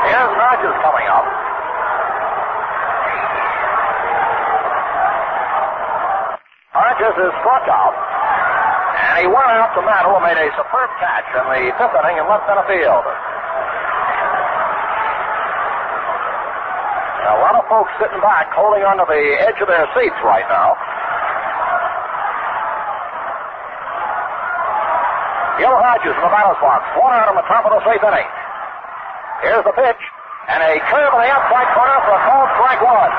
Here's 0.06 0.34
Hodges 0.38 0.78
coming 0.86 1.07
up. 1.10 1.26
Hodges 6.78 7.18
is 7.26 7.34
struck 7.41 7.66
out. 7.74 7.98
And 9.02 9.26
he 9.26 9.28
went 9.34 9.49
out 9.49 9.74
to 9.74 9.82
Matt 9.82 10.06
who 10.06 10.14
made 10.22 10.38
a 10.38 10.53
superb 10.53 10.94
catch 11.02 11.26
in 11.34 11.41
the 11.41 11.74
fifth 11.74 11.98
inning 12.06 12.22
and 12.22 12.30
left 12.30 12.45
center 12.45 12.70
field. 12.70 13.02
Lot 17.50 17.66
of 17.66 17.70
folks 17.82 17.90
sitting 17.98 18.22
back, 18.22 18.46
holding 18.54 18.86
onto 18.86 19.10
the 19.10 19.26
edge 19.42 19.58
of 19.58 19.66
their 19.66 19.90
seats 19.98 20.22
right 20.22 20.46
now. 20.54 20.78
Gil 25.58 25.74
Hodges 25.74 26.14
in 26.14 26.22
the 26.22 26.30
batter's 26.30 26.62
box. 26.62 26.86
One 26.94 27.10
out 27.10 27.26
on 27.26 27.34
the 27.34 27.48
top 27.50 27.66
of 27.66 27.74
the 27.74 27.82
eighth 27.90 28.06
inning. 28.06 28.30
Here's 29.42 29.66
the 29.66 29.74
pitch. 29.74 29.98
And 30.46 30.62
a 30.62 30.78
curve 30.94 31.10
in 31.10 31.26
the 31.26 31.32
outside 31.34 31.74
corner 31.74 31.98
for 32.06 32.14
a 32.14 32.22
call 32.22 32.46
strike 32.54 32.86
one. 32.86 33.14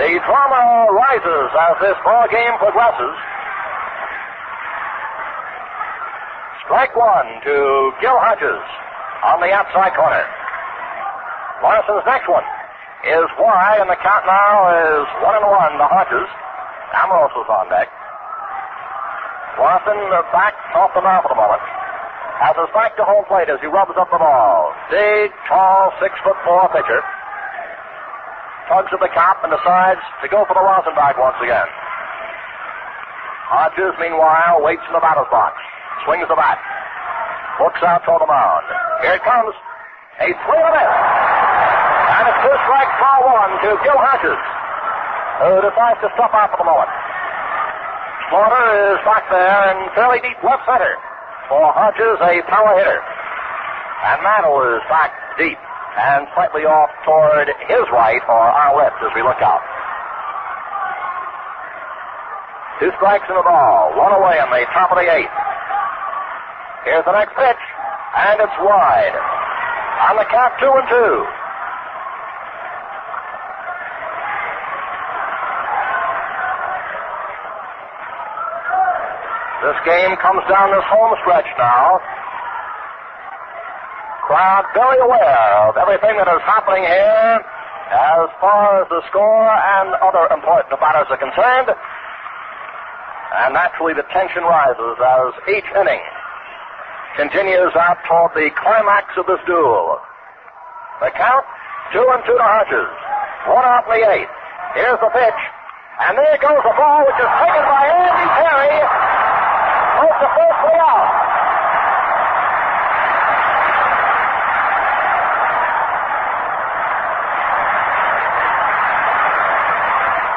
The 0.00 0.16
drama 0.24 0.88
rises 0.96 1.48
as 1.52 1.76
this 1.84 1.98
ball 2.08 2.24
game 2.32 2.56
progresses. 2.56 3.16
Strike 6.64 6.96
one 6.96 7.28
to 7.44 7.92
Gil 8.00 8.16
Hodges 8.16 8.64
on 9.28 9.44
the 9.44 9.52
outside 9.52 9.92
corner. 9.92 10.24
Larsen's 11.60 12.08
next 12.08 12.32
one 12.32 12.48
is 13.02 13.26
wide, 13.38 13.82
and 13.82 13.90
the 13.90 13.98
count 13.98 14.24
now 14.26 14.70
is 14.70 15.06
one 15.22 15.34
and 15.34 15.46
one 15.46 15.74
to 15.78 15.86
Hodges. 15.90 16.30
Amoros's 16.94 17.48
on 17.50 17.66
deck. 17.72 17.90
Larsen 19.58 19.98
back 20.32 20.54
off 20.74 20.94
the 20.94 21.02
mound 21.02 21.26
for 21.26 21.34
the 21.34 21.40
moment. 21.40 21.60
Has 22.40 22.56
his 22.56 22.70
back 22.74 22.96
to 22.96 23.04
home 23.04 23.24
plate 23.28 23.50
as 23.50 23.60
he 23.60 23.68
rubs 23.68 23.94
up 23.94 24.10
the 24.10 24.18
ball. 24.18 24.72
Big, 24.90 25.30
tall, 25.46 25.92
six 26.00 26.14
foot 26.24 26.36
four 26.46 26.66
pitcher. 26.72 27.02
Tugs 28.70 28.90
at 28.94 29.00
the 29.02 29.12
cap 29.12 29.42
and 29.44 29.52
decides 29.52 30.00
to 30.22 30.26
go 30.30 30.46
for 30.46 30.54
the 30.54 30.64
rosin 30.64 30.94
bag 30.94 31.18
once 31.18 31.36
again. 31.42 31.68
Hodges, 33.52 33.92
meanwhile, 34.00 34.62
waits 34.64 34.82
in 34.88 34.94
the 34.96 35.02
batter's 35.02 35.28
box. 35.28 35.60
Swings 36.06 36.24
the 36.30 36.38
bat. 36.38 36.56
Looks 37.60 37.82
out 37.84 38.00
toward 38.08 38.22
the 38.24 38.30
mound. 38.30 38.64
Here 39.04 39.18
it 39.18 39.24
comes. 39.26 39.52
A 40.24 40.28
and 40.32 40.66
a 40.66 40.72
miss. 40.72 40.92
And 42.12 42.24
it's 42.28 42.40
two 42.44 42.56
strikes, 42.64 42.91
one 43.20 43.52
to 43.60 43.76
Gil 43.84 44.00
Hodges, 44.00 44.40
who 45.44 45.60
decides 45.60 46.00
to 46.00 46.08
stop 46.16 46.32
out 46.32 46.48
for 46.54 46.64
the 46.64 46.68
moment. 46.68 46.88
Slaughter 48.32 48.96
is 48.96 49.00
back 49.04 49.28
there 49.28 49.76
in 49.76 49.92
fairly 49.92 50.24
deep 50.24 50.40
left 50.40 50.64
center. 50.64 50.96
For 51.52 51.60
Hodges, 51.76 52.16
a 52.24 52.40
power 52.48 52.72
hitter. 52.80 53.00
And 54.08 54.22
Mantle 54.24 54.56
is 54.72 54.84
back 54.88 55.12
deep 55.36 55.60
and 56.00 56.24
slightly 56.32 56.64
off 56.64 56.88
toward 57.04 57.52
his 57.68 57.84
right 57.92 58.22
or 58.24 58.44
our 58.48 58.72
left 58.72 58.96
as 59.04 59.12
we 59.12 59.20
look 59.20 59.42
out. 59.44 59.60
Two 62.80 62.90
strikes 62.96 63.28
in 63.28 63.36
the 63.36 63.44
ball, 63.44 63.92
one 63.94 64.16
away 64.16 64.40
in 64.40 64.48
the 64.48 64.64
top 64.72 64.90
of 64.90 64.96
the 64.96 65.06
eighth. 65.06 65.36
Here's 66.88 67.04
the 67.04 67.12
next 67.12 67.36
pitch, 67.36 67.62
and 68.16 68.40
it's 68.40 68.58
wide. 68.58 69.14
On 70.10 70.16
the 70.16 70.26
count, 70.26 70.56
two 70.58 70.72
and 70.72 70.88
two. 70.88 71.41
This 79.62 79.78
game 79.86 80.18
comes 80.18 80.42
down 80.50 80.74
this 80.74 80.82
home 80.90 81.14
stretch 81.22 81.46
now. 81.54 82.02
Crowd 84.26 84.66
very 84.74 84.98
aware 84.98 85.70
of 85.70 85.78
everything 85.78 86.18
that 86.18 86.26
is 86.26 86.42
happening 86.42 86.82
here 86.82 87.38
as 87.94 88.26
far 88.42 88.82
as 88.82 88.88
the 88.90 89.02
score 89.06 89.50
and 89.54 89.94
other 90.02 90.26
important 90.34 90.74
matters 90.82 91.06
are 91.14 91.20
concerned. 91.20 91.70
And 93.38 93.54
naturally, 93.54 93.94
the 93.94 94.02
tension 94.10 94.42
rises 94.42 94.98
as 94.98 95.30
each 95.46 95.68
inning 95.78 96.02
continues 97.16 97.70
out 97.78 98.02
toward 98.08 98.32
the 98.34 98.50
climax 98.58 99.14
of 99.16 99.26
this 99.30 99.40
duel. 99.46 100.00
The 101.00 101.10
count, 101.14 101.46
two 101.92 102.02
and 102.02 102.22
two 102.26 102.34
to 102.34 102.42
Hodges. 102.42 102.90
One 103.46 103.62
out 103.62 103.86
in 103.86 103.94
the 103.94 104.02
eighth. 104.10 104.34
Here's 104.74 104.98
the 104.98 105.10
pitch. 105.12 105.40
And 106.02 106.18
there 106.18 106.38
goes 106.40 106.62
the 106.66 106.74
ball, 106.74 107.04
which 107.06 107.20
is 107.20 107.30
taken 107.30 107.62
by 107.62 107.82
Perry. 107.86 108.11
To 110.22 110.28
first 110.28 110.38
way 110.38 110.78
out. 110.78 111.08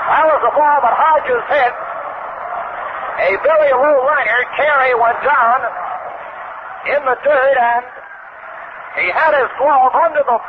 That 0.09 0.25
was 0.25 0.41
the 0.41 0.53
ball 0.57 0.77
that 0.81 0.95
Hodges 0.97 1.45
hit. 1.53 1.73
A 3.29 3.37
very 3.45 3.71
low 3.77 3.97
liner, 4.09 4.41
Carey 4.57 4.97
went 4.97 5.21
down 5.21 5.61
in 6.89 7.05
the 7.05 7.17
dirt, 7.21 7.57
and 7.61 7.85
he 9.05 9.13
had 9.13 9.37
his 9.37 9.53
glove 9.61 9.93
under 9.93 10.25
the 10.25 10.39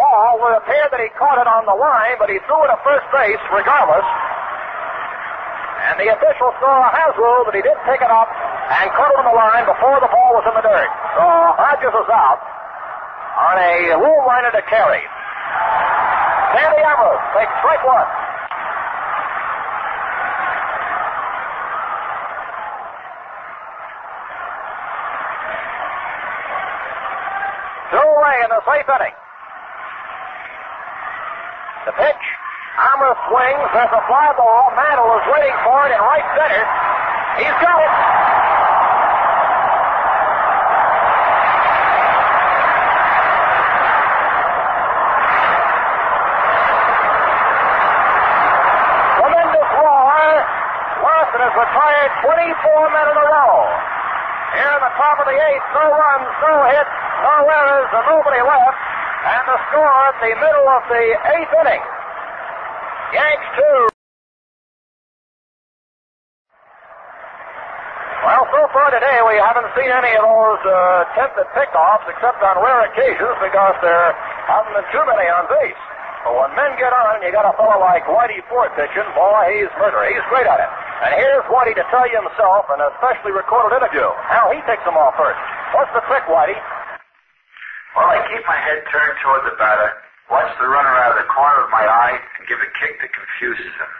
ball. 0.00 0.48
It 0.48 0.64
appeared 0.64 0.88
that 0.96 1.00
he 1.04 1.12
caught 1.20 1.36
it 1.36 1.44
on 1.44 1.68
the 1.68 1.76
line, 1.76 2.16
but 2.16 2.32
he 2.32 2.40
threw 2.48 2.64
it 2.64 2.72
at 2.72 2.80
first 2.80 3.04
base 3.12 3.36
regardless. 3.52 4.08
And 5.92 6.00
the 6.00 6.08
official 6.08 6.56
saw 6.56 6.88
has 6.88 7.12
ruled 7.20 7.52
that 7.52 7.54
he 7.54 7.60
did 7.60 7.76
pick 7.84 8.00
it 8.00 8.08
up 8.08 8.32
and 8.70 8.86
caught 8.94 9.10
it 9.10 9.18
on 9.18 9.26
the 9.26 9.36
line 9.36 9.64
before 9.66 9.98
the 9.98 10.10
ball 10.12 10.30
was 10.38 10.44
in 10.46 10.54
the 10.54 10.64
dirt. 10.64 10.90
So 11.18 11.24
Hodges 11.58 11.90
is 11.90 12.08
out 12.12 12.40
on 13.38 13.56
a 13.58 13.96
low 13.98 14.16
liner 14.26 14.52
to 14.52 14.62
Carey. 14.70 15.02
Sandy 16.54 16.82
Amoros 16.84 17.22
takes 17.34 17.52
strike 17.58 17.82
one. 17.82 18.08
Two 27.92 27.98
away 28.00 28.36
in 28.44 28.48
the 28.48 28.60
eighth 28.72 28.88
inning. 28.88 29.16
The 31.84 31.92
pitch. 31.92 32.24
Amoros 32.78 33.18
swings. 33.28 33.68
There's 33.74 33.92
a 33.92 34.02
fly 34.08 34.32
ball. 34.36 34.72
Mantle 34.76 35.12
is 35.18 35.26
waiting 35.28 35.56
for 35.64 35.84
it 35.84 35.92
in 35.92 36.00
right 36.00 36.24
center. 36.36 36.64
He's 37.36 37.56
got 37.60 37.80
it. 37.80 37.92
Tremendous 49.20 49.68
roar. 49.80 50.44
Larsen 51.02 51.40
retired 52.02 52.58
24 52.66 52.90
men 52.90 53.06
in 53.10 53.16
a 53.16 53.26
row. 53.26 53.54
Here 54.58 54.72
in 54.74 54.82
the 54.82 54.94
top 54.98 55.16
of 55.22 55.26
the 55.26 55.38
eighth, 55.38 55.66
no 55.72 55.86
runs, 55.86 56.28
no 56.42 56.54
hits, 56.68 56.94
no 57.22 57.34
errors, 57.46 57.90
and 57.94 58.04
nobody 58.10 58.42
left. 58.42 58.78
And 59.22 59.44
the 59.46 59.58
score 59.70 59.98
at 60.10 60.16
the 60.18 60.32
middle 60.34 60.68
of 60.68 60.82
the 60.90 61.04
eighth 61.38 61.52
inning. 61.62 61.82
Yanks 63.14 63.48
two. 63.54 63.80
Well, 68.22 68.46
so 68.50 68.60
far 68.70 68.90
today 68.90 69.18
we 69.26 69.38
haven't 69.38 69.70
seen 69.74 69.90
any 69.90 70.14
of 70.14 70.22
those 70.22 70.62
uh, 70.62 71.06
attempted 71.06 71.46
pickoffs 71.54 72.06
except 72.06 72.38
on 72.42 72.62
rare 72.62 72.86
occasions 72.90 73.34
because 73.42 73.76
there 73.82 74.14
haven't 74.46 74.74
been 74.74 74.88
too 74.90 75.04
many 75.06 75.26
on 75.26 75.46
base. 75.50 75.82
But 76.22 76.34
when 76.38 76.50
men 76.54 76.78
get 76.78 76.94
on, 76.94 77.22
you 77.22 77.30
got 77.34 77.46
a 77.46 77.54
fellow 77.58 77.82
like 77.82 78.06
Whitey 78.06 78.42
Ford 78.46 78.70
pitching, 78.78 79.10
boy, 79.14 79.42
he's 79.58 79.70
murder. 79.78 80.06
He's 80.06 80.22
great 80.30 80.46
at 80.46 80.60
it. 80.62 80.81
And 81.02 81.18
here's 81.18 81.42
Whitey 81.50 81.74
to 81.74 81.84
tell 81.90 82.06
you 82.06 82.14
himself 82.14 82.70
in 82.70 82.78
a 82.78 82.88
specially 83.02 83.34
recorded 83.34 83.74
interview 83.74 84.06
how 84.30 84.54
he 84.54 84.62
takes 84.70 84.86
them 84.86 84.94
off 84.94 85.18
first. 85.18 85.38
What's 85.74 85.90
the 85.98 86.02
trick, 86.06 86.22
Whitey? 86.30 86.54
Well, 87.98 88.06
I 88.06 88.22
keep 88.30 88.40
my 88.46 88.54
head 88.56 88.86
turned 88.86 89.18
toward 89.18 89.42
the 89.44 89.58
batter, 89.58 89.90
watch 90.30 90.48
the 90.62 90.70
runner 90.70 90.94
out 91.02 91.18
of 91.18 91.20
the 91.20 91.28
corner 91.28 91.66
of 91.66 91.74
my 91.74 91.82
eye, 91.82 92.16
and 92.38 92.46
give 92.46 92.62
a 92.62 92.70
kick 92.78 93.02
that 93.02 93.10
confuses 93.10 93.74
him. 93.74 93.92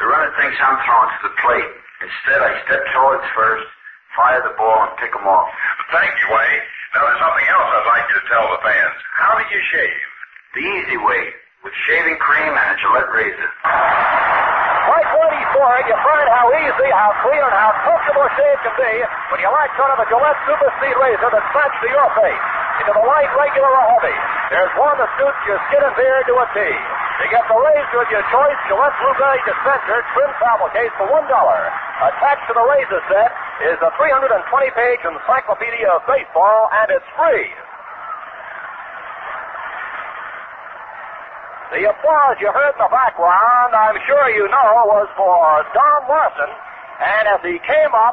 The 0.00 0.08
runner 0.08 0.32
thinks 0.40 0.56
I'm 0.58 0.80
throwing 0.82 1.12
to 1.12 1.20
the 1.28 1.34
plate. 1.44 1.70
Instead, 2.00 2.40
I 2.42 2.50
step 2.66 2.82
towards 2.96 3.22
first, 3.36 3.68
fire 4.16 4.42
the 4.42 4.56
ball, 4.58 4.88
and 4.88 4.96
pick 4.98 5.12
him 5.14 5.28
off. 5.28 5.52
Thank 5.94 6.10
you, 6.16 6.26
Wayne. 6.32 6.64
Now, 6.96 7.06
there's 7.06 7.22
something 7.22 7.46
else 7.46 7.68
I'd 7.76 7.88
like 7.92 8.06
you 8.08 8.16
to 8.18 8.26
tell 8.26 8.46
the 8.50 8.60
fans. 8.66 8.96
How 9.20 9.38
do 9.38 9.44
you 9.52 9.60
shave? 9.70 10.02
The 10.56 10.64
easy 10.64 10.98
way, 10.98 11.24
with 11.62 11.76
shaving 11.86 12.18
cream 12.18 12.50
and 12.56 12.68
a 12.72 12.76
Gillette 12.80 13.12
razor. 13.14 13.50
Like 13.62 15.06
Whitey 15.14 15.41
Ford, 15.52 15.84
you 15.84 15.96
find 16.00 16.26
how 16.32 16.48
easy, 16.56 16.88
how 16.96 17.12
clear, 17.24 17.44
and 17.44 17.56
how 17.56 17.72
comfortable 17.84 18.24
a 18.24 18.32
shave 18.36 18.58
can 18.64 18.74
be 18.76 18.92
when 19.32 19.38
you 19.44 19.48
latch 19.52 19.76
onto 19.76 19.96
the 20.00 20.08
Gillette 20.08 20.40
Super 20.48 20.70
Speed 20.80 20.96
Razor 20.96 21.28
that's 21.28 21.50
matched 21.52 21.80
to 21.84 21.88
your 21.92 22.08
face. 22.16 22.44
Into 22.80 22.92
the 22.96 23.04
light, 23.04 23.28
regular, 23.36 23.68
or 23.68 23.84
heavy. 23.94 24.16
There's 24.48 24.72
one 24.80 24.96
that 24.96 25.12
suits 25.20 25.40
your 25.44 25.60
skin 25.68 25.84
and 25.84 25.94
beard 25.94 26.24
to 26.26 26.34
a 26.40 26.46
T. 26.56 26.58
To 26.64 27.24
get 27.28 27.44
the 27.46 27.54
razor 27.54 28.00
of 28.00 28.08
your 28.10 28.24
choice, 28.32 28.58
Gillette 28.66 28.96
Blueberry 28.96 29.40
Dispenser 29.44 30.00
trim 30.16 30.30
travel 30.40 30.68
case 30.72 30.90
for 30.96 31.06
$1. 31.06 31.20
Attached 31.20 32.44
to 32.48 32.54
the 32.56 32.64
razor 32.64 33.02
set 33.12 33.30
is 33.68 33.78
a 33.84 33.90
320-page 34.00 35.02
encyclopedia 35.04 35.88
of 35.92 36.02
baseball, 36.08 36.72
and 36.82 36.90
it's 36.90 37.06
free. 37.14 37.52
The 41.72 41.88
applause 41.88 42.36
you 42.36 42.52
heard 42.52 42.76
in 42.76 42.84
the 42.84 42.92
background, 42.92 43.72
I'm 43.72 43.96
sure 44.04 44.28
you 44.28 44.44
know, 44.44 44.68
was 44.92 45.08
for 45.16 45.40
Don 45.72 46.04
Larsen 46.04 46.52
And 47.00 47.24
as 47.32 47.40
he 47.40 47.56
came 47.64 47.92
up, 47.96 48.12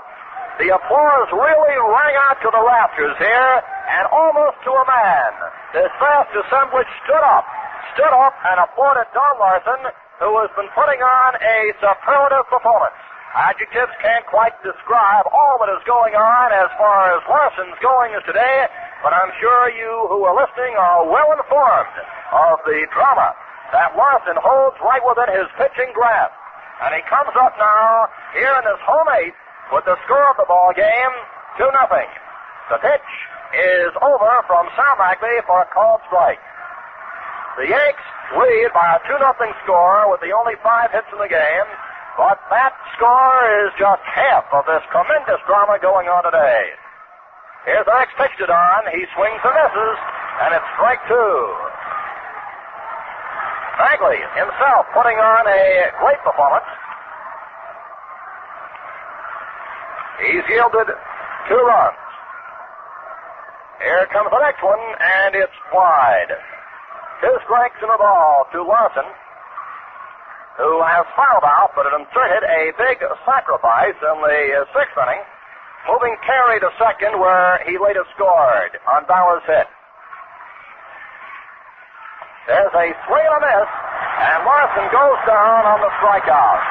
the 0.64 0.72
applause 0.72 1.28
really 1.36 1.76
rang 1.76 2.16
out 2.24 2.40
to 2.40 2.56
the 2.56 2.64
rafters 2.64 3.20
here, 3.20 3.56
and 4.00 4.08
almost 4.16 4.64
to 4.64 4.72
a 4.72 4.86
man. 4.88 5.32
This 5.76 5.92
vast 6.00 6.32
assemblage 6.40 6.88
stood 7.04 7.20
up, 7.20 7.44
stood 8.00 8.16
up 8.16 8.32
and 8.48 8.64
applauded 8.64 9.12
Don 9.12 9.36
Larsen, 9.44 9.92
who 10.24 10.40
has 10.40 10.52
been 10.56 10.72
putting 10.72 11.04
on 11.04 11.36
a 11.44 11.76
superlative 11.84 12.48
performance. 12.48 12.96
Adjectives 13.36 13.92
can't 14.00 14.24
quite 14.32 14.56
describe 14.64 15.28
all 15.36 15.60
that 15.60 15.68
is 15.76 15.84
going 15.84 16.16
on 16.16 16.48
as 16.56 16.72
far 16.80 17.12
as 17.12 17.20
Larsen's 17.28 17.76
going 17.84 18.16
is 18.16 18.24
today, 18.24 18.72
but 19.04 19.12
I'm 19.12 19.36
sure 19.44 19.68
you 19.76 20.08
who 20.08 20.24
are 20.24 20.36
listening 20.48 20.80
are 20.80 21.04
well 21.12 21.36
informed 21.36 21.96
of 22.32 22.64
the 22.64 22.88
drama 22.96 23.36
that 23.72 23.94
Larsen 23.94 24.38
holds 24.40 24.78
right 24.82 25.02
within 25.06 25.30
his 25.34 25.48
pitching 25.58 25.92
grasp. 25.94 26.34
And 26.82 26.96
he 26.96 27.04
comes 27.06 27.36
up 27.36 27.54
now 27.60 28.08
here 28.34 28.54
in 28.56 28.64
this 28.64 28.82
home 28.88 29.10
eighth 29.20 29.36
with 29.76 29.86
the 29.86 30.00
score 30.08 30.30
of 30.32 30.38
the 30.40 30.48
ball 30.48 30.72
game, 30.74 31.14
2 31.60 31.68
nothing. 31.76 32.10
The 32.72 32.80
pitch 32.80 33.10
is 33.54 33.92
over 34.00 34.32
from 34.48 34.70
Sal 34.78 34.96
Maglie 34.98 35.44
for 35.46 35.62
a 35.62 35.68
called 35.74 36.02
strike. 36.08 36.42
The 37.58 37.68
Yanks 37.68 38.06
lead 38.38 38.72
by 38.72 38.96
a 38.96 39.00
2 39.06 39.20
nothing 39.20 39.52
score 39.66 40.08
with 40.10 40.22
the 40.22 40.32
only 40.32 40.56
five 40.64 40.94
hits 40.96 41.10
in 41.12 41.20
the 41.20 41.30
game, 41.30 41.70
but 42.16 42.40
that 42.50 42.74
score 42.96 43.40
is 43.66 43.76
just 43.76 44.02
half 44.06 44.48
of 44.54 44.66
this 44.66 44.84
tremendous 44.94 45.42
drama 45.46 45.78
going 45.82 46.08
on 46.08 46.24
today. 46.24 46.74
Here's 47.66 47.86
to 47.86 48.46
Don. 48.48 48.82
He 48.96 49.04
swings 49.14 49.42
and 49.44 49.54
misses, 49.54 49.98
and 50.42 50.56
it's 50.56 50.70
strike 50.80 51.04
two. 51.12 51.69
Maglie 53.80 54.20
himself 54.36 54.92
putting 54.92 55.16
on 55.16 55.48
a 55.48 55.64
great 56.04 56.20
performance. 56.28 56.68
He's 60.20 60.44
yielded 60.52 60.92
two 61.48 61.62
runs. 61.64 61.96
Here 63.80 64.04
comes 64.12 64.28
the 64.28 64.42
next 64.44 64.60
one, 64.60 64.84
and 65.00 65.32
it's 65.36 65.56
wide. 65.72 66.36
Two 67.24 67.36
strikes 67.48 67.80
and 67.80 67.88
a 67.88 67.98
ball 67.98 68.44
to 68.52 68.60
Larsen, 68.60 69.08
who 70.60 70.84
has 70.84 71.08
fouled 71.16 71.48
out, 71.48 71.72
but 71.72 71.88
it 71.88 71.96
inserted 71.96 72.44
a 72.44 72.76
big 72.76 73.00
sacrifice 73.24 73.96
in 73.96 74.18
the 74.20 74.68
sixth 74.76 75.00
inning, 75.00 75.24
moving 75.88 76.20
Carey 76.28 76.60
to 76.60 76.68
second, 76.76 77.16
where 77.16 77.64
he 77.64 77.80
later 77.80 78.04
scored 78.12 78.76
on 78.92 79.08
Bauer's 79.08 79.44
hit. 79.48 79.72
There's 82.50 82.74
a 82.74 82.88
swing 83.06 83.26
and 83.30 83.36
a 83.38 83.42
miss, 83.46 83.70
and 83.70 84.40
Morrison 84.42 84.90
goes 84.90 85.20
down 85.30 85.62
on 85.70 85.80
the 85.86 85.92
strikeout. 86.02 86.62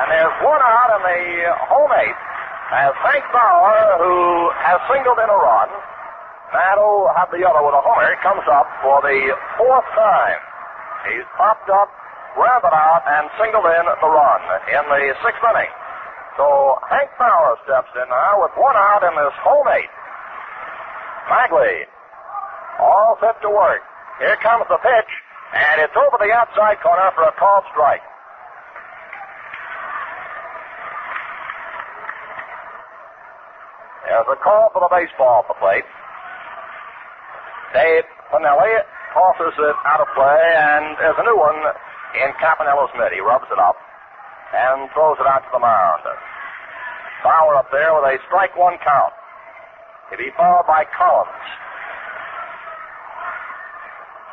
And 0.00 0.06
there's 0.08 0.36
one 0.40 0.62
out 0.64 0.90
in 0.96 1.02
the 1.04 1.22
home 1.68 1.92
eighth 2.00 2.22
as 2.72 2.96
Hank 2.98 3.22
Bauer, 3.30 4.00
who 4.00 4.50
has 4.58 4.80
singled 4.90 5.20
in 5.20 5.30
a 5.30 5.38
run, 5.38 5.70
Matt 6.50 6.78
will 6.78 7.10
have 7.14 7.30
the 7.34 7.42
other 7.42 7.62
with 7.62 7.74
a 7.74 7.82
homer, 7.82 8.14
comes 8.22 8.46
up 8.50 8.66
for 8.82 9.02
the 9.02 9.34
fourth 9.58 9.88
time. 9.98 10.40
He's 11.10 11.26
popped 11.34 11.70
up, 11.70 11.90
grounded 12.34 12.70
out, 12.70 13.02
and 13.06 13.30
singled 13.38 13.66
in 13.66 13.84
the 13.86 14.10
run 14.10 14.40
in 14.70 14.82
the 14.86 15.14
sixth 15.26 15.42
inning. 15.42 15.72
So 16.38 16.78
Hank 16.90 17.10
Bauer 17.18 17.58
steps 17.66 17.90
in 17.94 18.06
now 18.10 18.42
with 18.42 18.54
one 18.58 18.74
out 18.74 19.02
in 19.02 19.14
this 19.14 19.36
home 19.42 19.66
eighth. 19.74 19.94
Maglie, 21.30 21.86
all 22.78 23.18
set 23.20 23.38
to 23.42 23.50
work. 23.50 23.82
Here 24.18 24.36
comes 24.40 24.64
the 24.68 24.80
pitch, 24.80 25.12
and 25.52 25.80
it's 25.84 25.92
over 25.92 26.16
the 26.16 26.32
outside 26.32 26.80
corner 26.80 27.12
for 27.12 27.28
a 27.28 27.32
called 27.36 27.64
strike. 27.72 28.00
There's 34.08 34.30
a 34.32 34.38
call 34.40 34.72
for 34.72 34.80
the 34.80 34.88
baseball 34.88 35.44
at 35.44 35.48
the 35.52 35.58
plate. 35.60 35.84
Babe 37.76 38.08
Pinelli 38.32 38.72
tosses 39.12 39.52
it 39.52 39.76
out 39.84 40.00
of 40.00 40.08
play, 40.16 40.40
and 40.56 40.96
there's 40.96 41.20
a 41.20 41.26
new 41.28 41.36
one 41.36 41.60
in 42.16 42.32
Campanella's 42.40 42.94
mitt. 42.96 43.12
He 43.12 43.20
rubs 43.20 43.44
it 43.52 43.60
up 43.60 43.76
and 44.56 44.88
throws 44.96 45.20
it 45.20 45.28
out 45.28 45.44
to 45.44 45.50
the 45.52 45.60
mound. 45.60 46.00
Bauer 47.20 47.56
up 47.60 47.68
there 47.68 47.92
with 47.92 48.08
a 48.08 48.16
strike 48.24 48.56
one 48.56 48.80
count. 48.80 49.12
He'll 50.08 50.18
be 50.18 50.32
followed 50.38 50.64
by 50.64 50.88
Collins. 50.96 51.65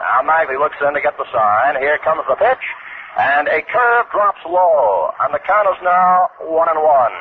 Now 0.04 0.20
Maglie 0.22 0.60
looks 0.60 0.76
in 0.86 0.94
to 0.94 1.00
get 1.00 1.16
the 1.16 1.24
sign. 1.32 1.80
Here 1.80 1.98
comes 2.04 2.24
the 2.28 2.36
pitch, 2.36 2.66
and 3.18 3.48
a 3.48 3.62
curve 3.72 4.06
drops 4.12 4.44
low, 4.46 5.12
and 5.22 5.34
the 5.34 5.40
count 5.40 5.70
is 5.72 5.80
now 5.82 6.28
one 6.42 6.68
and 6.68 6.84
one. 6.84 7.16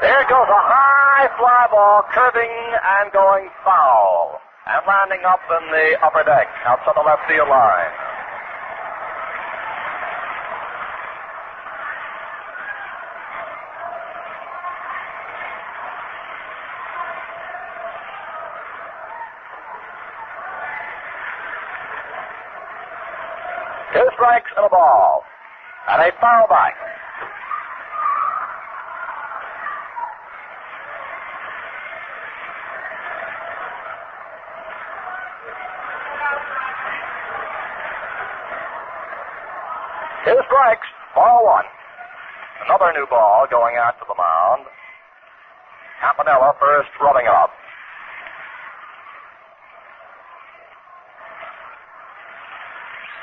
There 0.00 0.22
goes 0.30 0.46
a 0.46 0.62
high 0.70 1.26
fly 1.36 1.66
ball 1.72 2.02
curving 2.14 2.54
and 3.02 3.10
going 3.10 3.48
foul 3.64 4.40
and 4.68 4.82
landing 4.86 5.24
up 5.24 5.40
in 5.48 5.64
the 5.72 5.96
upper 6.04 6.22
deck 6.24 6.46
outside 6.66 6.92
the 6.94 7.00
left 7.00 7.24
field 7.26 7.48
line. 7.48 7.92
Two 23.94 24.06
strikes 24.14 24.50
and 24.56 24.66
a 24.66 24.68
ball. 24.68 25.24
And 25.88 26.02
a 26.02 26.12
foul 26.20 26.46
back. 26.48 26.76
Two 40.28 40.36
strikes, 40.44 40.86
ball 41.14 41.42
one. 41.42 41.64
Another 42.68 42.84
new 42.98 43.06
ball 43.06 43.46
going 43.46 43.78
out 43.78 43.94
to 44.02 44.06
the 44.10 44.18
mound. 44.18 44.66
Campanella 46.02 46.50
first 46.58 46.90
rubbing 46.98 47.30
up. 47.30 47.54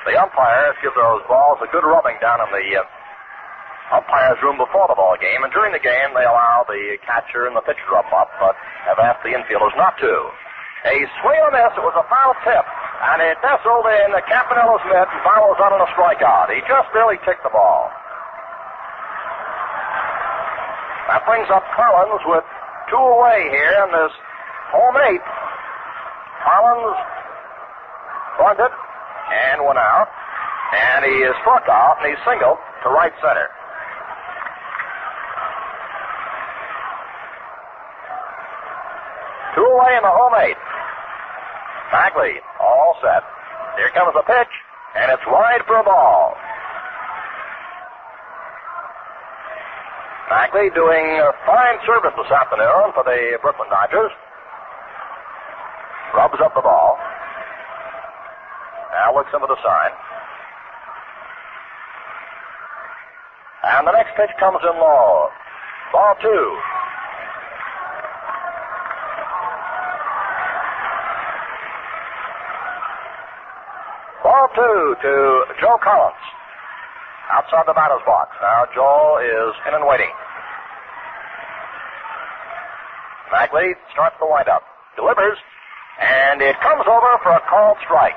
The 0.07 0.15
umpires 0.15 0.79
give 0.79 0.95
those 0.95 1.27
balls 1.27 1.59
a 1.59 1.67
good 1.75 1.83
rubbing 1.83 2.15
down 2.23 2.39
in 2.39 2.49
the 2.55 2.65
uh, 2.79 3.99
umpires' 3.99 4.39
room 4.39 4.55
before 4.55 4.87
the 4.87 4.95
ball 4.95 5.17
game, 5.19 5.43
and 5.43 5.51
during 5.51 5.73
the 5.75 5.81
game 5.81 6.13
they 6.15 6.23
allow 6.23 6.63
the 6.69 6.95
catcher 7.03 7.49
and 7.49 7.57
the 7.57 7.65
pitcher 7.65 7.83
to 7.89 7.99
rub 7.99 8.07
up, 8.15 8.31
but 8.39 8.55
have 8.87 9.01
asked 9.01 9.27
the 9.27 9.33
infielders 9.35 9.75
not 9.75 9.97
to. 9.99 10.13
A 10.85 10.95
swing 11.19 11.41
on 11.41 11.51
this, 11.57 11.73
it 11.73 11.81
was 11.81 11.97
a 11.97 12.05
foul 12.05 12.37
tip, 12.45 12.63
and 12.63 13.17
it 13.25 13.35
nestled 13.41 13.89
in 13.89 14.13
Campanella's 14.29 14.85
mitt 14.85 15.09
and 15.09 15.21
follows 15.25 15.57
out 15.57 15.73
on 15.73 15.81
a 15.81 15.89
strikeout. 15.97 16.53
He 16.53 16.61
just 16.69 16.85
barely 16.93 17.17
kicked 17.25 17.41
the 17.41 17.49
ball. 17.49 17.89
That 21.15 21.23
brings 21.23 21.47
up 21.47 21.63
Collins 21.71 22.27
with 22.27 22.43
two 22.91 22.99
away 22.99 23.47
here 23.47 23.71
in 23.87 23.89
this 23.95 24.11
home 24.67 24.99
eight. 25.07 25.23
Collins 26.43 26.99
bunted 28.35 28.67
and 29.31 29.63
went 29.63 29.79
out, 29.79 30.11
and 30.75 31.07
he 31.07 31.23
is 31.23 31.31
struck 31.39 31.63
out, 31.71 32.03
and 32.03 32.11
he's 32.11 32.19
single 32.27 32.59
to 32.83 32.89
right 32.91 33.15
center. 33.23 33.47
Two 39.55 39.63
away 39.63 39.95
in 39.95 40.03
the 40.03 40.11
home 40.11 40.35
eight. 40.43 40.59
Maglie, 41.95 42.43
all 42.59 42.99
set. 42.99 43.23
Here 43.79 43.87
comes 43.95 44.11
the 44.19 44.27
pitch, 44.27 44.51
and 44.99 45.15
it's 45.15 45.23
wide 45.31 45.63
for 45.63 45.79
a 45.79 45.83
ball. 45.87 46.35
Maglie 50.29 50.73
doing 50.73 51.21
fine 51.45 51.77
service 51.85 52.13
this 52.17 52.31
afternoon 52.31 52.93
for 52.97 53.03
the 53.05 53.37
Brooklyn 53.43 53.69
Dodgers. 53.69 54.11
Rubs 56.15 56.41
up 56.41 56.55
the 56.55 56.61
ball. 56.61 56.97
Now 58.91 59.13
looks 59.13 59.29
into 59.33 59.45
the 59.45 59.57
sign. 59.61 59.91
And 63.65 63.85
the 63.85 63.91
next 63.91 64.15
pitch 64.17 64.33
comes 64.39 64.57
in 64.63 64.79
low. 64.79 65.29
Ball 65.93 66.15
two. 66.21 66.57
Ball 74.23 74.47
two 74.55 74.95
to 75.01 75.45
Joe 75.61 75.77
Collins. 75.83 76.15
Outside 77.31 77.65
the 77.65 77.73
batter's 77.73 78.05
box. 78.05 78.35
Now 78.41 78.65
Joel 78.73 79.17
is 79.19 79.53
in 79.67 79.73
and 79.73 79.85
waiting. 79.87 80.11
Maglie 83.33 83.73
starts 83.91 84.15
the 84.19 84.27
windup, 84.29 84.61
delivers, 84.95 85.37
and 85.99 86.41
it 86.41 86.55
comes 86.61 86.85
over 86.87 87.17
for 87.23 87.31
a 87.33 87.41
called 87.49 87.77
strike. 87.83 88.15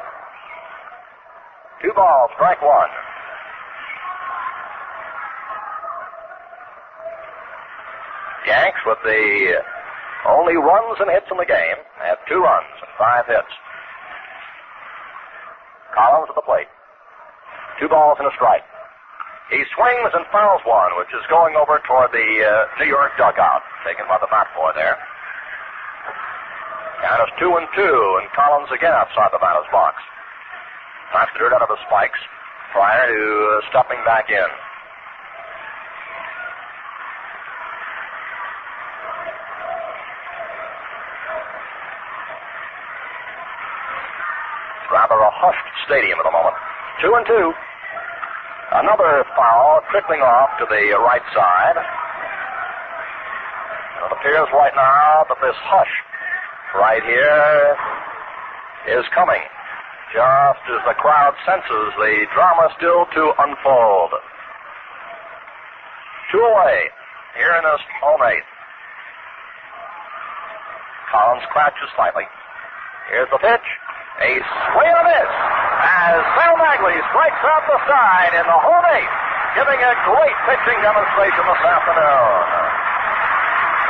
Two 1.83 1.93
balls, 1.95 2.31
strike 2.35 2.61
one. 2.61 2.91
Yanks 8.47 8.81
with 8.85 8.99
the 9.05 9.63
only 10.29 10.57
runs 10.57 10.99
and 11.01 11.11
hits 11.11 11.27
in 11.31 11.39
the 11.39 11.47
game 11.47 11.79
have 12.05 12.19
two 12.29 12.41
runs 12.41 12.69
and 12.81 12.91
five 12.99 13.27
hits. 13.27 13.53
Collins 15.95 16.29
at 16.29 16.35
the 16.35 16.43
plate. 16.43 16.69
Two 17.81 17.89
balls 17.89 18.19
and 18.21 18.29
a 18.29 18.35
strike. 18.35 18.68
He 19.49 19.65
swings 19.73 20.13
and 20.13 20.29
fouls 20.29 20.61
one, 20.69 20.93
which 21.01 21.09
is 21.17 21.25
going 21.33 21.57
over 21.57 21.81
toward 21.89 22.13
the 22.13 22.29
uh, 22.45 22.69
New 22.85 22.85
York 22.85 23.17
dugout, 23.17 23.65
taken 23.81 24.05
by 24.05 24.21
the 24.21 24.29
bat 24.29 24.45
boy 24.53 24.77
there. 24.77 25.01
Count 27.01 27.25
is 27.25 27.33
two 27.41 27.57
and 27.57 27.65
two, 27.73 27.97
and 28.21 28.29
Collins 28.37 28.69
again 28.69 28.93
outside 28.93 29.33
the 29.33 29.41
batter's 29.41 29.65
box. 29.73 29.97
Knocks 31.15 31.33
the 31.33 31.39
dirt 31.41 31.57
out 31.57 31.63
of 31.63 31.73
the 31.73 31.81
spikes 31.89 32.21
prior 32.73 33.09
to 33.09 33.17
uh, 33.17 33.65
stepping 33.73 34.05
back 34.05 34.29
in. 34.29 34.37
It's 44.85 44.93
rather 44.93 45.17
a 45.17 45.33
hushed 45.33 45.73
stadium 45.89 46.21
at 46.21 46.29
the 46.29 46.37
moment. 46.37 46.57
Two 47.01 47.15
and 47.17 47.25
two. 47.25 47.55
Another 48.69 49.25
foul 49.33 49.81
trickling 49.91 50.21
off 50.21 50.51
to 50.61 50.67
the 50.69 50.93
right 51.01 51.25
side. 51.33 51.77
It 54.05 54.13
appears 54.13 54.49
right 54.53 54.77
now 54.77 55.25
that 55.25 55.41
this 55.41 55.57
hush 55.65 55.89
right 56.77 57.01
here 57.01 57.77
is 58.93 59.05
coming. 59.15 59.41
Just 60.13 60.61
as 60.69 60.85
the 60.85 60.93
crowd 61.01 61.33
senses 61.49 61.97
the 61.97 62.29
drama 62.37 62.69
still 62.77 63.09
to 63.09 63.33
unfold. 63.41 64.13
Two 66.31 66.45
away. 66.45 66.93
Here 67.41 67.55
in 67.57 67.65
this 67.65 67.81
home 68.05 68.21
eighth. 68.21 68.53
Collins 71.09 71.45
crouches 71.49 71.89
slightly. 71.97 72.29
Here's 73.09 73.31
the 73.33 73.41
pitch. 73.41 73.69
A 74.21 74.31
swing 74.77 74.93
and 74.93 75.01
a 75.01 75.05
miss 75.09 75.33
as 75.79 76.19
Sal 76.35 76.55
Maglie 76.59 76.99
strikes 77.15 77.43
out 77.47 77.63
the 77.71 77.79
side 77.87 78.33
in 78.35 78.45
the 78.47 78.59
home 78.59 78.87
eighth, 78.99 79.17
giving 79.55 79.79
a 79.79 79.93
great 80.03 80.37
pitching 80.51 80.79
demonstration 80.83 81.43
this 81.47 81.63
afternoon. 81.63 82.43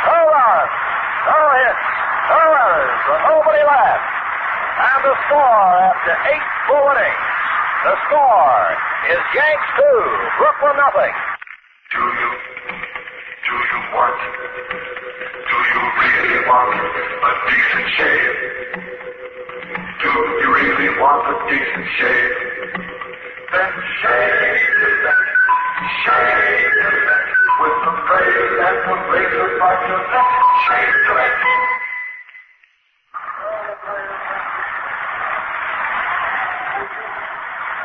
No 0.05 0.19
runs, 0.28 0.74
no 1.28 1.40
hits, 1.59 1.86
no 2.28 2.40
errors, 2.44 3.02
and 3.09 3.23
nobody 3.28 3.62
left. 3.65 4.05
And 4.78 5.01
the 5.05 5.15
score 5.27 5.73
after 5.89 6.15
eight 6.28 6.47
full 6.69 6.86
innings. 6.93 7.24
The 7.85 7.94
score 8.06 8.62
is 9.10 9.23
Yanks 9.32 9.69
two, 9.78 10.01
Brooklyn 10.39 10.77
nothing. 10.77 11.15
Do 11.94 12.02
you, 12.05 12.31
do 13.48 13.55
you 13.55 13.81
want, 13.97 14.19
do 15.47 15.56
you 15.56 15.82
really 16.05 16.40
want 16.47 16.74
a 16.77 17.32
decent 17.48 17.89
shave? 17.97 18.88
Do 19.98 20.06
you 20.06 20.54
really 20.54 20.94
want 21.02 21.26
a 21.26 21.34
decent 21.50 21.86
shave? 21.98 22.34
Then 23.50 23.72
shave 23.98 24.78
it, 24.78 25.02
shave 26.06 26.70
it, 26.86 27.26
with 27.58 27.78
the 27.82 27.94
blade 28.06 28.62
and 28.62 28.78
the 28.78 28.94
razor 29.10 29.48
by 29.58 29.74
your 29.90 29.98
neck, 29.98 30.30
shave 30.70 31.02
it. 31.18 31.34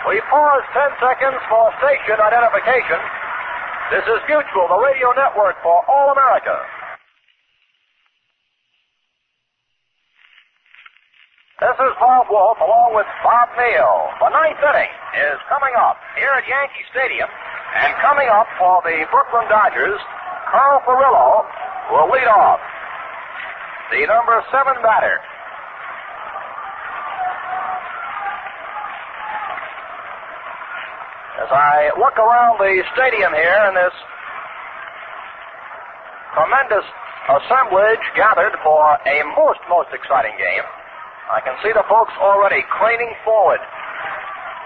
We 0.05 0.21
pause 0.29 0.65
10 0.69 0.93
seconds 1.01 1.41
for 1.49 1.73
station 1.81 2.21
identification. 2.21 3.01
This 3.89 4.05
is 4.05 4.21
Mutual, 4.29 4.69
the 4.69 4.77
radio 4.85 5.17
network 5.17 5.57
for 5.65 5.81
all 5.89 6.13
America. 6.13 6.61
This 11.63 11.79
is 11.79 11.95
Bob 11.95 12.27
Wolff 12.27 12.59
along 12.59 12.91
with 12.91 13.07
Bob 13.23 13.47
Neal. 13.55 14.11
The 14.19 14.27
ninth 14.35 14.59
inning 14.59 14.91
is 15.15 15.39
coming 15.47 15.71
up 15.79 15.95
here 16.19 16.35
at 16.35 16.43
Yankee 16.43 16.83
Stadium. 16.91 17.31
And 17.79 17.95
coming 18.03 18.27
up 18.27 18.51
for 18.59 18.83
the 18.83 19.07
Brooklyn 19.07 19.47
Dodgers, 19.47 19.95
Carl 20.51 20.83
Furillo 20.83 21.47
will 21.87 22.11
lead 22.11 22.27
off. 22.27 22.59
The 23.95 24.03
number 24.11 24.43
seven 24.51 24.75
batter. 24.83 25.23
As 31.47 31.47
I 31.47 31.95
look 31.95 32.19
around 32.19 32.59
the 32.59 32.83
stadium 32.91 33.31
here 33.31 33.63
in 33.71 33.75
this 33.79 33.95
tremendous 36.35 36.83
assemblage 37.31 38.03
gathered 38.19 38.59
for 38.67 38.99
a 39.07 39.23
most, 39.39 39.63
most 39.71 39.95
exciting 39.95 40.35
game, 40.35 40.67
I 41.31 41.39
can 41.39 41.55
see 41.63 41.71
the 41.71 41.85
folks 41.87 42.11
already 42.19 42.63
craning 42.67 43.13
forward, 43.23 43.59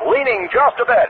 leaning 0.10 0.50
just 0.50 0.80
a 0.82 0.86
bit 0.86 1.10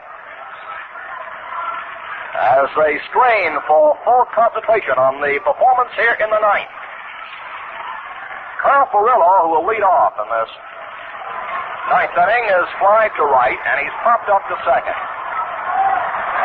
as 2.38 2.69
they 2.78 3.02
strain 3.10 3.57
for 3.65 3.98
full 4.06 4.26
concentration 4.36 4.94
on 4.99 5.18
the 5.24 5.41
performance 5.41 5.90
here 5.98 6.14
in 6.22 6.30
the 6.30 6.38
ninth. 6.38 6.69
Carl 8.61 8.86
Furillo, 8.94 9.34
who 9.48 9.49
will 9.57 9.65
lead 9.65 9.82
off 9.82 10.14
in 10.22 10.28
this 10.30 10.52
ninth 11.90 12.14
inning, 12.14 12.45
is 12.52 12.68
fly 12.78 13.10
to 13.15 13.24
right, 13.26 13.57
and 13.57 13.76
he's 13.82 13.95
popped 14.06 14.30
up 14.30 14.44
to 14.52 14.56
second. 14.68 14.98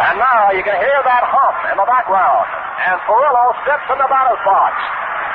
And 0.09 0.17
now 0.17 0.55
you 0.55 0.65
can 0.65 0.79
hear 0.81 0.99
that 1.05 1.25
hum 1.27 1.55
in 1.75 1.77
the 1.77 1.89
background 1.89 2.49
as 2.89 2.97
Furillo 3.05 3.53
steps 3.67 3.87
in 3.93 3.99
the 4.01 4.09
batter's 4.09 4.41
box. 4.47 4.75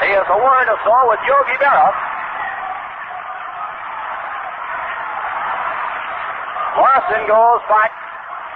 He 0.01 0.09
is 0.13 0.25
a 0.25 0.37
word 0.41 0.67
or 0.71 0.79
so 0.81 0.95
with 1.11 1.21
Yogi 1.27 1.57
Berra. 1.61 2.06
Larsen 6.77 7.25
goes 7.25 7.63
back 7.65 7.89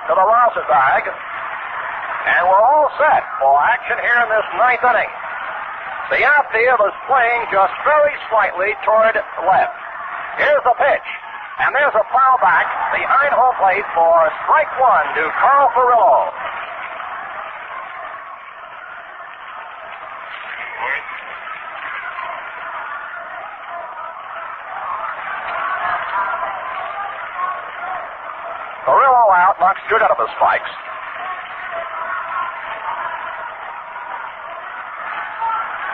to 0.06 0.14
the 0.14 0.22
rosin 0.22 0.66
bag. 0.70 1.10
And 1.10 2.46
we're 2.46 2.62
all 2.62 2.94
set 3.02 3.26
for 3.42 3.58
action 3.66 3.98
here 3.98 4.20
in 4.22 4.30
this 4.30 4.48
ninth 4.62 4.86
inning. 4.86 5.10
The 6.14 6.22
outfield 6.22 6.86
is 6.86 6.98
playing 7.10 7.42
just 7.50 7.74
very 7.82 8.14
slightly 8.30 8.78
toward 8.86 9.18
left. 9.18 9.78
Here's 10.38 10.62
the 10.62 10.78
pitch. 10.78 11.08
And 11.66 11.74
there's 11.74 11.98
a 11.98 12.06
foul 12.14 12.38
back 12.46 12.70
behind 12.94 13.34
home 13.34 13.58
plate 13.58 13.86
for 13.98 14.14
strike 14.46 14.70
one 14.78 15.08
to 15.18 15.24
Carl 15.42 15.70
Furillo. 15.74 16.30
Knocks 29.92 30.08
out 30.08 30.16
of 30.16 30.24
his 30.24 30.32
spikes. 30.40 30.72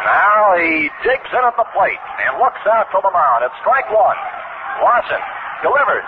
Now 0.05 0.53
he 0.53 0.93
digs 1.01 1.31
in 1.33 1.41
at 1.41 1.57
the 1.57 1.65
plate 1.73 1.97
and 2.21 2.37
looks 2.37 2.61
out 2.69 2.93
to 2.93 2.99
the 3.01 3.09
mound. 3.09 3.41
It's 3.41 3.57
strike 3.65 3.89
one. 3.89 4.13
Larsen 4.85 5.17
delivers. 5.65 6.05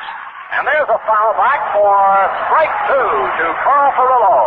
And 0.53 0.69
there's 0.69 0.85
a 0.85 1.01
foul 1.01 1.33
back 1.33 1.61
for 1.73 1.97
strike 2.45 2.73
two 2.93 3.09
to 3.41 3.45
Carl 3.65 3.89
Furillo. 3.97 4.37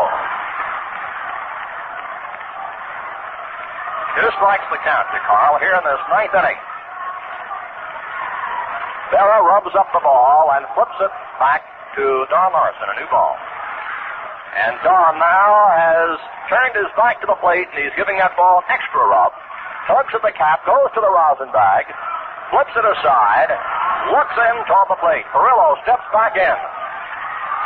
Two 4.23 4.31
strikes 4.39 4.67
the 4.71 4.79
count 4.87 5.11
to 5.11 5.19
Carl 5.27 5.59
here 5.59 5.75
in 5.75 5.83
this 5.83 6.03
ninth 6.15 6.31
inning. 6.31 6.61
Berra 9.11 9.43
rubs 9.43 9.75
up 9.75 9.91
the 9.91 10.01
ball 10.07 10.55
and 10.55 10.63
flips 10.79 10.95
it 11.03 11.11
back 11.43 11.67
to 11.97 12.05
Don 12.33 12.51
Larsen, 12.53 12.89
a 12.89 12.97
new 13.01 13.09
ball. 13.13 13.37
And 14.53 14.77
Don 14.85 15.17
now 15.17 15.49
has 15.73 16.17
turned 16.49 16.77
his 16.77 16.89
back 16.97 17.21
to 17.25 17.27
the 17.29 17.37
plate 17.41 17.69
and 17.73 17.79
he's 17.81 17.97
giving 17.97 18.21
that 18.21 18.37
ball 18.37 18.61
an 18.61 18.69
extra 18.69 19.01
rub. 19.01 19.33
Tugs 19.89 20.13
at 20.13 20.23
the 20.23 20.33
cap, 20.33 20.65
goes 20.69 20.93
to 20.95 21.01
the 21.01 21.11
rosin 21.11 21.51
bag, 21.51 21.89
flips 22.53 22.73
it 22.77 22.85
aside, 22.85 23.51
looks 24.13 24.37
in 24.37 24.57
toward 24.69 24.89
the 24.93 25.01
plate. 25.01 25.25
Furillo 25.33 25.77
steps 25.83 26.05
back 26.13 26.37
in. 26.37 26.57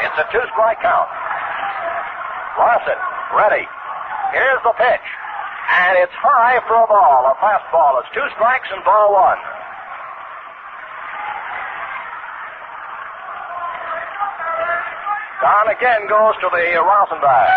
It's 0.07 0.19
a 0.19 0.27
two 0.31 0.43
strike 0.55 0.79
count. 0.81 1.11
Larsen, 2.59 2.99
ready. 3.35 3.67
Here's 4.33 4.63
the 4.63 4.75
pitch. 4.79 5.07
And 5.67 5.99
it's 5.99 6.15
high 6.15 6.63
for 6.71 6.79
a 6.79 6.87
ball, 6.87 7.27
a 7.31 7.35
fastball. 7.43 7.99
It's 8.01 8.11
two 8.15 8.27
strikes 8.39 8.71
and 8.71 8.83
ball 8.87 9.13
one. 9.13 9.39
Don 15.47 15.71
again 15.71 16.11
goes 16.11 16.35
to 16.43 16.51
the 16.51 16.67
rosin 16.83 17.23
bag. 17.23 17.55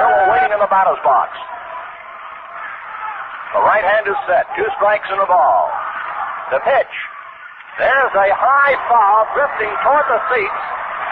Rillo 0.00 0.32
waiting 0.32 0.48
in 0.48 0.60
the 0.64 0.70
batter's 0.72 0.96
box. 1.04 1.36
The 3.52 3.60
right 3.68 3.84
hand 3.84 4.08
is 4.08 4.16
set. 4.24 4.48
Two 4.56 4.64
strikes 4.80 5.04
in 5.12 5.20
the 5.20 5.28
ball. 5.28 5.68
The 6.48 6.60
pitch. 6.64 6.94
There's 7.76 8.14
a 8.16 8.28
high 8.32 8.76
foul 8.88 9.28
drifting 9.36 9.68
toward 9.84 10.08
the 10.08 10.20
seats 10.32 10.62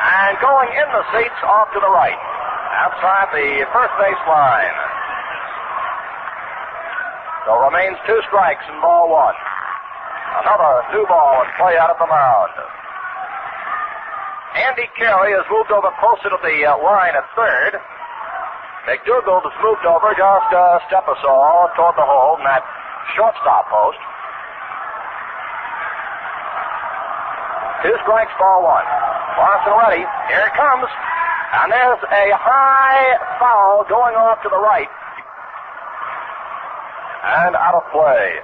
and 0.08 0.40
going 0.40 0.72
in 0.72 0.88
the 0.88 1.04
seats 1.12 1.36
off 1.44 1.68
to 1.76 1.84
the 1.84 1.92
right. 1.92 2.16
Outside 2.80 3.28
the 3.36 3.68
first 3.76 3.92
base 4.00 4.22
line. 4.24 4.76
So 7.44 7.60
remains 7.60 8.00
two 8.08 8.24
strikes 8.32 8.64
in 8.72 8.80
ball 8.80 9.12
one. 9.12 9.36
Another 10.40 10.80
new 10.96 11.04
ball 11.12 11.44
and 11.44 11.52
play 11.60 11.76
out 11.76 11.92
of 11.92 12.00
the 12.00 12.08
mound. 12.08 12.56
Andy 14.56 14.88
Carey 14.96 15.36
has 15.36 15.44
moved 15.52 15.68
over 15.68 15.92
closer 16.00 16.32
to 16.32 16.40
the 16.40 16.56
uh, 16.64 16.80
line 16.80 17.12
at 17.12 17.28
third. 17.36 17.76
McDougald 18.88 19.44
has 19.44 19.56
moved 19.60 19.84
over 19.84 20.16
just 20.16 20.48
a 20.48 20.80
step 20.88 21.04
or 21.04 21.18
so 21.20 21.34
toward 21.76 21.92
the 22.00 22.06
hole 22.06 22.40
in 22.40 22.44
that 22.48 22.64
shortstop 23.12 23.68
post. 23.68 24.00
Two 27.84 27.96
strikes, 28.00 28.32
ball 28.40 28.64
one. 28.64 28.86
Larsen 29.36 29.76
ready. 29.76 30.04
Here 30.32 30.40
it 30.48 30.54
comes. 30.56 30.88
And 31.52 31.68
there's 31.70 32.00
a 32.08 32.24
high 32.32 33.20
foul 33.36 33.84
going 33.84 34.16
off 34.16 34.40
to 34.40 34.48
the 34.48 34.56
right. 34.56 34.88
And 37.44 37.52
out 37.54 37.76
of 37.76 37.84
play. 37.92 38.40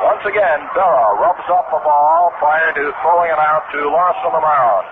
Once 0.00 0.24
again, 0.24 0.60
Berra 0.72 1.12
rubs 1.20 1.44
up 1.52 1.68
the 1.68 1.80
ball 1.84 2.32
prior 2.40 2.72
to 2.72 2.84
throwing 3.04 3.28
it 3.28 3.36
out 3.36 3.68
to 3.68 3.84
Larsen 3.84 4.32
on 4.32 4.34
the 4.36 4.40
mound. 4.40 4.88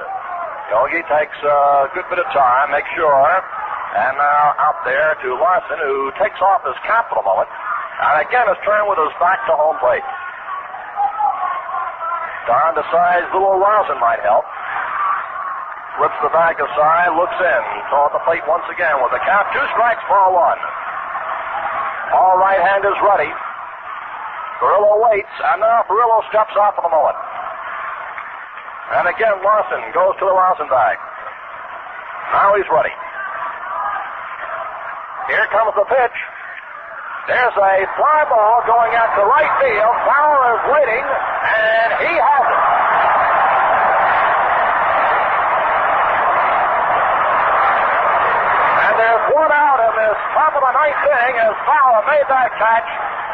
Yogi 0.69 1.01
takes 1.09 1.39
a 1.49 1.89
good 1.97 2.05
bit 2.13 2.21
of 2.21 2.29
time, 2.29 2.69
makes 2.77 2.93
sure, 2.93 3.09
and 3.09 4.13
now 4.21 4.53
out 4.61 4.77
there 4.85 5.17
to 5.25 5.29
Larsen, 5.33 5.81
who 5.81 6.13
takes 6.21 6.37
off 6.45 6.61
his 6.61 6.77
cap 6.85 7.09
for 7.09 7.21
a 7.21 7.27
moment, 7.27 7.49
and 7.49 8.21
again 8.21 8.53
is 8.53 8.61
turned 8.69 8.85
with 8.85 9.01
his 9.01 9.15
back 9.17 9.41
to 9.49 9.57
home 9.57 9.81
plate. 9.81 10.05
Don 12.45 12.77
decides 12.77 13.33
little 13.33 13.57
rosin 13.57 13.97
might 14.05 14.21
help. 14.21 14.45
Flips 15.97 16.21
the 16.21 16.33
back 16.37 16.61
aside, 16.61 17.17
looks 17.17 17.37
in 17.41 17.63
toward 17.89 18.13
the 18.13 18.21
plate 18.29 18.45
once 18.45 18.69
again 18.69 19.01
with 19.01 19.13
the 19.17 19.25
count. 19.25 19.49
Two 19.57 19.65
strikes, 19.73 20.05
ball 20.05 20.37
one. 20.37 20.61
All 22.13 22.37
right 22.37 22.61
hand 22.61 22.85
is 22.85 22.97
ready. 23.01 23.33
Furillo 24.59 24.99
waits, 25.07 25.35
and 25.55 25.63
now 25.63 25.87
Furillo 25.87 26.19
steps 26.29 26.51
off 26.59 26.75
for 26.75 26.83
the 26.83 26.91
moment. 26.91 27.15
And 28.91 29.07
again, 29.07 29.39
Larsen 29.45 29.83
goes 29.95 30.19
to 30.19 30.25
the 30.27 30.35
rosin 30.35 30.67
bag. 30.67 30.99
Now 32.35 32.59
he's 32.59 32.67
ready. 32.67 32.91
Here 35.31 35.47
comes 35.55 35.77
the 35.79 35.87
pitch. 35.87 36.19
There's 37.29 37.55
a 37.55 37.75
fly 38.01 38.25
ball 38.27 38.65
going 38.67 38.97
out 38.97 39.13
to 39.15 39.23
right 39.29 39.53
field. 39.61 39.95
Bauer 40.09 40.43
is 40.57 40.63
waiting, 40.75 41.05
and 41.07 41.91
he 42.03 42.13
has 42.17 42.45
it. 42.49 42.63
And 48.89 48.95
there's 48.97 49.25
one 49.37 49.53
out 49.53 49.79
in 49.87 49.93
this 50.03 50.19
top 50.35 50.57
of 50.57 50.63
the 50.65 50.73
ninth 50.73 51.03
inning 51.05 51.37
as 51.47 51.55
Bauer 51.69 52.01
made 52.09 52.27
that 52.33 52.51
catch 52.57 52.88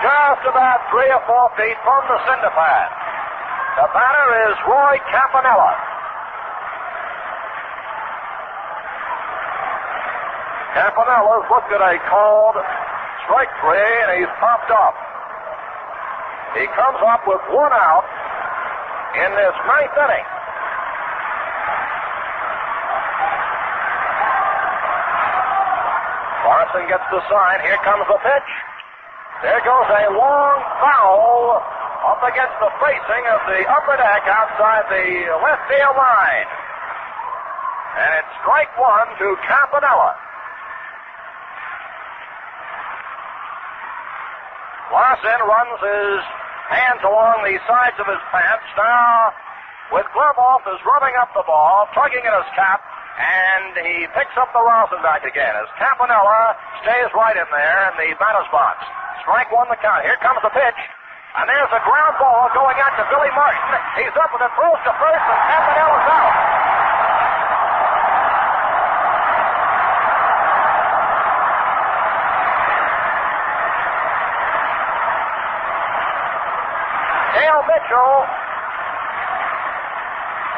just 0.05 0.45
about 0.45 0.85
three 0.93 1.09
or 1.09 1.23
four 1.25 1.49
feet 1.57 1.81
from 1.81 2.05
the 2.13 2.21
cinder 2.29 2.53
pad. 2.53 2.89
The 3.81 3.89
batter 3.89 4.29
is 4.53 4.57
Roy 4.69 5.01
Campanella. 5.09 5.73
Campanella's 10.77 11.49
looked 11.49 11.73
at 11.73 11.81
a 11.81 11.97
called 12.13 12.61
strike 13.25 13.49
three 13.65 13.81
and 13.81 14.21
he's 14.21 14.33
popped 14.45 14.69
up. 14.69 14.93
He 16.53 16.69
comes 16.77 17.01
up 17.01 17.25
with 17.25 17.41
one 17.49 17.73
out 17.73 18.05
in 19.17 19.31
this 19.41 19.57
ninth 19.65 19.97
inning. 20.05 20.29
Larsen 26.45 26.85
gets 26.93 27.09
the 27.09 27.25
sign. 27.25 27.65
Here 27.65 27.81
comes 27.81 28.05
the 28.05 28.21
pitch. 28.21 28.74
There 29.45 29.61
goes 29.61 29.89
a 29.93 30.09
long 30.09 30.57
foul 30.81 31.61
up 32.09 32.25
against 32.25 32.57
the 32.65 32.73
facing 32.81 33.25
of 33.29 33.45
the 33.45 33.61
upper 33.69 33.93
deck 34.01 34.25
outside 34.25 34.89
the 34.89 35.37
left 35.37 35.69
field 35.69 35.97
line. 36.01 36.49
And 37.93 38.11
it's 38.25 38.33
strike 38.41 38.73
one 38.81 39.05
to 39.05 39.37
Campanella. 39.45 40.17
Larsen 44.89 45.41
runs 45.45 45.77
his 45.93 46.21
hands 46.73 47.05
along 47.05 47.45
the 47.45 47.61
sides 47.69 48.01
of 48.01 48.09
his 48.09 48.25
pants. 48.33 48.69
Now, 48.81 49.29
with 49.93 50.09
glove 50.17 50.41
off, 50.41 50.65
is 50.73 50.81
rubbing 50.89 51.13
up 51.21 51.29
the 51.37 51.45
ball, 51.45 51.85
tugging 51.93 52.25
at 52.25 52.33
his 52.33 52.49
cap, 52.57 52.81
and 53.21 53.77
he 53.77 54.09
picks 54.17 54.33
up 54.41 54.49
the 54.57 54.65
rosin 54.65 55.05
bag 55.05 55.21
again 55.29 55.53
as 55.53 55.69
Campanella 55.77 56.57
stays 56.81 57.13
right 57.13 57.37
in 57.37 57.49
there 57.53 57.93
in 57.93 57.95
the 58.01 58.17
batter's 58.17 58.49
box. 58.49 58.81
Strike 59.25 59.49
one 59.57 59.65
the 59.73 59.81
count. 59.81 60.05
Here 60.05 60.21
comes 60.21 60.37
the 60.45 60.53
pitch. 60.53 60.81
And 61.41 61.49
there's 61.49 61.73
a 61.73 61.81
ground 61.81 62.15
ball 62.21 62.53
going 62.53 62.77
out 62.77 62.93
to 63.01 63.09
Billy 63.09 63.33
Martin. 63.33 63.73
He's 63.97 64.13
up 64.21 64.29
with 64.37 64.45
it, 64.45 64.53
throws 64.53 64.77
to 64.85 64.93
first, 65.01 65.25
and 65.25 65.41
Campanella's 65.49 66.09
out. 66.13 66.35
Dale 77.33 77.65
Mitchell 77.65 78.17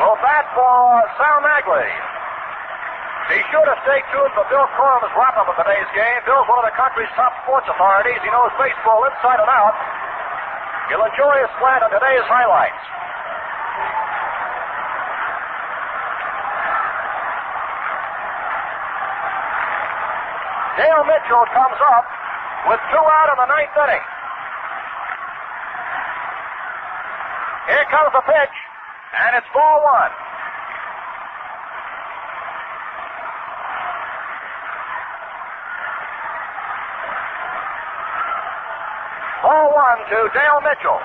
will 0.03 0.19
bat 0.27 0.45
for 0.59 1.07
Sal 1.15 1.39
Maglie. 1.39 2.16
Be 3.37 3.45
sure 3.53 3.69
to 3.69 3.77
stay 3.85 4.01
tuned 4.17 4.33
for 4.33 4.49
Bill 4.49 4.65
Corum's 4.81 5.13
wrap-up 5.13 5.45
of 5.45 5.61
today's 5.61 5.85
game. 5.93 6.21
Bill's 6.25 6.49
one 6.49 6.57
of 6.65 6.73
the 6.73 6.73
country's 6.73 7.13
top 7.21 7.37
sports 7.45 7.69
authorities. 7.69 8.17
He 8.25 8.33
knows 8.33 8.49
baseball 8.57 9.05
inside 9.05 9.37
and 9.37 9.53
out. 9.53 9.77
You'll 10.89 11.05
enjoy 11.05 11.45
his 11.45 11.53
slant 11.61 11.85
on 11.85 11.93
today's 11.93 12.25
highlights. 12.25 12.81
Dale 20.81 21.05
Mitchell 21.05 21.45
comes 21.53 21.77
up 21.93 22.09
with 22.73 22.81
two 22.89 23.05
out 23.05 23.29
in 23.29 23.37
the 23.37 23.49
ninth 23.53 23.77
inning. 23.85 24.05
Here 27.69 27.85
comes 27.93 28.17
the 28.17 28.25
pitch, 28.25 28.57
and 29.13 29.37
it's 29.37 29.51
ball 29.53 29.85
one. 29.85 30.26
To 39.87 39.95
Dale 40.35 40.61
Mitchell. 40.67 40.99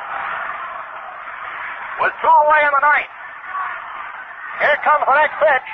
With 2.01 2.13
two 2.17 2.33
away 2.33 2.61
in 2.65 2.73
the 2.73 2.81
ninth. 2.81 3.13
Here 4.57 4.79
comes 4.81 5.05
the 5.05 5.13
next 5.21 5.37
pitch. 5.37 5.67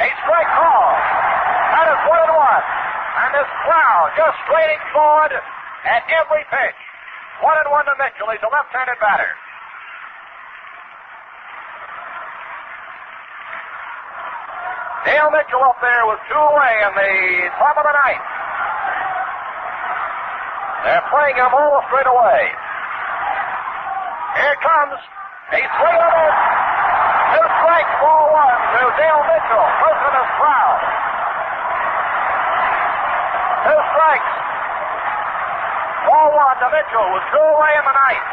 A 0.00 0.08
strike 0.24 0.50
call. 0.56 0.88
That 1.76 1.84
is 1.92 2.00
one 2.08 2.16
and 2.16 2.32
one. 2.32 2.64
And 2.64 3.30
this 3.36 3.50
crowd 3.60 4.08
just 4.16 4.40
straining 4.48 4.80
forward 4.88 5.36
at 5.84 6.00
every 6.08 6.48
pitch. 6.48 6.80
One 7.44 7.60
and 7.60 7.68
one 7.68 7.84
to 7.84 7.94
Mitchell. 8.00 8.32
He's 8.32 8.40
a 8.40 8.48
left-handed 8.48 9.04
batter. 9.04 9.36
Dale 15.04 15.28
Mitchell 15.28 15.60
up 15.60 15.76
there 15.84 16.08
with 16.08 16.24
two 16.24 16.40
away 16.40 16.72
in 16.88 16.92
the 16.96 17.12
top 17.60 17.76
of 17.76 17.84
the 17.84 17.92
ninth. 17.92 18.24
They're 20.86 21.02
playing 21.10 21.34
him 21.34 21.50
all 21.50 21.82
straight 21.90 22.06
away. 22.06 22.42
Here 24.38 24.58
comes. 24.62 25.02
He's 25.50 25.66
swinging 25.82 26.14
it. 26.14 26.34
Two 27.34 27.46
strikes, 27.58 27.90
ball 27.98 28.30
one 28.30 28.54
to 28.54 28.86
Dale 28.94 29.22
Mitchell. 29.26 29.66
In 29.66 30.12
his 30.14 30.30
crowd. 30.38 30.78
Two 33.66 33.80
strikes. 33.90 34.32
Ball 36.06 36.30
one 36.38 36.54
to 36.62 36.68
Mitchell 36.70 37.06
with 37.18 37.24
two 37.34 37.42
away 37.42 37.72
in 37.74 37.84
the 37.86 37.96
ninth. 38.06 38.28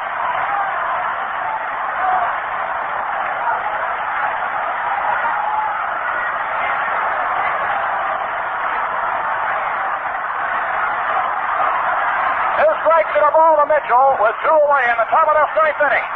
Two 12.61 12.73
strikes 12.85 13.09
and 13.17 13.25
a 13.25 13.31
ball 13.33 13.57
to 13.57 13.65
Mitchell 13.83 14.15
with 14.15 14.35
two 14.39 14.55
away 14.63 14.83
in 14.87 14.95
the 14.95 15.09
top 15.11 15.27
of 15.27 15.35
the 15.35 15.43
ninth 15.59 15.75
inning. 15.83 16.07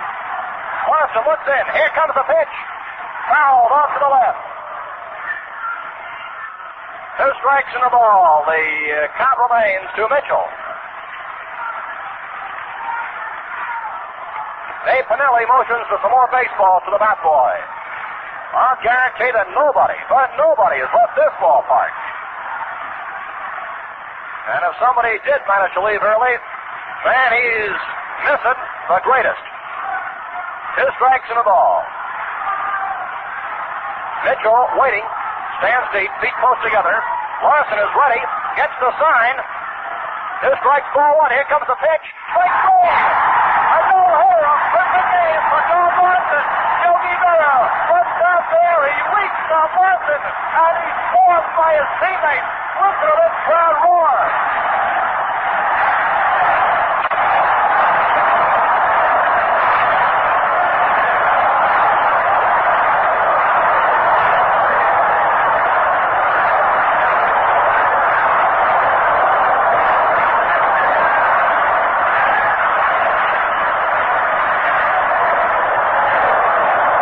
Larsen 0.87 1.23
looks 1.27 1.43
in. 1.51 1.65
Here 1.75 1.91
comes 1.99 2.15
the 2.15 2.23
pitch. 2.23 2.53
fouled 3.27 3.71
off 3.75 3.91
to 3.91 3.99
the 3.99 4.07
left. 4.07 4.39
Two 7.19 7.31
strikes 7.43 7.67
in 7.75 7.83
the 7.83 7.91
ball. 7.91 8.47
The 8.47 8.55
uh, 8.55 9.11
count 9.19 9.35
remains 9.35 9.83
to 9.99 10.07
Mitchell. 10.07 10.47
Babe 14.87 15.03
Pinelli 15.11 15.43
motions 15.51 15.83
for 15.91 15.99
some 15.99 16.15
more 16.15 16.31
baseball 16.31 16.79
to 16.87 16.89
the 16.95 17.01
bat 17.03 17.19
boy. 17.19 17.51
I'll 18.55 18.79
guarantee 18.79 19.27
that 19.35 19.51
nobody, 19.51 19.99
but 20.07 20.31
nobody 20.39 20.79
has 20.79 20.91
left 20.95 21.19
this 21.19 21.35
ballpark. 21.43 21.91
And 24.55 24.63
if 24.71 24.79
somebody 24.79 25.19
did 25.27 25.43
manage 25.43 25.75
to 25.75 25.83
leave 25.83 25.99
early, 25.99 26.39
man, 27.05 27.29
he's 27.33 27.77
missing 28.25 28.59
the 28.89 28.99
greatest. 29.03 29.43
Two 30.77 30.89
strikes 30.97 31.27
in 31.29 31.37
the 31.37 31.45
ball. 31.45 31.83
Mitchell 34.25 34.65
waiting, 34.77 35.05
stands 35.61 35.87
deep, 35.93 36.11
feet 36.21 36.33
close 36.41 36.57
together. 36.63 36.95
Larsen 37.43 37.77
is 37.77 37.93
ready, 37.93 38.21
gets 38.57 38.73
the 38.81 38.91
sign. 38.97 39.35
Two 40.41 40.53
strikes, 40.61 40.89
ball 40.93 41.17
one. 41.17 41.31
Here 41.33 41.45
comes 41.49 41.65
the 41.65 41.77
pitch. 41.77 42.05
Strike 42.33 42.57
four. 42.65 42.85
A 42.85 43.79
no-hitter, 43.89 44.45
a 44.45 44.55
perfect 44.73 45.07
game 45.13 45.41
for 45.49 45.61
Don 45.69 45.91
Larsen. 45.97 46.45
Yogi 46.85 47.15
Berra 47.21 47.53
runs 47.93 48.17
out 48.21 48.45
there. 48.53 48.81
He 48.85 48.97
reaches 49.17 49.49
on 49.53 49.69
Larsen, 49.81 50.21
and 50.21 50.73
he's 50.81 50.99
forced 51.13 51.53
by 51.57 51.71
his 51.77 51.89
teammates. 52.01 52.49
Listen 52.77 53.05
to 53.05 53.15
this 53.17 53.35
crowd 53.49 53.77
roar. 53.85 54.17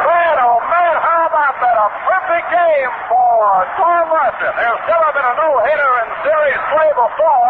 Man, 0.06 0.38
oh 0.42 0.60
man, 0.70 0.96
how 1.02 1.26
about 1.30 1.56
that? 1.62 1.76
A 1.76 1.90
perfect 2.06 2.48
game 2.50 2.92
for 3.10 3.66
Don 3.78 4.06
Larsen. 4.10 4.54
There's 4.58 4.84
never 4.86 5.10
been 5.14 5.26
a 5.26 5.36
no-hitter 5.38 5.92
in 6.02 6.08
series 6.26 6.62
play 6.74 6.90
before. 6.94 7.44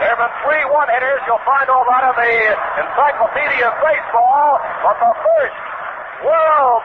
There 0.00 0.16
have 0.16 0.24
one-hitters. 0.92 1.20
You'll 1.26 1.40
find 1.48 1.68
all 1.72 1.84
that 1.88 2.04
in 2.04 2.14
the 2.20 2.36
Encyclopedia 2.84 3.64
of 3.64 3.76
Baseball. 3.80 4.60
But 4.84 4.96
the 5.00 5.12
first 5.24 5.56
World 6.20 6.84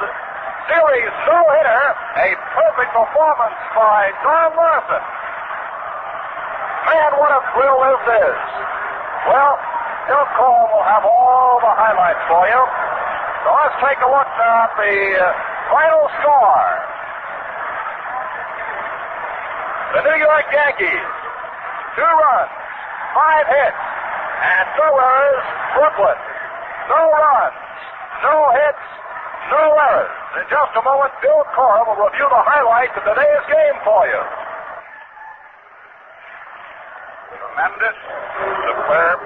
Series 0.72 1.12
no-hitter, 1.28 1.84
a 2.16 2.28
perfect 2.56 2.92
performance 2.96 3.60
by 3.76 4.12
Don 4.24 4.52
Larsen. 4.56 5.04
Man, 6.88 7.12
what 7.20 7.32
a 7.36 7.42
thrill 7.52 7.80
is 7.84 8.02
this. 8.08 8.40
Well, 9.28 9.56
Bill 10.08 10.28
Cole 10.40 10.68
will 10.72 10.88
have 10.88 11.04
all 11.04 11.60
the 11.60 11.74
highlights 11.76 12.24
for 12.32 12.48
you. 12.48 12.64
So 13.44 13.48
let's 13.60 13.76
take 13.84 14.00
a 14.00 14.08
look 14.08 14.28
at 14.28 14.72
the 14.80 14.96
uh, 15.20 15.28
final 15.68 16.04
score. 16.20 16.68
The 19.96 20.02
New 20.04 20.18
York 20.20 20.48
Yankees, 20.52 21.08
two 21.96 22.08
runs, 22.08 22.52
five 23.16 23.48
hits, 23.48 23.97
and 24.38 24.68
so 24.78 24.86
is 24.86 25.42
Brooklyn. 25.74 26.20
No 26.88 27.02
runs, 27.10 27.58
no 28.22 28.36
hits, 28.54 28.86
no 29.50 29.64
errors. 29.66 30.16
In 30.38 30.46
just 30.48 30.72
a 30.78 30.84
moment, 30.86 31.12
Bill 31.22 31.44
Corum 31.58 31.90
will 31.90 32.06
review 32.06 32.28
the 32.30 32.44
highlights 32.46 32.94
of 32.94 33.04
today's 33.04 33.46
game 33.50 33.78
for 33.82 34.06
you. 34.06 34.22
Tremendous, 37.34 37.98
superb, 38.38 39.20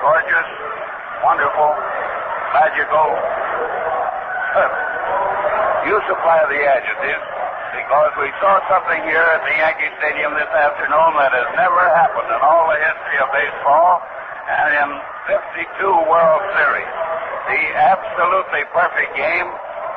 gorgeous, 0.00 0.48
wonderful, 1.22 1.72
magical, 2.56 3.08
perfect. 4.56 4.88
You 5.80 5.96
supply 6.04 6.36
the 6.44 6.60
adjectives 6.60 7.24
because 7.72 8.12
we 8.20 8.28
saw 8.36 8.60
something 8.68 9.00
here 9.08 9.24
at 9.24 9.40
the 9.48 9.54
Yankee 9.56 9.88
Stadium 9.96 10.36
this 10.36 10.52
afternoon 10.52 11.16
that 11.16 11.32
has 11.32 11.48
never 11.56 11.80
happened 11.96 12.28
in 12.28 12.40
all 12.44 12.68
the 12.68 12.76
history 12.76 13.16
of 13.16 13.32
baseball 13.32 14.04
and 14.50 14.70
in 14.74 14.90
52 15.30 16.10
World 16.10 16.42
Series. 16.58 16.92
The 17.46 17.62
absolutely 17.86 18.66
perfect 18.74 19.14
game, 19.14 19.48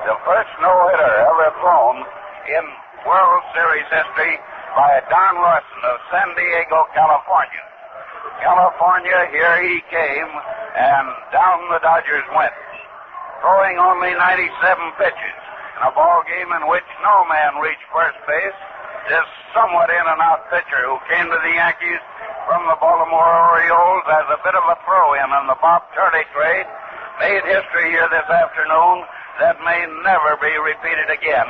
the 0.05 0.17
first 0.29 0.51
no-hitter 0.61 1.13
ever 1.25 1.49
thrown 1.57 1.97
in 2.53 2.65
World 3.01 3.43
Series 3.57 3.87
history 3.89 4.37
by 4.77 5.01
Don 5.09 5.41
Larsen 5.41 5.81
of 5.89 5.97
San 6.13 6.29
Diego, 6.37 6.85
California. 6.93 7.65
California, 8.45 9.19
here 9.33 9.57
he 9.65 9.81
came, 9.89 10.31
and 10.77 11.07
down 11.33 11.57
the 11.73 11.81
Dodgers 11.81 12.25
went, 12.37 12.53
throwing 13.41 13.81
only 13.81 14.13
97 14.13 14.53
pitches 15.01 15.39
in 15.77 15.81
a 15.81 15.91
ball 15.97 16.21
game 16.29 16.51
in 16.61 16.69
which 16.69 16.85
no 17.01 17.25
man 17.25 17.57
reached 17.57 17.85
first 17.89 18.17
base. 18.29 18.59
This 19.09 19.27
somewhat 19.53 19.89
in 19.89 20.05
and 20.05 20.21
out 20.21 20.45
pitcher 20.49 20.81
who 20.85 20.97
came 21.09 21.25
to 21.27 21.39
the 21.41 21.53
Yankees 21.57 22.01
from 22.47 22.67
the 22.67 22.77
Baltimore 22.79 23.33
Orioles 23.55 24.05
as 24.11 24.27
a 24.31 24.39
bit 24.43 24.55
of 24.55 24.65
a 24.67 24.77
throw 24.83 25.15
in 25.15 25.29
on 25.31 25.47
the 25.47 25.57
Bob 25.63 25.87
Turley 25.95 26.25
trade 26.35 26.67
made 27.19 27.43
history 27.45 27.93
here 27.93 28.09
this 28.09 28.27
afternoon 28.27 29.05
that 29.39 29.57
may 29.63 29.85
never 30.03 30.35
be 30.41 30.51
repeated 30.61 31.09
again 31.09 31.49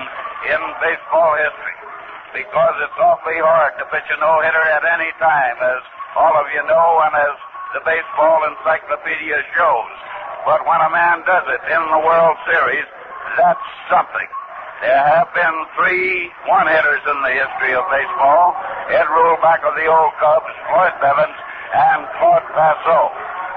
in 0.49 0.59
baseball 0.83 1.33
history 1.39 1.77
because 2.33 2.75
it's 2.81 2.99
awfully 2.99 3.37
hard 3.39 3.77
to 3.77 3.85
pitch 3.93 4.09
a 4.09 4.17
no-hitter 4.17 4.65
at 4.73 4.83
any 4.97 5.13
time, 5.21 5.57
as 5.61 5.81
all 6.17 6.33
of 6.33 6.49
you 6.49 6.63
know 6.65 6.89
and 7.05 7.13
as 7.13 7.35
the 7.77 7.81
baseball 7.85 8.41
encyclopedia 8.49 9.37
shows. 9.53 9.93
But 10.45 10.65
when 10.65 10.81
a 10.81 10.89
man 10.89 11.21
does 11.25 11.45
it 11.47 11.63
in 11.69 11.83
the 11.93 12.01
World 12.01 12.37
Series, 12.49 12.89
that's 13.37 13.67
something. 13.89 14.29
There 14.83 15.07
have 15.15 15.31
been 15.31 15.57
three 15.79 16.27
one-hitters 16.43 17.03
in 17.07 17.17
the 17.23 17.31
history 17.31 17.71
of 17.71 17.87
baseball. 17.87 18.51
Ed 18.91 19.07
Reulbach 19.07 19.63
of 19.63 19.79
the 19.79 19.87
old 19.87 20.11
Cubs, 20.19 20.51
Floyd 20.67 20.91
Bevens, 20.99 21.39
and 21.71 22.03
Claude 22.19 22.43
Passeau. 22.51 23.07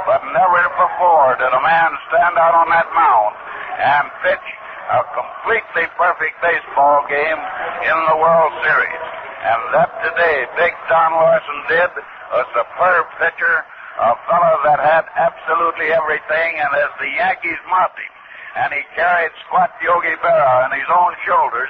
But 0.07 0.23
never 0.31 0.63
before 0.79 1.35
did 1.35 1.51
a 1.51 1.63
man 1.67 1.91
stand 2.15 2.39
out 2.39 2.55
on 2.55 2.71
that 2.71 2.87
mound 2.95 3.35
and 3.75 4.07
pitch 4.23 4.47
a 4.87 5.03
completely 5.19 5.91
perfect 5.99 6.39
baseball 6.39 7.03
game 7.11 7.43
in 7.91 7.99
the 8.07 8.17
World 8.23 8.55
Series. 8.63 9.03
And 9.43 9.61
that 9.75 9.91
today, 10.07 10.47
Big 10.55 10.79
Don 10.87 11.11
Larsen 11.11 11.61
did, 11.67 11.91
a 12.39 12.43
superb 12.55 13.07
pitcher, 13.19 13.67
a 13.99 14.15
fellow 14.31 14.55
that 14.63 14.79
had 14.79 15.11
absolutely 15.19 15.91
everything, 15.91 16.51
and 16.55 16.71
as 16.71 16.95
the 17.03 17.11
Yankees 17.19 17.59
mobbed 17.67 17.99
him, 17.99 18.15
and 18.57 18.73
he 18.73 18.81
carried 18.97 19.29
squat 19.45 19.69
Yogi 19.85 20.17
Berra 20.25 20.65
on 20.65 20.73
his 20.73 20.89
own 20.89 21.13
shoulders 21.29 21.69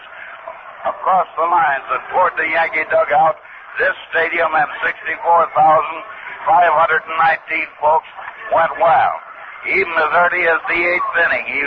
across 0.87 1.27
the 1.35 1.43
lines 1.43 1.83
and 1.91 1.99
toward 2.15 2.31
the 2.39 2.47
Yankee 2.47 2.87
dugout, 2.87 3.43
this 3.83 3.99
stadium 4.15 4.55
and 4.55 4.71
64,519 4.87 7.67
folks 7.83 8.07
went 8.55 8.71
wild. 8.79 9.19
Even 9.67 9.91
as 9.99 10.15
early 10.15 10.47
as 10.47 10.63
the 10.71 10.79
eighth 10.79 11.11
inning, 11.27 11.43
he 11.51 11.59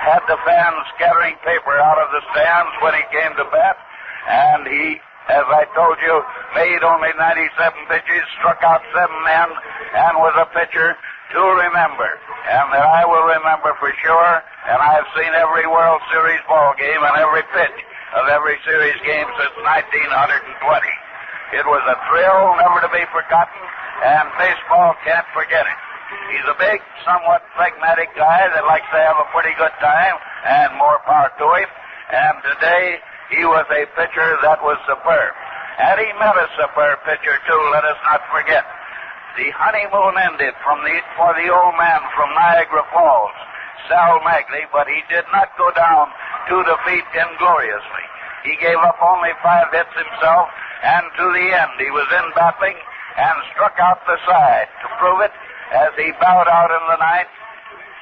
had 0.00 0.24
the 0.24 0.40
fans 0.48 0.80
scattering 0.96 1.36
paper 1.44 1.76
out 1.76 2.00
of 2.00 2.08
the 2.16 2.24
stands 2.32 2.72
when 2.80 2.96
he 2.96 3.04
came 3.12 3.36
to 3.36 3.44
bat, 3.52 3.76
and 4.32 4.64
he, 4.64 4.96
as 5.28 5.44
I 5.44 5.68
told 5.76 6.00
you, 6.00 6.24
made 6.56 6.80
only 6.80 7.12
97 7.20 7.52
pitches, 7.92 8.24
struck 8.40 8.64
out 8.64 8.80
seven 8.96 9.20
men, 9.28 9.52
and 9.92 10.16
was 10.16 10.32
a 10.40 10.48
pitcher 10.56 10.96
to 11.32 11.42
remember, 11.64 12.10
and 12.52 12.66
that 12.76 12.84
I 12.84 13.08
will 13.08 13.24
remember 13.24 13.72
for 13.80 13.92
sure. 14.04 14.32
And 14.68 14.78
I've 14.78 15.08
seen 15.16 15.32
every 15.32 15.64
World 15.64 16.00
Series 16.12 16.40
ball 16.44 16.76
game 16.76 17.00
and 17.00 17.16
every 17.16 17.42
pitch 17.56 17.78
of 18.20 18.28
every 18.28 18.60
series 18.68 18.96
game 19.08 19.28
since 19.40 19.54
1920. 19.64 20.52
It 21.56 21.64
was 21.64 21.84
a 21.88 21.96
thrill 22.08 22.56
never 22.60 22.84
to 22.84 22.90
be 22.92 23.04
forgotten, 23.12 23.62
and 24.04 24.28
baseball 24.36 24.92
can't 25.04 25.26
forget 25.32 25.64
it. 25.64 25.78
He's 26.28 26.44
a 26.48 26.56
big, 26.60 26.80
somewhat 27.04 27.40
phlegmatic 27.56 28.12
guy 28.16 28.48
that 28.52 28.64
likes 28.68 28.88
to 28.92 29.00
have 29.00 29.16
a 29.16 29.28
pretty 29.32 29.56
good 29.56 29.72
time, 29.80 30.16
and 30.44 30.76
more 30.76 31.00
power 31.08 31.32
to 31.32 31.46
him. 31.56 31.68
And 32.12 32.36
today, 32.44 33.00
he 33.32 33.44
was 33.48 33.64
a 33.72 33.88
pitcher 33.96 34.36
that 34.44 34.60
was 34.60 34.76
superb. 34.84 35.32
And 35.80 35.96
he 35.96 36.12
met 36.20 36.36
a 36.36 36.48
superb 36.60 37.00
pitcher, 37.08 37.36
too, 37.48 37.62
let 37.72 37.84
us 37.88 37.96
not 38.04 38.20
forget. 38.28 38.64
The 39.32 39.48
honeymoon 39.56 40.20
ended 40.20 40.52
from 40.60 40.84
the, 40.84 40.92
for 41.16 41.32
the 41.32 41.48
old 41.48 41.72
man 41.80 42.04
from 42.12 42.28
Niagara 42.36 42.84
Falls, 42.92 43.32
Sal 43.88 44.20
Maglie, 44.28 44.68
but 44.68 44.84
he 44.84 45.00
did 45.08 45.24
not 45.32 45.56
go 45.56 45.72
down 45.72 46.12
to 46.52 46.60
defeat 46.68 47.08
ingloriously. 47.16 48.06
He 48.44 48.60
gave 48.60 48.76
up 48.84 49.00
only 49.00 49.32
five 49.40 49.72
hits 49.72 49.94
himself, 49.96 50.52
and 50.84 51.08
to 51.16 51.24
the 51.32 51.46
end 51.48 51.72
he 51.80 51.88
was 51.96 52.08
in 52.12 52.28
battling 52.36 52.76
and 53.16 53.36
struck 53.56 53.80
out 53.80 54.04
the 54.04 54.20
side 54.28 54.68
to 54.84 54.86
prove 55.00 55.24
it 55.24 55.32
as 55.72 55.96
he 55.96 56.12
bowed 56.20 56.48
out 56.52 56.68
in 56.68 56.84
the 56.92 57.00
ninth, 57.00 57.32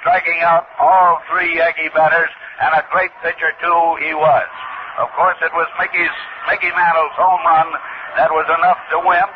striking 0.02 0.42
out 0.42 0.66
all 0.82 1.22
three 1.30 1.62
Yankee 1.62 1.94
batters 1.94 2.30
and 2.58 2.74
a 2.74 2.82
great 2.90 3.14
pitcher 3.22 3.54
too 3.62 3.82
he 4.02 4.18
was. 4.18 4.50
Of 4.98 5.14
course, 5.14 5.38
it 5.46 5.54
was 5.54 5.70
Mickey's 5.78 6.16
Mickey 6.50 6.74
Mantle's 6.74 7.14
home 7.14 7.44
run 7.46 7.70
that 8.18 8.34
was 8.34 8.50
enough 8.50 8.82
to 8.90 8.98
win, 8.98 9.28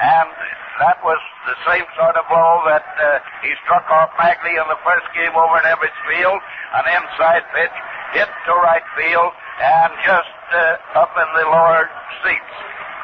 and 0.00 0.32
that 0.80 0.96
was 1.04 1.20
the 1.44 1.56
same 1.68 1.84
sort 1.98 2.16
of 2.16 2.24
blow 2.32 2.64
that 2.64 2.86
uh, 2.96 3.20
he 3.44 3.52
struck 3.66 3.84
off 3.92 4.08
Maglie 4.16 4.56
in 4.56 4.66
the 4.72 4.80
first 4.80 5.04
game 5.12 5.34
over 5.36 5.60
at 5.60 5.68
Ebbets 5.68 5.96
Field, 6.08 6.40
an 6.80 6.86
inside 6.88 7.44
pitch 7.52 7.76
hit 8.16 8.28
to 8.28 8.52
right 8.64 8.84
field 8.96 9.32
and 9.60 9.90
just 10.04 10.32
uh, 10.52 11.00
up 11.00 11.12
in 11.12 11.28
the 11.36 11.44
lower 11.48 11.88
seats. 12.24 12.54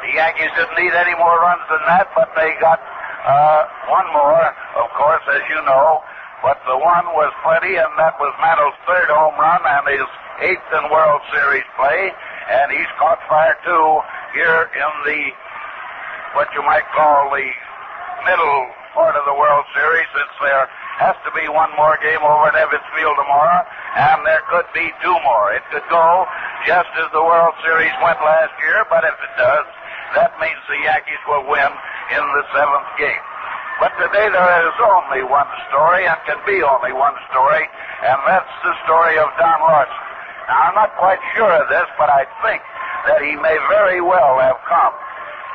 The 0.05 0.16
Yankees 0.16 0.53
didn't 0.57 0.78
need 0.81 0.95
any 0.95 1.16
more 1.19 1.36
runs 1.43 1.65
than 1.69 1.82
that, 1.93 2.09
but 2.16 2.32
they 2.39 2.57
got 2.62 2.81
uh, 2.81 3.62
one 3.90 4.09
more, 4.15 4.40
of 4.78 4.89
course, 4.97 5.24
as 5.28 5.43
you 5.51 5.61
know. 5.66 6.01
But 6.40 6.62
the 6.70 6.78
one 6.78 7.07
was 7.19 7.35
plenty, 7.43 7.74
and 7.74 7.90
that 7.99 8.15
was 8.23 8.31
Mantle's 8.39 8.78
third 8.86 9.11
home 9.11 9.35
run 9.36 9.59
and 9.59 9.85
his 9.90 10.09
eighth 10.40 10.69
in 10.70 10.86
World 10.86 11.20
Series 11.35 11.66
play. 11.74 12.15
And 12.49 12.70
he's 12.70 12.89
caught 12.97 13.19
fire 13.28 13.59
too 13.66 14.01
here 14.39 14.70
in 14.70 14.93
the 15.05 15.20
what 16.39 16.55
you 16.55 16.62
might 16.62 16.86
call 16.94 17.35
the 17.35 17.51
middle 18.23 18.59
part 18.94 19.19
of 19.19 19.27
the 19.27 19.35
World 19.35 19.66
Series, 19.74 20.06
since 20.15 20.31
there 20.39 20.70
has 21.02 21.19
to 21.27 21.35
be 21.35 21.43
one 21.51 21.66
more 21.74 21.98
game 21.98 22.23
over 22.23 22.47
at 22.47 22.55
Ebbets 22.55 22.86
Field 22.94 23.19
tomorrow, 23.19 23.66
and 23.98 24.23
there 24.23 24.47
could 24.47 24.70
be 24.70 24.86
two 25.02 25.19
more. 25.27 25.51
It 25.51 25.66
could 25.74 25.82
go 25.90 26.31
just 26.62 26.94
as 26.94 27.10
the 27.10 27.19
World 27.27 27.59
Series 27.66 27.90
went 28.06 28.23
last 28.23 28.55
year, 28.62 28.86
but 28.86 29.02
if 29.02 29.19
it 29.19 29.35
does, 29.35 29.66
that 30.15 30.31
means 30.39 30.62
the 30.70 30.78
Yankees 30.86 31.19
will 31.27 31.43
win 31.43 31.74
in 32.15 32.23
the 32.23 32.44
seventh 32.55 32.90
game. 33.02 33.24
But 33.82 33.98
today 33.98 34.31
there 34.31 34.55
is 34.62 34.78
only 34.78 35.27
one 35.27 35.51
story, 35.74 36.06
and 36.06 36.23
can 36.23 36.39
be 36.47 36.62
only 36.62 36.94
one 36.94 37.19
story, 37.35 37.66
and 38.06 38.19
that's 38.31 38.55
the 38.62 38.78
story 38.86 39.19
of 39.19 39.27
Don 39.43 39.59
Larsen. 39.59 40.06
Now, 40.47 40.70
I'm 40.70 40.77
not 40.78 40.94
quite 41.02 41.19
sure 41.35 41.51
of 41.51 41.66
this, 41.66 41.90
but 41.98 42.06
I 42.06 42.31
think 42.47 42.62
that 43.10 43.27
he 43.27 43.35
may 43.43 43.59
very 43.74 43.98
well 43.98 44.39
have 44.39 44.62
come 44.70 44.94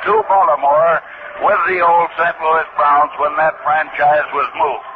to 0.03 0.13
Baltimore 0.27 0.99
with 1.47 1.61
the 1.71 1.79
old 1.79 2.09
St. 2.19 2.35
Louis 2.43 2.67
Browns 2.75 3.13
when 3.23 3.31
that 3.39 3.55
franchise 3.63 4.27
was 4.35 4.49
moved. 4.59 4.87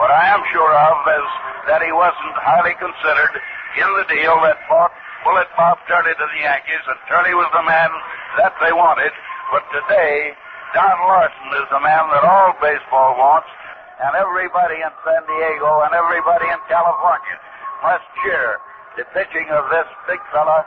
What 0.00 0.08
I 0.08 0.32
am 0.32 0.40
sure 0.50 0.72
of 0.72 0.96
is 1.04 1.28
that 1.68 1.84
he 1.84 1.92
wasn't 1.92 2.36
highly 2.40 2.72
considered 2.80 3.34
in 3.76 3.88
the 4.00 4.06
deal 4.08 4.40
that 4.40 4.56
bought 4.66 4.90
Bullet 5.20 5.48
Bob 5.56 5.78
Turley 5.84 6.16
to 6.16 6.26
the 6.32 6.40
Yankees, 6.40 6.84
and 6.88 6.98
Turley 7.08 7.36
was 7.36 7.48
the 7.52 7.64
man 7.64 7.92
that 8.40 8.56
they 8.60 8.72
wanted. 8.72 9.12
But 9.52 9.68
today, 9.68 10.32
Don 10.72 10.96
Larsen 11.12 11.50
is 11.60 11.68
the 11.68 11.80
man 11.84 12.08
that 12.16 12.24
all 12.24 12.56
baseball 12.60 13.20
wants, 13.20 13.48
and 14.00 14.16
everybody 14.16 14.80
in 14.80 14.92
San 15.04 15.22
Diego 15.28 15.84
and 15.84 15.92
everybody 15.92 16.48
in 16.48 16.60
California 16.72 17.36
must 17.84 18.04
cheer 18.24 18.58
the 18.96 19.04
pitching 19.12 19.46
of 19.52 19.68
this 19.68 19.88
big 20.08 20.20
fella 20.32 20.64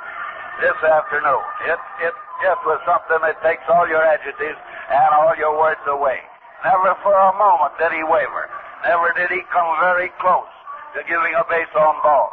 this 0.62 0.78
afternoon. 0.82 1.44
It 1.70 1.80
it 2.02 2.16
just 2.42 2.62
was 2.66 2.82
something 2.86 3.22
that 3.22 3.38
takes 3.42 3.66
all 3.70 3.86
your 3.90 4.02
adjectives 4.02 4.58
and 4.90 5.10
all 5.18 5.34
your 5.38 5.58
words 5.58 5.82
away. 5.88 6.22
Never 6.66 6.98
for 7.06 7.14
a 7.14 7.34
moment 7.38 7.78
did 7.78 7.94
he 7.94 8.04
waver. 8.06 8.50
Never 8.86 9.14
did 9.14 9.30
he 9.30 9.42
come 9.54 9.70
very 9.82 10.10
close 10.22 10.50
to 10.98 11.02
giving 11.06 11.34
a 11.38 11.46
base 11.50 11.70
on 11.78 11.96
ball. 12.02 12.30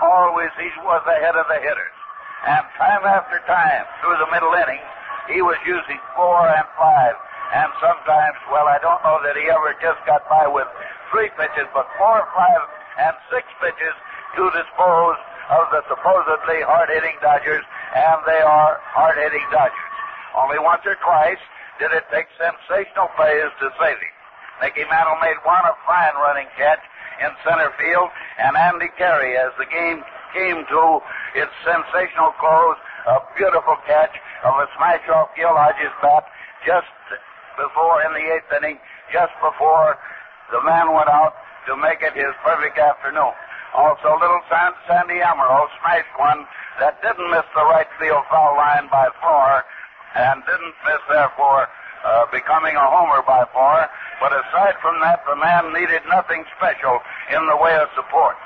Always 0.00 0.52
he 0.58 0.68
was 0.84 1.04
ahead 1.08 1.36
of 1.36 1.46
the 1.48 1.60
hitters. 1.60 1.96
And 2.48 2.64
time 2.74 3.04
after 3.06 3.38
time, 3.46 3.84
through 4.02 4.18
the 4.18 4.30
middle 4.34 4.52
innings, 4.52 4.88
he 5.30 5.40
was 5.40 5.56
using 5.62 6.00
four 6.16 6.48
and 6.48 6.66
five. 6.74 7.14
And 7.54 7.70
sometimes, 7.78 8.36
well, 8.50 8.66
I 8.66 8.80
don't 8.80 8.98
know 9.04 9.20
that 9.22 9.36
he 9.36 9.46
ever 9.52 9.76
just 9.78 10.00
got 10.08 10.24
by 10.26 10.48
with 10.48 10.66
three 11.12 11.28
pitches, 11.36 11.68
but 11.76 11.86
four, 12.00 12.24
five, 12.34 12.62
and 12.98 13.14
six 13.30 13.46
pitches 13.60 13.94
to 14.36 14.42
dispose 14.56 15.20
of 15.50 15.70
the 15.74 15.82
supposedly 15.90 16.62
hard-hitting 16.62 17.18
Dodgers, 17.18 17.64
and 17.96 18.18
they 18.26 18.42
are 18.44 18.78
hard-hitting 18.94 19.46
Dodgers. 19.50 19.92
Only 20.36 20.58
once 20.62 20.82
or 20.86 20.96
twice 21.02 21.40
did 21.80 21.90
it 21.92 22.06
take 22.14 22.28
sensational 22.38 23.10
plays 23.18 23.50
to 23.60 23.66
save 23.80 23.98
him. 23.98 24.14
Mickey 24.62 24.86
Mantle 24.86 25.18
made 25.18 25.36
one 25.42 25.64
a 25.66 25.74
fine 25.82 26.14
running 26.22 26.46
catch 26.54 26.80
in 27.20 27.30
center 27.42 27.72
field, 27.76 28.08
and 28.38 28.56
Andy 28.56 28.88
Carey, 28.96 29.34
as 29.36 29.50
the 29.58 29.66
game 29.66 30.04
came 30.32 30.64
to 30.64 30.82
its 31.34 31.52
sensational 31.66 32.32
close, 32.38 32.78
a 33.06 33.18
beautiful 33.36 33.76
catch 33.84 34.14
of 34.46 34.54
a 34.62 34.66
smash 34.78 35.02
off 35.10 35.34
Gil 35.34 35.52
Hodges' 35.52 35.92
bat 36.00 36.24
just 36.64 36.88
before 37.58 38.00
in 38.06 38.14
the 38.14 38.24
eighth 38.32 38.48
inning, 38.56 38.78
just 39.12 39.34
before 39.42 39.98
the 40.54 40.62
man 40.62 40.94
went 40.94 41.10
out 41.10 41.34
to 41.66 41.76
make 41.76 42.00
it 42.00 42.14
his 42.14 42.32
perfect 42.42 42.78
afternoon. 42.78 43.34
Also, 43.72 44.18
little 44.20 44.40
San, 44.52 44.72
Sandy 44.86 45.24
Amoros 45.24 45.72
smashed 45.80 46.12
one 46.20 46.44
that 46.78 47.00
didn't 47.00 47.30
miss 47.32 47.46
the 47.56 47.64
right 47.64 47.88
field 47.96 48.24
foul 48.28 48.56
line 48.56 48.88
by 48.92 49.08
far, 49.20 49.64
and 50.14 50.44
didn't 50.44 50.76
miss 50.84 51.00
therefore 51.08 51.68
uh, 52.04 52.26
becoming 52.28 52.76
a 52.76 52.86
homer 52.86 53.24
by 53.24 53.44
far. 53.52 53.88
But 54.20 54.36
aside 54.36 54.76
from 54.84 55.00
that, 55.00 55.24
the 55.24 55.36
man 55.36 55.72
needed 55.72 56.04
nothing 56.08 56.44
special 56.56 57.00
in 57.32 57.40
the 57.48 57.56
way 57.56 57.74
of 57.80 57.88
support. 57.96 58.36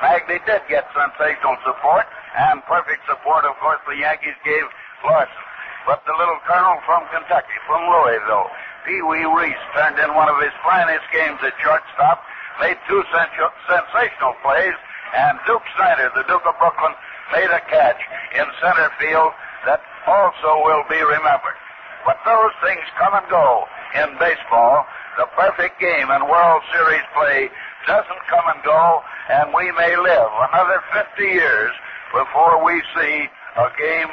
Maglie 0.00 0.44
did 0.46 0.62
get 0.68 0.86
sensational 0.94 1.56
support, 1.64 2.06
and 2.36 2.62
perfect 2.68 3.02
support, 3.08 3.44
of 3.44 3.56
course, 3.58 3.80
the 3.88 3.96
Yankees 3.96 4.36
gave 4.44 4.64
Larsen. 5.04 5.44
But 5.86 6.04
the 6.04 6.14
little 6.18 6.38
colonel 6.46 6.78
from 6.84 7.06
Kentucky, 7.10 7.58
from 7.66 7.82
Louisville, 7.86 8.50
Pee 8.84 9.02
Wee 9.02 9.24
Reese, 9.24 9.64
turned 9.74 9.98
in 9.98 10.14
one 10.14 10.28
of 10.28 10.38
his 10.42 10.52
finest 10.62 11.06
games 11.10 11.38
at 11.42 11.54
shortstop, 11.62 12.22
made 12.60 12.78
two 12.88 13.02
sensational 13.12 14.34
plays, 14.42 14.76
and 15.16 15.38
Duke 15.46 15.64
Snider, 15.76 16.10
the 16.14 16.24
Duke 16.28 16.44
of 16.46 16.58
Brooklyn, 16.58 16.92
made 17.32 17.50
a 17.50 17.60
catch 17.68 18.00
in 18.34 18.44
center 18.60 18.90
field 19.00 19.32
that 19.66 19.80
also 20.06 20.62
will 20.64 20.84
be 20.88 21.00
remembered. 21.02 21.58
But 22.04 22.22
those 22.24 22.54
things 22.62 22.86
come 22.98 23.14
and 23.14 23.26
go 23.28 23.66
in 23.98 24.14
baseball. 24.18 24.86
The 25.18 25.26
perfect 25.34 25.80
game 25.80 26.10
in 26.10 26.22
World 26.28 26.62
Series 26.72 27.02
play 27.14 27.50
doesn't 27.86 28.22
come 28.30 28.46
and 28.54 28.62
go, 28.62 29.02
and 29.30 29.50
we 29.54 29.72
may 29.72 29.96
live 29.96 30.30
another 30.52 30.82
50 30.92 31.22
years 31.24 31.72
before 32.12 32.62
we 32.62 32.82
see 32.94 33.26
a 33.56 33.68
game 33.78 34.10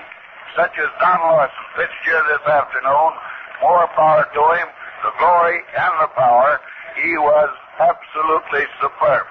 such 0.56 0.74
as 0.78 0.90
Don 1.02 1.20
Larsen 1.22 1.65
pitched 1.76 2.02
here 2.06 2.24
this 2.30 2.45
afternoon. 2.48 3.14
More 3.61 3.88
power 3.95 4.26
to 4.26 4.44
him, 4.57 4.68
the 5.03 5.14
glory 5.20 5.60
and 5.78 5.94
the 6.02 6.10
power. 6.15 6.61
He 7.00 7.18
was 7.18 7.50
absolutely 7.80 8.66
superb. 8.82 9.26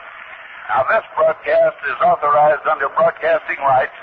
Now, 0.69 0.85
this 0.89 1.05
broadcast 1.17 1.77
is 1.87 1.99
authorized 2.01 2.67
under 2.67 2.89
broadcasting 2.97 3.59
rights 3.61 3.95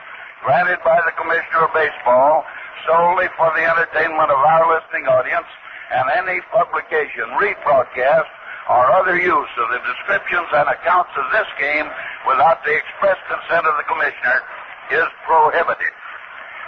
granted 0.43 0.79
by 0.85 0.99
the 1.03 1.11
Commissioner 1.19 1.67
of 1.67 1.73
Baseball 1.73 2.45
solely 2.87 3.27
for 3.35 3.51
the 3.55 3.63
entertainment 3.65 4.29
of 4.31 4.39
our 4.39 4.63
listening 4.71 5.07
audience, 5.09 5.47
and 5.91 6.05
any 6.21 6.39
publication, 6.53 7.25
rebroadcast, 7.41 8.29
or 8.69 8.85
other 8.93 9.17
use 9.17 9.53
of 9.57 9.67
the 9.73 9.81
descriptions 9.81 10.45
and 10.53 10.69
accounts 10.69 11.09
of 11.17 11.25
this 11.33 11.49
game 11.57 11.89
without 12.29 12.61
the 12.61 12.73
express 12.73 13.17
consent 13.25 13.65
of 13.65 13.73
the 13.81 13.87
Commissioner 13.89 14.39
is 14.93 15.09
prohibited. 15.25 15.93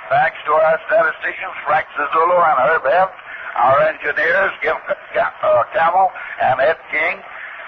Thanks 0.09 0.37
to 0.49 0.51
our 0.57 0.77
statisticians, 0.89 1.55
Frank 1.63 1.85
Zazulu 1.93 2.37
and 2.41 2.57
Herb 2.65 2.85
Eft, 2.89 3.13
our 3.55 3.79
engineers, 3.87 4.51
Jim 4.63 4.77
uh, 4.79 5.63
Camel 5.73 6.11
and 6.41 6.59
Ed 6.61 6.79
King, 6.91 7.19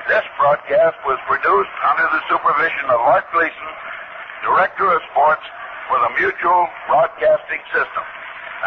this 0.08 0.24
broadcast 0.40 1.00
was 1.08 1.20
produced 1.28 1.76
under 1.88 2.08
the 2.12 2.22
supervision 2.28 2.92
of 2.92 3.00
Art 3.08 3.24
Gleason, 3.32 3.70
Director 4.44 4.92
of 4.92 5.02
Sports 5.12 5.44
for 5.88 6.00
the 6.00 6.12
Mutual 6.20 6.68
Broadcasting 6.88 7.64
System. 7.72 8.04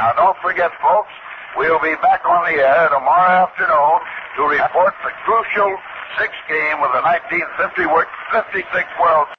Now, 0.01 0.13
don't 0.17 0.39
forget, 0.41 0.73
folks, 0.81 1.13
we'll 1.57 1.81
be 1.81 1.97
back 2.01 2.25
on 2.25 2.49
the 2.49 2.57
air 2.61 2.89
tomorrow 2.89 3.49
afternoon 3.49 4.01
to 4.37 4.43
report 4.49 4.93
the 5.05 5.13
crucial 5.25 5.77
sixth 6.21 6.41
game 6.49 6.81
of 6.81 6.93
the 6.97 7.05
1956 7.05 7.45
World 8.97 9.29